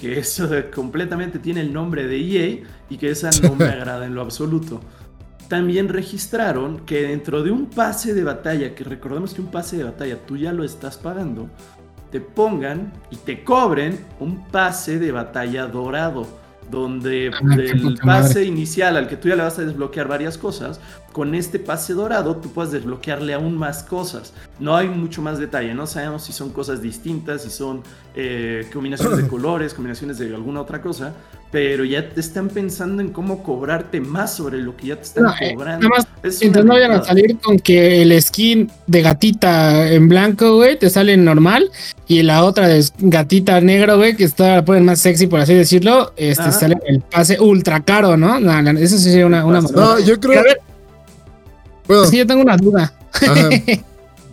que 0.05 0.18
eso 0.18 0.50
completamente 0.74 1.38
tiene 1.38 1.62
el 1.62 1.72
nombre 1.72 2.07
de 2.07 2.18
EA 2.18 2.62
y 2.90 2.98
que 2.98 3.11
esa 3.11 3.30
no 3.42 3.55
me 3.55 3.64
agrada 3.64 4.05
en 4.05 4.14
lo 4.14 4.20
absoluto. 4.20 4.80
También 5.48 5.88
registraron 5.88 6.80
que 6.80 7.02
dentro 7.02 7.42
de 7.42 7.50
un 7.50 7.66
pase 7.66 8.12
de 8.12 8.22
batalla, 8.22 8.74
que 8.74 8.84
recordemos 8.84 9.32
que 9.32 9.40
un 9.40 9.50
pase 9.50 9.78
de 9.78 9.84
batalla 9.84 10.18
tú 10.26 10.36
ya 10.36 10.52
lo 10.52 10.62
estás 10.62 10.98
pagando, 10.98 11.48
te 12.11 12.20
pongan 12.20 12.92
y 13.11 13.16
te 13.16 13.44
cobren 13.44 13.98
un 14.20 14.46
pase 14.48 14.98
de 14.98 15.11
batalla 15.11 15.66
dorado 15.66 16.43
donde 16.70 17.30
ah, 17.32 17.54
el 17.56 17.98
pase 18.02 18.44
inicial 18.44 18.96
al 18.96 19.08
que 19.08 19.16
tú 19.16 19.28
ya 19.28 19.36
le 19.36 19.42
vas 19.42 19.58
a 19.58 19.62
desbloquear 19.62 20.08
varias 20.08 20.38
cosas, 20.38 20.80
con 21.12 21.34
este 21.36 21.60
pase 21.60 21.92
dorado 21.92 22.36
tú 22.36 22.50
puedes 22.50 22.72
desbloquearle 22.72 23.34
aún 23.34 23.56
más 23.56 23.84
cosas. 23.84 24.32
No 24.58 24.76
hay 24.76 24.88
mucho 24.88 25.22
más 25.22 25.38
detalle, 25.38 25.72
no 25.72 25.86
sabemos 25.86 26.24
si 26.24 26.32
son 26.32 26.50
cosas 26.50 26.82
distintas, 26.82 27.42
si 27.42 27.50
son 27.50 27.82
eh, 28.16 28.66
combinaciones 28.72 29.18
de 29.18 29.28
colores, 29.28 29.74
combinaciones 29.74 30.18
de 30.18 30.34
alguna 30.34 30.60
otra 30.60 30.82
cosa, 30.82 31.14
pero 31.52 31.84
ya 31.84 32.08
te 32.08 32.18
están 32.18 32.48
pensando 32.48 33.00
en 33.00 33.10
cómo 33.10 33.44
cobrarte 33.44 34.00
más 34.00 34.34
sobre 34.34 34.58
lo 34.58 34.76
que 34.76 34.88
ya 34.88 34.96
te 34.96 35.02
están 35.02 35.26
eh, 35.40 35.54
cobrando. 35.54 35.88
nada 35.88 36.00
más, 36.00 36.08
entonces 36.24 36.64
no 36.64 36.74
vayan 36.74 36.90
a 36.90 37.04
salir 37.04 37.38
con 37.38 37.60
que 37.60 38.02
el 38.02 38.20
skin 38.20 38.68
de 38.88 39.02
gatita 39.02 39.92
en 39.92 40.08
blanco, 40.08 40.56
güey, 40.56 40.76
te 40.76 40.90
sale 40.90 41.16
normal 41.16 41.70
y 42.07 42.22
la 42.22 42.44
otra 42.44 42.68
de 42.68 42.84
gatita 42.98 43.61
negro, 43.61 43.96
güey, 43.96 44.16
que 44.16 44.24
está 44.24 44.57
la 44.57 44.64
ponen 44.64 44.84
más 44.84 45.00
sexy, 45.00 45.26
por 45.26 45.40
así 45.40 45.55
decirlo, 45.55 46.12
este 46.16 46.52
sale 46.52 46.76
el 46.86 47.00
pase 47.00 47.40
ultra 47.40 47.82
caro, 47.82 48.16
¿no? 48.16 48.40
no, 48.40 48.70
eso 48.78 48.98
sí 48.98 49.11
sería 49.11 49.26
una, 49.26 49.44
una 49.44 49.61
No, 49.61 49.98
yo 50.00 50.20
creo. 50.20 50.42
que 50.42 50.57
bueno. 51.86 52.11
yo 52.11 52.26
tengo 52.26 52.42
una 52.42 52.57
duda. 52.57 52.92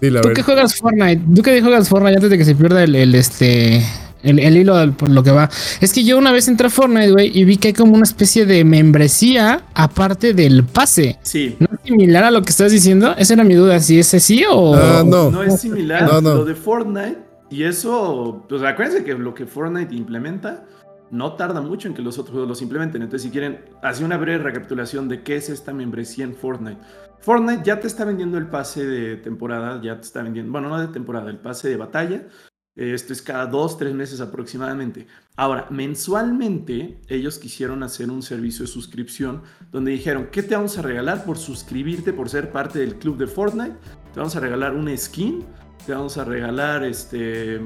¿Tú 0.01 0.33
qué 0.33 0.41
juegas 0.43 0.75
Fortnite? 0.75 1.21
¿Tú 1.35 1.41
qué 1.43 1.61
juegas 1.61 1.87
Fortnite 1.87 2.15
antes 2.15 2.29
de 2.31 2.37
que 2.37 2.45
se 2.45 2.55
pierda 2.55 2.83
el 2.83 3.13
este 3.13 3.83
el, 4.23 4.57
hilo 4.57 4.75
por 4.93 5.09
lo 5.09 5.23
que 5.23 5.31
va. 5.31 5.49
Es 5.79 5.93
que 5.93 6.03
yo 6.03 6.17
una 6.17 6.31
vez 6.31 6.47
entré 6.47 6.67
a 6.67 6.69
Fortnite, 6.69 7.11
güey, 7.11 7.37
y 7.37 7.43
vi 7.45 7.57
que 7.57 7.69
hay 7.69 7.73
como 7.73 7.93
una 7.93 8.03
especie 8.03 8.45
de 8.45 8.63
membresía 8.63 9.63
aparte 9.73 10.33
del 10.33 10.63
pase. 10.63 11.17
Sí. 11.21 11.55
¿No 11.59 11.67
es 11.71 11.79
similar 11.83 12.23
a 12.23 12.31
lo 12.31 12.41
que 12.41 12.49
estás 12.49 12.71
diciendo? 12.71 13.15
Esa 13.17 13.33
era 13.33 13.43
mi 13.43 13.55
duda, 13.55 13.79
si 13.79 13.99
es 13.99 14.13
así 14.13 14.43
o. 14.49 14.75
Ah, 14.75 15.03
no. 15.05 15.31
No 15.31 15.43
es 15.43 15.59
similar. 15.59 16.03
No, 16.03 16.21
no. 16.21 16.35
Lo 16.35 16.45
de 16.45 16.55
Fortnite, 16.55 17.17
y 17.51 17.63
eso, 17.63 18.45
pues 18.47 18.63
acuérdense 18.63 19.03
que 19.03 19.13
lo 19.13 19.33
que 19.33 19.45
Fortnite 19.45 19.93
implementa 19.93 20.65
no 21.11 21.33
tarda 21.33 21.61
mucho 21.61 21.89
en 21.89 21.93
que 21.93 22.01
los 22.01 22.17
otros 22.17 22.31
juegos 22.31 22.47
los 22.47 22.61
implementen. 22.61 23.01
Entonces, 23.01 23.23
si 23.23 23.31
quieren, 23.31 23.65
hacer 23.83 24.05
una 24.05 24.17
breve 24.17 24.41
recapitulación 24.41 25.09
de 25.09 25.21
qué 25.21 25.35
es 25.35 25.49
esta 25.49 25.73
membresía 25.73 26.23
en 26.23 26.33
Fortnite. 26.33 26.81
Fortnite 27.19 27.63
ya 27.63 27.79
te 27.79 27.87
está 27.87 28.05
vendiendo 28.05 28.37
el 28.37 28.47
pase 28.47 28.85
de 28.85 29.17
temporada, 29.17 29.81
ya 29.83 29.97
te 29.97 30.03
está 30.03 30.23
vendiendo, 30.23 30.51
bueno, 30.51 30.69
no 30.69 30.79
de 30.79 30.87
temporada, 30.87 31.29
el 31.29 31.39
pase 31.39 31.67
de 31.67 31.75
batalla 31.75 32.27
esto 32.75 33.11
es 33.11 33.21
cada 33.21 33.45
dos, 33.47 33.77
tres 33.77 33.93
meses 33.93 34.21
aproximadamente. 34.21 35.05
Ahora, 35.35 35.67
mensualmente 35.69 37.01
ellos 37.09 37.37
quisieron 37.37 37.83
hacer 37.83 38.09
un 38.09 38.21
servicio 38.21 38.65
de 38.65 38.71
suscripción 38.71 39.41
donde 39.71 39.91
dijeron, 39.91 40.29
¿qué 40.31 40.41
te 40.41 40.55
vamos 40.55 40.77
a 40.77 40.81
regalar 40.81 41.25
por 41.25 41.37
suscribirte, 41.37 42.13
por 42.13 42.29
ser 42.29 42.51
parte 42.51 42.79
del 42.79 42.95
club 42.95 43.17
de 43.17 43.27
Fortnite? 43.27 43.75
Te 44.13 44.19
vamos 44.19 44.35
a 44.37 44.39
regalar 44.39 44.73
una 44.73 44.95
skin, 44.95 45.43
te 45.85 45.93
vamos 45.93 46.17
a 46.17 46.23
regalar 46.23 46.83
este, 46.83 47.61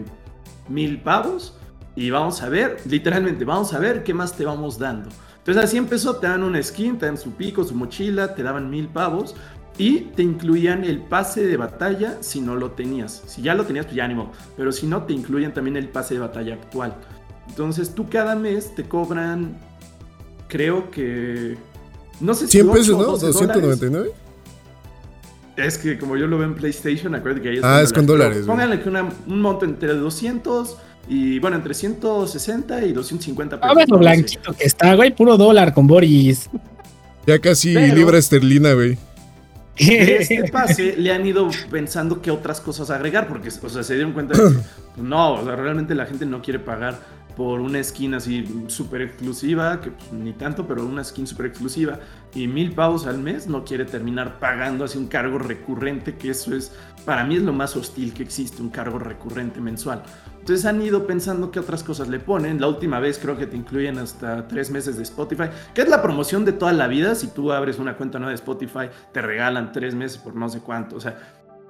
mil 0.70 1.01
pavos 1.01 1.57
y 1.95 2.09
vamos 2.09 2.41
a 2.41 2.49
ver, 2.49 2.78
literalmente, 2.86 3.45
vamos 3.45 3.74
a 3.74 3.80
ver 3.80 4.03
qué 4.03 4.13
más 4.13 4.36
te 4.36 4.45
vamos 4.45 4.78
dando. 4.78 5.09
Entonces 5.38 5.63
así 5.63 5.78
empezó, 5.78 6.16
te 6.18 6.28
dan 6.28 6.43
una 6.43 6.61
skin, 6.61 6.97
te 6.97 7.05
dan 7.05 7.18
su 7.18 7.32
pico, 7.32 7.63
su 7.63 7.76
mochila, 7.76 8.34
te 8.34 8.43
daban 8.43 8.70
mil 8.70 8.88
pavos 8.88 9.36
y 9.78 9.99
te 10.16 10.24
incluían 10.24 10.84
el 10.84 10.99
pase 11.01 11.45
de 11.45 11.57
batalla 11.57 12.18
si 12.22 12.41
no 12.41 12.55
lo 12.55 12.72
tenías. 12.72 13.24
Si 13.28 13.41
ya 13.41 13.53
lo 13.53 13.66
tenías, 13.66 13.86
pues 13.86 13.95
ya 13.95 14.05
ánimo. 14.05 14.32
Pero 14.57 14.72
si 14.72 14.88
no, 14.88 15.03
te 15.03 15.13
incluyen 15.13 15.53
también 15.53 15.78
el 15.78 15.89
pase 15.89 16.16
de 16.16 16.22
batalla 16.22 16.55
actual. 16.55 16.95
Entonces 17.47 17.93
tú 17.93 18.09
cada 18.09 18.36
mes 18.36 18.74
te 18.74 18.84
cobran, 18.84 19.55
creo 20.47 20.89
que... 20.89 21.57
No 22.20 22.34
sé 22.34 22.47
si... 22.47 22.53
100 22.53 22.72
pesos, 22.72 22.97
¿no? 22.97 23.03
299. 23.03 24.25
Es 25.58 25.78
que 25.78 25.97
como 25.97 26.18
yo 26.18 26.28
lo 26.28 26.38
veo 26.38 26.47
en 26.47 26.56
PlayStation, 26.56 27.16
acuérdate 27.16 27.43
que 27.43 27.49
ahí 27.49 27.58
es 27.58 27.64
Ah, 27.64 27.82
es 27.82 27.93
con 27.93 28.06
dólares. 28.06 28.45
Pónganle 28.45 28.82
que 28.82 28.89
un 28.89 29.41
monto 29.41 29.66
entre 29.66 29.93
200 29.93 30.78
y 31.08 31.39
bueno, 31.39 31.56
entre 31.58 31.74
160 31.74 32.86
y 32.86 32.93
250 32.93 33.60
pesos. 33.60 33.72
A 33.72 33.76
ver 33.76 33.89
lo 33.89 33.99
blanquito 33.99 34.53
que 34.53 34.66
está, 34.66 34.95
güey, 34.95 35.16
puro 35.16 35.38
dólar 35.38 35.74
con 35.74 35.88
Boris. 35.88 36.49
Ya 37.26 37.39
casi 37.39 37.74
libra 37.74 38.18
esterlina, 38.18 38.74
güey 38.74 38.97
este 39.78 40.43
pase 40.51 40.95
le 40.97 41.12
han 41.12 41.26
ido 41.26 41.49
pensando 41.70 42.22
qué 42.22 42.32
otras 42.32 42.62
cosas 42.62 42.89
agregar, 42.89 43.28
porque 43.28 43.49
o 43.49 43.70
sea, 43.70 43.84
se 43.84 43.95
dieron 43.95 44.14
cuenta 44.14 44.38
de 44.38 44.39
que 44.39 44.60
pues, 44.95 45.06
no, 45.06 45.34
o 45.34 45.45
sea, 45.45 45.56
realmente 45.56 45.95
la 45.95 46.06
gente 46.06 46.26
no 46.26 46.41
quiere 46.41 46.60
pagar 46.60 46.99
por 47.36 47.60
una 47.60 47.84
skin 47.84 48.14
así 48.14 48.66
súper 48.68 49.02
exclusiva, 49.02 49.82
que 49.82 49.92
ni 50.14 50.34
tanto, 50.34 50.68
pero 50.68 50.86
una 50.86 51.04
skin 51.04 51.28
súper 51.28 51.48
exclusiva, 51.48 52.00
y 52.34 52.48
mil 52.48 52.74
pavos 52.74 53.06
al 53.06 53.20
mes, 53.20 53.48
no 53.48 53.64
quiere 53.64 53.86
terminar 53.86 54.40
pagando 54.40 54.86
así 54.86 54.98
un 54.98 55.08
cargo 55.08 55.38
recurrente, 55.38 56.16
que 56.16 56.30
eso 56.30 56.56
es, 56.56 56.72
para 57.06 57.24
mí 57.24 57.36
es 57.36 57.44
lo 57.44 57.54
más 57.54 57.76
hostil 57.76 58.14
que 58.14 58.24
existe, 58.24 58.62
un 58.62 58.70
cargo 58.70 59.00
recurrente 59.00 59.60
mensual. 59.62 60.04
Entonces 60.40 60.66
han 60.68 60.80
ido 60.80 61.08
pensando 61.08 61.50
qué 61.50 61.60
otras 61.60 61.84
cosas 61.84 62.08
le 62.08 62.20
ponen. 62.20 62.62
La 62.62 62.68
última 62.68 63.00
vez 63.00 63.18
creo 63.18 63.36
que 63.36 63.48
te 63.48 63.58
incluyen 63.58 63.98
hasta 63.98 64.48
tres 64.48 64.70
meses 64.70 64.96
de 64.96 65.02
Spotify, 65.02 65.46
que 65.74 65.82
es 65.82 65.90
la 65.90 66.04
promoción 66.04 66.46
de 66.46 66.52
toda 66.52 66.72
la 66.72 66.88
vida. 66.88 67.16
Si 67.16 67.28
tú 67.28 67.52
abres 67.52 67.80
una 67.80 67.98
cuenta 67.98 68.20
nueva 68.20 68.30
de 68.30 68.36
Spotify, 68.36 68.90
te 69.12 69.24
regalan 69.24 69.72
tres 69.72 69.96
meses 69.96 70.20
por 70.20 70.36
no 70.36 70.48
sé 70.48 70.60
cuánto. 70.60 70.98
O 70.98 71.00
sea, 71.00 71.18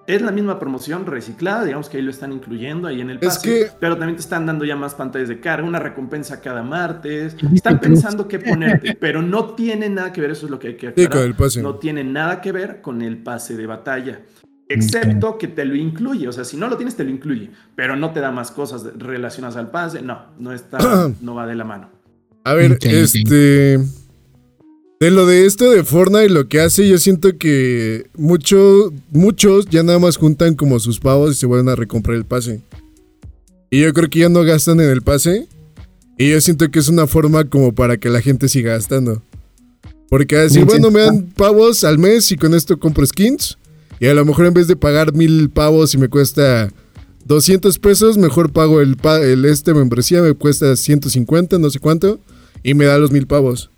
es 0.08 0.22
la 0.22 0.32
misma 0.32 0.60
promoción 0.60 1.06
reciclada, 1.06 1.64
digamos 1.64 1.90
que 1.90 1.98
ahí 1.98 2.04
lo 2.04 2.12
están 2.12 2.32
incluyendo 2.32 2.88
ahí 2.88 3.02
en 3.02 3.10
el 3.10 3.20
pase, 3.20 3.72
pero 3.80 3.98
también 3.98 4.16
te 4.16 4.22
están 4.22 4.46
dando 4.46 4.64
ya 4.64 4.76
más 4.76 4.94
pantallas 4.94 5.30
de 5.30 5.40
carga, 5.40 5.68
una 5.68 5.80
recompensa 5.80 6.42
cada 6.42 6.62
martes. 6.62 7.36
Están 7.54 7.80
pensando 7.80 8.28
qué 8.28 8.40
ponerte, 8.40 8.96
pero 9.00 9.22
no 9.22 9.56
tiene 9.56 9.90
nada 9.90 10.14
que 10.14 10.22
ver, 10.22 10.32
eso 10.32 10.46
es 10.46 10.52
lo 10.52 10.60
que 10.60 10.70
hay 10.70 10.76
que 10.76 10.90
aclarar. 10.90 11.36
No 11.62 11.76
tiene 11.76 12.04
nada 12.04 12.42
que 12.42 12.52
ver 12.52 12.82
con 12.82 13.02
el 13.02 13.18
pase 13.18 13.56
de 13.58 13.66
batalla. 13.66 14.22
Excepto 14.68 15.38
que 15.38 15.48
te 15.48 15.64
lo 15.66 15.76
incluye, 15.76 16.28
o 16.28 16.32
sea, 16.32 16.44
si 16.44 16.58
no 16.58 16.68
lo 16.68 16.76
tienes 16.76 16.96
te 16.96 17.04
lo 17.04 17.12
incluye, 17.12 17.52
pero 17.76 17.96
no 17.96 18.12
te 18.14 18.20
da 18.20 18.32
más 18.32 18.52
cosas 18.52 18.84
relacionadas 18.98 19.58
al 19.58 19.70
pase, 19.70 20.02
no, 20.02 20.34
no 20.40 20.54
está, 20.54 20.78
no 21.22 21.36
va 21.36 21.46
de 21.46 21.56
la 21.56 21.64
mano. 21.64 21.92
A 22.44 22.54
ver, 22.54 22.78
este 22.82 23.80
de 25.00 25.12
lo 25.12 25.26
de 25.26 25.46
esto 25.46 25.70
de 25.72 25.84
Fortnite, 25.84 26.30
lo 26.30 26.48
que 26.48 26.62
hace, 26.62 26.88
yo 26.88 26.98
siento 26.98 27.38
que 27.38 28.08
mucho, 28.18 28.94
muchos 29.12 29.66
ya 29.68 29.84
nada 29.84 30.00
más 30.00 30.18
juntan 30.18 30.56
como 30.56 30.80
sus 30.80 31.00
pavos 31.00 31.32
y 31.32 31.40
se 31.40 31.46
vuelven 31.46 31.70
a 31.70 31.76
recomprar 31.76 32.16
el 32.16 32.26
pase. 32.26 32.62
Y 33.70 33.82
yo 33.82 33.94
creo 33.94 34.10
que 34.10 34.20
ya 34.20 34.30
no 34.30 34.44
gastan 34.44 34.80
en 34.80 34.90
el 34.90 35.02
pase. 35.02 35.48
Y 36.18 36.30
yo 36.30 36.40
siento 36.40 36.72
que 36.72 36.80
es 36.80 36.88
una 36.88 37.08
forma 37.08 37.44
como 37.44 37.76
para 37.76 37.98
que 37.98 38.10
la 38.10 38.22
gente 38.22 38.48
siga 38.48 38.72
gastando. 38.72 39.22
Porque 40.10 40.38
así, 40.38 40.64
bueno, 40.64 40.92
me 40.92 41.02
dan 41.02 41.34
pavos 41.36 41.84
al 41.84 41.98
mes 41.98 42.32
y 42.32 42.38
con 42.38 42.54
esto 42.54 42.80
compro 42.80 43.06
skins. 43.06 43.58
Y 44.00 44.08
a 44.08 44.14
lo 44.14 44.24
mejor 44.24 44.46
en 44.46 44.54
vez 44.54 44.68
de 44.68 44.78
pagar 44.78 45.14
mil 45.14 45.50
pavos 45.50 45.94
y 45.94 45.98
me 45.98 46.08
cuesta 46.08 46.72
200 47.26 47.80
pesos, 47.80 48.18
mejor 48.18 48.54
pago 48.54 48.80
el, 48.80 48.96
el 49.24 49.46
este 49.46 49.74
membresía, 49.74 50.22
me 50.22 50.34
cuesta 50.34 50.76
150, 50.76 51.58
no 51.60 51.70
sé 51.70 51.80
cuánto. 51.80 52.20
Y 52.64 52.76
me 52.76 52.86
da 52.86 52.98
los 52.98 53.12
mil 53.12 53.28
pavos. 53.28 53.72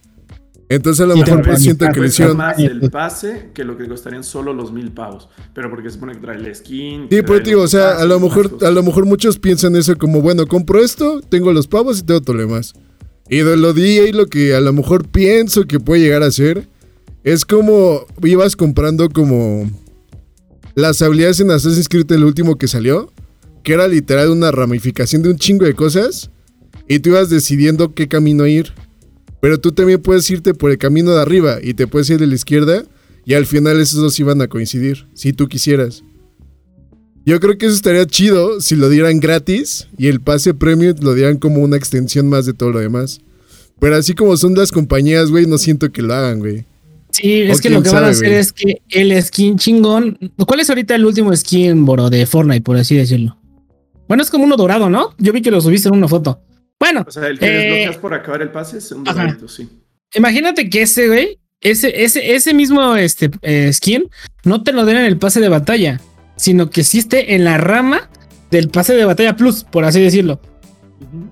Entonces 0.70 1.04
a 1.04 1.08
lo 1.08 1.16
mejor 1.16 1.42
pues 1.44 1.62
siento 1.62 1.88
que 1.94 2.00
le 2.02 2.08
hicieron 2.08 2.36
más 2.36 2.60
el 2.60 2.92
pase 2.92 3.52
que 3.54 3.64
lo 3.64 3.78
que 3.78 3.88
costarían 3.88 4.24
solo 4.24 4.54
los 4.54 4.74
mil 4.74 4.92
pavos. 4.92 5.30
Pero 5.54 5.70
porque 5.70 5.90
se 5.90 5.94
supone 5.94 6.14
que 6.14 6.20
trae 6.20 6.38
el 6.38 6.54
skin. 6.54 7.08
Sí, 7.10 7.22
pues 7.22 7.44
digo, 7.44 7.62
o 7.62 7.68
sea, 7.68 7.98
a 7.98 8.06
lo 8.06 8.20
mejor, 8.20 8.58
a 8.62 8.72
lo 8.72 8.84
mejor 8.84 9.06
muchos 9.06 9.40
piensan 9.40 9.76
eso 9.78 9.98
como, 9.98 10.22
bueno, 10.22 10.46
compro 10.46 10.84
esto, 10.84 11.22
tengo 11.22 11.54
los 11.54 11.68
pavos 11.68 12.00
y 12.00 12.04
tengo 12.04 12.22
problemas. 12.22 12.74
Y 13.30 13.38
de 13.38 13.56
lo 13.56 13.74
di 13.74 14.00
y 14.00 14.12
lo 14.12 14.28
que 14.28 14.56
a 14.56 14.62
lo 14.62 14.74
mejor 14.74 15.08
pienso 15.08 15.66
que 15.66 15.80
puede 15.80 16.02
llegar 16.02 16.24
a 16.24 16.32
ser, 16.32 16.68
es 17.24 17.46
como 17.46 18.06
ibas 18.24 18.56
comprando 18.56 19.10
como 19.10 19.70
las 20.76 21.02
habilidades 21.02 21.40
en 21.40 21.52
Assassin's 21.52 21.90
Creed 21.90 22.12
el 22.12 22.24
último 22.24 22.58
que 22.58 22.68
salió, 22.68 23.12
que 23.64 23.74
era 23.74 23.88
literal 23.88 24.30
una 24.30 24.52
ramificación 24.52 25.24
de 25.24 25.30
un 25.30 25.38
chingo 25.38 25.66
de 25.66 25.74
cosas, 25.74 26.30
y 26.88 27.00
tú 27.00 27.10
ibas 27.10 27.30
decidiendo 27.30 27.94
qué 27.94 28.08
camino 28.08 28.48
ir. 28.48 28.74
Pero 29.40 29.60
tú 29.60 29.72
también 29.72 30.02
puedes 30.02 30.30
irte 30.30 30.54
por 30.54 30.72
el 30.72 30.78
camino 30.78 31.14
de 31.14 31.22
arriba 31.22 31.58
y 31.62 31.74
te 31.74 31.88
puedes 31.88 32.10
ir 32.10 32.20
de 32.20 32.28
la 32.28 32.36
izquierda 32.36 32.84
y 33.26 33.34
al 33.34 33.46
final 33.46 33.80
esos 33.80 34.02
dos 34.02 34.20
iban 34.20 34.42
a 34.42 34.48
coincidir, 34.48 35.08
si 35.14 35.34
tú 35.34 35.48
quisieras. 35.48 36.04
Yo 37.26 37.40
creo 37.42 37.58
que 37.58 37.66
eso 37.66 37.76
estaría 37.76 38.06
chido 38.08 38.62
si 38.62 38.78
lo 38.78 38.90
dieran 38.90 39.20
gratis 39.20 39.90
y 39.98 40.08
el 40.08 40.22
pase 40.22 40.54
premium 40.54 40.96
lo 41.02 41.14
dieran 41.14 41.38
como 41.38 41.62
una 41.62 41.76
extensión 41.76 42.30
más 42.30 42.46
de 42.46 42.54
todo 42.54 42.72
lo 42.72 42.80
demás. 42.80 43.20
Pero 43.80 43.96
así 43.96 44.14
como 44.14 44.38
son 44.38 44.56
las 44.56 44.72
compañías, 44.72 45.30
güey, 45.30 45.46
no 45.46 45.58
siento 45.58 45.92
que 45.92 46.02
lo 46.02 46.14
hagan, 46.14 46.40
güey. 46.40 46.66
Sí, 47.12 47.42
es 47.42 47.62
que 47.62 47.70
lo 47.70 47.84
que 47.84 47.90
van 47.90 48.06
a 48.06 48.08
hacer 48.08 48.32
es 48.32 48.54
que 48.54 48.82
el 48.90 49.22
skin 49.22 49.58
chingón. 49.58 50.18
¿Cuál 50.48 50.60
es 50.62 50.70
ahorita 50.70 50.96
el 50.96 51.06
último 51.06 51.36
skin, 51.36 51.86
Boro, 51.86 52.10
de 52.10 52.26
Fortnite, 52.26 52.62
por 52.62 52.78
así 52.78 52.96
decirlo? 52.96 53.38
Bueno, 54.08 54.24
es 54.24 54.30
como 54.30 54.46
uno 54.46 54.56
dorado, 54.56 54.90
¿no? 54.90 55.14
Yo 55.18 55.34
vi 55.34 55.42
que 55.42 55.52
lo 55.52 55.60
subiste 55.60 55.90
en 55.90 55.96
una 55.96 56.08
foto. 56.08 56.40
Bueno. 56.80 57.04
O 57.08 57.12
sea, 57.12 57.28
el 57.28 57.40
que 57.40 57.46
eh, 57.46 57.52
desbloqueas 57.52 57.98
por 57.98 58.14
acabar 58.14 58.42
el 58.42 58.50
pase 58.50 58.78
es 58.78 58.92
un 58.92 59.04
doradito, 59.04 59.48
sí. 59.48 59.70
Imagínate 60.14 60.70
que 60.70 60.84
ese, 60.84 61.08
güey, 61.08 61.40
ese, 61.62 62.04
ese, 62.04 62.36
ese 62.36 62.54
mismo 62.54 62.96
este, 62.96 63.32
eh, 63.42 63.72
skin 63.74 64.10
no 64.44 64.64
te 64.64 64.72
lo 64.72 64.86
den 64.86 64.98
en 64.98 65.06
el 65.06 65.18
pase 65.18 65.40
de 65.40 65.50
batalla, 65.50 66.00
sino 66.36 66.70
que 66.70 66.82
existe 66.82 67.36
en 67.36 67.44
la 67.44 67.58
rama 67.58 68.10
del 68.52 68.70
pase 68.70 68.96
de 68.96 69.06
batalla 69.06 69.36
plus, 69.36 69.64
por 69.64 69.84
así 69.84 70.02
decirlo. 70.02 70.40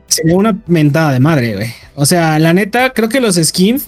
Sería 0.07 0.35
una 0.35 0.61
mentada 0.67 1.13
de 1.13 1.19
madre, 1.19 1.55
güey. 1.55 1.69
O 1.95 2.05
sea, 2.05 2.37
la 2.39 2.53
neta, 2.53 2.91
creo 2.91 3.09
que 3.09 3.21
los 3.21 3.35
skins 3.35 3.85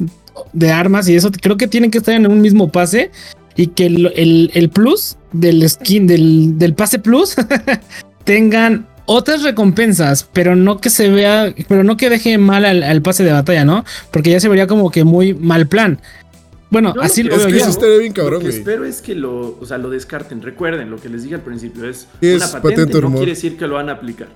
de 0.54 0.72
armas 0.72 1.08
y 1.10 1.16
eso 1.16 1.32
creo 1.32 1.58
que 1.58 1.68
tienen 1.68 1.92
que 1.92 1.98
estar 1.98 2.16
en 2.16 2.28
un 2.28 2.42
mismo 2.42 2.72
pase 2.72 3.12
y 3.56 3.68
que 3.68 3.88
el, 3.88 4.52
el, 4.54 4.70
plus 4.70 5.18
del 5.34 5.68
skin, 5.68 6.08
del, 6.08 6.58
del 6.58 6.76
pase 6.76 7.00
plus, 7.00 7.36
tengan 8.24 8.88
otras 9.08 9.42
recompensas, 9.42 10.30
pero 10.32 10.56
no 10.56 10.80
que 10.80 10.92
se 10.92 11.10
vea, 11.10 11.54
pero 11.68 11.84
no 11.84 11.98
que 11.98 12.10
deje 12.10 12.38
mal 12.38 12.66
al, 12.66 13.02
pase 13.02 13.24
de 13.24 13.32
batalla, 13.32 13.66
¿no? 13.66 13.84
Porque 14.12 14.30
ya 14.30 14.40
se 14.40 14.50
vería 14.50 14.68
como 14.68 14.92
que 14.92 15.04
muy 15.04 15.34
mal 15.34 15.68
plan. 15.68 16.00
Bueno, 16.70 16.94
así 17.02 17.24
lo 17.24 17.38
veo 17.38 17.48
yo. 17.48 18.00
bien 18.00 18.12
cabrón, 18.12 18.44
lo 18.44 18.50
que 18.50 18.56
espero 18.56 18.84
es 18.84 19.02
que 19.02 19.16
lo, 19.16 19.58
o 19.60 19.66
sea, 19.66 19.78
lo 19.78 19.90
descarten. 19.90 20.42
Recuerden, 20.42 20.92
lo 20.92 20.98
que 20.98 21.08
les 21.08 21.24
dije 21.24 21.36
al 21.36 21.42
principio 21.42 21.90
es, 21.90 22.08
una 22.22 22.52
patente, 22.52 23.02
no 23.02 23.14
quiere 23.14 23.32
decir 23.32 23.58
que 23.58 23.66
lo 23.66 23.76
van 23.76 23.90
a 23.90 23.94
aplicar. 23.94 24.28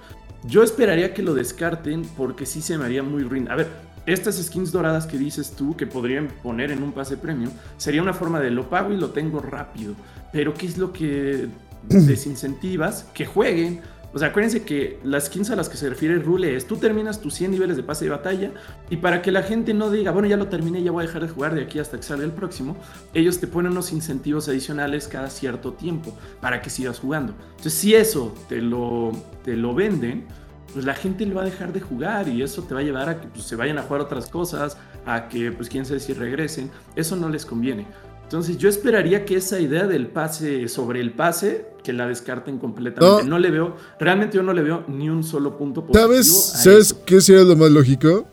Yo 0.45 0.63
esperaría 0.63 1.13
que 1.13 1.21
lo 1.21 1.33
descarten 1.33 2.03
porque 2.17 2.45
sí 2.45 2.61
se 2.61 2.77
me 2.77 2.85
haría 2.85 3.03
muy 3.03 3.23
ruin. 3.23 3.51
A 3.51 3.55
ver, 3.55 3.67
estas 4.05 4.41
skins 4.41 4.71
doradas 4.71 5.05
que 5.05 5.17
dices 5.17 5.51
tú 5.51 5.75
que 5.75 5.85
podrían 5.85 6.29
poner 6.41 6.71
en 6.71 6.81
un 6.81 6.93
pase 6.93 7.17
premium 7.17 7.51
sería 7.77 8.01
una 8.01 8.13
forma 8.13 8.39
de 8.39 8.49
lo 8.49 8.69
pago 8.69 8.93
y 8.93 8.97
lo 8.97 9.09
tengo 9.09 9.41
rápido. 9.41 9.93
Pero 10.31 10.53
¿qué 10.53 10.65
es 10.65 10.77
lo 10.77 10.93
que 10.93 11.47
desincentivas? 11.89 13.05
Que 13.13 13.25
jueguen 13.25 13.81
o 14.13 14.19
sea, 14.19 14.29
acuérdense 14.29 14.63
que 14.63 14.99
las 15.03 15.25
skins 15.25 15.51
a 15.51 15.55
las 15.55 15.69
que 15.69 15.77
se 15.77 15.89
refiere 15.89 16.15
Rule 16.19 16.55
es 16.55 16.67
tú 16.67 16.75
terminas 16.75 17.21
tus 17.21 17.33
100 17.35 17.51
niveles 17.51 17.77
de 17.77 17.83
pase 17.83 18.05
de 18.05 18.11
batalla 18.11 18.51
y 18.89 18.97
para 18.97 19.21
que 19.21 19.31
la 19.31 19.43
gente 19.43 19.73
no 19.73 19.89
diga, 19.89 20.11
bueno, 20.11 20.27
ya 20.27 20.37
lo 20.37 20.47
terminé, 20.47 20.83
ya 20.83 20.91
voy 20.91 21.03
a 21.03 21.07
dejar 21.07 21.21
de 21.21 21.29
jugar 21.29 21.55
de 21.55 21.63
aquí 21.63 21.79
hasta 21.79 21.97
que 21.97 22.03
salga 22.03 22.25
el 22.25 22.31
próximo, 22.31 22.75
ellos 23.13 23.39
te 23.39 23.47
ponen 23.47 23.71
unos 23.71 23.93
incentivos 23.93 24.49
adicionales 24.49 25.07
cada 25.07 25.29
cierto 25.29 25.73
tiempo 25.73 26.17
para 26.41 26.61
que 26.61 26.69
sigas 26.69 26.99
jugando. 26.99 27.33
Entonces, 27.51 27.73
si 27.73 27.95
eso 27.95 28.35
te 28.49 28.61
lo, 28.61 29.11
te 29.43 29.55
lo 29.55 29.73
venden, 29.73 30.25
pues 30.73 30.85
la 30.85 30.93
gente 30.93 31.25
le 31.25 31.33
va 31.33 31.41
a 31.41 31.45
dejar 31.45 31.73
de 31.73 31.81
jugar 31.81 32.27
y 32.27 32.41
eso 32.41 32.63
te 32.63 32.73
va 32.73 32.81
a 32.81 32.83
llevar 32.83 33.09
a 33.09 33.21
que 33.21 33.27
pues, 33.27 33.45
se 33.45 33.55
vayan 33.55 33.77
a 33.77 33.83
jugar 33.83 34.01
otras 34.01 34.27
cosas, 34.29 34.77
a 35.05 35.27
que, 35.27 35.51
pues 35.51 35.69
quién 35.69 35.85
sabe 35.85 35.99
si 35.99 36.13
regresen. 36.13 36.69
Eso 36.95 37.15
no 37.15 37.29
les 37.29 37.45
conviene. 37.45 37.87
Entonces 38.31 38.57
yo 38.57 38.69
esperaría 38.69 39.25
que 39.25 39.35
esa 39.35 39.59
idea 39.59 39.85
del 39.87 40.07
pase 40.07 40.69
sobre 40.69 41.01
el 41.01 41.11
pase, 41.11 41.65
que 41.83 41.91
la 41.91 42.07
descarten 42.07 42.59
completamente. 42.59 43.27
No, 43.27 43.37
le 43.37 43.51
veo, 43.51 43.75
realmente 43.99 44.37
yo 44.37 44.41
no 44.41 44.53
le 44.53 44.61
veo 44.61 44.85
ni 44.87 45.09
un 45.09 45.21
solo 45.21 45.57
punto 45.57 45.85
positivo. 45.85 46.07
¿Sabes, 46.07 46.33
¿sabes 46.33 46.95
qué 47.05 47.19
sería 47.19 47.43
lo 47.43 47.57
más 47.57 47.69
lógico? 47.71 48.25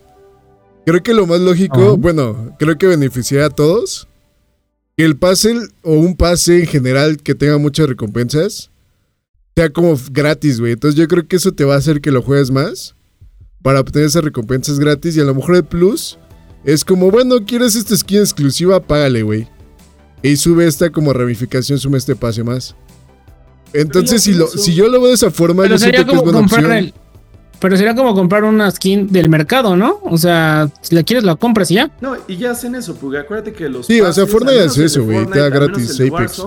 Creo 0.86 1.02
que 1.02 1.12
lo 1.12 1.26
más 1.26 1.40
lógico, 1.40 1.96
bueno, 1.96 2.54
creo 2.60 2.78
que 2.78 2.86
beneficiaría 2.86 3.46
a 3.46 3.50
todos. 3.50 4.06
Que 4.96 5.04
el 5.04 5.16
pase 5.16 5.56
o 5.82 5.94
un 5.94 6.16
pase 6.16 6.60
en 6.60 6.66
general 6.68 7.16
que 7.16 7.34
tenga 7.34 7.58
muchas 7.58 7.88
recompensas 7.88 8.70
sea 9.56 9.72
como 9.72 9.98
gratis, 10.12 10.60
güey. 10.60 10.74
Entonces 10.74 10.96
yo 10.96 11.08
creo 11.08 11.26
que 11.26 11.34
eso 11.34 11.50
te 11.50 11.64
va 11.64 11.74
a 11.74 11.78
hacer 11.78 12.00
que 12.00 12.12
lo 12.12 12.22
juegues 12.22 12.52
más 12.52 12.94
para 13.64 13.80
obtener 13.80 14.06
esas 14.06 14.22
recompensas 14.22 14.78
gratis 14.78 15.16
y 15.16 15.20
a 15.20 15.24
lo 15.24 15.34
mejor 15.34 15.56
el 15.56 15.64
plus 15.64 16.20
es 16.62 16.84
como, 16.84 17.10
bueno, 17.10 17.44
¿quieres 17.44 17.74
esta 17.74 17.96
skin 17.96 18.20
exclusiva? 18.20 18.78
Págale, 18.78 19.24
güey. 19.24 19.57
Y 20.22 20.36
sube 20.36 20.66
esta 20.66 20.90
como 20.90 21.12
ramificación, 21.12 21.78
sube 21.78 21.98
este 21.98 22.16
pase 22.16 22.42
más. 22.42 22.74
Entonces, 23.72 24.22
si, 24.22 24.34
lo, 24.34 24.46
si 24.48 24.74
yo 24.74 24.88
lo 24.88 24.98
veo 25.00 25.08
de 25.08 25.14
esa 25.14 25.30
forma, 25.30 25.66
yo 25.66 25.78
siento 25.78 26.06
que 26.06 26.16
es 26.16 26.22
buena 26.22 26.40
opción. 26.40 26.92
pero 27.58 27.76
sería 27.76 27.94
como 27.94 28.14
comprar 28.14 28.44
una 28.44 28.70
skin 28.70 29.08
del 29.08 29.28
mercado, 29.28 29.76
¿no? 29.76 30.00
O 30.04 30.16
sea, 30.16 30.70
si 30.80 30.94
la 30.94 31.02
quieres, 31.02 31.24
la 31.24 31.36
compras 31.36 31.70
y 31.70 31.74
ya. 31.74 31.90
No, 32.00 32.16
y 32.26 32.36
ya 32.36 32.52
hacen 32.52 32.74
eso, 32.74 32.94
porque 32.94 33.18
acuérdate 33.18 33.52
que 33.52 33.68
los. 33.68 33.86
Sí, 33.86 34.00
o 34.00 34.12
sea, 34.12 34.26
Fortnite 34.26 34.60
hace 34.60 34.84
eso, 34.86 35.04
güey. 35.04 35.26
Te 35.26 35.38
da 35.38 35.48
gratis 35.50 36.00
Apex 36.00 36.42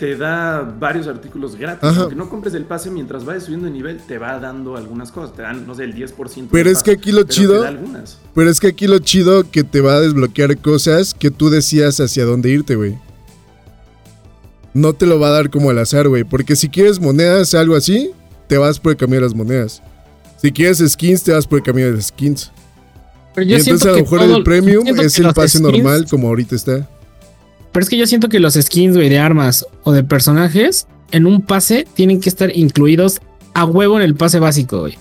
te 0.00 0.16
da 0.16 0.62
varios 0.62 1.06
artículos 1.06 1.56
gratis. 1.56 1.90
Aunque 1.94 2.14
no 2.14 2.30
compres 2.30 2.54
el 2.54 2.64
pase 2.64 2.90
mientras 2.90 3.26
vayas 3.26 3.44
subiendo 3.44 3.66
de 3.66 3.72
nivel, 3.72 3.98
te 3.98 4.16
va 4.16 4.40
dando 4.40 4.78
algunas 4.78 5.12
cosas. 5.12 5.36
Te 5.36 5.42
dan, 5.42 5.66
no 5.66 5.74
sé, 5.74 5.84
el 5.84 5.94
10%. 5.94 6.48
Pero 6.50 6.70
es 6.70 6.82
que 6.82 6.92
aquí 6.92 7.12
lo 7.12 7.24
chido. 7.24 7.66
Pero 8.34 8.48
es 8.50 8.60
que 8.60 8.68
aquí 8.68 8.86
lo 8.86 8.98
chido 9.00 9.50
que 9.50 9.62
te 9.62 9.82
va 9.82 9.96
a 9.96 10.00
desbloquear 10.00 10.56
cosas 10.56 11.12
que 11.12 11.30
tú 11.30 11.50
decías 11.50 12.00
hacia 12.00 12.24
dónde 12.24 12.48
irte, 12.48 12.76
güey. 12.76 12.98
No 14.72 14.94
te 14.94 15.04
lo 15.04 15.20
va 15.20 15.28
a 15.28 15.32
dar 15.32 15.50
como 15.50 15.68
al 15.68 15.78
azar, 15.78 16.08
güey. 16.08 16.24
Porque 16.24 16.56
si 16.56 16.70
quieres 16.70 16.98
monedas, 16.98 17.52
algo 17.52 17.76
así, 17.76 18.12
te 18.46 18.56
vas 18.56 18.80
por 18.80 18.92
el 18.92 18.96
camino 18.96 19.16
de 19.16 19.26
las 19.26 19.34
monedas. 19.34 19.82
Si 20.40 20.50
quieres 20.50 20.78
skins, 20.78 21.22
te 21.22 21.32
vas 21.32 21.46
por 21.46 21.58
el 21.58 21.64
camino 21.64 21.88
de 21.88 21.96
las 21.96 22.06
skins. 22.06 22.50
Pero 23.34 23.46
yo 23.46 23.58
y 23.58 23.60
entonces 23.60 23.86
a 23.86 23.90
lo 23.90 23.98
mejor 23.98 24.22
el 24.22 24.42
premium 24.44 24.86
es 24.98 25.18
el 25.18 25.34
pase 25.34 25.60
normal 25.60 26.06
como 26.08 26.28
ahorita 26.28 26.56
está. 26.56 26.88
Pero 27.72 27.84
es 27.84 27.90
que 27.90 27.96
yo 27.96 28.06
siento 28.06 28.28
que 28.28 28.40
los 28.40 28.54
skins, 28.54 28.96
güey, 28.96 29.08
de 29.08 29.18
armas 29.18 29.66
o 29.84 29.92
de 29.92 30.02
personajes 30.02 30.86
en 31.12 31.26
un 31.26 31.42
pase 31.42 31.86
tienen 31.94 32.20
que 32.20 32.28
estar 32.28 32.56
incluidos 32.56 33.20
a 33.54 33.64
huevo 33.64 33.96
en 33.96 34.02
el 34.02 34.14
pase 34.14 34.38
básico, 34.38 34.80
güey. 34.80 34.98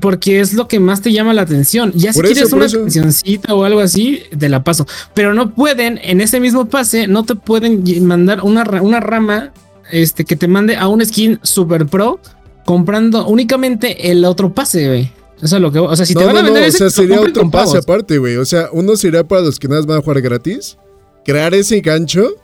porque 0.00 0.40
es 0.40 0.54
lo 0.54 0.68
que 0.68 0.80
más 0.80 1.02
te 1.02 1.12
llama 1.12 1.34
la 1.34 1.42
atención. 1.42 1.92
Ya 1.94 2.12
si 2.12 2.20
quieres 2.20 2.52
una 2.52 2.68
cancioncita 2.68 3.54
o 3.54 3.64
algo 3.64 3.80
así, 3.80 4.22
te 4.36 4.48
la 4.48 4.64
paso. 4.64 4.86
Pero 5.14 5.34
no 5.34 5.54
pueden, 5.54 5.98
en 6.02 6.20
ese 6.20 6.40
mismo 6.40 6.66
pase, 6.66 7.06
no 7.06 7.24
te 7.24 7.34
pueden 7.34 7.84
mandar 8.06 8.42
una, 8.42 8.64
una 8.82 9.00
rama 9.00 9.52
este, 9.90 10.24
que 10.24 10.36
te 10.36 10.48
mande 10.48 10.76
a 10.76 10.88
un 10.88 11.04
skin 11.04 11.38
super 11.42 11.86
pro 11.86 12.20
comprando 12.64 13.26
únicamente 13.26 14.10
el 14.10 14.24
otro 14.24 14.52
pase, 14.52 14.88
güey. 14.88 15.12
Eso 15.40 15.56
es 15.56 15.62
lo 15.62 15.70
que. 15.70 15.78
O 15.78 15.94
sea, 15.94 16.06
si 16.06 16.14
te 16.14 16.24
van 16.24 16.36
a 16.36 16.42
vender 16.42 16.62
no, 16.62 16.68
O 16.68 16.72
sea, 16.72 16.90
sería 16.90 17.20
otro 17.20 17.50
pase 17.50 17.78
aparte, 17.78 18.18
güey. 18.18 18.36
O 18.36 18.44
sea, 18.44 18.68
uno 18.72 18.96
sería 18.96 19.22
para 19.22 19.42
los 19.42 19.58
que 19.58 19.68
nada 19.68 19.80
más 19.80 19.86
van 19.86 19.98
a 19.98 20.02
jugar 20.02 20.20
gratis. 20.22 20.78
Crear 21.26 21.52
ese 21.54 21.80
gancho 21.80 22.36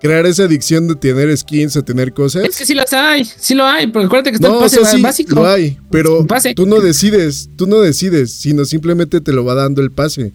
crear 0.00 0.26
esa 0.26 0.44
adicción 0.44 0.88
de 0.88 0.94
tener 0.94 1.36
skins, 1.36 1.76
a 1.76 1.82
tener 1.82 2.12
cosas. 2.12 2.44
Es 2.44 2.56
que 2.56 2.66
sí 2.66 2.74
las 2.74 2.92
hay, 2.92 3.24
sí 3.24 3.54
lo 3.54 3.64
hay, 3.64 3.86
porque 3.86 4.06
acuérdate 4.06 4.30
que 4.30 4.36
está 4.36 4.48
el 4.48 4.58
pase 4.58 4.84
sí, 4.84 5.02
básico. 5.02 5.34
Lo 5.34 5.46
hay, 5.46 5.78
pero 5.90 6.26
tú 6.54 6.66
no 6.66 6.80
decides, 6.80 7.50
tú 7.56 7.66
no 7.66 7.80
decides, 7.80 8.32
sino 8.32 8.64
simplemente 8.64 9.20
te 9.20 9.32
lo 9.32 9.44
va 9.44 9.54
dando 9.54 9.82
el 9.82 9.90
pase. 9.90 10.32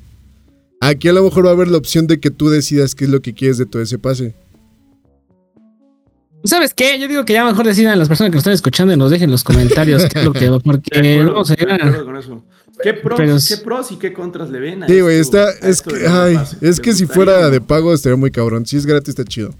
Aquí 0.80 1.08
a 1.08 1.14
lo 1.14 1.24
mejor 1.24 1.46
va 1.46 1.50
a 1.52 1.54
haber 1.54 1.68
la 1.68 1.78
opción 1.78 2.08
de 2.08 2.20
que 2.20 2.32
tú 2.32 2.50
decidas 2.50 2.96
qué 2.96 3.06
es 3.06 3.12
lo 3.12 3.22
que 3.22 3.34
quieres 3.34 3.58
de 3.58 3.66
todo 3.66 3.82
ese 3.82 4.00
pase. 4.00 4.34
¿Sabes 6.44 6.74
qué? 6.74 7.00
Yo 7.00 7.08
digo 7.08 7.24
que 7.24 7.34
ya 7.34 7.46
mejor 7.46 7.68
decidan 7.68 8.00
las 8.00 8.08
personas 8.08 8.32
que 8.32 8.36
nos 8.36 8.42
están 8.42 8.54
escuchando 8.54 8.92
y 8.94 8.98
nos 8.98 9.12
dejen 9.12 9.30
los 9.30 9.44
comentarios 9.44 10.06
qué 10.06 10.20
es 10.20 10.26
lo 10.26 10.34
que 10.34 10.50
porque 10.64 11.24
vamos 11.24 11.52
a 11.52 11.56
¿Qué 12.84 12.94
pros, 12.94 13.48
¿Qué 13.48 13.58
pros 13.58 13.92
y 13.92 13.98
qué 13.98 14.14
contras 14.14 14.50
le 14.50 14.60
ven 14.60 14.84
a 14.84 14.88
Sí, 14.88 15.02
güey, 15.02 15.20
está. 15.20 15.52
Es 15.62 15.82
que, 15.82 16.08
ay, 16.08 16.38
es 16.62 16.80
que 16.80 16.94
si 16.94 17.06
fuera 17.06 17.50
de 17.50 17.62
pago 17.62 17.94
estaría 17.94 18.18
muy 18.18 18.32
cabrón. 18.32 18.66
Si 18.66 18.78
es 18.78 18.86
gratis, 18.86 19.10
está 19.10 19.24
chido. 19.24 19.54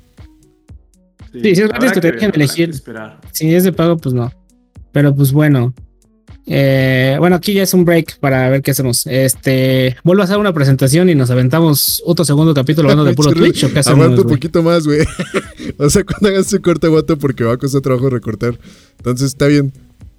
Sí, 1.32 1.56
si 1.56 1.62
es 1.62 1.68
gratis, 1.70 1.92
que 1.94 2.02
te 2.02 2.12
dejen 2.12 2.32
elegir. 2.34 2.74
Si 3.32 3.54
es 3.54 3.64
de 3.64 3.72
pago, 3.72 3.98
pues 3.98 4.14
no. 4.14 4.32
Pero 4.92 5.16
pues 5.16 5.32
bueno. 5.32 5.74
Eh, 6.48 7.16
bueno, 7.20 7.36
aquí 7.36 7.54
ya 7.54 7.64
es 7.64 7.74
un 7.74 7.86
break 7.86 8.20
para 8.20 8.50
ver 8.50 8.62
qué 8.62 8.72
hacemos. 8.72 9.06
Este, 9.08 9.96
vuelvo 10.04 10.24
a 10.24 10.26
hacer 10.26 10.38
una 10.38 10.54
presentación 10.54 11.10
y 11.10 11.16
nos 11.16 11.30
aventamos 11.30 12.02
otro 12.06 12.26
segundo 12.26 12.54
capítulo 12.54 12.90
hablando 12.90 13.06
de 13.06 13.14
puro 13.16 13.32
Twitch. 13.32 13.64
¿o 13.64 13.72
qué 13.72 13.80
Aguanta 13.80 14.22
un 14.22 14.28
poquito 14.28 14.64
más, 14.64 14.86
güey. 14.86 15.06
o 15.78 15.90
sea, 15.90 16.04
cuando 16.04 16.30
hagas 16.30 16.48
su 16.48 16.62
corte, 16.62 16.88
aguanta 16.88 17.16
porque 17.16 17.44
va 17.44 17.54
a 17.54 17.58
costar 17.58 17.82
trabajo 17.82 18.10
recortar. 18.10 18.58
Entonces 18.98 19.28
está 19.28 19.48
bien. 19.48 19.72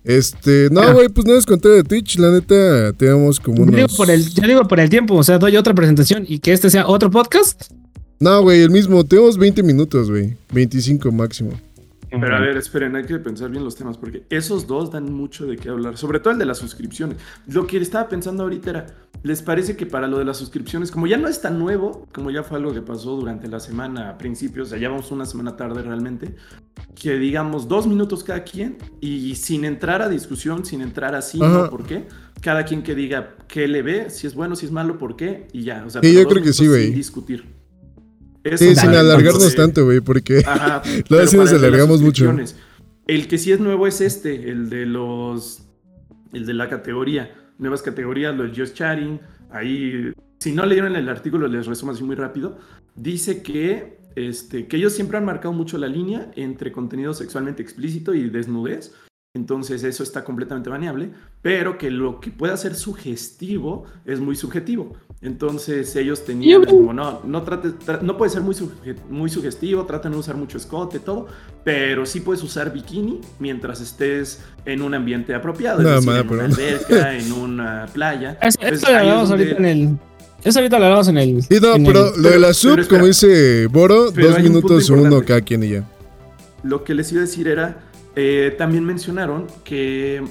Este, 0.05 0.69
no, 0.71 0.81
ah. 0.81 0.93
güey, 0.93 1.09
pues 1.09 1.27
no 1.27 1.35
les 1.35 1.47
conté 1.47 1.69
de 1.69 1.85
Twitch, 1.85 2.19
la 2.19 2.31
neta, 2.31 2.93
tenemos 2.95 3.39
como 3.39 3.63
unos... 3.63 3.73
Yo 3.73 3.87
digo, 3.87 3.97
por 3.97 4.11
el, 4.11 4.29
yo 4.29 4.47
digo 4.47 4.69
por 4.69 4.81
el 4.81 4.91
tiempo, 4.91 5.15
o 5.15 5.23
sea, 5.23 5.39
doy 5.39 5.57
otra 5.57 5.75
presentación 5.75 6.25
y 6.29 6.41
que 6.41 6.53
este 6.53 6.71
sea 6.71 6.89
otro 6.89 7.11
podcast. 7.11 7.71
No, 8.19 8.43
güey, 8.43 8.63
el 8.63 8.71
mismo, 8.71 9.05
tenemos 9.05 9.37
20 9.37 9.63
minutos, 9.63 10.11
güey, 10.11 10.37
25 10.53 11.11
máximo. 11.13 11.53
Pero 12.21 12.37
a 12.37 12.41
ver, 12.41 12.57
esperen, 12.57 12.95
hay 12.95 13.05
que 13.05 13.19
pensar 13.19 13.51
bien 13.51 13.65
los 13.65 13.75
temas, 13.75 13.97
porque 13.97 14.25
esos 14.29 14.67
dos 14.67 14.91
dan 14.91 15.13
mucho 15.13 15.47
de 15.47 15.57
qué 15.57 15.71
hablar, 15.71 15.97
sobre 15.97 16.21
todo 16.21 16.33
el 16.33 16.39
de 16.39 16.45
las 16.45 16.59
suscripciones. 16.59 17.17
Lo 17.47 17.67
que 17.67 17.79
estaba 17.79 18.09
pensando 18.09 18.43
ahorita 18.43 18.71
era, 18.71 18.87
¿les 19.23 19.43
parece 19.43 19.77
que 19.77 19.87
para 19.87 20.07
lo 20.07 20.19
de 20.19 20.25
las 20.25 20.37
suscripciones, 20.37 20.91
como 20.91 21.07
ya 21.07 21.17
no 21.17 21.29
es 21.29 21.41
tan 21.41 21.59
nuevo, 21.59 22.07
como 22.13 22.31
ya 22.31 22.43
fue 22.43 22.59
algo 22.59 22.73
que 22.75 22.83
pasó 22.83 23.17
durante 23.17 23.49
la 23.49 23.61
semana 23.61 24.11
a 24.11 24.19
principios, 24.19 24.69
o 24.69 24.71
sea, 24.71 24.79
ya 24.79 24.89
vamos 24.89 25.11
una 25.11 25.25
semana 25.25 25.57
tarde 25.57 25.83
realmente, 25.83 26.35
que 26.95 27.17
digamos 27.17 27.69
dos 27.69 27.87
minutos 27.87 28.23
cada 28.25 28.45
quien 28.45 28.79
y 29.01 29.35
sin 29.35 29.65
entrar 29.65 30.03
a 30.03 30.09
discusión, 30.09 30.65
sin 30.65 30.83
entrar 30.83 31.15
así, 31.15 31.39
¿no? 31.39 31.71
¿Por 31.71 31.85
qué? 31.85 32.07
Cada 32.41 32.65
quien 32.65 32.83
que 32.83 32.95
diga 32.95 33.37
qué 33.49 33.69
le 33.69 33.83
ve, 33.83 34.11
si 34.11 34.27
es 34.27 34.35
bueno, 34.35 34.57
si 34.57 34.67
es 34.67 34.73
malo, 34.73 34.99
por 34.99 35.17
qué, 35.17 35.47
y 35.53 35.63
ya. 35.63 35.85
O 35.87 35.91
sea, 35.91 36.03
yo 36.03 36.27
creo 36.27 36.43
que 36.43 36.53
sí, 36.53 36.67
güey. 36.67 36.87
Sin 36.87 36.99
sí, 38.57 38.75
sin 38.77 38.91
alargarnos 38.91 39.55
tanto, 39.55 39.85
güey, 39.85 40.01
porque 40.01 40.43
luego 41.09 41.27
sí 41.27 41.37
nos 41.37 41.53
alargamos 41.53 42.03
mucho. 42.03 42.35
El 43.07 43.29
que 43.29 43.39
sí 43.39 43.53
es 43.53 43.61
nuevo 43.61 43.87
es 43.87 44.01
este, 44.01 44.51
el 44.51 44.71
de 44.71 44.87
los. 44.87 45.69
El 46.33 46.47
de 46.47 46.55
la 46.55 46.69
categoría. 46.69 47.35
Nuevas 47.59 47.83
categorías, 47.83 48.35
lo 48.35 48.45
del 48.45 48.57
Just 48.57 48.75
Chatting. 48.75 49.21
Ahí, 49.51 50.13
si 50.39 50.53
no 50.53 50.65
leyeron 50.65 50.97
el 50.97 51.09
artículo, 51.09 51.47
les 51.47 51.67
resumo 51.67 51.93
así 51.93 52.03
muy 52.03 52.17
rápido. 52.17 52.59
Dice 52.95 53.43
que, 53.43 53.99
este, 54.17 54.67
que 54.67 54.77
ellos 54.77 54.93
siempre 54.95 55.19
han 55.19 55.25
marcado 55.25 55.53
mucho 55.53 55.79
la 55.79 55.89
línea 55.89 56.31
entre 56.37 56.73
contenido 56.73 57.13
sexualmente 57.13 57.63
explícito 57.63 58.15
y 58.15 58.31
desnudez. 58.31 58.95
Entonces 59.35 59.83
eso 59.83 60.03
está 60.03 60.25
completamente 60.25 60.69
baneable, 60.69 61.09
pero 61.41 61.79
que 61.79 61.91
lo 61.91 62.21
que 62.21 62.31
pueda 62.31 62.55
ser 62.59 62.75
sugestivo 62.75 63.87
es 64.05 64.21
muy 64.21 64.37
subjetivo. 64.37 64.93
Entonces 65.23 65.97
ellos 65.97 66.27
tenían 66.27 66.67
como, 66.67 66.93
no, 66.93 67.23
no, 67.25 67.43
trate, 67.43 67.71
no 68.03 68.19
puede 68.19 68.31
ser 68.31 68.43
muy, 68.43 68.55
muy 69.09 69.31
sugestivo, 69.31 69.87
trata 69.87 70.11
de 70.11 70.17
no 70.17 70.21
usar 70.21 70.37
mucho 70.37 70.59
escote, 70.59 70.99
todo, 70.99 71.29
pero 71.65 72.05
sí 72.05 72.21
puedes 72.21 72.43
usar 72.43 72.75
bikini 72.75 73.23
mientras 73.39 73.81
estés 73.81 74.43
en 74.67 74.83
un 74.83 74.93
ambiente 74.93 75.35
apropiado, 75.35 75.81
en 75.81 76.07
una 76.07 76.19
alberca, 76.19 77.15
en 77.17 77.33
una 77.33 77.87
playa. 77.91 78.39
Pues, 78.39 78.83
lo 78.83 78.99
hablamos 78.99 79.31
ahorita 79.31 79.57
en 79.57 79.65
el... 79.65 79.99
Eso 80.45 80.59
ahorita 80.59 80.79
lo 80.79 80.85
hablamos 80.85 81.09
en 81.09 81.17
el... 81.17 81.43
Sí, 81.43 81.59
no, 81.59 81.73
pero 81.87 82.15
lo 82.19 82.29
de 82.29 82.39
la 82.39 82.53
sub, 82.53 82.87
como 82.87 83.07
dice 83.07 83.67
Boro, 83.69 84.11
dos 84.11 84.41
minutos 84.43 84.91
uno 84.91 85.23
cada 85.25 85.41
quien 85.41 85.65
y 85.65 85.71
ya. 85.71 85.89
Lo 86.63 86.85
que 86.85 86.95
les 86.95 87.11
iba 87.13 87.23
a 87.23 87.25
decir 87.25 87.49
era, 87.49 87.92
eh, 88.17 88.55
también 88.59 88.85
mencionaron 88.85 89.47
que 89.65 90.23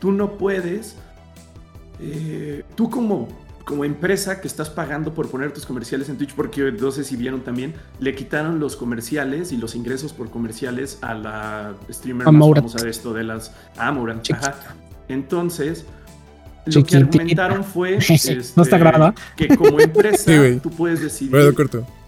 tú 0.00 0.12
no 0.12 0.38
puedes... 0.38 0.96
Eh, 2.02 2.64
tú 2.76 2.88
como 2.88 3.28
como 3.70 3.84
empresa 3.84 4.40
que 4.40 4.48
estás 4.48 4.68
pagando 4.68 5.14
por 5.14 5.28
poner 5.28 5.52
tus 5.52 5.64
comerciales 5.64 6.08
en 6.08 6.16
Twitch, 6.16 6.34
porque 6.34 6.72
no 6.72 6.90
sé 6.90 7.04
si 7.04 7.14
vieron 7.14 7.42
también, 7.42 7.72
le 8.00 8.16
quitaron 8.16 8.58
los 8.58 8.74
comerciales 8.74 9.52
y 9.52 9.58
los 9.58 9.76
ingresos 9.76 10.12
por 10.12 10.28
comerciales 10.28 10.98
a 11.02 11.14
la 11.14 11.74
streamer 11.88 12.26
más 12.32 12.54
famosa 12.56 12.82
de 12.82 12.90
esto, 12.90 13.14
de 13.14 13.22
las 13.22 13.52
Amorant. 13.76 14.28
Entonces, 15.06 15.84
lo 16.66 16.82
que 16.82 16.96
argumentaron 16.96 17.62
fue 17.62 17.96
este, 18.08 18.40
no 18.56 18.64
está 18.64 18.76
grabado. 18.76 19.14
que 19.36 19.56
como 19.56 19.78
empresa 19.80 20.32
tú 20.60 20.70
puedes 20.70 21.00
decidir 21.00 21.54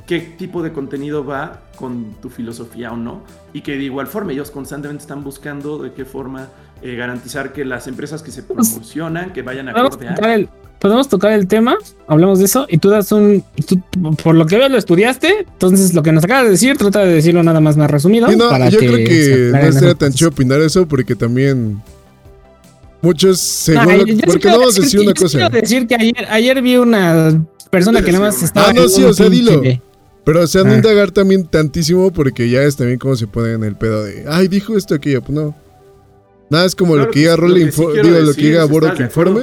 qué 0.07 0.21
tipo 0.21 0.63
de 0.63 0.73
contenido 0.73 1.25
va 1.25 1.61
con 1.77 2.15
tu 2.21 2.29
filosofía 2.29 2.93
o 2.93 2.97
no, 2.97 3.23
y 3.53 3.61
que 3.61 3.77
de 3.77 3.85
igual 3.85 4.07
forma 4.07 4.33
ellos 4.33 4.51
constantemente 4.51 5.03
están 5.03 5.23
buscando 5.25 5.79
de 5.79 5.93
qué 5.93 6.05
forma 6.05 6.49
eh, 6.83 6.95
garantizar 6.97 7.53
que 7.53 7.65
las 7.65 7.87
empresas 7.87 8.23
que 8.23 8.31
se 8.31 8.43
promocionan, 8.43 9.33
que 9.33 9.43
vayan 9.43 9.69
a 9.69 9.73
acorde 9.73 10.49
podemos 10.83 11.09
tocar 11.09 11.31
el 11.31 11.47
tema, 11.47 11.77
hablamos 12.09 12.41
de 12.41 12.47
eso 12.47 12.67
y 12.69 12.79
tú 12.79 12.91
das 12.91 13.13
un, 13.13 13.45
por 14.21 14.35
lo 14.35 14.47
que 14.47 14.59
veo 14.59 14.69
lo 14.69 14.77
estudiaste, 14.77 15.47
entonces 15.53 15.95
lo 15.95 16.03
que 16.03 16.11
nos 16.11 16.25
acabas 16.25 16.47
de 16.47 16.51
decir, 16.51 16.77
trata 16.77 17.05
de 17.05 17.15
decirlo 17.15 17.41
nada 17.45 17.61
más 17.61 17.77
más 17.77 17.89
resumido. 17.89 18.27
no, 18.27 18.69
yo 18.69 18.79
creo 18.81 18.97
que 18.97 19.53
no 19.53 19.73
sería 19.73 19.95
tan 19.95 20.13
chido 20.13 20.31
opinar 20.31 20.61
eso 20.61 20.85
porque 20.89 21.15
también 21.15 21.81
muchos, 23.01 23.39
según 23.39 24.21
porque 24.27 24.49
no 24.49 24.59
vamos 24.59 24.77
a 24.77 24.83
decir 24.83 25.01
una 25.01 25.15
cosa. 25.15 25.39
Quiero 25.39 25.61
decir 25.61 25.87
que 25.87 25.95
ayer, 25.95 26.27
ayer 26.29 26.61
vi 26.61 26.77
una 26.77 27.45
persona 27.71 28.03
que 28.03 28.11
nada 28.11 28.27
más 28.27 28.43
estaba. 28.43 28.71
Ah, 28.71 28.73
no, 28.73 28.89
sí, 28.89 29.05
o 29.05 29.13
sea, 29.13 29.29
dilo. 29.29 29.63
Pero 30.25 30.43
o 30.43 30.47
sea, 30.47 30.63
no 30.63 30.73
ah. 30.73 30.77
indagar 30.77 31.11
también 31.11 31.47
tantísimo 31.47 32.13
porque 32.13 32.49
ya 32.49 32.63
es 32.63 32.77
también 32.77 32.99
como 32.99 33.17
se 33.17 33.27
pone 33.27 33.53
en 33.53 33.65
el 33.65 33.77
pedo 33.77 34.05
de, 34.05 34.25
ay, 34.29 34.49
dijo 34.49 34.77
esto, 34.77 34.95
aquello, 34.95 35.21
pues 35.21 35.33
no. 35.33 35.55
Nada, 36.49 36.67
es 36.67 36.75
como 36.75 36.97
lo 36.97 37.11
que 37.11 37.21
diga 37.21 37.35
Rolling, 37.35 37.71
digo, 37.71 38.21
lo 38.21 38.35
que 38.35 38.43
diga 38.43 38.65
Boro 38.67 38.93
que 38.95 39.05
informe. 39.05 39.43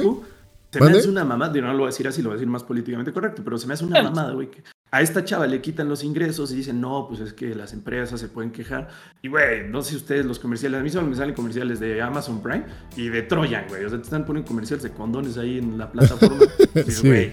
Se 0.72 0.80
me 0.80 0.90
hace 0.90 1.08
una 1.08 1.24
mamada, 1.24 1.52
no 1.60 1.72
lo 1.72 1.78
voy 1.78 1.84
a 1.84 1.86
decir 1.86 2.06
así, 2.06 2.22
lo 2.22 2.28
voy 2.28 2.34
a 2.34 2.38
decir 2.38 2.48
más 2.48 2.62
políticamente 2.62 3.12
correcto, 3.12 3.42
pero 3.44 3.58
se 3.58 3.66
me 3.66 3.74
hace 3.74 3.84
una 3.84 4.00
mamada, 4.02 4.32
güey, 4.32 4.48
a 4.92 5.02
esta 5.02 5.24
chava 5.24 5.46
le 5.46 5.60
quitan 5.60 5.88
los 5.88 6.02
ingresos 6.02 6.52
y 6.52 6.56
dicen, 6.56 6.80
no, 6.80 7.06
pues 7.08 7.20
es 7.20 7.32
que 7.32 7.54
las 7.54 7.72
empresas 7.72 8.18
se 8.18 8.28
pueden 8.28 8.50
quejar. 8.50 8.88
Y, 9.22 9.28
güey, 9.28 9.68
no 9.68 9.82
sé 9.82 9.90
si 9.90 9.96
ustedes 9.96 10.26
los 10.26 10.38
comerciales, 10.38 10.80
a 10.80 10.82
mí 10.82 10.90
solo 10.90 11.06
me 11.06 11.14
salen 11.14 11.34
comerciales 11.34 11.78
de 11.78 12.02
Amazon 12.02 12.42
Prime 12.42 12.64
y 12.96 13.08
de 13.08 13.22
Trojan, 13.22 13.66
güey. 13.68 13.84
O 13.84 13.88
sea, 13.88 13.98
te 13.98 14.04
están 14.04 14.24
poniendo 14.24 14.48
comerciales 14.48 14.82
de 14.82 14.90
condones 14.90 15.38
ahí 15.38 15.58
en 15.58 15.78
la 15.78 15.90
plataforma. 15.90 16.44
sí. 16.88 17.08
güey, 17.08 17.32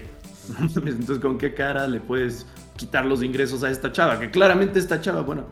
entonces, 0.60 1.18
¿con 1.18 1.36
qué 1.36 1.52
cara 1.54 1.88
le 1.88 2.00
puedes 2.00 2.46
quitar 2.78 3.04
los 3.04 3.22
ingresos 3.22 3.62
a 3.62 3.70
esta 3.70 3.92
chava? 3.92 4.18
Que 4.18 4.30
claramente 4.30 4.78
esta 4.78 4.98
chava, 5.02 5.20
bueno, 5.20 5.44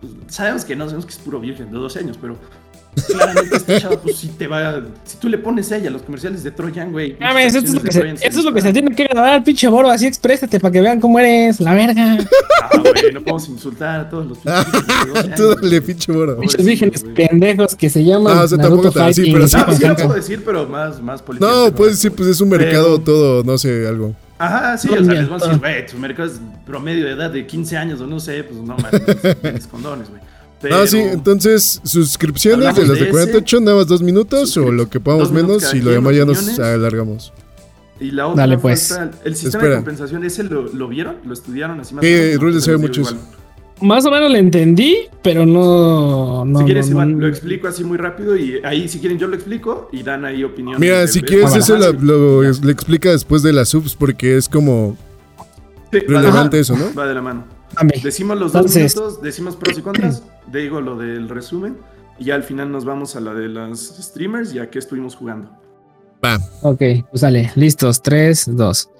pues, 0.00 0.12
sabemos 0.28 0.64
que 0.64 0.76
no, 0.76 0.84
sabemos 0.84 1.06
que 1.06 1.12
es 1.12 1.18
puro 1.18 1.40
virgen 1.40 1.72
de 1.72 1.78
12 1.78 1.98
años, 1.98 2.18
pero 2.20 2.36
claramente 3.08 3.56
esta 3.56 3.80
chava, 3.80 3.96
pues 4.00 4.16
si 4.16 4.28
te 4.28 4.46
va. 4.46 4.82
Si 5.04 5.16
tú 5.16 5.28
le 5.28 5.38
pones 5.38 5.72
a 5.72 5.78
ella 5.78 5.90
los 5.90 6.02
comerciales 6.02 6.44
de 6.44 6.50
Trojan, 6.50 6.92
güey. 6.92 7.16
eso, 7.40 7.58
es 7.58 7.74
lo, 7.74 7.82
que 7.82 7.90
se, 7.90 8.10
eso 8.10 8.38
es 8.38 8.44
lo 8.44 8.52
que 8.52 8.60
se 8.60 8.72
tiene 8.72 8.94
que 8.94 9.04
grabar 9.04 9.34
al 9.34 9.42
pinche 9.42 9.66
Boro. 9.68 9.90
Así 9.90 10.06
exprésate 10.06 10.60
para 10.60 10.70
que 10.70 10.80
vean 10.82 11.00
cómo 11.00 11.18
eres, 11.18 11.60
la 11.60 11.74
verga. 11.74 12.18
Ah, 12.62 12.78
güey, 12.78 13.12
no 13.12 13.20
podemos 13.20 13.48
insultar 13.48 14.00
a 14.00 14.10
todos 14.10 14.26
los 14.26 14.38
pinches. 14.38 15.34
Tú 15.34 15.54
dale, 15.54 15.80
pinche 15.80 16.12
Boro. 16.12 16.36
Muchos 16.36 16.64
vírgenes 16.64 17.02
pendejos 17.02 17.74
que 17.74 17.88
se 17.88 18.04
llaman. 18.04 18.36
Ah, 18.36 18.42
o 18.42 18.48
sea, 18.48 18.58
tampoco 18.58 18.90
tan 18.90 19.08
así, 19.08 19.32
pero 19.32 19.48
sí. 19.48 19.56
sí 19.76 19.86
lo 19.86 19.96
puedo 19.96 20.14
decir, 20.14 20.42
pero 20.44 20.66
más, 20.66 21.00
más 21.00 21.22
político. 21.22 21.50
No, 21.50 21.74
puedes 21.74 21.94
decir, 21.94 22.12
pues 22.12 22.28
es 22.28 22.40
un 22.40 22.50
mercado 22.50 23.00
todo, 23.00 23.42
no 23.42 23.56
sé, 23.58 23.88
algo. 23.88 24.14
Ajá, 24.38 24.76
sí, 24.76 24.88
o 24.88 25.04
sea, 25.04 25.14
les 25.14 25.28
vamos 25.28 25.42
a 25.42 25.46
decir, 25.46 25.60
güey, 25.60 25.86
tu 25.86 25.98
mercado 25.98 26.28
es 26.28 26.40
promedio 26.66 27.06
de 27.06 27.12
edad 27.12 27.30
de 27.30 27.46
15 27.46 27.76
años 27.76 28.00
o 28.00 28.06
no 28.06 28.20
sé, 28.20 28.44
pues 28.44 28.60
no, 28.60 28.76
mames, 28.76 29.66
condones, 29.70 30.10
güey. 30.10 30.20
Ah, 30.72 30.86
sí, 30.86 30.98
entonces, 30.98 31.80
suscripciones 31.84 32.74
de 32.74 32.86
las 32.86 32.98
de 32.98 33.08
48, 33.10 33.60
nada 33.60 33.76
más 33.76 33.86
dos 33.86 34.02
minutos 34.02 34.56
o 34.56 34.72
lo 34.72 34.88
que 34.88 35.00
podamos 35.00 35.30
menos 35.30 35.72
y 35.74 35.80
lo 35.80 35.90
demás 35.90 36.16
ya 36.16 36.24
nos 36.24 36.58
alargamos. 36.58 37.32
Y 38.00 38.10
la 38.10 38.26
otra 38.26 38.42
Dale, 38.42 38.58
pues. 38.58 38.98
el 39.24 39.36
sistema 39.36 39.64
de 39.64 39.76
compensación, 39.76 40.24
¿ese 40.24 40.44
lo, 40.44 40.88
vieron? 40.88 41.16
¿Lo 41.24 41.32
estudiaron 41.32 41.80
así 41.80 41.94
más? 41.94 42.04
Sí, 42.04 42.36
Rule 42.36 42.60
se 42.60 42.70
ve 42.70 42.78
mucho 42.78 43.02
eso. 43.02 43.16
Más 43.80 44.06
o 44.06 44.10
menos 44.10 44.30
lo 44.30 44.38
entendí, 44.38 44.96
pero 45.22 45.44
no. 45.44 46.44
no 46.44 46.60
si 46.60 46.64
quieres, 46.64 46.88
no, 46.88 46.96
Iván, 46.96 47.20
lo 47.20 47.28
explico 47.28 47.68
así 47.68 47.84
muy 47.84 47.98
rápido 47.98 48.36
y 48.36 48.60
ahí, 48.64 48.88
si 48.88 49.00
quieren, 49.00 49.18
yo 49.18 49.28
lo 49.28 49.34
explico 49.34 49.88
y 49.92 50.02
dan 50.02 50.24
ahí 50.24 50.44
opinión. 50.44 50.80
Mira, 50.80 51.06
si 51.06 51.22
quieres, 51.22 51.54
eso 51.54 51.76
lo, 51.76 51.92
lo, 51.92 52.42
lo, 52.42 52.70
explica 52.70 53.10
después 53.10 53.42
de 53.42 53.52
las 53.52 53.68
subs 53.68 53.94
porque 53.94 54.36
es 54.36 54.48
como. 54.48 54.96
Sí, 55.92 56.00
relevante 56.00 56.58
eso, 56.58 56.76
¿no? 56.76 56.92
Va 56.94 57.06
de 57.06 57.14
la 57.14 57.22
mano. 57.22 57.44
Decimos 58.02 58.38
los 58.38 58.52
dos 58.52 58.74
minutos, 58.74 59.20
decimos 59.20 59.56
pros 59.56 59.76
y 59.78 59.82
contras, 59.82 60.22
digo 60.50 60.80
lo 60.80 60.96
del 60.96 61.28
resumen 61.28 61.76
y 62.18 62.24
ya 62.26 62.34
al 62.34 62.42
final 62.42 62.72
nos 62.72 62.84
vamos 62.84 63.16
a 63.16 63.20
la 63.20 63.34
de 63.34 63.48
las 63.48 63.78
streamers 63.78 64.54
y 64.54 64.58
a 64.58 64.70
qué 64.70 64.78
estuvimos 64.78 65.14
jugando. 65.14 65.50
Va. 66.24 66.38
Ok, 66.62 66.82
pues 67.10 67.20
sale, 67.20 67.52
listos, 67.56 68.02
3, 68.02 68.56
2. 68.56 68.90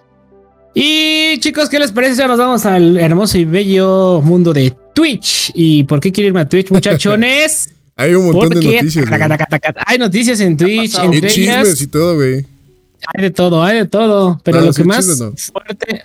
Y 0.79 1.39
chicos, 1.39 1.70
¿qué 1.70 1.79
les 1.79 1.91
parece? 1.91 2.16
Ya 2.16 2.29
nos 2.29 2.37
vamos 2.37 2.66
al 2.66 2.99
hermoso 2.99 3.39
y 3.39 3.47
bello 3.47 4.20
mundo 4.22 4.53
de 4.53 4.77
Twitch. 4.95 5.51
¿Y 5.55 5.85
por 5.85 6.01
qué 6.01 6.12
quiero 6.12 6.29
irme 6.29 6.41
a 6.41 6.49
Twitch, 6.51 6.70
muchachones? 6.70 7.70
Hay 7.97 8.12
un 8.14 8.27
montón 8.27 8.51
de 8.51 8.57
noticias. 8.57 9.07
Hay 9.87 9.97
noticias 9.97 10.39
en 10.41 10.55
Twitch, 10.55 10.99
entre 10.99 11.31
chismes 11.31 11.81
y 11.81 11.87
todo, 11.87 12.16
güey. 12.16 12.45
Hay 13.07 13.22
de 13.22 13.31
todo, 13.31 13.64
hay 13.64 13.79
de 13.79 13.87
todo. 13.87 14.39
Pero 14.45 14.61
lo 14.61 14.74
que 14.74 14.85
más 14.85 15.07
fuerte. 15.51 16.03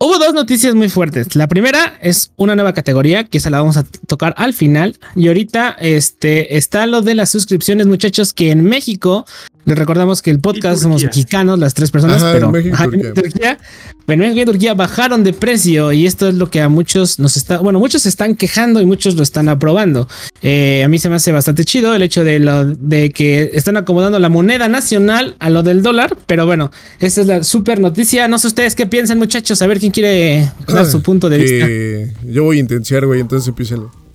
Hubo 0.00 0.18
dos 0.18 0.34
noticias 0.34 0.74
muy 0.74 0.90
fuertes. 0.90 1.34
La 1.34 1.48
primera 1.48 1.98
es 2.02 2.30
una 2.36 2.54
nueva 2.54 2.74
categoría 2.74 3.24
que 3.24 3.40
se 3.40 3.48
la 3.48 3.58
vamos 3.58 3.78
a 3.78 3.84
tocar 4.06 4.34
al 4.36 4.52
final. 4.52 4.98
Y 5.16 5.28
ahorita 5.28 5.76
este, 5.80 6.58
está 6.58 6.86
lo 6.86 7.00
de 7.00 7.14
las 7.14 7.30
suscripciones, 7.30 7.86
muchachos, 7.86 8.34
que 8.34 8.50
en 8.50 8.64
México 8.64 9.24
les 9.68 9.78
recordamos 9.78 10.22
que 10.22 10.30
el 10.30 10.40
podcast 10.40 10.82
somos 10.82 11.04
mexicanos, 11.04 11.58
las 11.58 11.74
tres 11.74 11.90
personas, 11.90 12.22
pero 12.32 12.46
en 12.46 12.52
México, 12.52 12.76
en 12.84 13.12
Turquía, 13.12 13.58
en 14.06 14.18
México 14.18 14.40
y 14.40 14.44
Turquía 14.46 14.72
bajaron 14.72 15.22
de 15.24 15.34
precio 15.34 15.92
y 15.92 16.06
esto 16.06 16.28
es 16.28 16.36
lo 16.36 16.48
que 16.48 16.62
a 16.62 16.70
muchos 16.70 17.18
nos 17.18 17.36
está, 17.36 17.58
bueno, 17.58 17.78
muchos 17.78 18.02
se 18.02 18.08
están 18.08 18.34
quejando 18.34 18.80
y 18.80 18.86
muchos 18.86 19.14
lo 19.14 19.22
están 19.22 19.50
aprobando. 19.50 20.08
Eh, 20.40 20.82
a 20.84 20.88
mí 20.88 20.98
se 20.98 21.10
me 21.10 21.16
hace 21.16 21.32
bastante 21.32 21.66
chido 21.66 21.94
el 21.94 22.00
hecho 22.00 22.24
de, 22.24 22.38
lo, 22.38 22.64
de 22.64 23.10
que 23.10 23.50
están 23.52 23.76
acomodando 23.76 24.18
la 24.18 24.30
moneda 24.30 24.68
nacional 24.68 25.36
a 25.38 25.50
lo 25.50 25.62
del 25.62 25.82
dólar, 25.82 26.16
pero 26.26 26.46
bueno, 26.46 26.70
esa 26.98 27.20
es 27.20 27.26
la 27.26 27.44
super 27.44 27.78
noticia. 27.78 28.26
No 28.26 28.38
sé 28.38 28.46
ustedes 28.46 28.74
qué 28.74 28.86
piensan, 28.86 29.18
muchachos, 29.18 29.60
a 29.60 29.66
ver 29.66 29.80
quién 29.80 29.92
quiere 29.92 30.50
dar 30.66 30.86
su 30.86 31.02
punto 31.02 31.28
de 31.28 31.36
vista. 31.36 32.24
Yo 32.24 32.44
voy 32.44 32.56
a 32.56 32.60
intentar, 32.60 33.04
güey, 33.04 33.20
entonces 33.20 33.46
empiécenlo. 33.48 34.07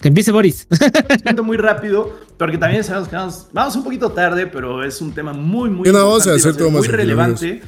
Que 0.00 0.08
empiece 0.08 0.30
Boris. 0.30 0.66
Siento 1.22 1.42
muy 1.42 1.56
rápido, 1.56 2.14
porque 2.36 2.58
también 2.58 2.84
sabemos 2.84 3.08
que 3.08 3.16
vamos, 3.52 3.76
un 3.76 3.84
poquito 3.84 4.12
tarde, 4.12 4.46
pero 4.46 4.84
es 4.84 5.00
un 5.00 5.12
tema 5.12 5.32
muy, 5.32 5.70
muy, 5.70 5.90
muy 5.90 6.86
relevante. 6.88 7.62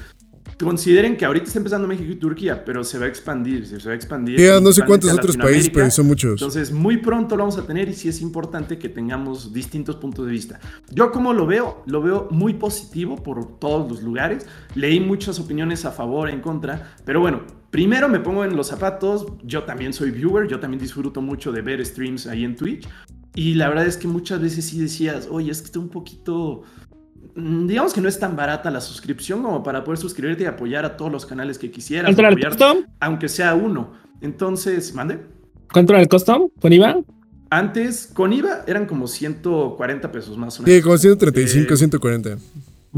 Consideren 0.63 1.17
que 1.17 1.25
ahorita 1.25 1.47
está 1.47 1.59
empezando 1.59 1.89
México 1.89 2.13
y 2.13 2.17
Turquía, 2.17 2.63
pero 2.67 2.85
se 2.85 2.99
va 2.99 3.07
a 3.07 3.09
expandir, 3.09 3.67
se 3.67 3.79
va 3.79 3.93
a 3.93 3.95
expandir. 3.95 4.39
no 4.61 4.73
sé 4.73 4.85
cuántos 4.85 5.11
otros 5.11 5.37
países, 5.37 5.71
pero 5.71 5.91
son 5.91 6.07
muchos. 6.07 6.33
Entonces, 6.33 6.71
muy 6.71 6.99
pronto 6.99 7.35
lo 7.35 7.45
vamos 7.45 7.57
a 7.57 7.67
tener 7.67 7.89
y 7.89 7.95
sí 7.95 8.11
es 8.11 8.21
importante 8.21 8.79
que 8.79 8.91
tengamos 8.91 9.55
distintos 9.55 9.97
puntos 9.97 10.27
de 10.27 10.33
vista. 10.33 10.61
Yo 10.91 11.11
como 11.13 11.33
lo 11.33 11.47
veo, 11.47 11.83
lo 11.87 12.03
veo 12.03 12.29
muy 12.31 12.55
positivo 12.55 13.17
por 13.17 13.59
todos 13.59 13.91
los 13.91 14.03
lugares. 14.03 14.47
Leí 14.75 15.01
muchas 15.01 15.41
opiniones 15.41 15.87
a 15.87 15.93
favor, 15.93 16.29
en 16.29 16.43
contra, 16.43 16.95
pero 17.07 17.21
bueno, 17.21 17.41
primero 17.71 18.09
me 18.09 18.21
pongo 18.21 18.45
en 18.45 18.57
los 18.57 18.69
zapatos, 18.69 19.27
yo 19.43 19.65
también 19.65 19.93
soy 19.93 20.11
viewer, 20.11 20.49
yo 20.49 20.61
también 20.61 20.81
disfruto 20.81 21.21
mucho 21.23 21.53
de 21.53 21.63
ver 21.63 21.85
streams 21.85 22.27
ahí 22.27 22.45
en 22.45 22.57
Twitch. 22.57 22.89
Y 23.35 23.55
la 23.55 23.69
verdad 23.69 23.87
es 23.87 23.97
que 23.97 24.09
muchas 24.09 24.41
veces 24.41 24.65
sí 24.65 24.81
decías, 24.81 25.29
oye, 25.31 25.53
es 25.53 25.61
que 25.61 25.67
está 25.67 25.79
un 25.79 25.89
poquito 25.89 26.65
Mm, 27.35 27.67
digamos 27.67 27.93
que 27.93 28.01
no 28.01 28.09
es 28.09 28.19
tan 28.19 28.37
barata 28.37 28.71
la 28.71 28.81
suscripción 28.81 29.43
como 29.43 29.63
para 29.63 29.85
poder 29.85 29.99
suscribirte 29.99 30.45
y 30.45 30.47
apoyar 30.47 30.85
a 30.85 30.97
todos 30.97 31.13
los 31.13 31.27
canales 31.27 31.59
que 31.59 31.71
quisieras. 31.71 32.07
¿Cuánto 32.07 32.23
era 32.23 32.31
el 32.31 32.41
costo? 32.41 32.85
Aunque 33.01 33.29
sea 33.29 33.55
uno. 33.55 33.93
Entonces, 34.21 34.95
mande. 34.95 35.21
¿Cuánto 35.73 35.93
era 35.93 36.03
el 36.03 36.09
costo 36.09 36.51
con 36.61 36.73
IVA? 36.73 37.01
Antes, 37.51 38.11
con 38.13 38.33
IVA 38.33 38.65
eran 38.67 38.87
como 38.87 39.07
140 39.07 40.13
pesos 40.13 40.37
más 40.37 40.59
o 40.59 40.63
menos. 40.63 40.77
Sí, 40.77 40.83
como 40.83 40.99
135, 40.99 41.77
140. 41.77 42.39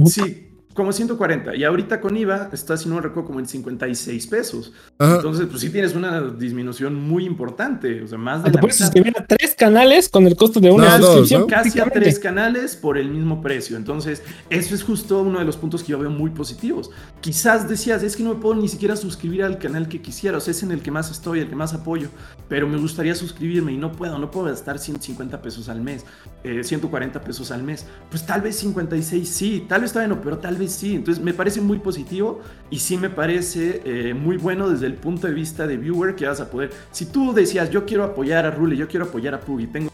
Sí, 0.07 0.49
como 0.75 0.93
140. 0.93 1.55
Y 1.57 1.65
ahorita 1.65 2.01
con 2.01 2.17
IVA 2.17 2.51
está, 2.53 2.77
si 2.77 2.89
no 2.89 2.97
me 2.97 3.01
recuerdo, 3.01 3.29
como 3.29 3.41
en 3.41 3.47
56 3.47 4.27
pesos. 4.27 4.73
Entonces, 4.99 5.47
pues 5.47 5.61
sí 5.61 5.71
tienes 5.71 5.95
una 5.95 6.21
disminución 6.21 6.95
muy 6.95 7.25
importante. 7.25 8.03
O 8.03 8.07
sea, 8.07 8.19
más 8.19 8.43
de 8.43 8.51
ah, 8.51 8.53
la 8.55 8.61
puedes 8.61 8.77
suscribir 8.77 9.15
a 9.19 9.27
tres 9.27 9.55
canales 9.55 10.09
con 10.09 10.27
el 10.27 10.37
costo 10.37 10.61
de 10.61 10.71
una 10.71 10.99
suscripción. 10.99 11.47
Casi 11.47 11.79
a 11.81 11.85
tres 11.85 12.19
canales 12.19 12.77
por 12.77 12.97
el 12.97 13.11
mismo 13.11 13.43
precio. 13.43 13.77
Entonces, 13.77 14.23
eso 14.51 14.75
es 14.75 14.83
justo 14.83 15.23
uno 15.23 15.39
de 15.39 15.45
los 15.45 15.57
puntos 15.57 15.83
que 15.83 15.93
yo 15.93 15.99
veo 15.99 16.11
muy 16.11 16.31
positivos. 16.31 16.91
Quizás 17.21 17.69
decías, 17.69 18.03
es 18.03 18.17
que 18.17 18.23
no 18.23 18.35
me 18.35 18.41
puedo 18.41 18.55
ni 18.55 18.69
siquiera 18.69 18.97
suscribir 18.97 19.43
al 19.45 19.59
canal 19.59 19.89
que 19.89 20.01
quisiera. 20.01 20.39
O 20.39 20.41
sea, 20.41 20.53
es 20.53 20.63
en 20.63 20.73
el 20.73 20.81
que 20.81 20.91
más 20.91 21.11
estoy, 21.11 21.41
el 21.41 21.49
que 21.49 21.57
más 21.57 21.75
apoyo. 21.75 22.09
Pero 22.49 22.67
me 22.67 22.79
gustaría 22.79 23.15
suscribirme 23.15 23.73
y 23.73 23.77
no 23.77 23.93
puedo. 23.93 24.19
No 24.19 24.31
puedo 24.31 24.47
gastar 24.47 24.79
150 24.79 25.43
pesos 25.43 25.69
al 25.69 25.81
mes, 25.81 26.05
140 26.43 27.19
eh, 27.19 27.23
pesos 27.23 27.51
al 27.51 27.63
mes. 27.63 27.87
Pues 28.11 28.25
tal 28.25 28.41
vez 28.41 28.57
56 28.57 29.29
sí, 29.29 29.67
tal 29.69 29.83
vez 29.83 29.93
todavía 29.93 30.15
no, 30.15 30.21
pero 30.21 30.39
tal 30.39 30.57
vez 30.57 30.62
sí. 30.69 30.97
Entonces 30.97 31.23
me 31.23 31.35
parece 31.35 31.61
muy 31.61 31.79
positivo 31.79 32.41
y 32.71 32.79
sí 32.79 32.97
me 32.97 33.11
parece 33.11 33.83
eh, 33.85 34.15
muy 34.15 34.37
bueno 34.37 34.69
desde 34.69 34.87
el 34.87 34.95
punto 34.95 35.27
de 35.27 35.35
vista 35.35 35.67
de 35.67 35.77
viewer 35.77 36.15
que 36.15 36.27
vas 36.27 36.41
a 36.41 36.51
poder. 36.51 36.71
Si 36.91 37.07
tú 37.07 37.33
decías, 37.33 37.71
yo 37.71 37.85
quiero 37.85 38.05
apoyar 38.05 38.47
a 38.47 38.51
Rule, 38.51 38.77
yo 38.77 38.89
quiero 38.89 39.07
apoyar 39.07 39.35
a 39.35 39.41
Pug 39.41 39.61
tengo 39.73 39.91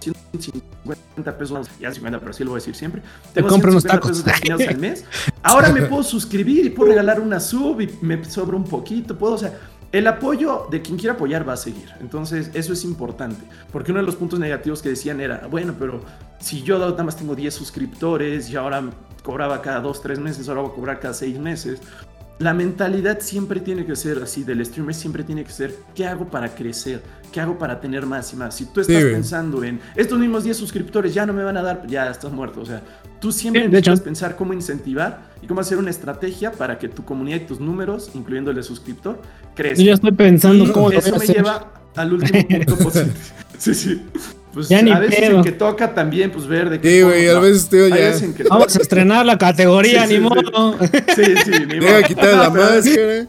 150 0.00 1.38
pesos, 1.38 1.68
ya 1.80 1.92
50, 1.92 2.18
pero 2.18 2.30
así 2.30 2.44
lo 2.44 2.50
voy 2.50 2.58
a 2.58 2.60
decir 2.60 2.74
siempre. 2.74 3.02
Tengo 3.32 3.48
150 3.48 4.00
pesos 4.00 4.24
destinados 4.24 4.68
al 4.68 4.78
mes. 4.78 5.04
Ahora 5.42 5.72
me 5.72 5.82
puedo 5.82 6.02
suscribir 6.02 6.66
y 6.66 6.70
puedo 6.70 6.90
regalar 6.90 7.20
una 7.20 7.40
sub 7.40 7.80
y 7.80 7.90
me 8.00 8.24
sobra 8.24 8.56
un 8.56 8.64
poquito. 8.64 9.16
Puedo, 9.16 9.34
o 9.34 9.38
sea, 9.38 9.52
el 9.90 10.06
apoyo 10.06 10.66
de 10.70 10.82
quien 10.82 10.98
quiera 10.98 11.14
apoyar 11.14 11.48
va 11.48 11.54
a 11.54 11.56
seguir. 11.56 11.88
Entonces, 12.00 12.50
eso 12.54 12.72
es 12.72 12.84
importante. 12.84 13.42
Porque 13.72 13.90
uno 13.90 14.00
de 14.00 14.06
los 14.06 14.16
puntos 14.16 14.38
negativos 14.38 14.82
que 14.82 14.90
decían 14.90 15.20
era, 15.20 15.46
bueno, 15.50 15.74
pero 15.78 16.02
si 16.40 16.62
yo 16.62 16.78
nada 16.78 17.02
más 17.04 17.16
tengo 17.16 17.34
10 17.34 17.54
suscriptores 17.54 18.50
y 18.50 18.56
ahora 18.56 18.82
cobraba 19.28 19.60
cada 19.60 19.80
2, 19.80 20.00
3 20.00 20.20
meses, 20.20 20.48
ahora 20.48 20.62
voy 20.62 20.70
a 20.70 20.74
cobrar 20.74 21.00
cada 21.00 21.12
6 21.12 21.38
meses. 21.38 21.82
La 22.38 22.54
mentalidad 22.54 23.20
siempre 23.20 23.60
tiene 23.60 23.84
que 23.84 23.94
ser 23.94 24.16
así, 24.22 24.42
del 24.42 24.64
streamer 24.64 24.94
siempre 24.94 25.22
tiene 25.22 25.44
que 25.44 25.52
ser, 25.52 25.74
¿qué 25.94 26.06
hago 26.06 26.30
para 26.30 26.54
crecer? 26.54 27.02
¿Qué 27.30 27.38
hago 27.38 27.58
para 27.58 27.78
tener 27.78 28.06
más 28.06 28.32
y 28.32 28.36
más? 28.36 28.54
Si 28.54 28.64
tú 28.64 28.80
estás 28.80 29.04
pensando 29.04 29.62
en, 29.62 29.80
estos 29.96 30.18
mismos 30.18 30.44
10 30.44 30.56
suscriptores 30.56 31.12
ya 31.12 31.26
no 31.26 31.34
me 31.34 31.44
van 31.44 31.58
a 31.58 31.62
dar, 31.62 31.86
ya 31.86 32.10
estás 32.10 32.32
muerto. 32.32 32.62
O 32.62 32.64
sea, 32.64 32.80
tú 33.20 33.30
siempre 33.30 33.82
sí, 33.82 34.00
pensar 34.02 34.34
cómo 34.34 34.54
incentivar 34.54 35.24
y 35.42 35.46
cómo 35.46 35.60
hacer 35.60 35.76
una 35.76 35.90
estrategia 35.90 36.50
para 36.50 36.78
que 36.78 36.88
tu 36.88 37.04
comunidad 37.04 37.36
y 37.36 37.40
tus 37.40 37.60
números, 37.60 38.10
incluyendo 38.14 38.50
el 38.50 38.56
de 38.56 38.62
suscriptor, 38.62 39.20
crezcan. 39.54 39.84
Yo 39.84 39.92
estoy 39.92 40.12
pensando 40.12 40.72
cómo 40.72 40.90
Eso 40.90 41.18
me 41.18 41.26
lleva 41.26 41.70
al 41.94 42.14
último 42.14 42.48
punto 42.48 42.76
positivo. 42.82 43.12
sí, 43.74 43.74
sí. 43.74 44.02
Pues 44.52 44.68
ya 44.68 44.78
a 44.78 44.98
veces 44.98 45.20
el 45.20 45.42
que 45.42 45.52
toca 45.52 45.94
también, 45.94 46.32
pues 46.32 46.46
ver 46.46 46.70
de 46.70 46.80
qué. 46.80 46.90
Sí, 46.90 47.02
güey, 47.02 47.28
a 47.28 47.38
veces 47.38 47.68
tío, 47.68 47.86
ya. 47.88 48.12
Vamos 48.48 48.74
a 48.76 48.80
estrenar 48.80 49.26
la 49.26 49.36
categoría, 49.36 50.06
ni 50.08 50.18
modo. 50.18 50.78
Sí, 51.14 51.34
sí, 51.44 51.52
ni 51.66 51.80
modo. 51.80 52.02
quitar 52.06 52.34
la 52.34 52.50
máscara. 52.50 53.26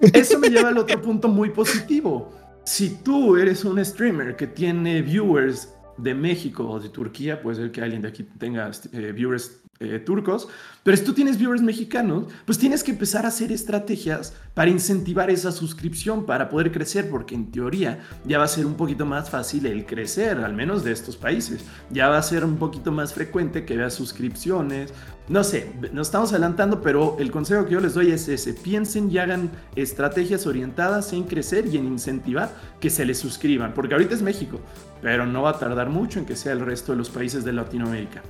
Eso 0.00 0.38
me 0.38 0.48
lleva 0.48 0.68
al 0.70 0.78
otro 0.78 1.00
punto 1.00 1.28
muy 1.28 1.50
positivo. 1.50 2.32
Si 2.64 2.90
tú 3.02 3.36
eres 3.36 3.64
un 3.64 3.84
streamer 3.84 4.34
que 4.34 4.46
tiene 4.46 5.02
viewers 5.02 5.68
de 5.98 6.14
México 6.14 6.68
o 6.68 6.80
de 6.80 6.88
Turquía, 6.88 7.40
puede 7.40 7.56
ser 7.56 7.70
que 7.70 7.82
alguien 7.82 8.02
de 8.02 8.08
aquí 8.08 8.24
tenga 8.38 8.70
eh, 8.92 9.12
viewers 9.12 9.60
eh, 9.78 9.98
turcos, 9.98 10.48
pero 10.82 10.96
si 10.96 11.04
tú 11.04 11.12
tienes 11.12 11.36
viewers 11.36 11.60
mexicanos, 11.60 12.26
pues 12.44 12.58
tienes 12.58 12.82
que 12.82 12.92
empezar 12.92 13.24
a 13.24 13.28
hacer 13.28 13.52
estrategias 13.52 14.32
para 14.54 14.70
incentivar 14.70 15.30
esa 15.30 15.52
suscripción, 15.52 16.24
para 16.24 16.48
poder 16.48 16.72
crecer, 16.72 17.10
porque 17.10 17.34
en 17.34 17.50
teoría 17.50 18.00
ya 18.24 18.38
va 18.38 18.44
a 18.44 18.48
ser 18.48 18.64
un 18.64 18.74
poquito 18.74 19.04
más 19.04 19.28
fácil 19.28 19.66
el 19.66 19.84
crecer, 19.84 20.38
al 20.38 20.54
menos 20.54 20.82
de 20.82 20.92
estos 20.92 21.16
países. 21.16 21.64
Ya 21.90 22.08
va 22.08 22.18
a 22.18 22.22
ser 22.22 22.44
un 22.44 22.56
poquito 22.56 22.90
más 22.90 23.12
frecuente 23.12 23.66
que 23.66 23.76
veas 23.76 23.94
suscripciones. 23.94 24.94
No 25.28 25.44
sé, 25.44 25.72
nos 25.92 26.06
estamos 26.06 26.30
adelantando, 26.30 26.80
pero 26.80 27.16
el 27.18 27.30
consejo 27.30 27.66
que 27.66 27.72
yo 27.72 27.80
les 27.80 27.94
doy 27.94 28.12
es 28.12 28.28
ese. 28.28 28.54
Piensen 28.54 29.10
y 29.10 29.18
hagan 29.18 29.50
estrategias 29.74 30.46
orientadas 30.46 31.12
en 31.12 31.24
crecer 31.24 31.66
y 31.66 31.76
en 31.76 31.86
incentivar 31.86 32.54
que 32.80 32.90
se 32.90 33.04
les 33.04 33.18
suscriban, 33.18 33.74
porque 33.74 33.94
ahorita 33.94 34.14
es 34.14 34.22
México, 34.22 34.60
pero 35.02 35.26
no 35.26 35.42
va 35.42 35.50
a 35.50 35.58
tardar 35.58 35.90
mucho 35.90 36.18
en 36.18 36.24
que 36.24 36.36
sea 36.36 36.52
el 36.52 36.60
resto 36.60 36.92
de 36.92 36.98
los 36.98 37.10
países 37.10 37.44
de 37.44 37.52
Latinoamérica. 37.52 38.22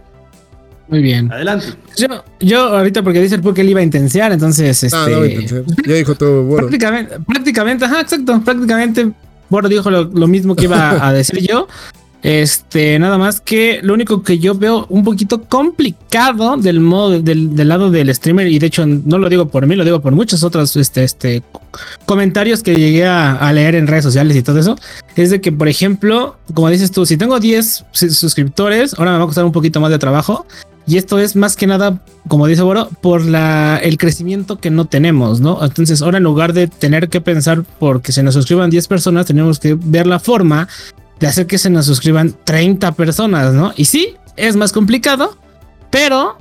Muy 0.89 1.03
bien. 1.03 1.33
Adelante. 1.33 1.67
Yo, 1.97 2.07
yo 2.41 2.61
ahorita 2.61 3.03
porque 3.03 3.21
dice 3.21 3.37
el 3.37 3.55
que 3.55 3.61
él 3.61 3.71
iba 3.71 3.81
a 3.81 3.83
intensiar, 3.83 4.33
entonces 4.33 4.83
este. 4.85 4.97
Ah, 4.97 5.07
no, 5.09 5.25
ya 5.27 5.95
dijo 5.95 6.15
todo 6.15 6.45
bueno. 6.45 6.69
Prácticamente, 6.69 7.17
prácticamente, 7.27 7.85
ajá, 7.85 8.01
exacto. 8.03 8.41
Prácticamente 8.45 9.13
Boro 9.49 9.69
dijo 9.69 9.91
lo, 9.91 10.05
lo, 10.05 10.27
mismo 10.27 10.55
que 10.55 10.65
iba 10.65 11.07
a 11.07 11.13
decir 11.13 11.41
yo. 11.47 11.67
Este, 12.23 12.99
nada 12.99 13.19
más 13.19 13.41
que 13.41 13.79
lo 13.83 13.95
único 13.95 14.23
que 14.23 14.39
yo 14.39 14.55
veo 14.57 14.87
un 14.89 15.05
poquito 15.05 15.45
complicado 15.45 16.57
del 16.57 16.81
modo, 16.81 17.21
del, 17.21 17.55
del, 17.55 17.69
lado 17.69 17.91
del 17.91 18.13
streamer, 18.13 18.49
y 18.49 18.59
de 18.59 18.67
hecho 18.67 18.85
no 18.85 19.19
lo 19.19 19.29
digo 19.29 19.47
por 19.47 19.65
mí, 19.67 19.77
lo 19.77 19.85
digo 19.85 20.01
por 20.01 20.13
muchos 20.13 20.43
otros 20.43 20.75
este, 20.75 21.05
este, 21.05 21.45
comentarios 22.05 22.65
que 22.65 22.75
llegué 22.75 23.07
a, 23.07 23.37
a, 23.37 23.53
leer 23.53 23.77
en 23.77 23.87
redes 23.87 24.03
sociales 24.03 24.37
y 24.37 24.43
todo 24.43 24.59
eso, 24.59 24.77
es 25.15 25.31
de 25.31 25.41
que, 25.41 25.53
por 25.53 25.69
ejemplo, 25.69 26.37
como 26.53 26.69
dices 26.69 26.91
tú, 26.91 27.07
si 27.07 27.17
tengo 27.17 27.39
10 27.39 27.85
suscriptores, 27.93 28.99
ahora 28.99 29.13
me 29.13 29.19
va 29.19 29.25
a 29.25 29.27
costar 29.27 29.45
un 29.45 29.53
poquito 29.53 29.81
más 29.81 29.93
de 29.93 29.99
trabajo, 30.01 30.47
Y 30.87 30.99
esto 30.99 31.19
es 31.19 31.35
más 31.35 31.57
que 31.57 31.67
nada, 31.67 32.01
como 32.29 32.47
dice 32.47 32.63
Boro, 32.63 32.89
por 33.01 33.25
la, 33.25 33.77
el 33.83 33.99
crecimiento 33.99 34.59
que 34.59 34.71
no 34.71 34.85
tenemos, 34.85 35.41
¿no? 35.41 35.63
Entonces 35.65 36.01
ahora 36.01 36.19
en 36.19 36.25
lugar 36.25 36.53
de 36.53 36.69
tener 36.69 37.09
que 37.09 37.21
pensar 37.21 37.65
porque 37.81 38.13
se 38.13 38.23
nos 38.23 38.35
suscriban 38.35 38.71
10 38.71 38.87
personas, 38.87 39.27
tenemos 39.27 39.59
que 39.59 39.75
ver 39.75 40.07
la 40.07 40.21
forma 40.21 40.69
de 41.19 41.27
hacer 41.27 41.47
que 41.47 41.59
se 41.59 41.71
nos 41.71 41.87
suscriban 41.87 42.37
30 42.45 42.93
personas, 42.93 43.53
¿no? 43.53 43.73
Y 43.77 43.87
sí, 43.87 44.15
es 44.37 44.55
más 44.55 44.73
complicado, 44.73 45.37
pero 45.91 46.39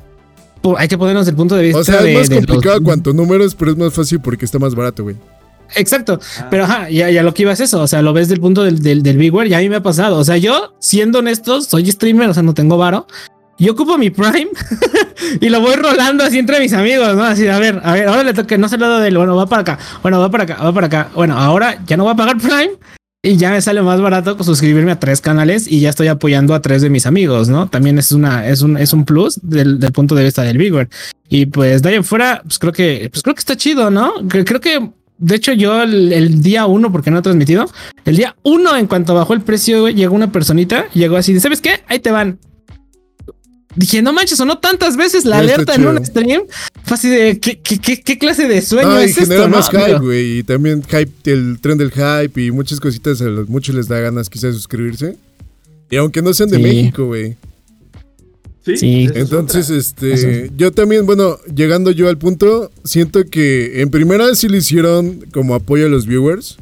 hay 0.77 0.87
que 0.87 0.97
ponernos 0.97 1.27
el 1.27 1.35
punto 1.35 1.55
de 1.55 1.63
vista. 1.63 1.79
O 1.79 1.83
sea, 1.83 2.01
es 2.01 2.29
más 2.29 2.39
complicado 2.39 2.83
cuanto 2.83 3.13
números, 3.13 3.55
pero 3.55 3.71
es 3.71 3.77
más 3.77 3.93
fácil 3.93 4.19
porque 4.19 4.45
está 4.45 4.59
más 4.59 4.75
barato, 4.75 5.03
güey. 5.03 5.15
Exacto, 5.75 6.19
ah. 6.39 6.47
pero 6.51 6.65
ajá, 6.65 6.89
ya, 6.91 7.09
ya, 7.09 7.23
lo 7.23 7.33
que 7.33 7.41
iba 7.41 7.51
es 7.51 7.59
eso, 7.59 7.81
o 7.81 7.87
sea, 7.87 8.03
lo 8.03 8.13
ves 8.13 8.29
del 8.29 8.39
punto 8.39 8.63
del, 8.63 8.83
del, 8.83 9.01
del 9.01 9.17
Bigware, 9.17 9.47
y 9.47 9.55
a 9.55 9.59
mí 9.59 9.67
me 9.67 9.77
ha 9.77 9.83
pasado, 9.83 10.17
o 10.17 10.23
sea, 10.23 10.37
yo, 10.37 10.75
siendo 10.79 11.19
honesto, 11.19 11.59
soy 11.61 11.91
streamer, 11.91 12.29
o 12.29 12.33
sea, 12.35 12.43
no 12.43 12.53
tengo 12.53 12.77
varo, 12.77 13.07
yo 13.57 13.73
ocupo 13.73 13.97
mi 13.97 14.09
Prime 14.09 14.49
y 15.41 15.49
lo 15.49 15.61
voy 15.61 15.75
rolando 15.75 16.23
así 16.23 16.39
entre 16.39 16.59
mis 16.59 16.73
amigos, 16.73 17.15
¿no? 17.15 17.23
Así, 17.23 17.47
a 17.47 17.59
ver, 17.59 17.81
a 17.83 17.93
ver, 17.93 18.07
ahora 18.07 18.23
le 18.23 18.33
toca, 18.33 18.57
no 18.57 18.67
se 18.67 18.77
lo 18.77 18.99
del, 18.99 19.17
bueno, 19.17 19.35
va 19.35 19.47
para 19.47 19.61
acá, 19.61 19.79
bueno, 20.01 20.19
va 20.19 20.29
para 20.29 20.43
acá, 20.43 20.55
va 20.63 20.73
para 20.73 20.87
acá, 20.87 21.09
bueno, 21.15 21.37
ahora 21.37 21.79
ya 21.85 21.97
no 21.97 22.03
voy 22.03 22.13
a 22.13 22.15
pagar 22.15 22.37
Prime 22.37 22.71
y 23.23 23.37
ya 23.37 23.51
me 23.51 23.61
sale 23.61 23.81
más 23.81 23.99
barato 23.99 24.41
suscribirme 24.43 24.91
a 24.91 24.99
tres 24.99 25.19
canales 25.19 25.67
y 25.67 25.79
ya 25.79 25.89
estoy 25.89 26.07
apoyando 26.09 26.53
a 26.53 26.61
tres 26.61 26.81
de 26.81 26.89
mis 26.89 27.07
amigos, 27.07 27.49
¿no? 27.49 27.67
También 27.67 27.97
es 27.97 28.11
una, 28.11 28.47
es 28.47 28.61
un, 28.61 28.77
es 28.77 28.93
un 28.93 29.03
plus 29.03 29.39
del, 29.41 29.79
punto 29.93 30.13
de 30.13 30.23
vista 30.25 30.43
del 30.43 30.59
Bigware. 30.59 30.89
Y 31.27 31.47
pues 31.47 31.81
de 31.81 32.03
fuera, 32.03 32.41
pues 32.43 32.59
creo 32.59 32.71
que, 32.71 33.09
pues 33.11 33.23
creo 33.23 33.33
que 33.33 33.39
está 33.39 33.57
chido, 33.57 33.89
¿no? 33.89 34.13
Creo 34.27 34.61
que 34.61 34.91
de 35.17 35.35
hecho, 35.35 35.53
yo 35.53 35.81
el, 35.81 36.41
día 36.41 36.65
uno, 36.65 36.91
porque 36.91 37.09
no 37.09 37.19
he 37.19 37.21
transmitido, 37.21 37.65
el 38.03 38.17
día 38.17 38.35
uno, 38.43 38.75
en 38.75 38.85
cuanto 38.87 39.15
bajó 39.15 39.33
el 39.33 39.41
precio, 39.41 39.87
llegó 39.87 40.13
una 40.13 40.31
personita, 40.31 40.87
llegó 40.93 41.15
así, 41.15 41.39
¿sabes 41.39 41.61
qué? 41.61 41.83
Ahí 41.87 41.99
te 41.99 42.11
van. 42.11 42.37
Dije, 43.75 44.01
no 44.01 44.13
manches, 44.13 44.37
sonó 44.37 44.59
tantas 44.59 44.95
veces 44.95 45.25
la 45.25 45.39
alerta 45.39 45.75
en 45.75 45.85
un 45.85 46.05
stream. 46.05 46.43
Fue 46.83 46.95
así 46.95 47.09
de, 47.09 47.39
¿qué, 47.39 47.59
qué, 47.59 48.17
clase 48.17 48.47
de 48.47 48.61
sueño 48.61 48.97
es 48.99 49.17
esto? 49.17 49.49
más 49.49 49.69
hype, 49.69 49.99
güey. 49.99 50.39
Y 50.39 50.43
también 50.43 50.81
hype, 50.83 51.31
el 51.31 51.59
tren 51.59 51.77
del 51.77 51.91
hype 51.91 52.41
y 52.41 52.51
muchas 52.51 52.79
cositas. 52.79 53.21
A 53.21 53.25
los, 53.25 53.49
muchos 53.49 53.75
les 53.75 53.87
da 53.87 53.99
ganas 53.99 54.29
quizás 54.29 54.53
de 54.53 54.53
suscribirse. 54.53 55.17
Y 55.89 55.97
aunque 55.97 56.21
no 56.21 56.33
sean 56.33 56.49
de 56.49 56.59
México, 56.59 57.05
güey. 57.05 57.35
Sí. 58.63 59.09
Entonces, 59.13 59.69
este, 59.69 60.49
yo 60.57 60.71
también, 60.71 61.05
bueno, 61.05 61.37
llegando 61.53 61.91
yo 61.91 62.09
al 62.09 62.17
punto, 62.17 62.71
siento 62.83 63.23
que 63.25 63.81
en 63.81 63.91
primera 63.91 64.33
sí 64.33 64.47
lo 64.47 64.57
hicieron 64.57 65.25
como 65.31 65.53
apoyo 65.53 65.85
a 65.85 65.89
los 65.89 66.07
viewers 66.07 66.57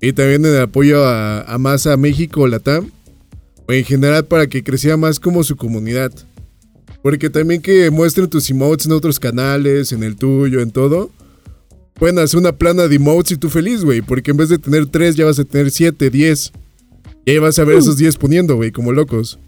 y 0.00 0.12
también 0.12 0.44
en 0.44 0.60
apoyo 0.60 1.06
a, 1.06 1.42
a 1.42 1.56
más 1.56 1.86
a 1.86 1.96
México, 1.96 2.46
Latam, 2.46 2.90
o 3.66 3.72
en 3.72 3.84
general 3.84 4.26
para 4.26 4.46
que 4.46 4.62
creciera 4.62 4.98
más 4.98 5.20
como 5.20 5.42
su 5.42 5.56
comunidad. 5.56 6.12
Porque 7.02 7.30
también 7.30 7.60
que 7.60 7.90
muestren 7.90 8.28
tus 8.28 8.48
emotes 8.50 8.86
en 8.86 8.92
otros 8.92 9.18
canales, 9.18 9.92
en 9.92 10.02
el 10.02 10.16
tuyo, 10.16 10.60
en 10.60 10.70
todo. 10.70 11.10
Pueden 11.94 12.18
hacer 12.18 12.38
una 12.38 12.52
plana 12.52 12.88
de 12.88 12.96
emotes 12.96 13.32
y 13.32 13.36
tú 13.36 13.48
feliz, 13.48 13.84
güey. 13.84 14.02
Porque 14.02 14.30
en 14.30 14.36
vez 14.36 14.48
de 14.48 14.58
tener 14.58 14.86
tres, 14.86 15.16
ya 15.16 15.24
vas 15.24 15.38
a 15.38 15.44
tener 15.44 15.70
siete, 15.70 16.10
diez. 16.10 16.52
Y 17.24 17.32
ahí 17.32 17.38
vas 17.38 17.58
a 17.58 17.64
ver 17.64 17.76
uh. 17.76 17.78
esos 17.78 17.96
diez 17.96 18.16
poniendo, 18.16 18.56
güey, 18.56 18.70
como 18.70 18.92
locos. 18.92 19.38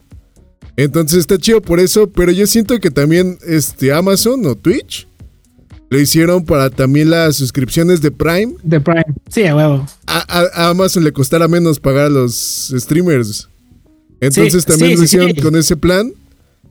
Entonces 0.77 1.21
está 1.21 1.39
chido 1.39 1.63
por 1.63 1.79
eso, 1.79 2.11
pero 2.11 2.33
yo 2.33 2.47
siento 2.47 2.79
que 2.81 2.91
también 2.91 3.39
este, 3.47 3.93
Amazon 3.93 4.45
o 4.47 4.57
Twitch 4.57 5.07
lo 5.89 6.01
hicieron 6.01 6.45
para 6.45 6.71
también 6.71 7.11
las 7.11 7.37
suscripciones 7.37 8.01
de 8.01 8.11
Prime. 8.11 8.55
De 8.65 8.81
Prime, 8.81 9.05
sí, 9.29 9.45
a 9.45 9.55
huevo. 9.55 9.87
A, 10.07 10.69
Amazon 10.71 11.05
le 11.05 11.13
costará 11.13 11.47
menos 11.47 11.79
pagar 11.79 12.07
a 12.07 12.11
los 12.11 12.75
streamers. 12.77 13.49
Entonces 14.21 14.65
también 14.65 14.97
lo 14.97 15.05
hicieron 15.05 15.35
con 15.35 15.55
ese 15.55 15.77
plan. 15.77 16.13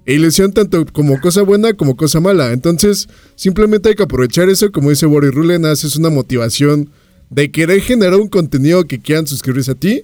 Y 0.06 0.18
lo 0.18 0.28
hicieron 0.28 0.54
tanto 0.54 0.86
como 0.88 1.20
cosa 1.22 1.44
buena 1.44 1.74
como 1.74 1.96
cosa 1.96 2.20
mala. 2.20 2.52
Entonces, 2.52 3.08
simplemente 3.36 3.90
hay 3.90 3.96
que 3.96 4.04
aprovechar 4.04 4.50
eso. 4.50 4.72
Como 4.72 4.90
dice 4.90 5.06
Boris 5.06 5.34
Rulen, 5.34 5.66
haces 5.66 5.96
una 5.96 6.10
motivación 6.10 6.90
de 7.30 7.52
querer 7.52 7.82
generar 7.82 8.16
un 8.16 8.28
contenido 8.28 8.86
que 8.86 9.00
quieran 9.00 9.28
suscribirse 9.28 9.72
a 9.72 9.76
ti. 9.76 10.04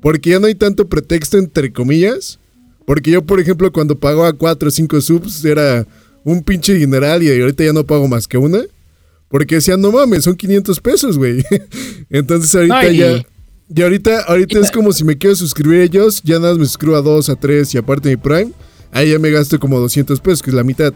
Porque 0.00 0.30
ya 0.30 0.40
no 0.40 0.46
hay 0.46 0.54
tanto 0.54 0.88
pretexto, 0.88 1.38
entre 1.38 1.72
comillas, 1.72 2.40
porque 2.86 3.10
yo, 3.10 3.24
por 3.24 3.40
ejemplo, 3.40 3.72
cuando 3.72 3.98
pagaba 3.98 4.32
4 4.32 4.68
o 4.68 4.70
5 4.70 5.00
subs, 5.00 5.44
era 5.44 5.86
un 6.24 6.42
pinche 6.42 6.78
general 6.78 7.22
y 7.22 7.40
ahorita 7.40 7.64
ya 7.64 7.72
no 7.72 7.86
pago 7.86 8.08
más 8.08 8.26
que 8.26 8.38
una. 8.38 8.62
Porque 9.28 9.56
decían, 9.56 9.80
no 9.80 9.92
mames, 9.92 10.24
son 10.24 10.36
500 10.36 10.80
pesos, 10.80 11.18
güey. 11.18 11.44
Entonces 12.10 12.54
ahorita 12.54 12.90
ya... 12.90 13.26
Y 13.74 13.80
ahorita, 13.80 14.24
ahorita 14.24 14.58
es 14.58 14.70
como 14.70 14.92
si 14.92 15.02
me 15.02 15.16
quiero 15.16 15.34
suscribir 15.34 15.80
a 15.80 15.84
ellos, 15.84 16.20
ya 16.22 16.38
nada 16.38 16.50
más 16.50 16.58
me 16.58 16.66
suscribo 16.66 16.94
a 16.94 17.00
2, 17.00 17.30
a 17.30 17.36
3 17.36 17.74
y 17.74 17.78
aparte 17.78 18.10
mi 18.10 18.16
Prime, 18.16 18.52
ahí 18.92 19.10
ya 19.10 19.18
me 19.18 19.30
gasto 19.30 19.58
como 19.58 19.80
200 19.80 20.20
pesos, 20.20 20.42
que 20.42 20.50
es 20.50 20.54
la 20.54 20.64
mitad. 20.64 20.94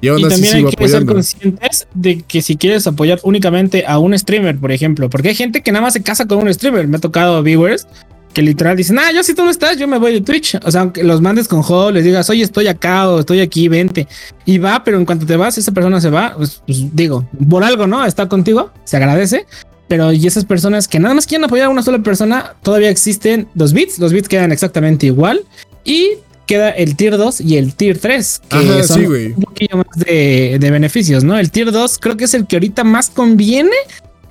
Y, 0.00 0.08
aún 0.08 0.24
así 0.24 0.42
también 0.42 0.66
hay 0.66 0.74
que 0.74 0.88
ser 0.88 1.04
conscientes 1.04 1.86
de 1.92 2.22
que 2.22 2.40
si 2.40 2.56
quieres 2.56 2.86
apoyar 2.86 3.20
únicamente 3.22 3.84
a 3.86 3.98
un 3.98 4.18
streamer, 4.18 4.58
por 4.58 4.72
ejemplo, 4.72 5.10
porque 5.10 5.28
hay 5.28 5.34
gente 5.34 5.62
que 5.62 5.72
nada 5.72 5.82
más 5.82 5.92
se 5.92 6.02
casa 6.02 6.26
con 6.26 6.38
un 6.38 6.52
streamer. 6.52 6.88
Me 6.88 6.96
ha 6.96 7.00
tocado 7.00 7.42
viewers 7.42 7.86
que 8.32 8.42
literal 8.42 8.76
dicen, 8.76 8.98
ah, 8.98 9.10
yo 9.12 9.22
si 9.22 9.34
tú 9.34 9.44
no 9.44 9.50
estás, 9.50 9.76
yo 9.76 9.88
me 9.88 9.98
voy 9.98 10.12
de 10.12 10.20
Twitch. 10.20 10.56
O 10.64 10.70
sea, 10.70 10.82
aunque 10.82 11.02
los 11.02 11.20
mandes 11.20 11.48
con 11.48 11.62
juego, 11.62 11.90
les 11.90 12.04
digas, 12.04 12.30
oye, 12.30 12.42
estoy 12.42 12.68
acá 12.68 13.08
o 13.08 13.20
estoy 13.20 13.40
aquí, 13.40 13.68
vente. 13.68 14.06
Y 14.44 14.58
va, 14.58 14.82
pero 14.84 14.98
en 14.98 15.04
cuanto 15.04 15.26
te 15.26 15.36
vas, 15.36 15.58
esa 15.58 15.72
persona 15.72 16.00
se 16.00 16.10
va, 16.10 16.34
pues, 16.36 16.62
pues, 16.66 16.94
digo, 16.94 17.28
por 17.48 17.64
algo, 17.64 17.86
¿no? 17.86 18.04
Está 18.04 18.28
contigo, 18.28 18.70
se 18.84 18.96
agradece. 18.96 19.46
Pero 19.88 20.12
y 20.12 20.24
esas 20.26 20.44
personas 20.44 20.86
que 20.86 21.00
nada 21.00 21.14
más 21.14 21.26
quieren 21.26 21.44
apoyar 21.44 21.66
a 21.66 21.70
una 21.70 21.82
sola 21.82 21.98
persona, 21.98 22.54
todavía 22.62 22.90
existen 22.90 23.48
dos 23.54 23.72
bits, 23.72 23.98
los 23.98 24.12
bits 24.12 24.28
quedan 24.28 24.52
exactamente 24.52 25.06
igual. 25.06 25.44
Y 25.84 26.12
queda 26.50 26.70
el 26.70 26.96
tier 26.96 27.16
2 27.16 27.42
y 27.42 27.58
el 27.58 27.74
tier 27.74 27.98
3, 27.98 28.42
que 28.48 28.82
son 28.82 29.06
un 29.06 29.34
poquillo 29.40 29.76
más 29.76 30.04
de, 30.04 30.58
de 30.58 30.70
beneficios, 30.72 31.22
¿no? 31.22 31.38
El 31.38 31.52
tier 31.52 31.70
2 31.70 31.98
creo 32.00 32.16
que 32.16 32.24
es 32.24 32.34
el 32.34 32.48
que 32.48 32.56
ahorita 32.56 32.82
más 32.82 33.08
conviene 33.08 33.76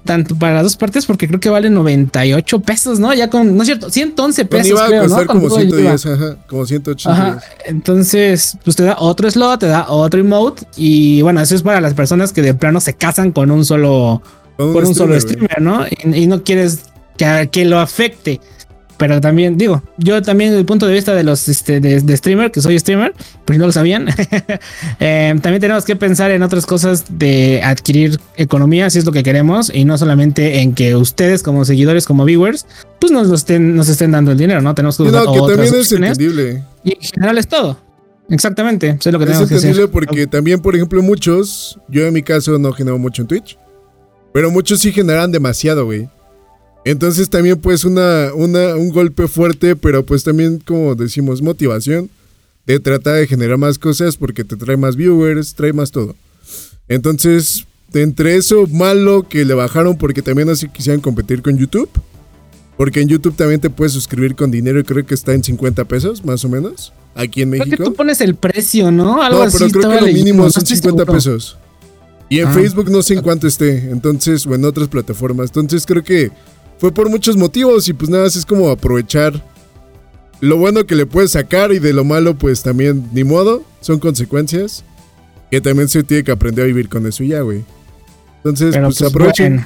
tanto 0.04 0.36
para 0.36 0.56
las 0.56 0.64
dos 0.64 0.76
partes 0.76 1.06
porque 1.06 1.30
creo 1.30 1.40
que 1.40 1.50
vale 1.50 1.70
98 1.70 2.60
pesos, 2.60 3.00
¿no? 3.00 3.14
Ya 3.14 3.30
con, 3.30 3.56
no 3.56 3.62
es 3.62 3.68
cierto, 3.68 3.90
111 3.90 4.46
pesos. 4.46 4.68
Iba 4.68 4.84
a 4.84 4.88
creo, 4.88 5.04
costar 5.04 5.28
como 5.28 5.50
110, 5.50 6.06
ajá, 6.08 6.38
como 6.48 6.66
180. 6.66 7.10
Ajá. 7.10 7.42
Entonces, 7.66 8.58
pues 8.66 8.76
te 8.76 8.84
da 8.84 8.98
otro 9.00 9.32
slot, 9.32 9.62
te 9.62 9.68
da 9.68 9.90
otro 9.90 10.20
emote 10.20 10.68
y 10.76 11.22
bueno, 11.22 11.40
eso 11.40 11.56
es 11.56 11.64
para 11.64 11.80
las 11.80 11.94
personas 11.94 12.34
que 12.34 12.42
de 12.42 12.54
plano 12.54 12.82
se 12.82 12.96
casan 12.96 13.32
con 13.32 13.50
un 13.50 13.64
solo, 13.64 14.22
con 14.58 14.86
un, 14.86 14.94
solo 14.94 15.18
streamer, 15.18 15.62
¿no? 15.62 15.86
Y, 16.04 16.28
no 16.28 16.44
quieres 16.44 16.82
que, 17.16 17.48
que 17.50 17.64
lo 17.64 17.80
afecte 17.80 18.42
pero 19.00 19.22
también 19.22 19.58
digo, 19.58 19.82
yo 19.98 20.22
también 20.22 20.50
desde 20.50 20.60
el 20.60 20.66
punto 20.66 20.86
de 20.86 20.94
vista 20.94 21.16
de 21.16 21.24
los 21.24 21.48
este, 21.48 21.80
de, 21.80 22.18
streamer, 22.18 22.52
que 22.52 22.60
soy 22.62 22.78
streamer, 22.78 23.16
pues 23.46 23.58
no 23.58 23.66
lo 23.66 23.72
sabían, 23.72 24.10
eh, 25.00 25.34
también 25.42 25.62
tenemos 25.62 25.86
que 25.86 25.96
pensar 25.96 26.32
en 26.32 26.44
otras 26.44 26.66
cosas 26.66 27.06
de 27.10 27.62
adquirir 27.64 28.20
economía, 28.36 28.90
si 28.90 29.00
es 29.00 29.06
lo 29.06 29.14
que 29.14 29.24
queremos, 29.24 29.72
y 29.74 29.86
no 29.86 29.98
solamente 29.98 30.60
en 30.60 30.74
que 30.74 30.98
ustedes 30.98 31.44
como 31.44 31.64
seguidores, 31.64 32.06
como 32.06 32.26
viewers, 32.26 32.66
pues 33.00 33.14
nos, 33.14 33.32
estén, 33.32 33.74
nos 33.74 33.88
estén 33.88 34.12
dando 34.12 34.34
el 34.34 34.38
dinero, 34.38 34.62
¿no? 34.62 34.76
Tenemos 34.76 34.98
que 34.98 35.04
buscar 35.04 35.24
no, 35.24 35.34
que 35.34 35.40
también 35.40 35.76
es 35.76 35.92
entendible. 35.94 36.64
Y 36.84 36.96
en 36.96 37.02
general 37.02 37.38
es 37.38 37.48
todo. 37.48 37.80
Exactamente, 38.30 38.90
eso 38.90 39.10
es 39.10 39.14
lo 39.14 39.20
que 39.20 39.26
tenemos 39.28 39.48
que 39.48 39.56
hacer. 39.56 39.70
Es 39.70 39.78
entendible 39.78 39.88
porque 39.94 40.28
también, 40.28 40.60
por 40.60 40.76
ejemplo, 40.76 41.02
muchos, 41.02 41.80
yo 41.88 42.06
en 42.06 42.14
mi 42.14 42.22
caso 42.22 42.60
no 42.60 42.74
genero 42.74 42.98
mucho 42.98 43.22
en 43.22 43.30
Twitch, 43.30 43.58
pero 44.34 44.52
muchos 44.52 44.82
sí 44.82 44.92
generan 44.92 45.32
demasiado, 45.32 45.86
güey. 45.86 46.10
Entonces 46.86 47.30
también 47.30 47.60
pues 47.60 47.84
una, 47.86 48.34
una, 48.34 48.76
un 48.76 48.90
golpe 48.90 49.28
fuerte, 49.28 49.76
pero 49.76 50.06
pues 50.06 50.24
también 50.24 50.60
como 50.60 50.96
decimos 50.96 51.42
motivación 51.42 52.10
de 52.66 52.80
tratar 52.80 53.16
de 53.16 53.28
generar 53.28 53.58
más 53.58 53.78
cosas 53.78 54.16
porque 54.16 54.44
te 54.44 54.56
trae 54.56 54.78
más 54.78 54.96
viewers, 54.96 55.56
trae 55.56 55.74
más 55.74 55.92
todo. 55.92 56.16
Entonces, 56.88 57.66
entre 57.94 58.36
eso 58.36 58.68
malo 58.68 59.28
que 59.28 59.46
le 59.46 59.54
bajaron 59.54 59.98
porque 59.98 60.22
también 60.22 60.50
así 60.50 60.70
quisieran 60.70 61.02
competir 61.02 61.42
con 61.42 61.58
YouTube. 61.58 61.90
Porque 62.78 63.02
en 63.02 63.10
YouTube 63.10 63.36
también 63.36 63.60
te 63.60 63.70
puedes 63.70 63.92
suscribir 63.92 64.36
con 64.36 64.52
dinero 64.52 64.80
y 64.80 64.84
creo 64.84 65.06
que 65.06 65.14
está 65.14 65.34
en 65.34 65.44
50 65.44 65.84
pesos, 65.84 66.24
más 66.24 66.46
o 66.46 66.50
menos. 66.50 66.94
Aquí 67.14 67.42
en 67.42 67.50
México. 67.50 67.66
Creo 67.66 67.78
que 67.78 67.84
tú 67.84 67.94
pones 67.94 68.22
el 68.22 68.36
precio, 68.36 68.90
¿no? 68.90 69.22
Algo 69.22 69.44
no, 69.44 69.52
pero 69.52 69.70
creo 69.70 69.90
que 69.90 70.02
lo 70.02 70.14
mínimo 70.14 70.50
son 70.50 70.66
50 70.66 71.06
pesos. 71.06 71.58
Y 72.30 72.40
en 72.40 72.48
ah. 72.48 72.54
Facebook 72.54 72.90
no 72.90 73.02
sé 73.02 73.16
en 73.16 73.22
cuánto 73.22 73.48
esté. 73.48 73.90
Entonces, 73.92 74.46
o 74.46 74.56
en 74.56 74.64
otras 74.64 74.88
plataformas. 74.88 75.48
Entonces 75.48 75.86
creo 75.86 76.04
que 76.06 76.32
fue 76.80 76.92
por 76.92 77.10
muchos 77.10 77.38
motivos 77.38 77.88
y 77.88 77.94
pues 77.94 78.10
nada, 78.10 78.26
es 78.26 78.46
como 78.46 78.70
aprovechar 78.70 79.44
lo 80.40 80.58
bueno 80.58 80.86
que 80.86 80.96
le 80.96 81.06
puedes 81.06 81.32
sacar 81.32 81.72
y 81.72 81.80
de 81.80 81.94
lo 81.94 82.06
malo 82.06 82.36
pues 82.36 82.64
también 82.64 83.10
ni 83.14 83.24
modo, 83.24 83.64
son 83.82 84.00
consecuencias 84.00 84.84
que 85.52 85.62
también 85.62 85.90
se 85.90 86.04
tiene 86.04 86.24
que 86.24 86.32
aprender 86.32 86.64
a 86.64 86.68
vivir 86.68 86.90
con 86.90 87.06
eso 87.06 87.24
ya, 87.24 87.42
güey. 87.42 87.64
Entonces, 88.38 88.78
pues, 88.78 88.98
pues, 88.98 89.10
aprovechen. 89.10 89.66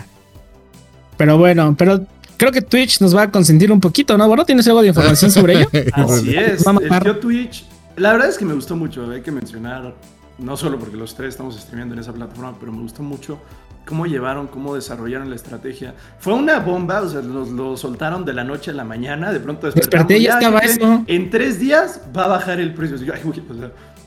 Pero 1.17 1.37
bueno, 1.37 1.75
pero 1.77 2.05
creo 2.37 2.51
que 2.51 2.61
Twitch 2.61 3.01
nos 3.01 3.15
va 3.15 3.23
a 3.23 3.31
consentir 3.31 3.71
un 3.71 3.79
poquito, 3.79 4.17
¿no? 4.17 4.27
Bueno, 4.27 4.45
¿tienes 4.45 4.67
algo 4.67 4.81
de 4.81 4.87
información 4.87 5.29
sobre 5.29 5.59
ello? 5.59 5.69
Así 5.93 6.35
es. 6.35 6.63
yo 7.05 7.17
Twitch, 7.17 7.65
la 7.97 8.13
verdad 8.13 8.29
es 8.29 8.37
que 8.37 8.45
me 8.45 8.53
gustó 8.53 8.75
mucho, 8.75 9.09
hay 9.11 9.21
que 9.21 9.31
mencionar, 9.31 9.93
no 10.39 10.57
solo 10.57 10.79
porque 10.79 10.97
los 10.97 11.13
tres 11.15 11.29
estamos 11.29 11.55
streameando 11.59 11.93
en 11.93 12.01
esa 12.01 12.13
plataforma, 12.13 12.57
pero 12.59 12.71
me 12.71 12.81
gustó 12.81 13.03
mucho 13.03 13.39
cómo 13.85 14.05
llevaron, 14.05 14.47
cómo 14.47 14.75
desarrollaron 14.75 15.29
la 15.29 15.35
estrategia. 15.35 15.93
Fue 16.19 16.33
una 16.33 16.59
bomba, 16.59 17.01
o 17.01 17.09
sea, 17.09 17.21
lo 17.21 17.77
soltaron 17.77 18.25
de 18.25 18.33
la 18.33 18.43
noche 18.43 18.71
a 18.71 18.73
la 18.73 18.83
mañana, 18.83 19.31
de 19.31 19.39
pronto 19.39 19.69
desperté 19.69 20.17
y 20.17 20.23
ya 20.23 20.39
estaba 20.39 20.59
eso. 20.59 21.03
En 21.07 21.29
tres 21.29 21.59
días 21.59 22.01
va 22.15 22.25
a 22.25 22.27
bajar 22.27 22.59
el 22.59 22.73
precio. 22.73 22.97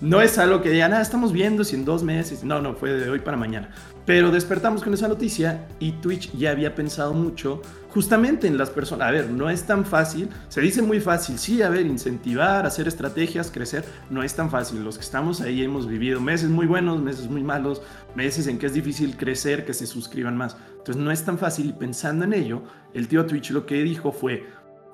no 0.01 0.21
es 0.21 0.39
algo 0.39 0.63
que 0.63 0.71
digan, 0.71 0.93
ah, 0.93 1.01
estamos 1.01 1.33
viendo 1.33 1.65
si 1.65 1.77
en 1.77 1.85
dos 1.85 2.03
meses. 2.03 2.45
No, 2.45 2.61
no, 2.61 2.75
fue 2.75 2.93
de 2.93 3.09
hoy 3.11 3.21
para 3.21 3.37
mañana. 3.37 3.71
Pero 4.05 4.31
despertamos 4.31 4.83
con 4.83 4.95
esa 4.95 5.09
noticia 5.09 5.67
y 5.81 5.93
Twitch 5.93 6.33
ya 6.37 6.53
había 6.53 6.75
pensado 6.75 7.13
mucho 7.13 7.61
justamente 7.97 8.47
en 8.47 8.59
las 8.59 8.69
personas. 8.69 9.09
A 9.09 9.11
ver, 9.11 9.31
no 9.31 9.49
es 9.49 9.63
tan 9.63 9.87
fácil, 9.87 10.29
se 10.49 10.61
dice 10.61 10.83
muy 10.83 11.01
fácil, 11.01 11.39
sí, 11.39 11.63
a 11.63 11.71
ver, 11.71 11.87
incentivar, 11.87 12.67
hacer 12.67 12.87
estrategias, 12.87 13.51
crecer, 13.51 13.87
no 14.11 14.23
es 14.23 14.35
tan 14.35 14.51
fácil. 14.51 14.85
Los 14.85 14.99
que 14.99 15.05
estamos 15.05 15.41
ahí 15.41 15.63
hemos 15.63 15.89
vivido 15.89 16.21
meses 16.21 16.51
muy 16.51 16.67
buenos, 16.67 17.01
meses 17.01 17.31
muy 17.31 17.43
malos, 17.43 17.81
meses 18.15 18.49
en 18.49 18.59
que 18.59 18.67
es 18.67 18.75
difícil 18.75 19.17
crecer, 19.17 19.65
que 19.65 19.73
se 19.73 19.87
suscriban 19.87 20.37
más. 20.37 20.59
Entonces 20.73 21.03
no 21.03 21.11
es 21.11 21.25
tan 21.25 21.39
fácil 21.39 21.71
y 21.71 21.73
pensando 21.73 22.27
en 22.27 22.35
ello, 22.35 22.65
el 22.93 23.09
tío 23.09 23.25
Twitch 23.25 23.51
lo 23.51 23.65
que 23.65 23.83
dijo 23.83 24.13
fue, 24.13 24.45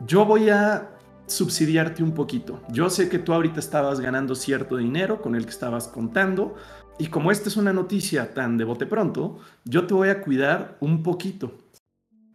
yo 0.07 0.25
voy 0.25 0.51
a 0.51 0.91
subsidiarte 1.27 2.05
un 2.05 2.15
poquito. 2.15 2.63
Yo 2.69 2.89
sé 2.89 3.09
que 3.09 3.19
tú 3.19 3.33
ahorita 3.33 3.59
estabas 3.59 3.99
ganando 3.99 4.37
cierto 4.37 4.77
dinero 4.77 5.21
con 5.21 5.35
el 5.35 5.43
que 5.43 5.51
estabas 5.51 5.89
contando, 5.89 6.55
y 7.01 7.09
como 7.09 7.33
esta 7.33 7.49
es 7.49 7.57
una 7.57 7.73
noticia 7.73 8.33
tan 8.33 8.57
de 8.57 8.63
bote 8.63 8.87
pronto, 8.87 9.41
yo 9.65 9.89
te 9.89 9.95
voy 9.95 10.11
a 10.11 10.23
cuidar 10.23 10.77
un 10.79 11.03
poquito. 11.03 11.62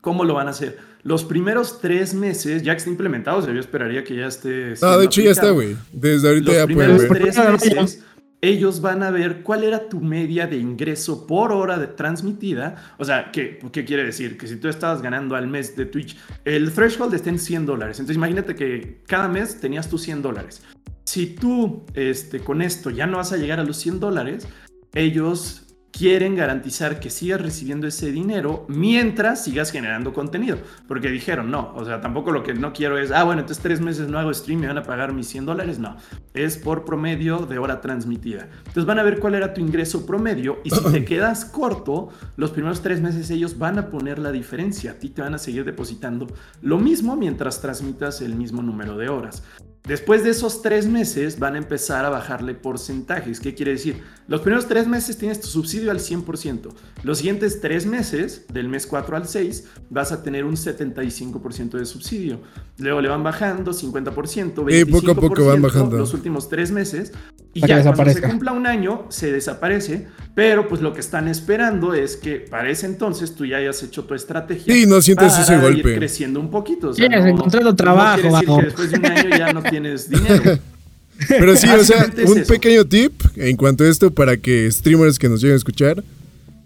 ¿Cómo 0.07 0.23
lo 0.23 0.35
van 0.35 0.47
a 0.47 0.51
hacer? 0.51 0.77
Los 1.03 1.25
primeros 1.25 1.81
tres 1.81 2.13
meses 2.13 2.63
ya 2.63 2.71
que 2.71 2.77
está 2.77 2.89
implementado, 2.89 3.39
o 3.39 3.41
sea, 3.41 3.53
yo 3.53 3.59
esperaría 3.59 4.05
que 4.05 4.15
ya 4.15 4.27
esté. 4.27 4.73
Ah, 4.81 4.95
de 4.95 5.03
hecho 5.03 5.19
ya 5.19 5.31
está, 5.31 5.49
güey. 5.49 5.75
Desde 5.91 6.29
ahorita 6.29 6.45
Los 6.45 6.55
ya 6.55 6.65
primeros 6.65 7.05
pueden 7.07 7.23
ver. 7.25 7.33
tres 7.33 7.75
meses, 7.75 8.05
ellos 8.39 8.79
van 8.79 9.03
a 9.03 9.11
ver 9.11 9.43
cuál 9.43 9.65
era 9.65 9.89
tu 9.89 9.99
media 9.99 10.47
de 10.47 10.55
ingreso 10.55 11.27
por 11.27 11.51
hora 11.51 11.77
de 11.77 11.87
transmitida. 11.87 12.95
O 12.97 13.03
sea, 13.03 13.33
¿qué, 13.33 13.59
¿qué 13.69 13.83
quiere 13.83 14.05
decir? 14.05 14.37
Que 14.37 14.47
si 14.47 14.55
tú 14.55 14.69
estabas 14.69 15.01
ganando 15.01 15.35
al 15.35 15.47
mes 15.47 15.75
de 15.75 15.87
Twitch, 15.87 16.17
el 16.45 16.71
threshold 16.71 17.13
está 17.13 17.29
en 17.29 17.39
100 17.39 17.65
dólares. 17.65 17.99
Entonces 17.99 18.15
imagínate 18.15 18.55
que 18.55 19.01
cada 19.07 19.27
mes 19.27 19.59
tenías 19.59 19.89
tus 19.89 20.03
100 20.03 20.21
dólares. 20.21 20.63
Si 21.03 21.25
tú 21.35 21.83
este, 21.95 22.39
con 22.39 22.61
esto 22.61 22.91
ya 22.91 23.07
no 23.07 23.17
vas 23.17 23.33
a 23.33 23.35
llegar 23.35 23.59
a 23.59 23.65
los 23.65 23.75
100 23.75 23.99
dólares, 23.99 24.47
ellos 24.93 25.66
quieren 25.97 26.35
garantizar 26.35 26.99
que 26.99 27.09
sigas 27.09 27.41
recibiendo 27.41 27.87
ese 27.87 28.11
dinero 28.11 28.65
mientras 28.67 29.43
sigas 29.43 29.71
generando 29.71 30.13
contenido. 30.13 30.57
Porque 30.87 31.09
dijeron, 31.09 31.49
no, 31.49 31.73
o 31.75 31.85
sea, 31.85 32.01
tampoco 32.01 32.31
lo 32.31 32.43
que 32.43 32.53
no 32.53 32.71
quiero 32.71 32.99
es, 32.99 33.11
ah, 33.11 33.23
bueno, 33.23 33.41
entonces 33.41 33.63
tres 33.63 33.81
meses 33.81 34.07
no 34.07 34.19
hago 34.19 34.33
stream 34.33 34.59
y 34.59 34.61
me 34.61 34.67
van 34.67 34.77
a 34.77 34.83
pagar 34.83 35.13
mis 35.13 35.27
100 35.27 35.45
dólares. 35.45 35.79
No, 35.79 35.97
es 36.33 36.57
por 36.57 36.85
promedio 36.85 37.39
de 37.39 37.57
hora 37.57 37.81
transmitida. 37.81 38.47
Entonces 38.59 38.85
van 38.85 38.99
a 38.99 39.03
ver 39.03 39.19
cuál 39.19 39.35
era 39.35 39.53
tu 39.53 39.61
ingreso 39.61 40.05
promedio 40.05 40.59
y 40.63 40.69
si 40.69 40.83
te 40.91 41.05
quedas 41.05 41.45
corto, 41.45 42.09
los 42.35 42.51
primeros 42.51 42.81
tres 42.81 43.01
meses 43.01 43.29
ellos 43.31 43.57
van 43.57 43.79
a 43.79 43.89
poner 43.89 44.19
la 44.19 44.31
diferencia. 44.31 44.91
A 44.91 44.99
ti 44.99 45.09
te 45.09 45.21
van 45.21 45.33
a 45.33 45.39
seguir 45.39 45.65
depositando 45.65 46.27
lo 46.61 46.77
mismo 46.77 47.15
mientras 47.15 47.59
transmitas 47.59 48.21
el 48.21 48.35
mismo 48.35 48.61
número 48.61 48.97
de 48.97 49.09
horas. 49.09 49.43
Después 49.87 50.23
de 50.25 50.31
esos 50.31 50.61
tres 50.61 50.85
meses 50.85 51.39
van 51.39 51.55
a 51.55 51.57
empezar 51.57 52.03
a 52.03 52.09
bajarle 52.09 52.53
porcentajes. 52.53 53.39
¿Qué 53.39 53.55
quiere 53.55 53.71
decir? 53.71 54.03
Los 54.27 54.41
primeros 54.41 54.67
tres 54.67 54.85
meses 54.85 55.17
tienes 55.17 55.39
tu 55.39 55.47
subsidio 55.47 55.91
al 55.91 55.99
100%. 55.99 56.73
Los 57.03 57.19
siguientes 57.19 57.61
tres 57.61 57.85
meses, 57.85 58.45
del 58.51 58.67
mes 58.67 58.85
4 58.85 59.15
al 59.15 59.27
6, 59.27 59.63
vas 59.89 60.11
a 60.11 60.23
tener 60.23 60.43
un 60.43 60.55
75% 60.57 61.77
de 61.77 61.85
subsidio. 61.85 62.41
Luego 62.77 62.99
le 62.99 63.07
van 63.07 63.23
bajando 63.23 63.71
50%, 63.71 64.13
25%. 64.55 64.81
Y 64.81 64.85
poco 64.91 65.11
a 65.11 65.15
poco 65.15 65.45
van 65.45 65.61
bajando. 65.61 65.97
Los 65.97 66.13
últimos 66.13 66.49
tres 66.49 66.69
meses. 66.71 67.13
Y 67.53 67.61
Para 67.61 67.81
ya 67.81 67.93
cuando 67.93 68.13
se 68.13 68.21
cumpla 68.21 68.51
un 68.51 68.67
año, 68.67 69.05
se 69.07 69.31
desaparece. 69.31 70.07
Pero 70.35 70.67
pues 70.67 70.81
lo 70.81 70.93
que 70.93 70.99
están 70.99 71.27
esperando 71.29 71.93
es 71.93 72.17
que 72.17 72.35
para 72.35 72.69
ese 72.69 72.85
entonces 72.85 73.33
tú 73.33 73.45
ya 73.45 73.57
hayas 73.57 73.81
hecho 73.81 74.03
tu 74.03 74.13
estrategia. 74.13 74.71
Sí, 74.71 74.85
no 74.85 75.01
sientes 75.01 75.31
para 75.31 75.43
ese 75.43 75.55
ir 75.55 75.61
golpe. 75.61 75.95
creciendo 75.95 76.39
un 76.41 76.51
poquito. 76.51 76.89
O 76.89 76.93
Sí, 76.93 77.05
has 77.05 77.25
encontrado 77.25 77.73
trabajo, 77.75 78.29
no 78.29 78.37
decir 78.37 78.55
que 78.57 78.65
después 78.65 78.91
de 78.91 78.99
un 78.99 79.05
año 79.05 79.29
ya 79.29 79.53
no 79.53 79.63
tienes 79.63 79.76
dinero. 79.83 80.59
Pero 81.27 81.55
sí, 81.55 81.67
o 81.67 81.83
sea, 81.83 82.11
es 82.15 82.29
un 82.29 82.39
eso. 82.39 82.53
pequeño 82.53 82.85
tip 82.85 83.13
en 83.35 83.57
cuanto 83.57 83.83
a 83.83 83.89
esto 83.89 84.11
para 84.11 84.37
que 84.37 84.71
streamers 84.71 85.17
que 85.17 85.27
nos 85.29 85.41
lleguen 85.41 85.55
a 85.55 85.57
escuchar, 85.57 86.03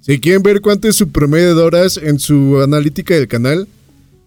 si 0.01 0.20
quieren 0.20 0.43
ver 0.43 0.62
cuánto 0.62 0.88
es 0.88 0.95
su 0.95 1.09
promedio 1.09 1.55
de 1.55 1.62
horas 1.62 1.97
en 1.97 2.20
su 2.20 2.59
analítica 2.62 3.14
del 3.14 3.28
canal, 3.28 3.68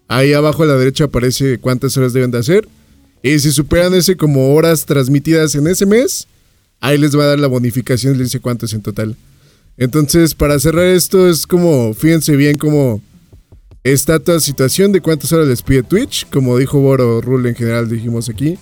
ahí 0.09 0.33
abajo 0.33 0.63
a 0.63 0.67
la 0.67 0.77
derecha 0.77 1.05
aparece 1.05 1.59
cuántas 1.59 1.97
horas 1.97 2.13
deben 2.13 2.31
de 2.31 2.39
hacer. 2.39 2.69
Y 3.23 3.39
si 3.39 3.51
superan 3.53 3.95
ese 3.95 4.17
como 4.17 4.55
horas 4.55 4.87
transmitidas 4.87 5.55
en 5.55 5.67
ese 5.67 5.85
mes, 5.85 6.27
ahí 6.81 6.97
les 6.97 7.17
va 7.17 7.25
a 7.25 7.29
dar 7.29 7.41
la 7.41 7.49
bonificación 7.49 8.15
y 8.15 8.19
les 8.19 8.29
dice 8.29 8.41
cuánto 8.41 8.67
es 8.67 8.73
en 8.73 8.83
total. 8.83 9.17
Entonces, 9.77 10.35
para 10.35 10.59
cerrar 10.61 10.87
esto, 10.87 11.29
es 11.29 11.47
como, 11.47 11.95
fíjense 11.95 12.37
bien 12.37 12.57
cómo 12.57 13.03
está 13.83 14.21
toda 14.21 14.41
situación 14.41 14.93
de 14.93 15.01
cuántas 15.01 15.33
horas 15.33 15.49
les 15.49 15.63
pide 15.63 15.83
Twitch. 15.83 16.29
Como 16.31 16.57
dijo 16.57 16.79
Boro, 16.79 17.21
Rule 17.21 17.49
en 17.49 17.57
general 17.57 17.89
dijimos 17.89 18.29
aquí. 18.29 18.59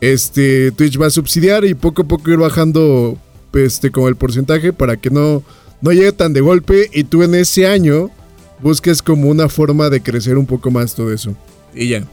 Este, 0.00 0.70
Twitch 0.72 1.00
va 1.00 1.06
a 1.06 1.10
subsidiar 1.10 1.64
y 1.64 1.74
poco 1.74 2.02
a 2.02 2.04
poco 2.08 2.30
ir 2.30 2.38
bajando 2.38 3.18
este, 3.54 3.90
como 3.90 4.08
el 4.08 4.16
porcentaje 4.16 4.72
para 4.72 4.96
que 4.96 5.10
no, 5.10 5.42
no 5.80 5.92
llegue 5.92 6.12
tan 6.12 6.32
de 6.32 6.40
golpe 6.40 6.88
y 6.92 7.04
tú 7.04 7.22
en 7.22 7.34
ese 7.34 7.66
año 7.66 8.10
busques 8.60 9.02
como 9.02 9.28
una 9.28 9.48
forma 9.48 9.90
de 9.90 10.00
crecer 10.00 10.36
un 10.38 10.46
poco 10.46 10.70
más 10.70 10.94
todo 10.94 11.12
eso. 11.12 11.34
Y 11.74 11.88
ya. 11.88 12.04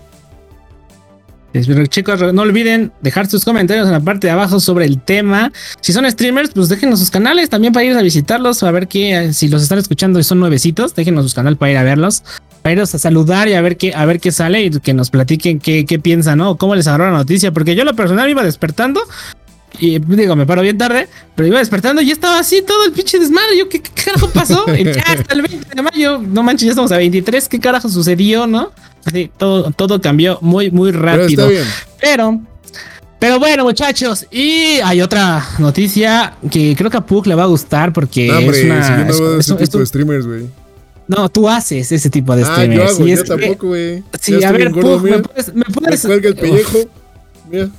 Chicos, 1.88 2.34
no 2.34 2.42
olviden 2.42 2.92
dejar 3.02 3.28
sus 3.28 3.46
comentarios 3.46 3.86
en 3.88 3.94
la 3.94 4.02
parte 4.02 4.28
de 4.28 4.32
abajo 4.32 4.60
sobre 4.60 4.86
el 4.86 5.00
tema. 5.00 5.54
Si 5.80 5.94
son 5.94 6.10
streamers, 6.10 6.50
pues 6.54 6.68
déjenos 6.68 7.00
sus 7.00 7.10
canales 7.10 7.50
también 7.50 7.72
para 7.72 7.86
ir 7.86 7.96
a 7.96 8.02
visitarlos, 8.02 8.62
a 8.64 8.72
ver 8.72 8.90
qué, 8.90 9.32
si 9.32 9.48
los 9.48 9.64
están 9.64 9.80
escuchando 9.80 10.20
y 10.20 10.24
son 10.24 10.40
nuevecitos, 10.40 10.96
déjenos 10.96 11.24
sus 11.24 11.34
canales 11.34 11.58
para 11.58 11.72
ir 11.72 11.78
a 11.78 11.84
verlos, 11.84 12.24
irlos 12.72 12.94
a 12.96 13.00
saludar 13.00 13.48
y 13.48 13.54
a 13.54 13.62
ver 13.62 13.78
qué, 13.78 13.94
a 13.94 14.06
ver 14.06 14.20
qué 14.20 14.32
sale 14.32 14.64
y 14.64 14.70
que 14.72 14.94
nos 14.94 15.10
platiquen 15.10 15.60
qué, 15.60 15.86
qué 15.86 16.00
piensan, 16.00 16.38
¿no? 16.40 16.58
Cómo 16.58 16.76
les 16.76 16.88
agarró 16.88 17.06
la 17.12 17.18
noticia, 17.18 17.52
porque 17.52 17.76
yo 17.76 17.84
lo 17.84 17.96
personal 17.96 18.30
iba 18.30 18.44
despertando 18.44 19.02
y 19.78 20.00
digo, 20.00 20.36
me 20.38 20.46
paro 20.46 20.62
bien 20.62 20.78
tarde, 20.78 21.10
pero 21.36 21.48
iba 21.48 21.60
despertando 21.60 22.02
y 22.02 22.06
ya 22.08 22.14
estaba 22.14 22.40
así 22.40 22.62
todo 22.66 22.86
el 22.86 22.92
pinche 22.94 23.20
desmadre. 23.20 23.58
Yo, 23.58 23.68
¿qué, 23.68 23.82
qué 23.82 23.92
carajo 24.06 24.30
pasó? 24.30 24.66
Y 24.78 24.86
ya 24.86 25.02
hasta 25.06 25.34
el 25.34 25.42
20 25.42 25.76
de 25.76 25.82
mayo, 25.82 26.22
no 26.26 26.44
manches, 26.44 26.66
ya 26.68 26.72
estamos 26.72 26.92
a 26.94 26.98
23, 26.98 27.50
¿qué 27.50 27.60
carajo 27.60 27.90
sucedió, 27.90 28.48
no? 28.48 28.72
Así, 29.04 29.30
todo, 29.38 29.72
todo 29.72 30.00
cambió 30.02 30.40
muy, 30.42 30.72
muy 30.72 30.92
Pero 30.92 31.04
rápido. 31.04 31.44
está 31.44 31.48
bien. 31.48 31.64
Pero, 32.00 32.42
pero 33.20 33.38
bueno, 33.40 33.64
muchachos, 33.66 34.26
y 34.32 34.80
hay 34.84 35.02
otra 35.02 35.46
noticia 35.60 36.36
que 36.50 36.74
creo 36.78 36.90
que 36.90 36.98
a 36.98 37.02
Puck 37.06 37.28
le 37.28 37.36
va 37.36 37.44
a 37.44 37.48
gustar 37.48 37.92
porque 37.94 38.28
No, 38.30 38.38
hombre, 38.40 38.60
es 38.60 38.66
una. 38.66 38.84
si 38.84 38.92
yo 38.92 38.98
no 39.06 39.10
es- 39.12 39.20
veo 39.20 39.34
es 39.40 39.46
ese 39.46 39.54
un- 39.54 39.60
es 39.62 39.70
tipo 39.70 39.78
un- 39.78 39.84
de 39.84 39.88
streamers, 39.88 40.26
güey. 40.26 40.46
No, 41.08 41.30
tú 41.30 41.48
haces 41.50 41.92
ese 41.92 42.10
tipo 42.10 42.36
de 42.36 42.44
Ah, 42.44 42.46
yo 42.48 42.54
streamers. 42.54 42.92
hago, 42.92 43.06
y 43.06 43.10
yo 43.10 43.14
es 43.16 43.24
que- 43.24 43.28
tampoco, 43.30 43.68
güey. 43.68 44.04
Sí, 44.20 44.40
Ya 44.40 44.50
a 44.50 44.52
ver, 44.52 44.72
gordo. 44.72 45.00
¿me 45.00 45.20
puedes, 45.20 45.54
me 45.54 45.64
Me 45.68 45.74
puedes, 45.74 46.02
cuelga 46.06 46.30
el 46.30 46.36
pellejo. 46.36 46.78
Mira. 47.50 47.70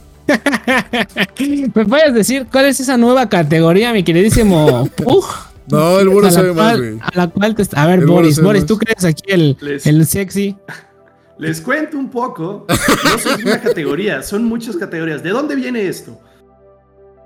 ¿me 1.74 1.84
puedes 1.86 2.14
decir 2.14 2.46
cuál 2.50 2.66
es 2.66 2.80
esa 2.80 2.96
nueva 2.96 3.28
categoría, 3.28 3.92
mi 3.92 4.02
queridísimo 4.02 4.88
Pug? 4.96 5.24
No, 5.68 5.98
el 5.98 6.22
la 6.22 6.30
sabe 6.30 6.48
más, 6.52 6.54
cual, 6.76 6.78
güey. 6.78 6.98
a 7.00 7.10
la 7.14 7.28
cual 7.28 7.54
te 7.56 7.62
está- 7.62 7.82
A 7.82 7.86
ver, 7.88 7.98
El 8.00 8.06
Boris, 8.06 8.40
Boris, 8.40 8.62
más. 8.62 8.66
tú 8.68 8.78
crees 8.78 9.04
aquí 9.04 9.24
el, 9.28 9.56
Les- 9.60 9.86
el 9.86 10.06
sexy. 10.06 10.56
Les 11.38 11.60
cuento 11.60 11.98
un 11.98 12.08
poco. 12.10 12.64
No 12.68 13.14
es 13.14 13.26
una 13.44 13.60
categoría, 13.60 14.22
son 14.22 14.44
muchas 14.44 14.76
categorías. 14.76 15.22
¿De 15.22 15.30
dónde 15.30 15.54
viene 15.54 15.86
esto? 15.86 16.18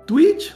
Twitch 0.05 0.53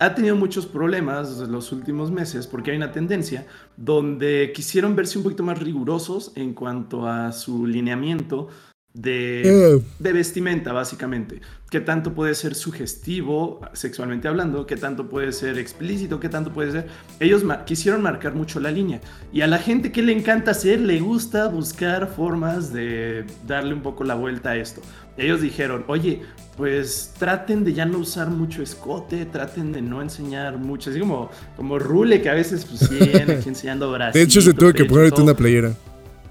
ha 0.00 0.14
tenido 0.14 0.34
muchos 0.34 0.66
problemas 0.66 1.40
en 1.40 1.52
los 1.52 1.70
últimos 1.72 2.10
meses 2.10 2.46
porque 2.46 2.70
hay 2.72 2.76
una 2.78 2.90
tendencia 2.90 3.46
donde 3.76 4.50
quisieron 4.54 4.96
verse 4.96 5.18
un 5.18 5.24
poquito 5.24 5.42
más 5.44 5.58
rigurosos 5.58 6.32
en 6.34 6.54
cuanto 6.54 7.06
a 7.06 7.30
su 7.32 7.66
lineamiento 7.66 8.48
de, 8.92 9.42
Eh, 9.76 9.82
de 10.00 10.12
vestimenta, 10.12 10.72
básicamente. 10.72 11.40
¿Qué 11.70 11.78
tanto 11.80 12.12
puede 12.12 12.34
ser 12.34 12.56
sugestivo, 12.56 13.60
sexualmente 13.72 14.26
hablando? 14.26 14.66
¿Qué 14.66 14.76
tanto 14.76 15.08
puede 15.08 15.30
ser 15.30 15.58
explícito? 15.58 16.18
¿Qué 16.18 16.28
tanto 16.28 16.50
puede 16.52 16.72
ser? 16.72 16.88
Ellos 17.20 17.44
ma- 17.44 17.64
quisieron 17.64 18.02
marcar 18.02 18.34
mucho 18.34 18.58
la 18.58 18.72
línea. 18.72 19.00
Y 19.32 19.42
a 19.42 19.46
la 19.46 19.58
gente 19.58 19.92
que 19.92 20.02
le 20.02 20.12
encanta 20.12 20.50
hacer, 20.50 20.80
le 20.80 20.98
gusta 20.98 21.46
buscar 21.46 22.08
formas 22.08 22.72
de 22.72 23.26
darle 23.46 23.74
un 23.74 23.82
poco 23.82 24.02
la 24.02 24.16
vuelta 24.16 24.50
a 24.50 24.56
esto. 24.56 24.80
Ellos 25.20 25.40
dijeron, 25.42 25.84
oye, 25.86 26.22
pues 26.56 27.14
traten 27.18 27.64
de 27.64 27.72
ya 27.72 27.86
no 27.86 27.98
usar 27.98 28.28
mucho 28.28 28.62
escote, 28.62 29.24
traten 29.26 29.72
de 29.72 29.82
no 29.82 30.02
enseñar 30.02 30.58
mucho, 30.58 30.90
así 30.90 31.00
como, 31.00 31.30
como 31.56 31.78
Rule, 31.78 32.20
que 32.20 32.30
a 32.30 32.34
veces 32.34 32.64
pues 32.64 32.88
viene 33.12 33.34
aquí 33.34 33.48
enseñando 33.48 33.90
brazos. 33.92 34.14
de 34.14 34.22
hecho, 34.22 34.40
se 34.40 34.52
tuvo 34.52 34.72
que 34.72 34.84
poner 34.84 35.04
ahorita 35.04 35.22
una 35.22 35.34
playera. 35.34 35.72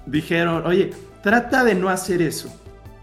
Dijeron, 0.06 0.66
oye, 0.66 0.90
trata 1.22 1.64
de 1.64 1.74
no 1.74 1.88
hacer 1.88 2.22
eso. 2.22 2.52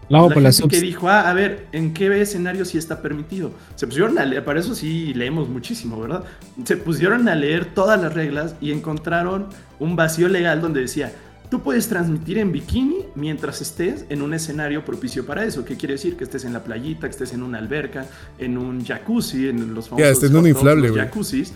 La 0.08 0.26
por 0.26 0.40
las 0.40 0.58
gente 0.58 0.76
que 0.76 0.82
dijo, 0.82 1.08
ah, 1.08 1.28
a 1.28 1.34
ver, 1.34 1.66
¿en 1.72 1.92
qué 1.92 2.20
escenario 2.20 2.64
sí 2.64 2.78
está 2.78 3.02
permitido? 3.02 3.52
Se 3.74 3.86
pusieron 3.86 4.18
a 4.18 4.24
leer, 4.24 4.42
para 4.42 4.58
eso 4.58 4.74
sí 4.74 5.12
leemos 5.12 5.50
muchísimo, 5.50 6.00
¿verdad? 6.00 6.24
Se 6.64 6.78
pusieron 6.78 7.28
a 7.28 7.34
leer 7.34 7.66
todas 7.66 8.00
las 8.00 8.14
reglas 8.14 8.54
y 8.60 8.72
encontraron 8.72 9.48
un 9.78 9.96
vacío 9.96 10.28
legal 10.28 10.62
donde 10.62 10.80
decía, 10.80 11.12
tú 11.50 11.62
puedes 11.62 11.88
transmitir 11.88 12.38
en 12.38 12.52
bikini 12.52 13.06
mientras 13.14 13.60
estés 13.60 14.04
en 14.08 14.22
un 14.22 14.34
escenario 14.34 14.84
propicio 14.84 15.24
para 15.26 15.44
eso. 15.44 15.64
¿Qué 15.64 15.76
quiere 15.76 15.94
decir? 15.94 16.16
Que 16.16 16.24
estés 16.24 16.44
en 16.44 16.52
la 16.52 16.62
playita, 16.62 17.06
que 17.06 17.12
estés 17.12 17.32
en 17.32 17.42
una 17.42 17.58
alberca, 17.58 18.06
en 18.38 18.58
un 18.58 18.84
jacuzzi, 18.84 19.48
en 19.48 19.74
los 19.74 19.88
famosos 19.88 20.10
estés 20.10 20.30
en 20.30 20.36
un 20.36 20.46
inflable, 20.46 20.92
jacuzzis. 20.92 21.50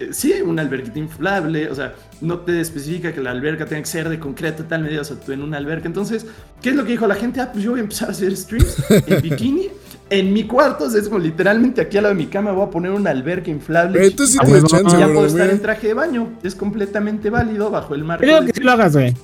Eh, 0.00 0.10
Sí, 0.12 0.32
una 0.44 0.62
alberquita 0.62 0.98
inflable, 0.98 1.68
o 1.68 1.74
sea, 1.74 1.92
no 2.20 2.38
te 2.38 2.60
especifica 2.60 3.12
que 3.12 3.20
la 3.20 3.32
alberca 3.32 3.66
tenga 3.66 3.82
que 3.82 3.88
ser 3.88 4.08
de 4.08 4.20
concreto 4.20 4.64
tal 4.64 4.82
medida, 4.82 5.00
o 5.00 5.04
sea, 5.04 5.18
tú 5.18 5.32
en 5.32 5.42
una 5.42 5.56
alberca. 5.56 5.88
Entonces, 5.88 6.24
¿qué 6.62 6.70
es 6.70 6.76
lo 6.76 6.84
que 6.84 6.92
dijo 6.92 7.08
la 7.08 7.16
gente? 7.16 7.40
Ah, 7.40 7.50
pues 7.52 7.64
yo 7.64 7.72
voy 7.72 7.80
a 7.80 7.82
empezar 7.82 8.08
a 8.08 8.12
hacer 8.12 8.36
streams 8.36 8.76
en 8.90 9.22
bikini 9.22 9.68
en 10.10 10.32
mi 10.32 10.44
cuarto, 10.44 10.86
es 10.86 11.08
como 11.08 11.18
literalmente 11.18 11.82
aquí 11.82 11.98
al 11.98 12.04
lado 12.04 12.14
de 12.14 12.22
mi 12.22 12.28
cama 12.28 12.52
voy 12.52 12.66
a 12.66 12.70
poner 12.70 12.92
una 12.92 13.10
alberca 13.10 13.50
inflable. 13.50 14.06
Entonces 14.06 14.36
sí 14.36 14.38
tienes 14.44 14.64
chance, 14.64 14.98
Ya 14.98 15.06
puedo 15.06 15.26
estar 15.26 15.50
en 15.50 15.60
traje 15.60 15.88
de 15.88 15.94
baño. 15.94 16.30
Es 16.42 16.54
completamente 16.54 17.30
válido 17.30 17.70
bajo 17.70 17.94
el 17.94 18.04
marco. 18.04 18.22
Creo 18.22 18.44
que 18.44 18.52
sí 18.52 18.60
lo 18.60 18.72
hagas, 18.72 18.94
güey. 18.94 19.14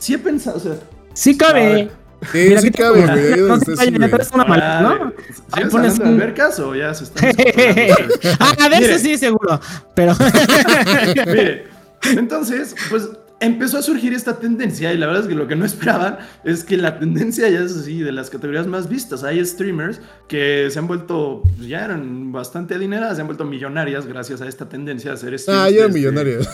Sí 0.00 0.14
he 0.14 0.18
pensado, 0.18 0.56
o 0.56 0.60
sea. 0.60 0.72
Sí 1.14 1.36
cabe. 1.36 1.90
Sí, 2.32 2.38
Mira, 2.48 2.60
sí 2.60 2.70
cabe, 2.70 3.06
güey. 3.06 3.40
No, 3.40 3.56
no, 3.56 3.60
sí, 3.60 3.94
una 4.34 4.44
mala, 4.44 4.80
¿no? 4.80 5.12
Ahí 5.52 5.64
pones 5.66 5.98
un... 5.98 6.08
albercas 6.08 6.58
o 6.58 6.74
ya 6.74 6.92
se 6.92 7.04
están 7.04 7.30
Ah, 8.40 8.68
de 8.68 8.76
eso 8.76 8.98
sí, 8.98 9.16
seguro. 9.16 9.60
Pero. 9.94 10.14
Mire, 11.26 11.68
entonces, 12.16 12.74
pues 12.90 13.08
empezó 13.40 13.78
a 13.78 13.82
surgir 13.82 14.12
esta 14.12 14.38
tendencia 14.38 14.92
y 14.92 14.98
la 14.98 15.06
verdad 15.06 15.22
es 15.22 15.28
que 15.28 15.34
lo 15.34 15.48
que 15.48 15.56
no 15.56 15.64
esperaban 15.66 16.18
es 16.44 16.62
que 16.62 16.76
la 16.76 16.98
tendencia 16.98 17.48
ya 17.48 17.60
es 17.60 17.76
así 17.76 18.00
de 18.00 18.12
las 18.12 18.30
categorías 18.30 18.66
más 18.66 18.88
vistas. 18.88 19.24
Hay 19.24 19.44
streamers 19.44 20.00
que 20.28 20.68
se 20.70 20.78
han 20.78 20.86
vuelto, 20.86 21.42
pues, 21.56 21.68
ya 21.68 21.84
eran 21.84 22.30
bastante 22.30 22.74
adineradas, 22.74 23.16
se 23.16 23.22
han 23.22 23.26
vuelto 23.26 23.44
millonarias 23.44 24.06
gracias 24.06 24.40
a 24.40 24.46
esta 24.46 24.68
tendencia 24.68 25.10
a 25.10 25.14
hacer 25.14 25.36
streamers. 25.38 25.66
Ah, 25.66 25.70
ya 25.70 25.80
eran 25.80 25.92
millonarias. 25.92 26.48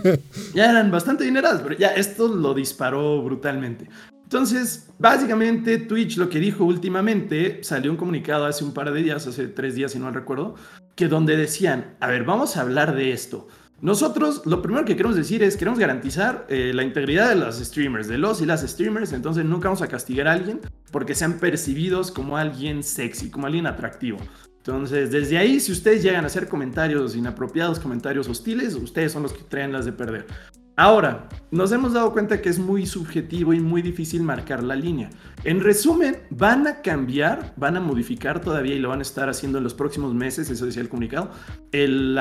ya 0.54 0.70
eran 0.70 0.90
bastante 0.90 1.24
adineradas, 1.24 1.62
pero 1.62 1.76
ya 1.76 1.88
esto 1.88 2.28
lo 2.28 2.52
disparó 2.52 3.22
brutalmente. 3.22 3.88
Entonces, 4.24 4.88
básicamente 4.98 5.76
Twitch 5.76 6.16
lo 6.16 6.30
que 6.30 6.40
dijo 6.40 6.64
últimamente, 6.64 7.62
salió 7.62 7.90
un 7.90 7.98
comunicado 7.98 8.46
hace 8.46 8.64
un 8.64 8.72
par 8.72 8.90
de 8.90 9.02
días, 9.02 9.26
hace 9.26 9.46
tres 9.46 9.74
días 9.74 9.92
si 9.92 9.98
no 9.98 10.10
recuerdo, 10.10 10.54
que 10.94 11.06
donde 11.06 11.36
decían, 11.36 11.96
a 12.00 12.06
ver, 12.06 12.24
vamos 12.24 12.56
a 12.56 12.62
hablar 12.62 12.94
de 12.94 13.12
esto. 13.12 13.46
Nosotros 13.82 14.42
lo 14.46 14.62
primero 14.62 14.84
que 14.84 14.94
queremos 14.94 15.16
decir 15.16 15.42
es, 15.42 15.56
queremos 15.56 15.80
garantizar 15.80 16.46
eh, 16.48 16.70
la 16.72 16.84
integridad 16.84 17.30
de 17.30 17.34
los 17.34 17.56
streamers, 17.58 18.06
de 18.06 18.16
los 18.16 18.40
y 18.40 18.46
las 18.46 18.62
streamers, 18.62 19.12
entonces 19.12 19.44
nunca 19.44 19.66
vamos 19.66 19.82
a 19.82 19.88
castigar 19.88 20.28
a 20.28 20.34
alguien 20.34 20.60
porque 20.92 21.16
sean 21.16 21.40
percibidos 21.40 22.12
como 22.12 22.36
alguien 22.36 22.84
sexy, 22.84 23.28
como 23.28 23.48
alguien 23.48 23.66
atractivo. 23.66 24.18
Entonces, 24.58 25.10
desde 25.10 25.36
ahí, 25.36 25.58
si 25.58 25.72
ustedes 25.72 26.04
llegan 26.04 26.22
a 26.22 26.28
hacer 26.28 26.46
comentarios 26.46 27.16
inapropiados, 27.16 27.80
comentarios 27.80 28.28
hostiles, 28.28 28.76
ustedes 28.76 29.10
son 29.10 29.24
los 29.24 29.32
que 29.32 29.42
traen 29.42 29.72
las 29.72 29.84
de 29.84 29.92
perder. 29.92 30.26
Ahora, 30.76 31.28
nos 31.50 31.72
hemos 31.72 31.92
dado 31.92 32.12
cuenta 32.12 32.40
que 32.40 32.48
es 32.48 32.60
muy 32.60 32.86
subjetivo 32.86 33.52
y 33.52 33.58
muy 33.58 33.82
difícil 33.82 34.22
marcar 34.22 34.62
la 34.62 34.76
línea. 34.76 35.10
En 35.42 35.60
resumen, 35.60 36.18
van 36.30 36.68
a 36.68 36.82
cambiar, 36.82 37.52
van 37.56 37.76
a 37.76 37.80
modificar 37.80 38.40
todavía 38.40 38.76
y 38.76 38.78
lo 38.78 38.90
van 38.90 39.00
a 39.00 39.02
estar 39.02 39.28
haciendo 39.28 39.58
en 39.58 39.64
los 39.64 39.74
próximos 39.74 40.14
meses, 40.14 40.48
eso 40.48 40.66
decía 40.66 40.82
el 40.82 40.88
comunicado, 40.88 41.32
el, 41.72 42.16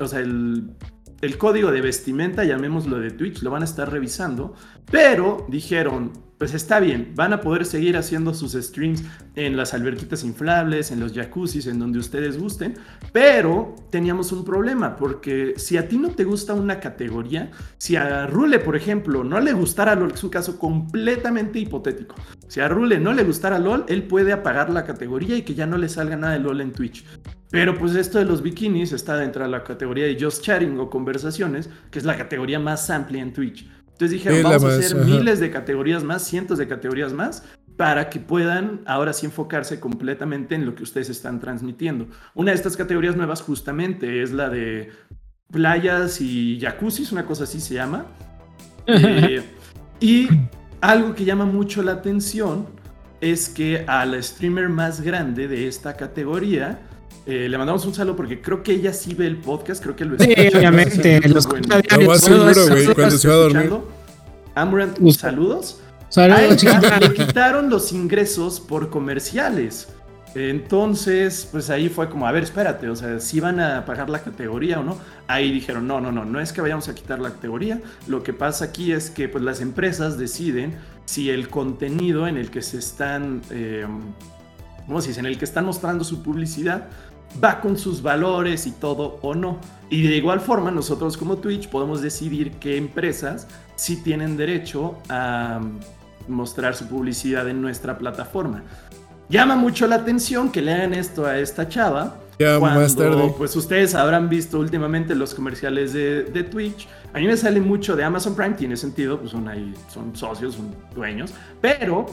o 0.00 0.08
sea, 0.08 0.20
el 0.20 0.74
el 1.22 1.38
código 1.38 1.70
de 1.70 1.80
vestimenta, 1.80 2.42
llamémoslo 2.42 2.98
de 2.98 3.12
Twitch, 3.12 3.42
lo 3.42 3.50
van 3.50 3.62
a 3.62 3.64
estar 3.64 3.90
revisando, 3.90 4.56
pero 4.90 5.46
dijeron, 5.48 6.12
pues 6.42 6.54
está 6.54 6.80
bien, 6.80 7.12
van 7.14 7.32
a 7.32 7.40
poder 7.40 7.64
seguir 7.64 7.96
haciendo 7.96 8.34
sus 8.34 8.54
streams 8.54 9.04
en 9.36 9.56
las 9.56 9.74
alberquitas 9.74 10.24
inflables, 10.24 10.90
en 10.90 10.98
los 10.98 11.12
jacuzzis, 11.12 11.68
en 11.68 11.78
donde 11.78 12.00
ustedes 12.00 12.36
gusten, 12.36 12.74
pero 13.12 13.76
teníamos 13.90 14.32
un 14.32 14.44
problema, 14.44 14.96
porque 14.96 15.54
si 15.56 15.76
a 15.76 15.86
ti 15.86 15.98
no 15.98 16.08
te 16.08 16.24
gusta 16.24 16.54
una 16.54 16.80
categoría, 16.80 17.52
si 17.78 17.94
a 17.94 18.26
Rule, 18.26 18.58
por 18.58 18.74
ejemplo, 18.74 19.22
no 19.22 19.38
le 19.38 19.52
gustara 19.52 19.94
LOL, 19.94 20.14
es 20.14 20.24
un 20.24 20.30
caso 20.30 20.58
completamente 20.58 21.60
hipotético, 21.60 22.16
si 22.48 22.58
a 22.58 22.66
Rule 22.66 22.98
no 22.98 23.12
le 23.12 23.22
gustara 23.22 23.60
LOL, 23.60 23.84
él 23.86 24.02
puede 24.08 24.32
apagar 24.32 24.68
la 24.68 24.84
categoría 24.84 25.36
y 25.36 25.42
que 25.42 25.54
ya 25.54 25.66
no 25.66 25.78
le 25.78 25.88
salga 25.88 26.16
nada 26.16 26.32
de 26.32 26.40
LOL 26.40 26.60
en 26.60 26.72
Twitch. 26.72 27.04
Pero 27.52 27.78
pues 27.78 27.94
esto 27.94 28.18
de 28.18 28.24
los 28.24 28.42
bikinis 28.42 28.92
está 28.92 29.16
dentro 29.16 29.44
de 29.44 29.50
la 29.50 29.62
categoría 29.62 30.06
de 30.06 30.18
Just 30.18 30.42
Chatting 30.42 30.76
o 30.80 30.90
conversaciones, 30.90 31.68
que 31.90 31.98
es 31.98 32.04
la 32.04 32.16
categoría 32.16 32.58
más 32.58 32.90
amplia 32.90 33.22
en 33.22 33.32
Twitch. 33.32 33.68
Entonces 34.02 34.18
dijeron, 34.18 34.42
vamos 34.42 34.64
a 34.64 34.76
hacer 34.76 34.96
miles 34.96 35.38
de 35.38 35.52
categorías 35.52 36.02
más, 36.02 36.24
cientos 36.24 36.58
de 36.58 36.66
categorías 36.66 37.12
más, 37.12 37.44
para 37.76 38.10
que 38.10 38.18
puedan 38.18 38.80
ahora 38.84 39.12
sí 39.12 39.26
enfocarse 39.26 39.78
completamente 39.78 40.56
en 40.56 40.66
lo 40.66 40.74
que 40.74 40.82
ustedes 40.82 41.08
están 41.08 41.38
transmitiendo. 41.38 42.08
Una 42.34 42.50
de 42.50 42.56
estas 42.56 42.76
categorías 42.76 43.14
nuevas 43.14 43.42
justamente 43.42 44.22
es 44.22 44.32
la 44.32 44.48
de 44.48 44.90
playas 45.52 46.20
y 46.20 46.58
jacuzzis, 46.60 47.12
una 47.12 47.24
cosa 47.24 47.44
así 47.44 47.60
se 47.60 47.74
llama. 47.74 48.06
Eh, 48.84 49.40
y 50.00 50.26
algo 50.80 51.14
que 51.14 51.24
llama 51.24 51.44
mucho 51.44 51.84
la 51.84 51.92
atención 51.92 52.66
es 53.20 53.48
que 53.48 53.84
al 53.86 54.20
streamer 54.20 54.68
más 54.68 55.00
grande 55.00 55.46
de 55.46 55.68
esta 55.68 55.96
categoría, 55.96 56.80
eh, 57.26 57.48
le 57.48 57.56
mandamos 57.56 57.84
un 57.86 57.94
saludo 57.94 58.16
porque 58.16 58.40
creo 58.40 58.62
que 58.62 58.72
ella 58.72 58.92
sí 58.92 59.14
ve 59.14 59.26
el 59.26 59.36
podcast, 59.36 59.82
creo 59.82 59.94
que 59.94 60.04
lo 60.04 60.18
Sí, 60.18 60.34
obviamente. 60.54 61.20
Los 61.28 61.46
lo 61.46 62.06
más 62.06 62.20
seguro, 62.20 62.66
güey, 62.68 62.86
cuando 62.94 63.18
se 63.18 63.28
va 63.28 63.34
a 63.34 63.36
dormir. 63.36 63.72
Ambrand, 64.54 65.10
saludos. 65.12 65.80
Saludos, 66.08 66.62
Le 67.00 67.14
quitaron 67.14 67.70
los 67.70 67.92
ingresos 67.92 68.60
por 68.60 68.90
comerciales. 68.90 69.88
Entonces, 70.34 71.46
pues 71.50 71.68
ahí 71.70 71.88
fue 71.88 72.08
como, 72.08 72.26
a 72.26 72.32
ver, 72.32 72.42
espérate, 72.42 72.88
o 72.88 72.96
sea, 72.96 73.20
si 73.20 73.38
van 73.40 73.60
a 73.60 73.84
pagar 73.84 74.08
la 74.08 74.22
categoría 74.22 74.80
o 74.80 74.82
no. 74.82 74.98
Ahí 75.26 75.52
dijeron, 75.52 75.86
no, 75.86 76.00
no, 76.00 76.10
no, 76.10 76.24
no 76.24 76.40
es 76.40 76.52
que 76.52 76.60
vayamos 76.60 76.88
a 76.88 76.94
quitar 76.94 77.18
la 77.18 77.30
categoría. 77.30 77.80
Lo 78.06 78.22
que 78.22 78.32
pasa 78.32 78.66
aquí 78.66 78.92
es 78.92 79.10
que 79.10 79.28
pues 79.28 79.44
las 79.44 79.60
empresas 79.60 80.18
deciden 80.18 80.74
si 81.04 81.30
el 81.30 81.48
contenido 81.48 82.26
en 82.26 82.36
el 82.36 82.50
que 82.50 82.62
se 82.62 82.78
están, 82.78 83.42
eh, 83.50 83.86
¿cómo 84.86 85.00
se 85.00 85.08
dice? 85.08 85.20
En 85.20 85.26
el 85.26 85.38
que 85.38 85.44
están 85.44 85.66
mostrando 85.66 86.02
su 86.04 86.22
publicidad 86.22 86.88
va 87.42 87.60
con 87.60 87.76
sus 87.76 88.02
valores 88.02 88.66
y 88.66 88.72
todo 88.72 89.18
o 89.22 89.34
no. 89.34 89.58
Y 89.90 90.02
de 90.02 90.16
igual 90.16 90.40
forma, 90.40 90.70
nosotros 90.70 91.16
como 91.16 91.36
Twitch 91.36 91.68
podemos 91.68 92.00
decidir 92.00 92.52
qué 92.52 92.76
empresas 92.76 93.46
sí 93.76 93.96
tienen 93.96 94.36
derecho 94.36 94.96
a 95.08 95.60
mostrar 96.28 96.74
su 96.74 96.86
publicidad 96.86 97.48
en 97.48 97.60
nuestra 97.60 97.98
plataforma. 97.98 98.62
Llama 99.28 99.56
mucho 99.56 99.86
la 99.86 99.96
atención 99.96 100.50
que 100.50 100.60
le 100.60 100.72
hagan 100.72 100.94
esto 100.94 101.26
a 101.26 101.38
esta 101.38 101.68
chava. 101.68 102.16
Ya 102.38 102.58
cuando, 102.58 102.80
más 102.80 102.96
tarde. 102.96 103.34
Pues 103.36 103.54
ustedes 103.56 103.94
habrán 103.94 104.28
visto 104.28 104.58
últimamente 104.58 105.14
los 105.14 105.34
comerciales 105.34 105.92
de, 105.92 106.24
de, 106.24 106.42
Twitch. 106.42 106.88
A 107.14 107.18
mí 107.18 107.26
me 107.26 107.36
sale 107.36 107.60
mucho 107.60 107.94
de 107.96 108.04
Amazon 108.04 108.34
Prime, 108.34 108.54
tiene 108.54 108.76
sentido, 108.76 109.18
pues 109.18 109.30
son 109.30 109.48
ahí, 109.48 109.74
son 109.88 110.14
socios, 110.16 110.54
son 110.54 110.74
dueños. 110.94 111.32
Pero 111.60 112.06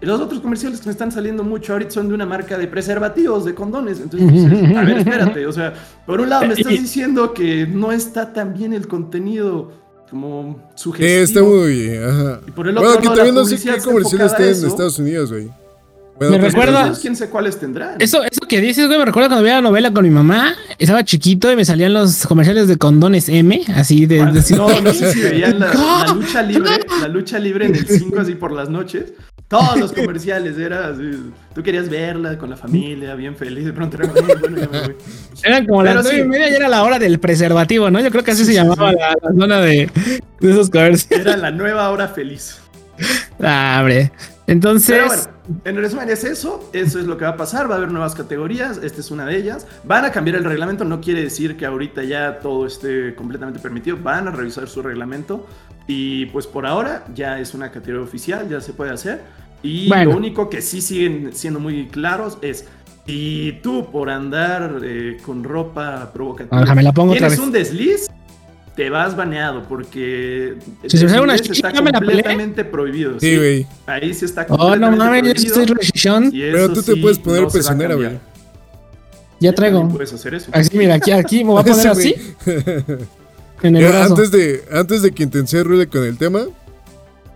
los 0.00 0.20
otros 0.20 0.40
comerciales 0.40 0.80
que 0.80 0.86
me 0.86 0.92
están 0.92 1.10
saliendo 1.10 1.42
mucho 1.42 1.72
ahorita 1.72 1.90
son 1.92 2.08
de 2.08 2.14
una 2.14 2.26
marca 2.26 2.58
de 2.58 2.66
preservativos, 2.66 3.44
de 3.44 3.54
condones. 3.54 4.00
Entonces, 4.00 4.28
pues, 4.30 4.76
a 4.76 4.82
ver, 4.82 4.98
espérate. 4.98 5.46
O 5.46 5.52
sea, 5.52 5.72
por 6.04 6.20
un 6.20 6.28
lado 6.30 6.46
me 6.46 6.54
estás 6.54 6.72
diciendo 6.72 7.32
que 7.32 7.66
no 7.66 7.92
está 7.92 8.32
tan 8.32 8.52
bien 8.54 8.72
el 8.72 8.86
contenido 8.88 9.72
como 10.10 10.70
sugestivo. 10.74 11.08
Eh, 11.10 11.22
está 11.22 11.42
muy 11.42 11.72
bien, 11.72 12.04
ajá. 12.04 12.40
Y 12.46 12.50
por 12.50 12.68
el 12.68 12.76
otro 12.78 12.88
bueno, 12.90 13.00
que 13.00 13.06
lado, 13.06 13.16
también 13.16 13.34
la 13.34 13.40
no 13.40 13.46
sé 13.46 13.56
qué 13.56 13.70
está 13.70 13.82
comerciales 13.84 14.32
a 14.32 14.36
tienen 14.36 14.54
en. 14.56 14.66
Estados 14.66 14.98
Unidos, 14.98 15.30
güey. 15.32 15.50
Me 16.18 16.28
pues, 16.38 16.40
recuerda- 16.54 16.92
quién 16.98 17.14
sé 17.14 17.28
cuáles 17.28 17.58
tendrán. 17.58 17.96
Eso, 18.00 18.22
eso 18.22 18.40
que 18.48 18.58
dices, 18.60 18.86
güey, 18.86 18.98
me 18.98 19.04
recuerda 19.04 19.28
cuando 19.28 19.42
veía 19.42 19.56
la 19.56 19.60
novela 19.62 19.92
con 19.92 20.02
mi 20.02 20.10
mamá. 20.10 20.54
Estaba 20.78 21.04
chiquito 21.04 21.52
y 21.52 21.56
me 21.56 21.64
salían 21.66 21.92
los 21.92 22.26
comerciales 22.26 22.68
de 22.68 22.78
condones 22.78 23.28
M, 23.28 23.60
así 23.74 24.06
de. 24.06 24.24
de- 24.24 24.56
No, 24.56 24.80
no 24.80 24.92
sé 24.94 25.12
si 25.12 25.20
veían 25.20 25.58
la, 25.58 25.74
la 25.74 26.06
lucha 26.14 26.42
libre, 26.42 26.70
la 27.02 27.08
lucha 27.08 27.38
libre 27.38 27.66
en 27.66 27.74
el 27.74 27.86
5 27.86 28.20
así 28.20 28.34
por 28.34 28.52
las 28.52 28.70
noches. 28.70 29.12
Todos 29.48 29.78
los 29.78 29.92
comerciales 29.94 30.58
era 30.58 30.88
así, 30.88 31.32
tú 31.54 31.62
querías 31.62 31.88
verla 31.88 32.36
con 32.36 32.50
la 32.50 32.56
familia, 32.56 33.14
bien 33.14 33.36
feliz, 33.36 33.64
de 33.64 33.72
pronto 33.72 33.96
era 33.96 34.12
"Ay, 34.14 34.34
bueno, 34.40 34.56
ya 34.58 34.68
me 34.68 34.80
voy". 34.80 34.96
Eran 35.44 35.66
como 35.66 35.82
Pero 35.82 35.94
las 35.94 36.04
nueve 36.04 36.18
sí. 36.18 36.24
y 36.24 36.28
media 36.28 36.50
y 36.50 36.54
era 36.54 36.68
la 36.68 36.82
hora 36.82 36.98
del 36.98 37.20
preservativo, 37.20 37.90
¿no? 37.90 38.00
Yo 38.00 38.10
creo 38.10 38.24
que 38.24 38.32
así 38.32 38.44
Sí, 38.44 38.52
se 38.52 38.54
llamaba 38.54 38.90
sí. 38.90 38.96
La, 38.98 39.08
la 39.30 39.40
zona 39.40 39.60
de, 39.60 39.90
de 40.40 40.50
esos 40.50 40.68
comerciales. 40.70 41.26
Era 41.26 41.36
la 41.36 41.50
nueva 41.52 41.88
hora 41.90 42.08
feliz. 42.08 42.58
Ah, 43.40 43.78
hombre. 43.80 44.10
Entonces. 44.48 44.88
Pero 44.96 45.06
bueno, 45.08 45.22
en 45.64 45.76
resumen 45.76 46.08
es 46.08 46.24
eso, 46.24 46.70
eso 46.72 46.98
es 47.00 47.06
lo 47.06 47.16
que 47.18 47.24
va 47.24 47.32
a 47.32 47.36
pasar, 47.36 47.68
va 47.68 47.74
a 47.74 47.78
haber 47.78 47.90
nuevas 47.90 48.14
categorías, 48.14 48.78
esta 48.82 49.00
es 49.00 49.10
una 49.10 49.26
de 49.26 49.36
ellas. 49.36 49.66
Van 49.84 50.04
a 50.04 50.12
cambiar 50.12 50.36
el 50.36 50.44
reglamento, 50.44 50.84
no 50.84 51.00
quiere 51.00 51.22
decir 51.22 51.56
que 51.56 51.66
ahorita 51.66 52.04
ya 52.04 52.38
todo 52.38 52.66
esté 52.66 53.14
completamente 53.16 53.58
permitido, 53.60 53.96
van 54.00 54.28
a 54.28 54.30
revisar 54.30 54.68
su 54.68 54.82
reglamento 54.82 55.46
y 55.86 56.26
pues 56.26 56.46
por 56.46 56.66
ahora 56.66 57.04
ya 57.14 57.38
es 57.40 57.54
una 57.54 57.70
categoría 57.70 58.02
oficial, 58.04 58.48
ya 58.48 58.60
se 58.60 58.72
puede 58.72 58.90
hacer. 58.92 59.20
Y 59.62 59.88
Bueno. 59.88 60.10
lo 60.12 60.16
único 60.16 60.48
que 60.50 60.60
sí 60.62 60.80
siguen 60.80 61.30
siendo 61.32 61.58
muy 61.60 61.86
claros 61.86 62.38
es, 62.42 62.66
si 63.06 63.58
tú 63.62 63.90
por 63.90 64.10
andar 64.10 64.80
eh, 64.82 65.16
con 65.24 65.44
ropa 65.44 66.12
provocativa 66.12 66.60
Déjame 66.60 66.82
la 66.82 66.92
pongo 66.92 67.12
otra 67.12 67.28
tienes 67.28 67.38
vez. 67.38 67.46
un 67.46 67.52
desliz, 67.52 68.06
te 68.74 68.90
vas 68.90 69.16
baneado 69.16 69.62
porque 69.68 70.56
Si 70.86 70.98
se 70.98 71.04
me 71.04 71.10
sale 71.10 71.22
una 71.22 71.38
chica, 71.38 71.68
está 71.70 71.82
¿me 71.82 71.90
la 71.92 71.98
pelé? 72.00 72.12
completamente 72.12 72.64
prohibido. 72.64 73.18
Sí, 73.20 73.36
güey. 73.36 73.66
Ahí 73.86 74.12
sí 74.12 74.24
está 74.26 74.44
Oh, 74.50 74.56
no 74.56 74.58
completamente 74.58 74.98
mames, 74.98 75.22
yo 75.22 75.32
prohibido, 75.32 75.60
estoy 75.62 75.74
rechichón. 75.76 76.24
y 76.32 76.40
Pero 76.40 76.68
tú 76.72 76.82
te 76.82 76.92
sí 76.92 77.00
puedes 77.00 77.18
poner 77.18 77.40
no 77.42 77.46
güey. 77.96 78.18
Ya 79.40 79.52
traigo. 79.54 79.88
Puedes 79.88 80.12
hacer 80.12 80.34
eso. 80.34 80.50
Así, 80.52 80.76
mira, 80.76 80.94
aquí, 80.94 81.12
aquí 81.12 81.44
me 81.44 81.50
voy 81.52 81.60
a 81.60 81.64
poner 81.64 81.86
así. 81.88 82.14
En 83.62 83.76
el 83.76 83.88
brazo. 83.88 84.14
antes 84.14 84.30
de, 84.30 84.64
antes 84.72 85.02
de 85.02 85.12
que 85.12 85.22
intenté 85.22 85.62
Rule 85.64 85.86
con 85.86 86.04
el 86.04 86.18
tema, 86.18 86.46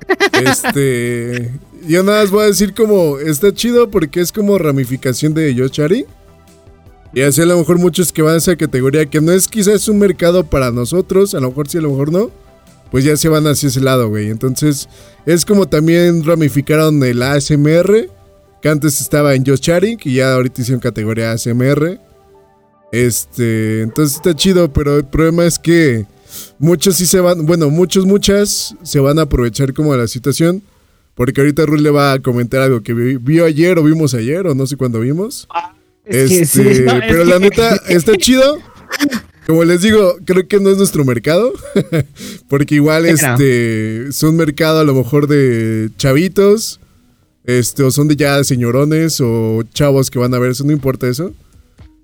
este, 0.45 1.51
yo 1.87 2.03
nada 2.03 2.23
más 2.23 2.31
voy 2.31 2.45
a 2.45 2.47
decir 2.47 2.75
como, 2.75 3.19
está 3.19 3.53
chido 3.53 3.91
porque 3.91 4.21
es 4.21 4.33
como 4.33 4.59
ramificación 4.59 5.35
de 5.35 5.55
Yoshari. 5.55 6.07
Y 7.13 7.23
así 7.23 7.43
a 7.43 7.47
lo 7.47 7.59
mejor 7.59 7.79
muchos 7.79 8.13
que 8.13 8.23
van 8.23 8.35
a 8.35 8.39
esa 8.39 8.55
categoría, 8.55 9.07
que 9.07 9.21
no 9.21 9.33
es 9.33 9.49
quizás 9.49 9.89
un 9.89 9.99
mercado 9.99 10.45
para 10.45 10.71
nosotros, 10.71 11.35
a 11.35 11.41
lo 11.41 11.49
mejor 11.49 11.69
sí, 11.69 11.79
a 11.79 11.81
lo 11.81 11.91
mejor 11.91 12.13
no, 12.13 12.31
pues 12.91 13.05
ya 13.05 13.17
se 13.17 13.29
van 13.29 13.47
hacia 13.47 13.69
ese 13.69 13.81
lado, 13.81 14.09
güey. 14.09 14.31
Entonces, 14.31 14.89
es 15.27 15.45
como 15.45 15.69
también 15.69 16.25
ramificaron 16.25 17.03
el 17.05 17.23
ASMR 17.23 18.09
Que 18.63 18.69
antes 18.69 19.01
estaba 19.01 19.35
en 19.35 19.45
Just 19.45 19.65
Chatting 19.65 19.99
y 20.05 20.15
ya 20.15 20.35
ahorita 20.35 20.61
hicieron 20.61 20.81
categoría 20.81 21.33
ASMR. 21.33 21.99
Este, 22.93 23.83
entonces 23.83 24.17
está 24.17 24.35
chido, 24.35 24.73
pero 24.73 24.99
el 24.99 25.05
problema 25.05 25.45
es 25.45 25.59
que 25.59 26.07
muchos 26.59 26.97
sí 26.97 27.07
se 27.07 27.21
van, 27.21 27.47
bueno, 27.47 27.71
muchos, 27.71 28.07
muchas 28.07 28.75
se 28.83 29.01
van 29.01 29.19
a 29.19 29.23
aprovechar 29.23 29.73
como 29.75 29.93
de 29.93 29.99
la 29.99 30.09
situación. 30.09 30.63
Porque 31.15 31.41
ahorita 31.41 31.67
Rul 31.67 31.83
le 31.83 31.91
va 31.91 32.13
a 32.13 32.19
comentar 32.21 32.63
algo 32.63 32.83
que 32.83 32.95
vio 32.95 33.45
ayer 33.45 33.79
o 33.79 33.83
vimos 33.83 34.15
ayer 34.15 34.47
o 34.47 34.55
no 34.55 34.67
sé 34.67 34.77
cuándo 34.77 35.01
vimos. 35.01 35.47
Ah, 35.51 35.75
este, 36.07 36.87
pero 37.09 37.25
la 37.25 37.39
neta 37.39 37.77
está 37.89 38.17
chido. 38.17 38.59
Como 39.47 39.65
les 39.65 39.83
digo, 39.83 40.17
creo 40.25 40.47
que 40.49 40.61
no 40.61 40.71
es 40.71 40.79
nuestro 40.79 41.05
mercado. 41.05 41.53
porque 42.49 42.77
igual 42.77 43.05
este 43.05 44.13
son 44.13 44.37
mercado 44.37 44.81
a 44.81 44.85
lo 44.85 44.95
mejor 44.95 45.27
de 45.27 45.91
chavitos. 45.99 46.81
Este, 47.45 47.83
o 47.83 47.91
son 47.91 48.09
de 48.09 48.17
ya 48.17 48.43
señorones 48.45 49.21
o 49.21 49.63
chavos 49.75 50.11
que 50.11 50.19
van 50.19 50.33
a 50.33 50.39
ver 50.39 50.53
eso, 50.53 50.65
no 50.65 50.73
importa 50.73 51.09
eso. 51.09 51.35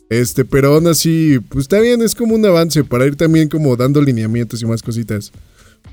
Este, 0.08 0.44
pero 0.44 0.74
aún 0.74 0.86
así, 0.86 1.38
pues 1.48 1.64
está 1.64 1.80
bien, 1.80 2.00
es 2.02 2.14
como 2.14 2.34
un 2.34 2.46
avance 2.46 2.84
para 2.84 3.06
ir 3.06 3.16
también 3.16 3.48
como 3.48 3.76
dando 3.76 4.00
lineamientos 4.00 4.62
y 4.62 4.66
más 4.66 4.82
cositas. 4.82 5.32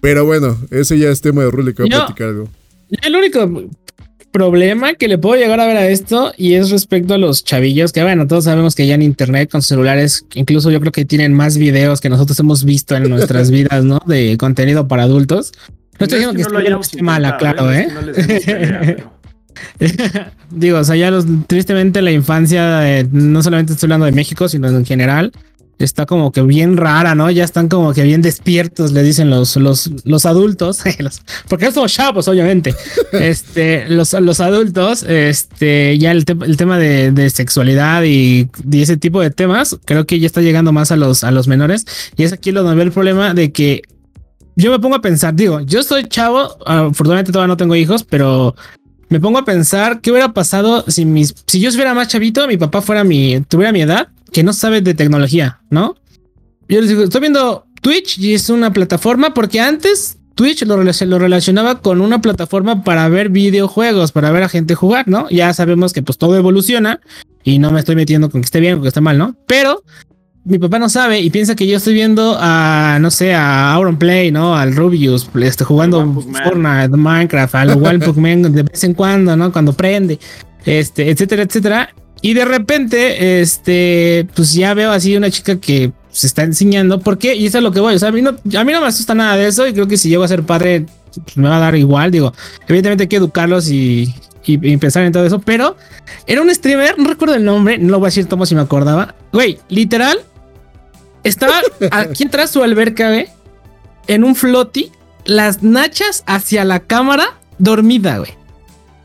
Pero 0.02 0.26
bueno, 0.26 0.57
ese 0.69 0.99
ya 0.99 1.10
es 1.10 1.22
tema 1.22 1.44
de 1.44 1.52
Rule 1.52 1.73
que 1.73 1.84
voy 1.84 1.94
a 1.94 2.06
platicar 2.06 2.30
algo. 2.30 2.49
El 3.02 3.15
único 3.15 3.69
problema 4.31 4.95
que 4.95 5.07
le 5.07 5.18
puedo 5.18 5.40
llegar 5.40 5.60
a 5.60 5.68
ver 5.68 5.77
a 5.77 5.88
esto 5.88 6.34
y 6.38 6.56
es 6.56 6.72
respecto 6.72 7.14
a 7.14 7.18
los 7.18 7.44
chavillos, 7.44 7.94
que 7.94 8.02
bueno, 8.02 8.27
todos 8.27 8.45
sabemos 8.45 8.76
que 8.76 8.88
ya 8.88 8.95
en 8.95 9.03
internet 9.03 9.49
con 9.49 9.61
celulares, 9.61 10.26
incluso 10.34 10.72
yo 10.72 10.80
creo 10.80 10.91
que 10.91 11.06
tienen 11.06 11.34
más 11.34 11.57
videos 11.57 12.02
que 12.02 12.10
nosotros 12.10 12.40
hemos 12.40 12.65
visto 12.65 12.95
en 12.95 13.10
nuestras 13.10 13.52
vidas, 13.52 13.85
¿no? 13.85 13.99
De 14.06 14.35
contenido 14.38 14.88
para 14.88 15.03
adultos. 15.03 15.52
No 15.99 16.06
estoy 16.06 16.19
diciendo 16.19 16.60
que, 16.60 16.69
no 16.69 16.81
esté 16.81 17.02
mala, 17.03 17.38
claro, 17.38 17.72
¿eh? 17.72 17.88
¿eh? 18.18 18.98
Digo, 20.55 20.80
o 20.80 20.84
sea, 20.84 20.95
ya 20.95 21.11
los, 21.11 21.25
tristemente 21.47 22.01
la 22.01 22.11
infancia, 22.11 23.03
no 23.11 23.41
solamente 23.43 23.73
estoy 23.73 23.88
hablando 23.88 24.05
de 24.05 24.11
México, 24.11 24.47
sino 24.47 24.67
en 24.67 24.85
general, 24.85 25.31
está 25.80 26.05
como 26.05 26.31
que 26.31 26.41
bien 26.41 26.77
rara, 26.77 27.15
¿no? 27.15 27.30
Ya 27.31 27.43
están 27.43 27.67
como 27.67 27.93
que 27.93 28.03
bien 28.03 28.21
despiertos, 28.21 28.91
le 28.91 29.03
dicen 29.03 29.30
los, 29.30 29.55
los, 29.57 29.91
los 30.05 30.25
adultos, 30.25 30.81
porque 31.49 31.71
somos 31.71 31.93
chavos, 31.93 32.27
obviamente. 32.27 32.75
Este, 33.13 33.88
los, 33.89 34.13
los 34.13 34.39
adultos, 34.39 35.03
este, 35.03 35.97
ya 35.99 36.11
el, 36.11 36.25
el 36.45 36.57
tema 36.57 36.80
de, 36.80 37.30
sexualidad 37.30 38.03
y, 38.03 38.49
ese 38.71 38.97
tipo 38.97 39.21
de 39.21 39.30
temas, 39.30 39.77
creo 39.85 40.05
que 40.05 40.19
ya 40.19 40.25
está 40.25 40.41
llegando 40.41 40.71
más 40.71 40.91
a 40.91 40.95
los, 40.95 41.23
a 41.23 41.31
los 41.31 41.47
menores. 41.47 41.85
Y 42.17 42.23
es 42.23 42.34
aquí 42.34 42.51
donde 42.51 42.73
veo 42.75 42.84
el 42.84 42.91
problema 42.91 43.34
de 43.34 43.51
que 43.51 43.84
yo 44.55 44.71
me 44.71 44.80
pongo 44.80 44.95
a 44.95 45.01
pensar, 45.01 45.35
digo, 45.35 45.61
yo 45.61 45.84
soy 45.84 46.05
chavo, 46.05 46.57
afortunadamente 46.65 47.31
todavía 47.31 47.49
no 47.49 47.57
tengo 47.57 47.75
hijos, 47.75 48.03
pero 48.03 48.55
me 49.09 49.19
pongo 49.19 49.39
a 49.39 49.45
pensar 49.45 50.01
qué 50.01 50.11
hubiera 50.11 50.34
pasado 50.34 50.84
si 50.88 51.05
mis, 51.05 51.34
si 51.47 51.59
yo 51.59 51.71
fuera 51.71 51.93
más 51.93 52.07
chavito, 52.07 52.47
mi 52.47 52.57
papá 52.57 52.81
fuera 52.81 53.03
mi, 53.03 53.41
tuviera 53.41 53.71
mi 53.71 53.81
edad, 53.81 54.07
que 54.31 54.43
no 54.43 54.53
sabe 54.53 54.81
de 54.81 54.93
tecnología, 54.93 55.61
¿no? 55.69 55.95
Yo 56.67 56.81
les 56.81 56.89
digo, 56.89 57.03
estoy 57.03 57.21
viendo 57.21 57.65
Twitch 57.81 58.17
y 58.17 58.34
es 58.34 58.49
una 58.49 58.73
plataforma 58.73 59.34
porque 59.34 59.59
antes 59.59 60.17
Twitch 60.35 60.63
lo, 60.65 60.81
lo 60.81 61.19
relacionaba 61.19 61.81
con 61.81 62.01
una 62.01 62.21
plataforma 62.21 62.84
para 62.84 63.07
ver 63.09 63.30
videojuegos, 63.30 64.11
para 64.11 64.31
ver 64.31 64.43
a 64.43 64.49
gente 64.49 64.73
jugar, 64.75 65.07
¿no? 65.07 65.30
Ya 65.30 65.53
sabemos 65.53 65.93
que 65.93 66.01
pues 66.01 66.17
todo 66.17 66.35
evoluciona 66.35 66.99
y 67.43 67.59
no 67.59 67.71
me 67.71 67.80
estoy 67.80 67.95
metiendo 67.95 68.30
con 68.30 68.41
que 68.41 68.45
esté 68.45 68.59
bien 68.59 68.80
o 68.80 68.81
que 68.81 68.88
esté 68.88 69.01
mal, 69.01 69.17
¿no? 69.17 69.35
Pero 69.45 69.84
mi 70.45 70.60
papá 70.60 70.78
no 70.78 70.90
sabe 70.90 71.22
y 71.22 71.30
piensa 71.30 71.56
que 71.56 71.65
yo 71.65 71.78
estoy 71.78 71.94
viendo 71.94 72.38
a, 72.40 72.98
no 72.99 73.11
sé, 73.11 73.34
a 73.34 73.74
Auron 73.74 73.98
Play, 73.98 74.32
¿no? 74.32 74.56
Al 74.56 74.76
Rubius, 74.76 75.30
este, 75.41 75.64
jugando 75.64 76.06
Fortnite, 76.44 76.90
Minecraft, 76.90 77.56
al 77.56 77.76
Wild 77.76 78.03
de 78.52 78.64
vez 78.64 78.84
en 78.84 78.94
cuando, 78.94 79.38
¿no? 79.38 79.52
Cuando 79.53 79.72
prende, 79.74 80.20
este, 80.65 81.10
etcétera, 81.10 81.44
etcétera. 81.44 81.90
Y 82.22 82.34
de 82.34 82.45
repente, 82.45 83.41
este, 83.41 84.28
pues 84.36 84.53
ya 84.53 84.74
veo 84.74 84.91
así 84.91 85.15
una 85.15 85.30
chica 85.30 85.60
que 85.60 85.91
se 86.10 86.28
está 86.28 86.44
enseñando. 86.44 86.99
¿Por 86.99 87.18
qué? 87.18 87.36
Y 87.36 87.45
eso 87.45 87.57
es 87.57 87.64
lo 87.64 87.72
que 87.72 87.80
voy. 87.80 87.95
O 87.95 87.99
sea, 87.99 88.10
a 88.10 88.11
mí 88.11 88.22
no, 88.22 88.30
a 88.32 88.64
mí 88.64 88.72
no 88.72 88.82
me 88.82 88.88
asusta 88.88 89.14
nada 89.14 89.36
de 89.36 89.48
eso 89.48 89.68
y 89.68 89.74
creo 89.74 89.88
que 89.88 89.98
si 89.98 90.10
llego 90.10 90.24
a 90.24 90.28
ser 90.28 90.44
padre, 90.44 90.86
pues 91.14 91.38
me 91.38 91.48
va 91.48 91.57
a 91.57 91.60
dar 91.60 91.76
igual. 91.76 92.11
Digo, 92.11 92.34
evidentemente 92.68 93.03
hay 93.03 93.07
que 93.07 93.18
educarlos 93.18 93.70
y, 93.70 94.14
y, 94.45 94.78
pensar 94.78 95.03
en 95.03 95.11
todo 95.11 95.26
eso, 95.26 95.40
pero 95.40 95.78
era 96.28 96.41
un 96.41 96.53
streamer, 96.53 96.98
no 96.98 97.10
recuerdo 97.10 97.36
el 97.36 97.45
nombre, 97.45 97.78
no 97.78 97.91
lo 97.91 97.99
voy 97.99 98.07
a 98.07 98.10
decir 98.10 98.28
como 98.28 98.45
si 98.45 98.56
me 98.56 98.61
acordaba. 98.61 99.15
Güey, 99.32 99.60
literal, 99.70 100.20
estaba 101.23 101.61
aquí 101.91 102.25
atrás 102.25 102.51
su 102.51 102.63
alberca, 102.63 103.09
güey, 103.09 103.27
en 104.07 104.23
un 104.23 104.35
flotti, 104.35 104.91
las 105.25 105.63
nachas 105.63 106.23
hacia 106.25 106.65
la 106.65 106.79
cámara, 106.79 107.37
dormida, 107.57 108.17
güey. 108.17 108.43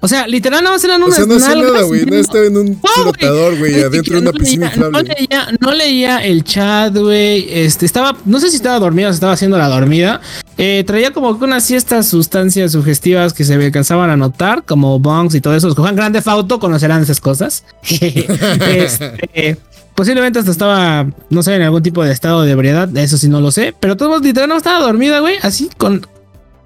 O 0.00 0.06
sea, 0.06 0.28
literal 0.28 0.62
nada 0.62 0.76
más 0.76 0.84
eran 0.84 1.02
unas 1.02 1.18
o 1.18 1.24
sea, 1.24 1.26
no 1.26 1.36
hacía 1.36 1.54
nada, 1.56 1.82
güey. 1.82 2.06
No 2.06 2.14
estaba 2.14 2.44
en 2.44 2.56
un 2.56 2.80
flotador, 2.80 3.58
güey, 3.58 3.82
adentro 3.82 4.14
de 4.14 4.20
una 4.20 4.32
piscina 4.32 4.66
inflable. 4.66 5.02
No 5.02 5.02
leía, 5.02 5.48
no 5.60 5.72
leía 5.72 6.18
el 6.18 6.44
chat, 6.44 6.96
güey. 6.96 7.48
Este, 7.50 7.84
estaba, 7.84 8.16
no 8.24 8.38
sé 8.38 8.48
si 8.50 8.56
estaba 8.56 8.78
dormida 8.78 9.08
o 9.08 9.12
si 9.12 9.16
estaba 9.16 9.32
haciendo 9.32 9.58
la 9.58 9.66
dormida. 9.66 10.20
Eh, 10.56 10.84
traía 10.86 11.12
como 11.12 11.36
que 11.36 11.44
unas 11.44 11.64
ciertas 11.64 12.06
sustancias 12.06 12.72
sugestivas 12.72 13.32
que 13.32 13.42
se 13.42 13.54
alcanzaban 13.54 14.10
a 14.10 14.16
notar, 14.16 14.62
como 14.64 15.00
bongs 15.00 15.34
y 15.34 15.40
todo 15.40 15.56
eso. 15.56 15.66
Los 15.66 15.74
cojan 15.74 15.96
grande 15.96 16.22
Fauto, 16.22 16.60
conocerán 16.60 17.02
esas 17.02 17.20
cosas. 17.20 17.64
este, 17.82 19.58
Posiblemente 19.98 20.38
hasta 20.38 20.52
estaba, 20.52 21.10
no 21.28 21.42
sé, 21.42 21.56
en 21.56 21.62
algún 21.62 21.82
tipo 21.82 22.04
de 22.04 22.12
estado 22.12 22.42
de 22.42 22.52
ebriedad, 22.52 22.96
eso 22.96 23.18
sí 23.18 23.28
no 23.28 23.40
lo 23.40 23.50
sé, 23.50 23.74
pero 23.80 23.96
todo 23.96 24.20
literal 24.20 24.48
no 24.48 24.56
estaba 24.56 24.78
dormida, 24.78 25.18
güey, 25.18 25.38
así 25.42 25.68
con 25.76 26.06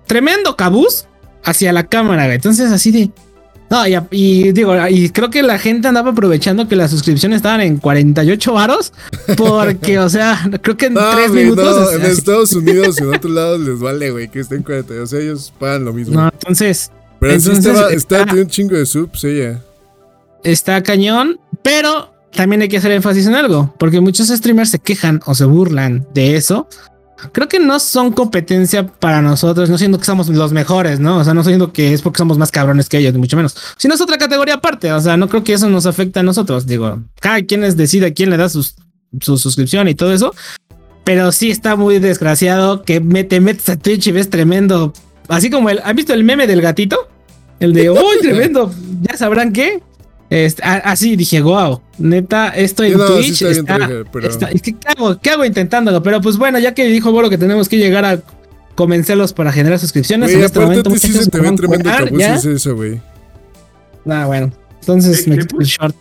tremendo 0.07 0.55
cabuz 0.55 1.07
hacia 1.43 1.73
la 1.73 1.87
cámara, 1.87 2.25
güey. 2.25 2.35
Entonces 2.35 2.71
así 2.71 2.91
de... 2.91 3.11
No, 3.71 3.87
y, 4.11 4.53
digo, 4.53 4.75
y 4.87 5.09
creo 5.09 5.31
que 5.31 5.43
la 5.43 5.59
gente 5.59 5.89
andaba 5.89 6.11
aprovechando 6.11 6.69
que 6.69 6.77
las 6.77 6.91
suscripciones 6.91 7.37
estaban 7.37 7.63
en 7.63 7.79
48 7.79 8.53
varos, 8.53 8.93
porque, 9.39 9.99
o 9.99 10.11
sea, 10.11 10.39
creo 10.61 10.77
que 10.77 10.87
en 10.89 10.95
3 11.15 11.31
minutos... 11.31 11.81
No, 11.81 11.91
en 11.91 12.03
Estados 12.03 12.53
Unidos 12.53 12.97
y 13.01 13.03
en 13.03 13.15
otros 13.15 13.33
lados 13.33 13.61
les 13.61 13.79
vale, 13.81 14.11
güey, 14.11 14.29
que 14.29 14.41
estén 14.41 14.63
40, 14.63 14.93
o 15.03 15.07
sea, 15.07 15.21
ellos 15.21 15.55
pagan 15.59 15.87
lo 15.87 15.95
mismo. 15.95 16.21
No, 16.21 16.29
entonces... 16.29 16.91
Pero 17.19 17.33
entonces, 17.33 17.79
está, 17.93 18.25
está, 18.25 18.35
un 18.35 18.47
chingo 18.49 18.77
de 18.77 18.85
subs 18.85 19.25
ella. 19.25 19.59
Está 20.45 20.83
cañón, 20.83 21.41
pero 21.63 22.12
también 22.33 22.63
hay 22.63 22.69
que 22.69 22.79
hacer 22.79 22.93
énfasis 22.93 23.27
en 23.27 23.35
algo, 23.35 23.75
porque 23.79 24.01
muchos 24.01 24.29
streamers 24.29 24.71
se 24.71 24.79
quejan 24.79 25.21
o 25.27 25.35
se 25.35 25.45
burlan 25.45 26.07
de 26.15 26.37
eso. 26.37 26.69
Creo 27.31 27.49
que 27.49 27.61
no 27.61 27.79
son 27.79 28.13
competencia 28.13 28.87
para 28.87 29.23
nosotros, 29.23 29.71
no 29.71 29.79
siendo 29.79 29.99
que 29.99 30.05
somos 30.05 30.29
los 30.29 30.53
mejores, 30.53 30.99
¿no? 30.99 31.19
O 31.19 31.25
sea, 31.25 31.35
no 31.35 31.45
siendo 31.45 31.73
que 31.73 31.93
es 31.93 32.03
porque 32.03 32.19
somos 32.19 32.37
más 32.37 32.51
cabrones 32.51 32.89
que 32.89 32.99
ellos, 32.99 33.13
ni 33.13 33.21
mucho 33.21 33.37
menos. 33.37 33.57
Sino 33.77 33.95
es 33.95 34.01
otra 34.01 34.19
categoría 34.19 34.55
aparte, 34.55 34.93
o 34.93 35.01
sea, 35.01 35.17
no 35.17 35.29
creo 35.29 35.45
que 35.45 35.53
eso 35.53 35.69
nos 35.69 35.87
afecte 35.87 36.19
a 36.19 36.23
nosotros. 36.25 36.67
Digo, 36.67 37.01
cada 37.21 37.41
quien 37.43 37.63
es 37.63 37.77
decide 37.77 38.13
quién 38.13 38.31
le 38.31 38.37
da 38.37 38.49
su 38.49 38.65
suscripción 39.21 39.87
y 39.89 39.95
todo 39.95 40.13
eso. 40.13 40.35
Pero 41.05 41.33
sí 41.33 41.51
está 41.51 41.77
muy 41.77 41.99
desgraciado 41.99 42.83
que 42.83 43.01
te 43.01 43.41
metes 43.41 43.69
a 43.69 43.77
Twitch 43.77 44.07
y 44.07 44.13
ves 44.13 44.31
tremendo. 44.31 44.93
Así 45.29 45.51
como 45.51 45.71
el. 45.71 45.81
¿Han 45.85 45.97
visto 45.97 46.15
el 46.15 46.25
meme 46.25 46.47
del 46.47 46.61
gatito? 46.63 47.09
El 47.59 47.73
de, 47.73 47.91
¡uy, 47.91 48.21
tremendo! 48.21 48.73
Ya 49.03 49.17
sabrán 49.17 49.53
qué. 49.53 49.83
Este, 50.33 50.63
así 50.65 51.15
dije, 51.15 51.43
wow, 51.43 51.83
neta, 51.99 52.49
esto 52.49 52.83
en 52.85 52.97
Twitch 52.97 53.43
está, 53.43 53.77
¿qué, 53.77 54.77
hago, 54.87 55.21
¿qué, 55.21 55.29
hago, 55.29 55.45
intentándolo? 55.45 56.03
Pero 56.03 56.23
pues 56.23 56.39
bueno, 56.39 56.59
ya 56.59 56.73
que 56.73 56.87
dijo 56.87 57.13
Bolo 57.13 57.29
que 57.29 57.37
tenemos 57.37 57.69
que 57.69 57.77
llegar 57.77 58.07
a 58.07 58.19
convencerlos 58.75 59.35
para 59.35 59.53
generar 59.53 59.79
suscripciones. 59.79 60.31
en 60.31 60.43
este 60.43 60.59
momento, 60.59 60.89
sí 60.93 61.13
se 61.13 61.29
te 61.29 61.39
ve 61.39 61.53
tremendo 61.53 61.91
es 62.19 62.47
eso, 62.47 62.75
güey. 62.75 62.99
Ah, 64.09 64.25
bueno. 64.25 64.51
Entonces 64.81 65.29
me 65.29 65.37
quito 65.37 65.61
el 65.61 65.67
short. 65.67 65.95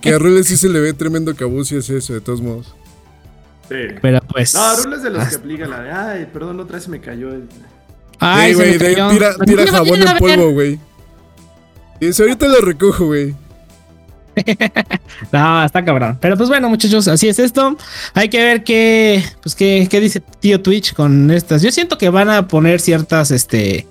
que, 0.00 0.14
a 0.14 0.18
Rules 0.18 0.46
sí 0.46 0.56
se 0.56 0.70
le 0.70 0.80
ve 0.80 0.94
tremendo 0.94 1.36
cabucio 1.36 1.80
es 1.80 1.90
eso, 1.90 2.14
de 2.14 2.22
todos 2.22 2.40
modos. 2.40 2.74
Sí. 3.68 3.76
Pero 4.00 4.20
pues. 4.22 4.54
No, 4.54 4.74
Rules 4.84 5.02
de 5.02 5.10
los 5.10 5.28
que 5.28 5.34
aplican 5.34 5.68
la 5.68 5.82
de, 5.82 5.92
ay, 5.92 6.28
perdón, 6.32 6.60
otra 6.60 6.78
vez 6.78 6.88
me 6.88 6.98
cayó 6.98 7.28
el. 7.28 7.42
Ay, 8.20 8.54
güey, 8.54 8.78
tira, 8.78 9.36
tira 9.44 9.66
jabón 9.66 10.00
en 10.00 10.16
polvo, 10.16 10.52
güey. 10.52 10.80
Y 12.00 12.06
eso 12.06 12.22
ahorita 12.24 12.48
lo 12.48 12.60
recojo, 12.60 13.06
güey. 13.06 13.34
no, 15.32 15.64
está 15.64 15.84
cabrón. 15.84 16.18
Pero 16.20 16.36
pues 16.36 16.48
bueno, 16.48 16.68
muchachos, 16.68 17.06
así 17.08 17.28
es 17.28 17.38
esto. 17.38 17.76
Hay 18.14 18.28
que 18.28 18.42
ver 18.42 18.64
qué, 18.64 19.22
pues 19.42 19.54
qué, 19.54 19.86
qué 19.90 20.00
dice 20.00 20.20
tío 20.40 20.60
Twitch 20.60 20.94
con 20.94 21.30
estas. 21.30 21.62
Yo 21.62 21.70
siento 21.70 21.98
que 21.98 22.08
van 22.08 22.30
a 22.30 22.48
poner 22.48 22.80
ciertas, 22.80 23.30
este, 23.30 23.86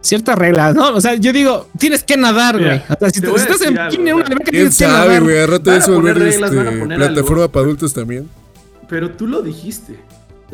ciertas 0.00 0.38
reglas, 0.38 0.74
¿no? 0.74 0.94
O 0.94 1.00
sea, 1.00 1.14
yo 1.14 1.32
digo, 1.32 1.68
tienes 1.78 2.02
que 2.02 2.16
nadar, 2.16 2.58
güey. 2.58 2.78
o 2.88 2.98
sea, 2.98 3.10
si 3.10 3.20
te, 3.20 3.30
estás 3.34 3.60
en 3.62 3.74
bikini, 3.74 4.12
una 4.12 4.24
alberca 4.24 4.50
tienes 4.50 4.78
que 4.78 4.86
nadar. 4.86 5.22
güey? 5.22 5.38
A 5.38 5.46
rato 5.46 5.72
eso 5.72 5.94
volver 5.94 6.22
este, 6.22 6.48
plataforma 6.96 7.48
para 7.48 7.64
adultos 7.66 7.92
también. 7.92 8.28
Pero 8.88 9.10
tú 9.10 9.26
lo 9.26 9.42
dijiste. 9.42 9.98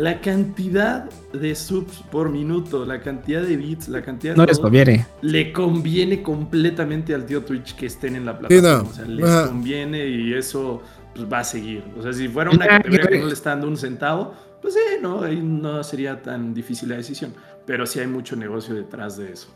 La 0.01 0.19
cantidad 0.23 1.11
de 1.35 1.55
subs 1.55 2.03
por 2.11 2.31
minuto, 2.31 2.87
la 2.87 3.03
cantidad 3.03 3.43
de 3.43 3.55
bits, 3.55 3.87
la 3.91 4.01
cantidad 4.01 4.35
no 4.35 4.47
les 4.47 4.59
conviene. 4.59 5.07
Le 5.21 5.53
conviene 5.53 6.23
completamente 6.23 7.15
al 7.15 7.27
tío 7.27 7.45
Twitch 7.45 7.77
que 7.77 7.85
estén 7.85 8.17
en 8.17 8.25
la 8.25 8.39
plataforma. 8.39 8.89
O 8.89 8.95
sea, 8.95 9.05
les 9.05 9.31
conviene 9.47 10.07
y 10.07 10.33
eso 10.33 10.81
pues, 11.15 11.31
va 11.31 11.41
a 11.41 11.45
seguir. 11.45 11.85
O 11.99 12.03
sea, 12.03 12.15
si 12.15 12.29
fuera 12.29 12.51
una 12.51 12.67
categoría 12.67 13.09
que 13.09 13.19
no 13.19 13.27
le 13.27 13.35
está 13.35 13.51
dando 13.51 13.69
un 13.69 13.77
centavo, 13.77 14.33
pues 14.63 14.73
sí, 14.73 14.81
no, 15.03 15.23
ahí 15.23 15.39
no 15.39 15.85
sería 15.85 16.23
tan 16.23 16.55
difícil 16.55 16.89
la 16.89 16.97
decisión. 16.97 17.35
Pero 17.67 17.85
sí 17.85 18.01
hay 18.01 18.07
mucho 18.07 18.37
negocio 18.37 18.75
detrás 18.75 19.19
de 19.19 19.33
eso. 19.33 19.49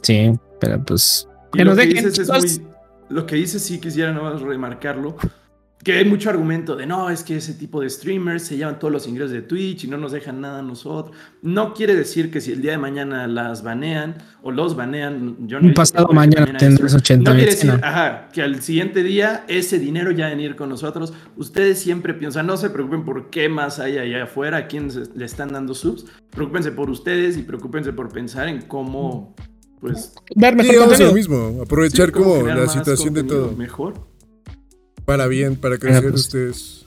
Sí, 0.00 0.30
pero 0.60 0.80
pues 0.84 1.28
Y 1.54 1.64
lo, 1.64 1.74
que 1.74 1.86
dices 1.86 2.16
es 2.20 2.28
muy, 2.28 2.68
lo 3.08 3.26
que 3.26 3.34
dices 3.34 3.62
sí 3.62 3.80
quisiera 3.80 4.12
no 4.12 4.38
remarcarlo 4.38 5.16
que 5.86 5.92
hay 5.92 6.04
mucho 6.04 6.30
argumento 6.30 6.74
de 6.74 6.84
no, 6.84 7.10
es 7.10 7.22
que 7.22 7.36
ese 7.36 7.54
tipo 7.54 7.80
de 7.80 7.88
streamers 7.88 8.42
se 8.42 8.56
llevan 8.56 8.80
todos 8.80 8.92
los 8.92 9.06
ingresos 9.06 9.30
de 9.30 9.42
Twitch 9.42 9.84
y 9.84 9.86
no 9.86 9.96
nos 9.96 10.10
dejan 10.10 10.40
nada 10.40 10.58
a 10.58 10.62
nosotros. 10.62 11.16
No 11.42 11.74
quiere 11.74 11.94
decir 11.94 12.32
que 12.32 12.40
si 12.40 12.50
el 12.50 12.60
día 12.60 12.72
de 12.72 12.78
mañana 12.78 13.28
las 13.28 13.62
banean 13.62 14.16
o 14.42 14.50
los 14.50 14.74
banean, 14.74 15.46
yo 15.46 15.60
no 15.60 15.68
Un 15.68 15.74
pasado 15.74 16.08
mañana 16.08 16.58
tendrás 16.58 16.92
80 16.92 17.30
No 17.30 17.36
quiere 17.36 17.52
decir, 17.52 17.70
ajá, 17.70 18.30
que 18.32 18.42
al 18.42 18.60
siguiente 18.62 19.04
día 19.04 19.44
ese 19.46 19.78
dinero 19.78 20.10
ya 20.10 20.32
en 20.32 20.40
ir 20.40 20.56
con 20.56 20.70
nosotros. 20.70 21.14
Ustedes 21.36 21.78
siempre 21.78 22.14
piensan, 22.14 22.48
no 22.48 22.56
se 22.56 22.68
preocupen 22.70 23.04
por 23.04 23.30
qué 23.30 23.48
más 23.48 23.78
hay 23.78 23.98
allá 23.98 24.24
afuera, 24.24 24.56
a 24.56 24.66
quién 24.66 24.90
le 25.14 25.24
están 25.24 25.52
dando 25.52 25.72
subs. 25.72 26.04
Preocúpense 26.30 26.72
por 26.72 26.90
ustedes 26.90 27.36
y 27.36 27.42
preocúpense 27.42 27.92
por 27.92 28.10
pensar 28.12 28.48
en 28.48 28.62
cómo, 28.62 29.36
pues. 29.78 30.14
Dar 30.34 30.56
mejor 30.56 30.98
lo 30.98 31.12
mismo, 31.12 31.60
aprovechar 31.62 32.10
como 32.10 32.42
la 32.42 32.66
situación 32.66 33.14
de 33.14 33.22
todo. 33.22 33.52
Mejor. 33.52 34.15
Para 35.06 35.26
bien, 35.28 35.56
para 35.56 35.78
crecer 35.78 36.10
pues, 36.10 36.22
ustedes. 36.22 36.86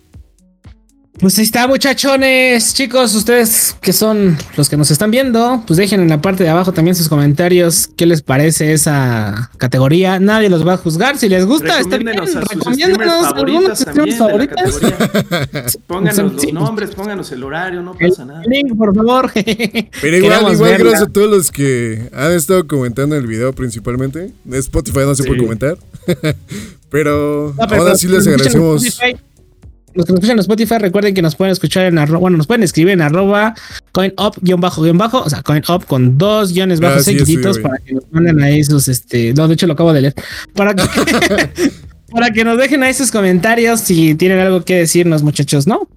Pues 1.20 1.38
ahí 1.38 1.44
está, 1.44 1.68
muchachones, 1.68 2.74
chicos, 2.74 3.14
ustedes 3.14 3.76
que 3.82 3.92
son 3.92 4.38
los 4.56 4.70
que 4.70 4.78
nos 4.78 4.90
están 4.90 5.12
viendo, 5.12 5.64
pues 5.68 5.76
dejen 5.76 6.00
en 6.00 6.08
la 6.08 6.22
parte 6.22 6.46
de 6.46 6.50
abajo 6.50 6.72
también 6.72 6.96
sus 6.96 7.10
comentarios 7.10 7.90
qué 7.98 8.06
les 8.06 8.22
parece 8.22 8.72
esa 8.72 9.52
categoría. 9.58 10.18
Nadie 10.20 10.50
los 10.50 10.66
va 10.66 10.74
a 10.76 10.78
juzgar. 10.78 11.18
Si 11.18 11.28
les 11.28 11.46
gusta, 11.46 11.78
está 11.80 11.98
bien. 11.98 12.16
Recomiéndanos 12.16 13.26
algunos 13.34 13.80
streamers 13.80 14.18
favoritos. 14.18 14.80
pónganos 15.88 16.34
los 16.34 16.54
nombres, 16.54 16.92
pónganos 16.92 17.30
el 17.34 17.44
horario, 17.44 17.82
no 17.82 17.96
pasa 17.96 18.24
nada. 18.24 18.44
Link, 18.46 18.78
por 18.78 18.96
favor. 18.96 19.30
Pero 20.02 20.18
igual, 20.18 20.54
igual 20.54 20.78
gracias 20.78 21.02
a 21.02 21.08
todos 21.08 21.30
los 21.30 21.52
que 21.52 22.10
han 22.14 22.32
estado 22.32 22.66
comentando 22.66 23.18
el 23.18 23.28
video 23.28 23.52
principalmente. 23.52 24.32
Spotify 24.50 25.00
no 25.00 25.16
se 25.16 25.26
puede 25.26 25.42
comentar. 25.42 25.78
pero, 26.90 27.54
ahora 27.58 27.96
sí 27.96 28.08
les 28.08 28.28
agradecemos. 28.28 28.84
Los 29.96 30.06
que 30.06 30.12
nos 30.14 30.20
escuchan 30.20 30.38
en 30.38 30.40
Spotify, 30.40 30.76
recuerden 30.78 31.14
que 31.16 31.22
nos 31.22 31.36
pueden 31.36 31.52
escuchar 31.52 31.86
en 31.86 31.98
arroba, 31.98 32.20
bueno, 32.20 32.38
nos 32.38 32.46
pueden 32.46 32.62
escribir 32.62 32.94
en 32.94 33.02
arroba 33.02 33.56
coinup-bajo-bajo, 33.92 35.24
o 35.24 35.30
sea, 35.30 35.42
coinup 35.42 35.86
con 35.86 36.18
dos 36.18 36.54
guiones 36.54 36.80
bajos 36.80 37.06
seguiditos 37.06 37.58
para 37.60 37.80
que 37.80 37.94
nos 37.94 38.04
manden 38.12 38.42
ahí 38.42 38.64
sus, 38.64 38.88
este, 38.88 39.34
no, 39.34 39.48
de 39.48 39.56
hecho 39.56 39.66
lo 39.66 39.74
acabo 39.74 39.92
de 39.92 40.02
leer, 40.02 40.14
para 40.54 40.76
que, 40.76 40.84
para 42.12 42.32
que 42.32 42.44
nos 42.44 42.58
dejen 42.60 42.84
ahí 42.84 42.94
sus 42.94 43.10
comentarios 43.10 43.80
si 43.80 44.14
tienen 44.14 44.40
algo 44.40 44.64
que 44.64 44.76
decirnos, 44.76 45.24
muchachos, 45.24 45.66
¿no? 45.66 45.88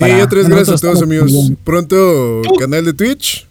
y 0.00 0.20
otras 0.20 0.48
gracias 0.48 0.82
a 0.82 0.86
todos, 0.86 1.02
amigos. 1.02 1.32
Pronto, 1.64 2.42
canal 2.58 2.84
de 2.84 2.92
Twitch. 2.92 3.46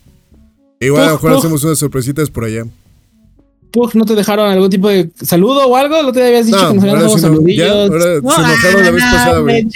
Igual 0.79 1.03
a 1.03 1.07
lo 1.07 1.13
mejor 1.13 1.33
hacemos 1.33 1.63
unas 1.63 1.79
sorpresitas 1.79 2.29
por 2.29 2.43
allá. 2.43 2.65
¿No 3.93 4.05
te 4.05 4.15
dejaron 4.15 4.49
algún 4.51 4.69
tipo 4.69 4.89
de 4.89 5.09
saludo 5.21 5.67
o 5.67 5.75
algo? 5.75 6.01
¿No 6.03 6.11
te 6.11 6.25
habías 6.25 6.45
dicho 6.45 6.67
que 6.69 6.75
nos 6.75 6.83
habían 6.83 6.99
dado 6.99 7.17
saludillos? 7.17 7.89
No, 7.89 7.95
ahora 7.95 8.21
no, 8.21 8.31
se 8.31 8.69
enojaron 8.69 8.83
la 8.83 8.91
vez 8.91 9.03
pasada, 9.03 9.39
güey. 9.39 9.67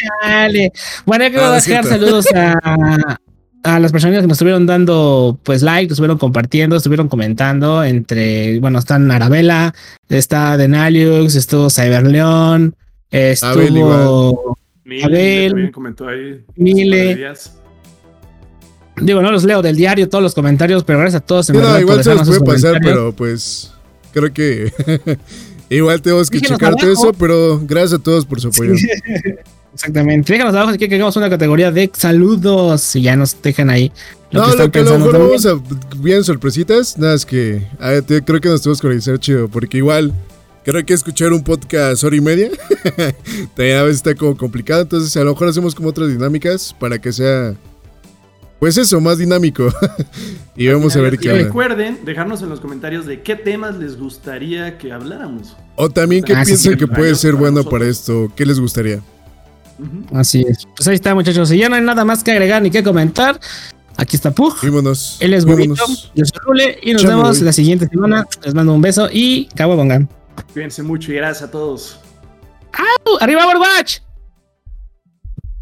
Bueno, 1.05 1.23
yo 1.25 1.29
quiero 1.31 1.45
ah, 1.45 1.55
dejar 1.55 1.85
saludos 1.85 2.27
a, 2.33 3.19
a 3.63 3.79
las 3.79 3.91
personas 3.91 4.21
que 4.21 4.27
nos 4.27 4.35
estuvieron 4.35 4.65
dando 4.65 5.39
pues 5.43 5.61
like, 5.61 5.91
estuvieron 5.91 6.17
compartiendo, 6.17 6.75
estuvieron 6.75 7.07
comentando 7.07 7.83
entre, 7.83 8.59
bueno, 8.59 8.79
están 8.79 9.09
Arabella, 9.11 9.73
está 10.09 10.57
Denaliux, 10.57 11.35
estuvo 11.35 11.69
Cyberleón, 11.69 12.75
estuvo 13.09 14.57
Abel, 14.85 15.03
Abel 15.03 15.49
también 15.49 15.71
comentó 15.71 16.07
ahí. 16.07 16.43
Mile. 16.55 17.33
Digo, 18.99 19.21
no 19.21 19.31
los 19.31 19.43
leo 19.43 19.61
del 19.61 19.75
diario, 19.75 20.09
todos 20.09 20.23
los 20.23 20.33
comentarios, 20.33 20.83
pero 20.83 20.99
gracias 20.99 21.21
a 21.21 21.25
todos. 21.25 21.49
En 21.49 21.59
no, 21.59 21.79
igual 21.79 22.03
se 22.03 22.15
los 22.15 22.27
puede 22.27 22.41
pasar, 22.41 22.79
pero 22.81 23.11
pues 23.13 23.71
creo 24.17 24.33
que 24.33 24.71
igual 25.69 26.01
tenemos 26.01 26.29
que 26.29 26.41
checar 26.41 26.75
todo 26.75 26.91
eso, 26.91 27.13
pero 27.13 27.59
gracias 27.63 27.99
a 27.99 28.03
todos 28.03 28.25
por 28.25 28.41
su 28.41 28.47
apoyo. 28.47 28.73
Exactamente. 29.73 30.33
Déjanos 30.33 30.55
abajo 30.55 30.71
quieren 30.71 30.89
que 30.89 30.95
hagamos 30.95 31.15
una 31.17 31.29
categoría 31.29 31.71
de 31.71 31.91
saludos 31.93 32.95
y 32.95 33.03
ya 33.03 33.15
nos 33.15 33.39
dejan 33.41 33.69
ahí. 33.69 33.91
no, 34.31 34.47
lo 34.55 34.71
que 34.71 34.79
a 34.79 34.83
lo 34.83 34.97
mejor 34.97 35.19
vamos 35.19 35.45
a 35.45 35.59
bien 35.97 36.23
sorpresitas. 36.23 36.97
Nada, 36.97 37.13
es 37.13 37.25
que 37.25 37.61
creo 38.25 38.41
que 38.41 38.49
nos 38.49 38.61
tenemos 38.61 38.81
que 38.81 38.87
organizar 38.87 39.19
chido, 39.19 39.47
porque 39.47 39.77
igual 39.77 40.13
creo 40.63 40.83
que 40.83 40.93
escuchar 40.93 41.31
un 41.31 41.43
podcast 41.43 42.03
hora 42.03 42.15
y 42.15 42.21
media 42.21 42.49
también 43.55 43.77
a 43.77 43.83
veces 43.83 43.97
está 43.97 44.15
como 44.15 44.35
complicado. 44.35 44.81
Entonces, 44.81 45.15
a 45.15 45.23
lo 45.23 45.31
mejor 45.31 45.49
hacemos 45.49 45.75
como 45.75 45.89
otras 45.89 46.09
dinámicas 46.09 46.75
para 46.79 46.99
que 46.99 47.13
sea 47.13 47.55
pues 48.59 48.77
eso, 48.77 48.99
más 48.99 49.17
dinámico. 49.17 49.71
y 50.55 50.67
vamos 50.67 50.95
a 50.95 51.01
ver 51.01 51.17
qué 51.17 51.27
Y 51.27 51.43
recuerden 51.43 51.99
dejarnos 52.05 52.41
en 52.41 52.49
los 52.49 52.59
comentarios 52.59 53.05
de 53.05 53.21
qué 53.21 53.35
temas 53.35 53.77
les 53.77 53.97
gustaría 53.97 54.77
que 54.77 54.91
habláramos. 54.91 55.55
O 55.75 55.89
también 55.89 56.23
qué 56.23 56.33
ah, 56.33 56.43
piensan 56.43 56.75
que 56.75 56.87
puede 56.87 57.15
ser 57.15 57.35
bueno 57.35 57.63
para 57.63 57.85
esto. 57.85 58.31
¿Qué 58.35 58.45
les 58.45 58.59
gustaría? 58.59 59.01
Así 60.13 60.43
es. 60.47 60.67
Pues 60.75 60.87
ahí 60.87 60.95
está, 60.95 61.13
muchachos. 61.13 61.49
Si 61.49 61.57
ya 61.57 61.69
no 61.69 61.75
hay 61.75 61.81
nada 61.81 62.03
más 62.03 62.23
que 62.23 62.31
agregar 62.31 62.61
ni 62.61 62.71
que 62.71 62.83
comentar, 62.83 63.39
aquí 63.95 64.15
está 64.15 64.31
Pug. 64.31 64.55
Vámonos. 64.63 65.17
Él 65.19 65.33
es 65.33 65.45
bonito. 65.45 65.83
Yo 66.15 66.25
soy 66.25 66.39
Rule. 66.43 66.79
Y 66.81 66.93
nos 66.93 67.05
vemos 67.05 67.41
la 67.41 67.53
siguiente 67.53 67.87
semana. 67.87 68.25
Les 68.43 68.55
mando 68.55 68.73
un 68.73 68.81
beso 68.81 69.07
y 69.11 69.45
cabo 69.55 69.75
bongan. 69.75 70.09
Cuídense 70.53 70.81
mucho 70.81 71.11
y 71.11 71.15
gracias 71.15 71.49
a 71.49 71.51
todos. 71.51 71.99
¡Au! 72.73 73.17
¡Arriba, 73.19 73.45
Overwatch! 73.45 73.99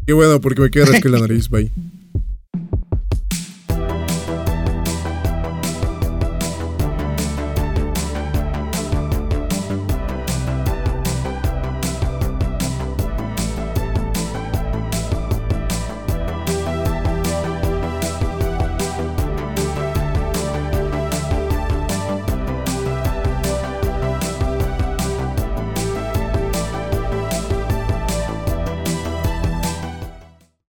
Qué 0.06 0.12
bueno, 0.12 0.40
porque 0.40 0.60
me 0.60 0.70
queda 0.70 0.86
la 1.04 1.20
nariz. 1.20 1.48
Bye. 1.48 1.72